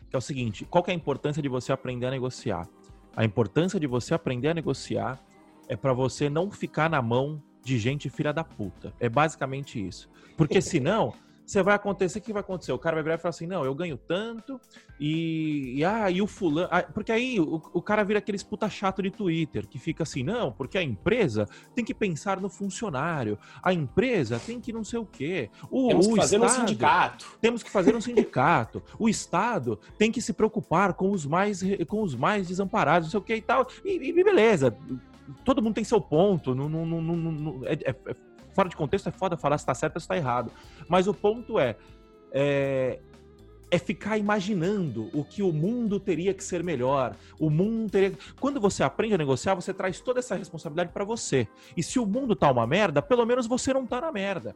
que 0.10 0.16
é 0.16 0.18
o 0.18 0.22
seguinte: 0.22 0.66
qual 0.66 0.84
é 0.88 0.92
a 0.92 0.94
importância 0.94 1.42
de 1.42 1.50
você 1.50 1.72
aprender 1.72 2.08
a 2.08 2.12
negociar? 2.12 2.68
A 3.16 3.26
importância 3.26 3.80
de 3.80 3.88
você 3.88 4.14
aprender 4.14 4.50
a 4.50 4.54
negociar 4.54 5.20
é 5.68 5.76
para 5.76 5.94
você 5.94 6.30
não 6.30 6.52
ficar 6.52 6.90
na 6.90 7.02
mão 7.02 7.42
de 7.64 7.78
gente 7.78 8.10
filha 8.10 8.32
da 8.32 8.44
puta. 8.44 8.94
É 9.00 9.10
basicamente 9.10 9.86
isso. 9.86 10.10
Porque 10.36 10.62
senão, 10.62 11.14
você 11.48 11.64
vai 11.64 11.76
acontecer, 11.76 12.20
o 12.20 12.22
que 12.22 12.34
vai 12.34 12.42
acontecer? 12.42 12.74
O 12.74 12.78
cara 12.78 12.96
vai 12.96 13.04
virar 13.04 13.16
e 13.16 13.18
falar 13.20 13.30
assim, 13.30 13.48
não, 13.48 13.64
eu 13.64 13.74
ganho 13.74 13.98
tanto 13.98 14.60
e, 15.00 15.76
e 15.78 15.86
ah, 15.86 16.12
e 16.12 16.22
o 16.22 16.28
fulano... 16.28 16.68
Ah, 16.70 16.84
porque 16.84 17.10
aí 17.10 17.40
o, 17.40 17.62
o, 17.74 17.82
cara 17.82 18.04
vira 18.04 18.20
aqueles 18.20 18.44
puta 18.44 18.70
chato 18.70 19.02
de 19.02 19.10
Twitter, 19.10 19.66
que 19.66 19.80
fica 19.80 20.04
assim, 20.04 20.24
não, 20.24 20.52
porque 20.52 20.78
a 20.78 20.84
empresa 20.84 21.48
tem 21.74 21.86
que 21.86 21.94
pensar 21.94 22.42
no 22.42 22.50
funcionário, 22.50 23.40
a 23.64 23.72
empresa 23.72 24.42
tem 24.46 24.60
que 24.60 24.74
não 24.74 24.84
sei 24.84 25.00
o 25.00 25.06
quê. 25.06 25.50
O, 25.72 25.88
temos 25.88 26.08
que 26.08 26.14
o 26.14 26.16
fazer 26.18 26.36
Estado, 26.36 26.52
um 26.52 26.68
sindicato. 26.68 27.26
Temos 27.40 27.64
que 27.64 27.70
fazer 27.72 27.96
um 27.96 28.02
sindicato. 28.02 28.84
o 29.00 29.08
Estado 29.08 29.80
tem 29.98 30.12
que 30.12 30.22
se 30.22 30.34
preocupar 30.34 30.96
com 30.96 31.12
os 31.12 31.26
mais, 31.26 31.62
com 31.88 32.04
os 32.04 32.14
mais 32.14 32.50
desamparados, 32.50 33.08
não 33.08 33.12
sei 33.12 33.20
o 33.22 33.24
quê 33.24 33.36
e 33.38 33.42
tal. 33.42 33.66
E, 33.86 34.10
e 34.10 34.24
beleza, 34.24 34.76
todo 35.44 35.62
mundo 35.62 35.76
tem 35.76 35.84
seu 35.84 36.02
ponto, 36.02 36.54
não, 36.54 36.68
não, 36.68 36.86
não, 36.86 37.02
não 37.02 37.66
é, 37.66 37.74
é, 37.74 37.96
é, 38.06 38.16
fora 38.58 38.70
de 38.70 38.76
contexto 38.76 39.08
é 39.08 39.12
foda 39.12 39.38
falar 39.38 39.60
se 39.60 39.66
tá 39.68 39.76
certo 39.76 39.98
ou 39.98 40.02
se 40.02 40.08
tá 40.08 40.18
errado. 40.18 40.52
Mas 40.90 41.08
o 41.08 41.14
ponto 41.14 41.60
é, 41.60 41.76
é, 42.32 43.00
é 43.70 43.78
ficar 43.78 44.18
imaginando 44.18 45.12
o 45.14 45.24
que 45.24 45.44
o 45.44 45.54
mundo 45.54 46.00
teria 46.00 46.34
que 46.34 46.44
ser 46.44 46.64
melhor. 46.64 47.16
O 47.40 47.52
mundo 47.52 47.92
teria. 47.92 48.18
Quando 48.40 48.60
você 48.60 48.82
aprende 48.82 49.14
a 49.14 49.18
negociar, 49.20 49.54
você 49.54 49.72
traz 49.72 50.00
toda 50.00 50.18
essa 50.18 50.34
responsabilidade 50.34 50.92
para 50.92 51.06
você. 51.06 51.48
E 51.76 51.84
se 51.84 52.00
o 52.00 52.06
mundo 52.06 52.36
tá 52.36 52.52
uma 52.52 52.66
merda, 52.66 53.00
pelo 53.00 53.28
menos 53.28 53.46
você 53.46 53.72
não 53.72 53.86
tá 53.86 54.02
na 54.02 54.12
merda. 54.12 54.56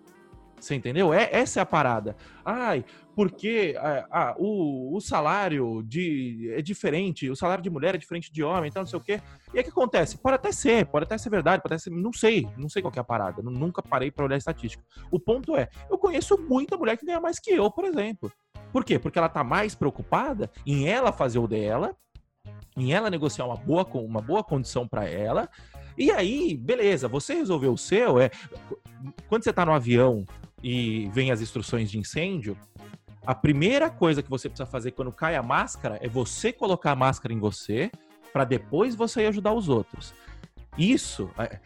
Você 0.62 0.76
entendeu? 0.76 1.12
É, 1.14 1.28
essa 1.32 1.60
é 1.60 1.64
a 1.64 1.66
parada. 1.66 2.16
Ai, 2.46 2.86
porque 3.16 3.76
ah, 3.80 4.08
ah, 4.12 4.36
o, 4.38 4.96
o, 4.96 5.02
salário 5.02 5.84
de, 5.84 6.54
é 6.56 6.62
diferente, 6.62 7.30
o 7.30 7.36
salário 7.36 7.64
de 7.64 7.70
mulher 7.70 7.96
é 7.96 7.98
diferente 7.98 8.32
de 8.32 8.44
homem, 8.44 8.70
então 8.70 8.84
não 8.84 8.88
sei 8.88 9.00
o 9.00 9.02
quê. 9.02 9.20
E 9.54 9.58
aí 9.58 9.62
o 9.62 9.64
que 9.64 9.72
acontece? 9.72 10.18
Pode 10.18 10.36
até 10.36 10.52
ser, 10.52 10.86
pode 10.86 11.06
até 11.06 11.18
ser 11.18 11.30
verdade, 11.30 11.64
pode 11.64 11.74
até 11.74 11.84
ser. 11.84 11.90
Não 11.90 12.14
sei, 12.14 12.48
não 12.58 12.70
sei 12.70 12.82
qual 12.82 12.94
é 12.96 13.00
a 13.00 13.04
parada. 13.04 13.42
Nunca 13.42 13.82
parei 13.82 14.12
para 14.12 14.26
olhar 14.26 14.36
a 14.36 14.38
estatística. 14.38 14.84
O 15.10 15.20
ponto 15.20 15.56
é, 15.56 15.68
eu 15.90 15.98
conheço 15.98 16.38
muita 16.38 16.78
mulher 16.78 16.96
que 16.96 17.06
ganha 17.06 17.20
mais 17.20 17.40
que 17.40 17.52
eu, 17.52 17.70
por 17.72 17.86
exemplo. 17.86 18.32
Por 18.72 18.86
quê? 18.86 19.00
Porque 19.00 19.18
ela 19.18 19.30
tá 19.30 19.44
mais 19.44 19.74
preocupada 19.74 20.50
em 20.66 20.88
ela 20.88 21.12
fazer 21.12 21.40
o 21.40 21.48
dela, 21.48 21.96
em 22.78 22.94
ela 22.94 23.10
negociar 23.10 23.46
uma 23.46 23.58
boa, 23.58 23.86
uma 23.96 24.22
boa 24.22 24.44
condição 24.44 24.88
para 24.88 25.06
ela. 25.10 25.50
E 25.98 26.10
aí, 26.12 26.56
beleza, 26.56 27.08
você 27.08 27.34
resolveu 27.34 27.74
o 27.74 27.78
seu. 27.78 28.20
É, 28.20 28.32
quando 29.28 29.44
você 29.44 29.52
tá 29.52 29.66
no 29.66 29.74
avião 29.74 30.26
e 30.64 31.10
vem 31.14 31.32
as 31.32 31.42
instruções 31.42 31.90
de 31.90 31.98
incêndio, 31.98 32.58
a 33.26 33.36
primeira 33.36 33.90
coisa 33.90 34.24
que 34.24 34.30
você 34.30 34.50
precisa 34.50 34.66
fazer 34.66 34.92
quando 34.92 35.12
cai 35.12 35.36
a 35.36 35.44
máscara 35.44 36.00
é 36.02 36.08
você 36.08 36.52
colocar 36.52 36.92
a 36.92 36.96
máscara 36.96 37.34
em 37.34 37.40
você 37.40 37.92
para 38.34 38.44
depois 38.44 38.96
você 38.96 39.26
ajudar 39.26 39.54
os 39.54 39.70
outros. 39.70 40.14
Isso, 40.78 41.30
é, 41.38 41.60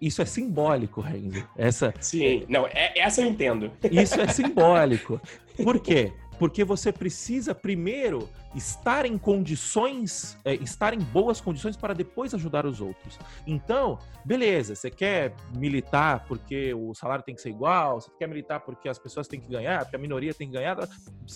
isso 0.00 0.22
é 0.22 0.24
simbólico, 0.24 1.00
Renzo. 1.00 1.46
Essa 1.56 1.94
Sim, 2.00 2.44
não, 2.48 2.66
é, 2.66 2.98
essa 2.98 3.20
eu 3.20 3.28
entendo. 3.28 3.70
Isso 3.90 4.20
é 4.20 4.26
simbólico. 4.28 5.20
Por 5.62 5.80
quê? 5.80 6.12
Porque 6.38 6.64
você 6.64 6.92
precisa 6.92 7.54
primeiro 7.54 8.28
estar 8.54 9.04
em 9.04 9.18
condições, 9.18 10.38
é, 10.44 10.54
estar 10.54 10.94
em 10.94 11.00
boas 11.00 11.40
condições 11.40 11.76
para 11.76 11.92
depois 11.92 12.32
ajudar 12.32 12.64
os 12.64 12.80
outros. 12.80 13.18
Então, 13.46 13.98
beleza, 14.24 14.74
você 14.74 14.90
quer 14.90 15.34
militar 15.56 16.24
porque 16.26 16.72
o 16.72 16.94
salário 16.94 17.24
tem 17.24 17.34
que 17.34 17.40
ser 17.40 17.50
igual, 17.50 18.00
você 18.00 18.10
quer 18.18 18.28
militar 18.28 18.60
porque 18.60 18.88
as 18.88 18.98
pessoas 18.98 19.26
têm 19.26 19.40
que 19.40 19.48
ganhar, 19.48 19.80
porque 19.80 19.96
a 19.96 19.98
minoria 19.98 20.32
tem 20.32 20.48
que 20.48 20.54
ganhar, 20.54 20.76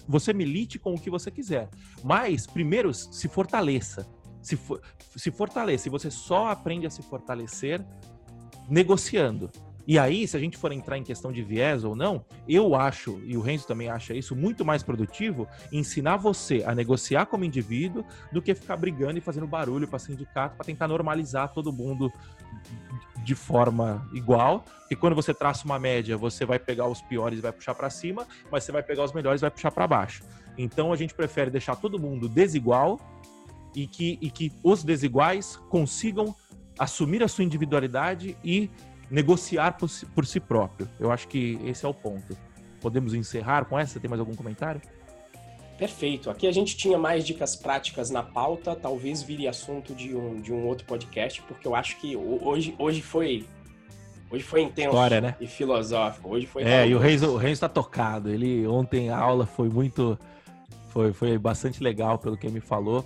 você 0.07 0.33
milite 0.33 0.79
com 0.79 0.95
o 0.95 1.01
que 1.01 1.11
você 1.11 1.31
quiser. 1.31 1.69
Mas, 2.03 2.47
primeiro, 2.47 2.95
se 2.95 3.29
fortaleça. 3.29 4.07
Se, 4.41 4.57
for, 4.57 4.81
se 5.17 5.31
fortaleça. 5.31 5.89
E 5.89 5.91
você 5.91 6.11
só 6.11 6.49
aprende 6.49 6.87
a 6.87 6.91
se 6.91 7.03
fortalecer 7.03 7.85
negociando. 8.69 9.51
E 9.87 9.99
aí, 9.99 10.27
se 10.29 10.37
a 10.37 10.41
gente 10.41 10.57
for 10.57 10.73
entrar 10.73 10.97
em 10.97 11.03
questão 11.03 11.33
de 11.33 11.43
viés 11.43 11.85
ou 11.85 11.97
não, 11.97 12.25
eu 12.49 12.75
acho, 12.75 13.21
e 13.25 13.37
o 13.37 13.41
Renzo 13.41 13.67
também 13.67 13.89
acha 13.89 14.15
isso, 14.15 14.37
muito 14.37 14.65
mais 14.65 14.83
produtivo 14.83 15.49
ensinar 15.73 16.17
você 16.17 16.63
a 16.65 16.75
negociar 16.75 17.27
como 17.27 17.45
indivíduo 17.45 18.05
do 18.31 18.41
que 18.41 18.55
ficar 18.55 18.77
brigando 18.77 19.19
e 19.19 19.21
fazendo 19.21 19.47
barulho 19.47 19.89
para 19.89 19.99
sindicato 19.99 20.57
para 20.57 20.65
tentar 20.65 20.87
normalizar 20.87 21.53
todo 21.53 21.73
mundo 21.73 22.13
de 23.25 23.35
forma 23.35 24.09
igual. 24.13 24.65
E 24.91 24.97
quando 24.97 25.15
você 25.15 25.33
traça 25.33 25.65
uma 25.65 25.79
média, 25.79 26.17
você 26.17 26.45
vai 26.45 26.59
pegar 26.59 26.87
os 26.87 27.01
piores 27.01 27.39
e 27.39 27.43
vai 27.43 27.53
puxar 27.53 27.75
para 27.75 27.89
cima, 27.91 28.27
mas 28.51 28.65
você 28.65 28.73
vai 28.73 28.83
pegar 28.83 29.05
os 29.05 29.13
melhores 29.13 29.41
e 29.41 29.43
vai 29.43 29.51
puxar 29.51 29.71
para 29.71 29.87
baixo. 29.87 30.23
Então 30.57 30.93
a 30.93 30.97
gente 30.97 31.15
prefere 31.15 31.51
deixar 31.51 31.77
todo 31.77 31.99
mundo 31.99 32.29
desigual 32.29 33.01
e 33.75 33.87
que, 33.87 34.19
e 34.21 34.31
que 34.31 34.53
os 34.63 34.85
desiguais 34.85 35.57
consigam 35.69 36.35
assumir 36.79 37.23
a 37.23 37.29
sua 37.29 37.45
individualidade 37.45 38.37
e 38.45 38.71
negociar 39.13 39.73
por 39.73 39.89
si, 39.89 40.07
por 40.07 40.27
si 40.27 40.41
próprio. 40.41 40.89
Eu 40.99 41.13
acho 41.13 41.29
que 41.29 41.61
esse 41.65 41.85
é 41.85 41.89
o 41.89 41.93
ponto. 41.93 42.37
Podemos 42.81 43.13
encerrar 43.13 43.67
com 43.67 43.79
essa? 43.79 44.01
Tem 44.01 44.09
mais 44.09 44.19
algum 44.19 44.35
comentário? 44.35 44.81
Perfeito. 45.79 46.31
Aqui 46.31 46.47
a 46.47 46.53
gente 46.53 46.77
tinha 46.77 46.97
mais 46.97 47.25
dicas 47.25 47.55
práticas 47.55 48.09
na 48.11 48.23
pauta, 48.23 48.75
talvez 48.75 49.23
vire 49.23 49.47
assunto 49.47 49.95
de 49.95 50.17
um, 50.17 50.41
de 50.41 50.53
um 50.53 50.67
outro 50.67 50.87
podcast, 50.87 51.43
porque 51.43 51.69
eu 51.69 51.75
acho 51.75 51.99
que 52.01 52.17
hoje, 52.17 52.75
hoje 52.79 53.03
foi 53.03 53.47
hoje 54.31 54.45
foi 54.45 54.63
intenso 54.63 54.89
História, 54.89 55.21
né? 55.21 55.37
e 55.39 55.47
filosófico. 55.47 56.31
Hoje 56.31 56.47
foi 56.47 56.63
É, 56.63 56.89
e 56.89 56.95
o 56.95 56.99
Reis 56.99 57.23
o 57.23 57.37
Reis 57.37 57.55
está 57.55 57.69
tocado. 57.69 58.31
Ele 58.31 58.67
ontem 58.67 59.11
a 59.11 59.19
aula 59.19 59.45
foi 59.45 59.69
muito 59.69 60.19
foi, 60.89 61.13
foi 61.13 61.37
bastante 61.37 61.83
legal 61.83 62.19
pelo 62.19 62.37
que 62.37 62.47
ele 62.47 62.55
me 62.55 62.61
falou. 62.61 63.05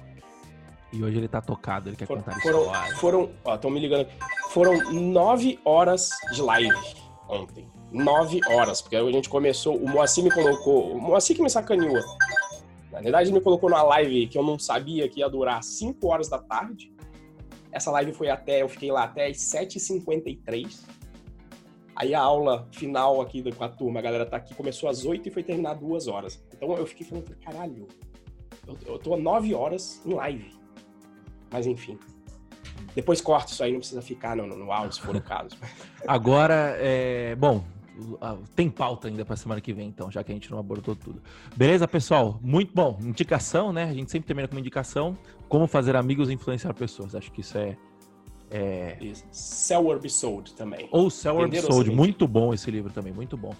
E 0.96 1.04
hoje 1.04 1.18
ele 1.18 1.28
tá 1.28 1.42
tocado, 1.42 1.90
ele 1.90 1.96
quer 1.96 2.06
foram, 2.06 2.22
contar 2.22 2.40
foram, 2.40 2.60
história. 2.60 2.96
Foram, 2.96 3.30
ó, 3.44 3.54
estão 3.54 3.70
me 3.70 3.78
ligando. 3.78 4.08
Foram 4.48 4.90
nove 4.90 5.58
horas 5.62 6.08
de 6.32 6.40
live 6.40 6.74
ontem. 7.28 7.66
Nove 7.92 8.40
horas, 8.48 8.80
porque 8.80 8.96
a 8.96 9.10
gente 9.12 9.28
começou, 9.28 9.76
o 9.76 9.86
Moacir 9.86 10.24
me 10.24 10.30
colocou, 10.30 10.92
o 10.92 11.00
Moacir 11.00 11.36
que 11.36 11.42
me 11.42 11.50
sacaneou. 11.50 12.02
Na 12.90 13.00
verdade, 13.00 13.28
ele 13.28 13.38
me 13.38 13.44
colocou 13.44 13.68
numa 13.68 13.82
live 13.82 14.26
que 14.26 14.38
eu 14.38 14.42
não 14.42 14.58
sabia 14.58 15.06
que 15.06 15.20
ia 15.20 15.28
durar 15.28 15.62
cinco 15.62 16.08
horas 16.08 16.30
da 16.30 16.38
tarde. 16.38 16.90
Essa 17.70 17.90
live 17.90 18.14
foi 18.14 18.30
até, 18.30 18.62
eu 18.62 18.68
fiquei 18.68 18.90
lá 18.90 19.04
até 19.04 19.26
as 19.26 19.36
7h53. 19.36 20.80
Aí 21.94 22.14
a 22.14 22.20
aula 22.20 22.66
final 22.72 23.20
aqui 23.20 23.42
com 23.52 23.64
a 23.64 23.68
turma, 23.68 24.00
a 24.00 24.02
galera 24.02 24.24
tá 24.24 24.38
aqui, 24.38 24.54
começou 24.54 24.88
às 24.88 25.04
8 25.04 25.28
e 25.28 25.30
foi 25.30 25.42
terminar 25.42 25.74
duas 25.74 26.08
horas. 26.08 26.42
Então 26.54 26.74
eu 26.74 26.86
fiquei 26.86 27.06
falando, 27.06 27.36
caralho, 27.44 27.86
eu, 28.66 28.78
eu 28.86 28.98
tô 28.98 29.14
nove 29.16 29.54
horas 29.54 30.00
em 30.06 30.14
live. 30.14 30.55
Mas 31.50 31.66
enfim. 31.66 31.98
Depois 32.94 33.20
corta 33.20 33.52
isso 33.52 33.62
aí, 33.62 33.72
não 33.72 33.78
precisa 33.78 34.00
ficar 34.00 34.36
no, 34.36 34.46
no 34.46 34.72
áudio, 34.72 34.92
se 34.92 35.00
for 35.00 35.14
o 35.14 35.20
caso. 35.20 35.56
Agora, 36.06 36.76
é, 36.78 37.34
bom, 37.36 37.62
tem 38.54 38.70
pauta 38.70 39.08
ainda 39.08 39.24
para 39.24 39.36
semana 39.36 39.60
que 39.60 39.72
vem, 39.72 39.88
então, 39.88 40.10
já 40.10 40.22
que 40.22 40.30
a 40.30 40.34
gente 40.34 40.50
não 40.50 40.58
abordou 40.58 40.94
tudo. 40.94 41.22
Beleza, 41.54 41.88
pessoal? 41.88 42.38
Muito 42.42 42.72
bom. 42.74 42.98
Indicação, 43.00 43.72
né? 43.72 43.84
A 43.84 43.92
gente 43.92 44.10
sempre 44.10 44.26
termina 44.26 44.46
com 44.48 44.54
uma 44.54 44.60
indicação. 44.60 45.16
Como 45.48 45.66
fazer 45.66 45.96
amigos 45.96 46.28
e 46.28 46.34
influenciar 46.34 46.74
pessoas. 46.74 47.14
Acho 47.14 47.30
que 47.30 47.40
isso 47.40 47.56
é. 47.56 47.76
é... 48.50 48.98
Cell 49.30 49.92
Episode 49.92 50.54
também. 50.54 50.88
Ou 50.90 51.08
Cell 51.08 51.40
Episode. 51.44 51.90
Muito 51.90 52.26
bom 52.26 52.52
esse 52.52 52.70
livro 52.70 52.92
também, 52.92 53.12
muito 53.12 53.36
bom. 53.36 53.54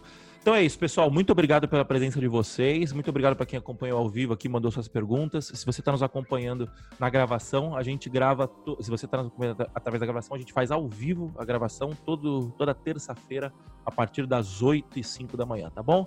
Então 0.46 0.54
é 0.54 0.62
isso, 0.62 0.78
pessoal. 0.78 1.10
Muito 1.10 1.32
obrigado 1.32 1.66
pela 1.66 1.84
presença 1.84 2.20
de 2.20 2.28
vocês. 2.28 2.92
Muito 2.92 3.10
obrigado 3.10 3.34
para 3.34 3.44
quem 3.44 3.58
acompanhou 3.58 3.98
ao 3.98 4.08
vivo 4.08 4.32
aqui, 4.32 4.48
mandou 4.48 4.70
suas 4.70 4.86
perguntas. 4.86 5.50
Se 5.52 5.66
você 5.66 5.80
está 5.80 5.90
nos 5.90 6.04
acompanhando 6.04 6.70
na 7.00 7.10
gravação, 7.10 7.76
a 7.76 7.82
gente 7.82 8.08
grava. 8.08 8.46
To... 8.46 8.80
Se 8.80 8.88
você 8.88 9.06
está 9.06 9.18
nos 9.18 9.26
acompanhando 9.26 9.62
através 9.74 9.98
da 9.98 10.06
gravação, 10.06 10.36
a 10.36 10.38
gente 10.38 10.52
faz 10.52 10.70
ao 10.70 10.86
vivo 10.86 11.34
a 11.36 11.44
gravação 11.44 11.90
todo, 12.04 12.54
toda 12.56 12.72
terça-feira, 12.72 13.52
a 13.84 13.90
partir 13.90 14.24
das 14.24 14.62
8 14.62 15.00
e 15.00 15.02
5 15.02 15.36
da 15.36 15.44
manhã, 15.44 15.68
tá 15.68 15.82
bom? 15.82 16.06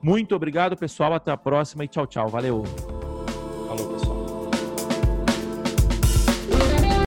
Muito 0.00 0.32
obrigado, 0.36 0.76
pessoal. 0.76 1.14
Até 1.14 1.32
a 1.32 1.36
próxima 1.36 1.84
e 1.84 1.88
tchau, 1.88 2.06
tchau. 2.06 2.28
Valeu. 2.28 2.62
Falou, 3.66 3.94
pessoal. 3.94 4.11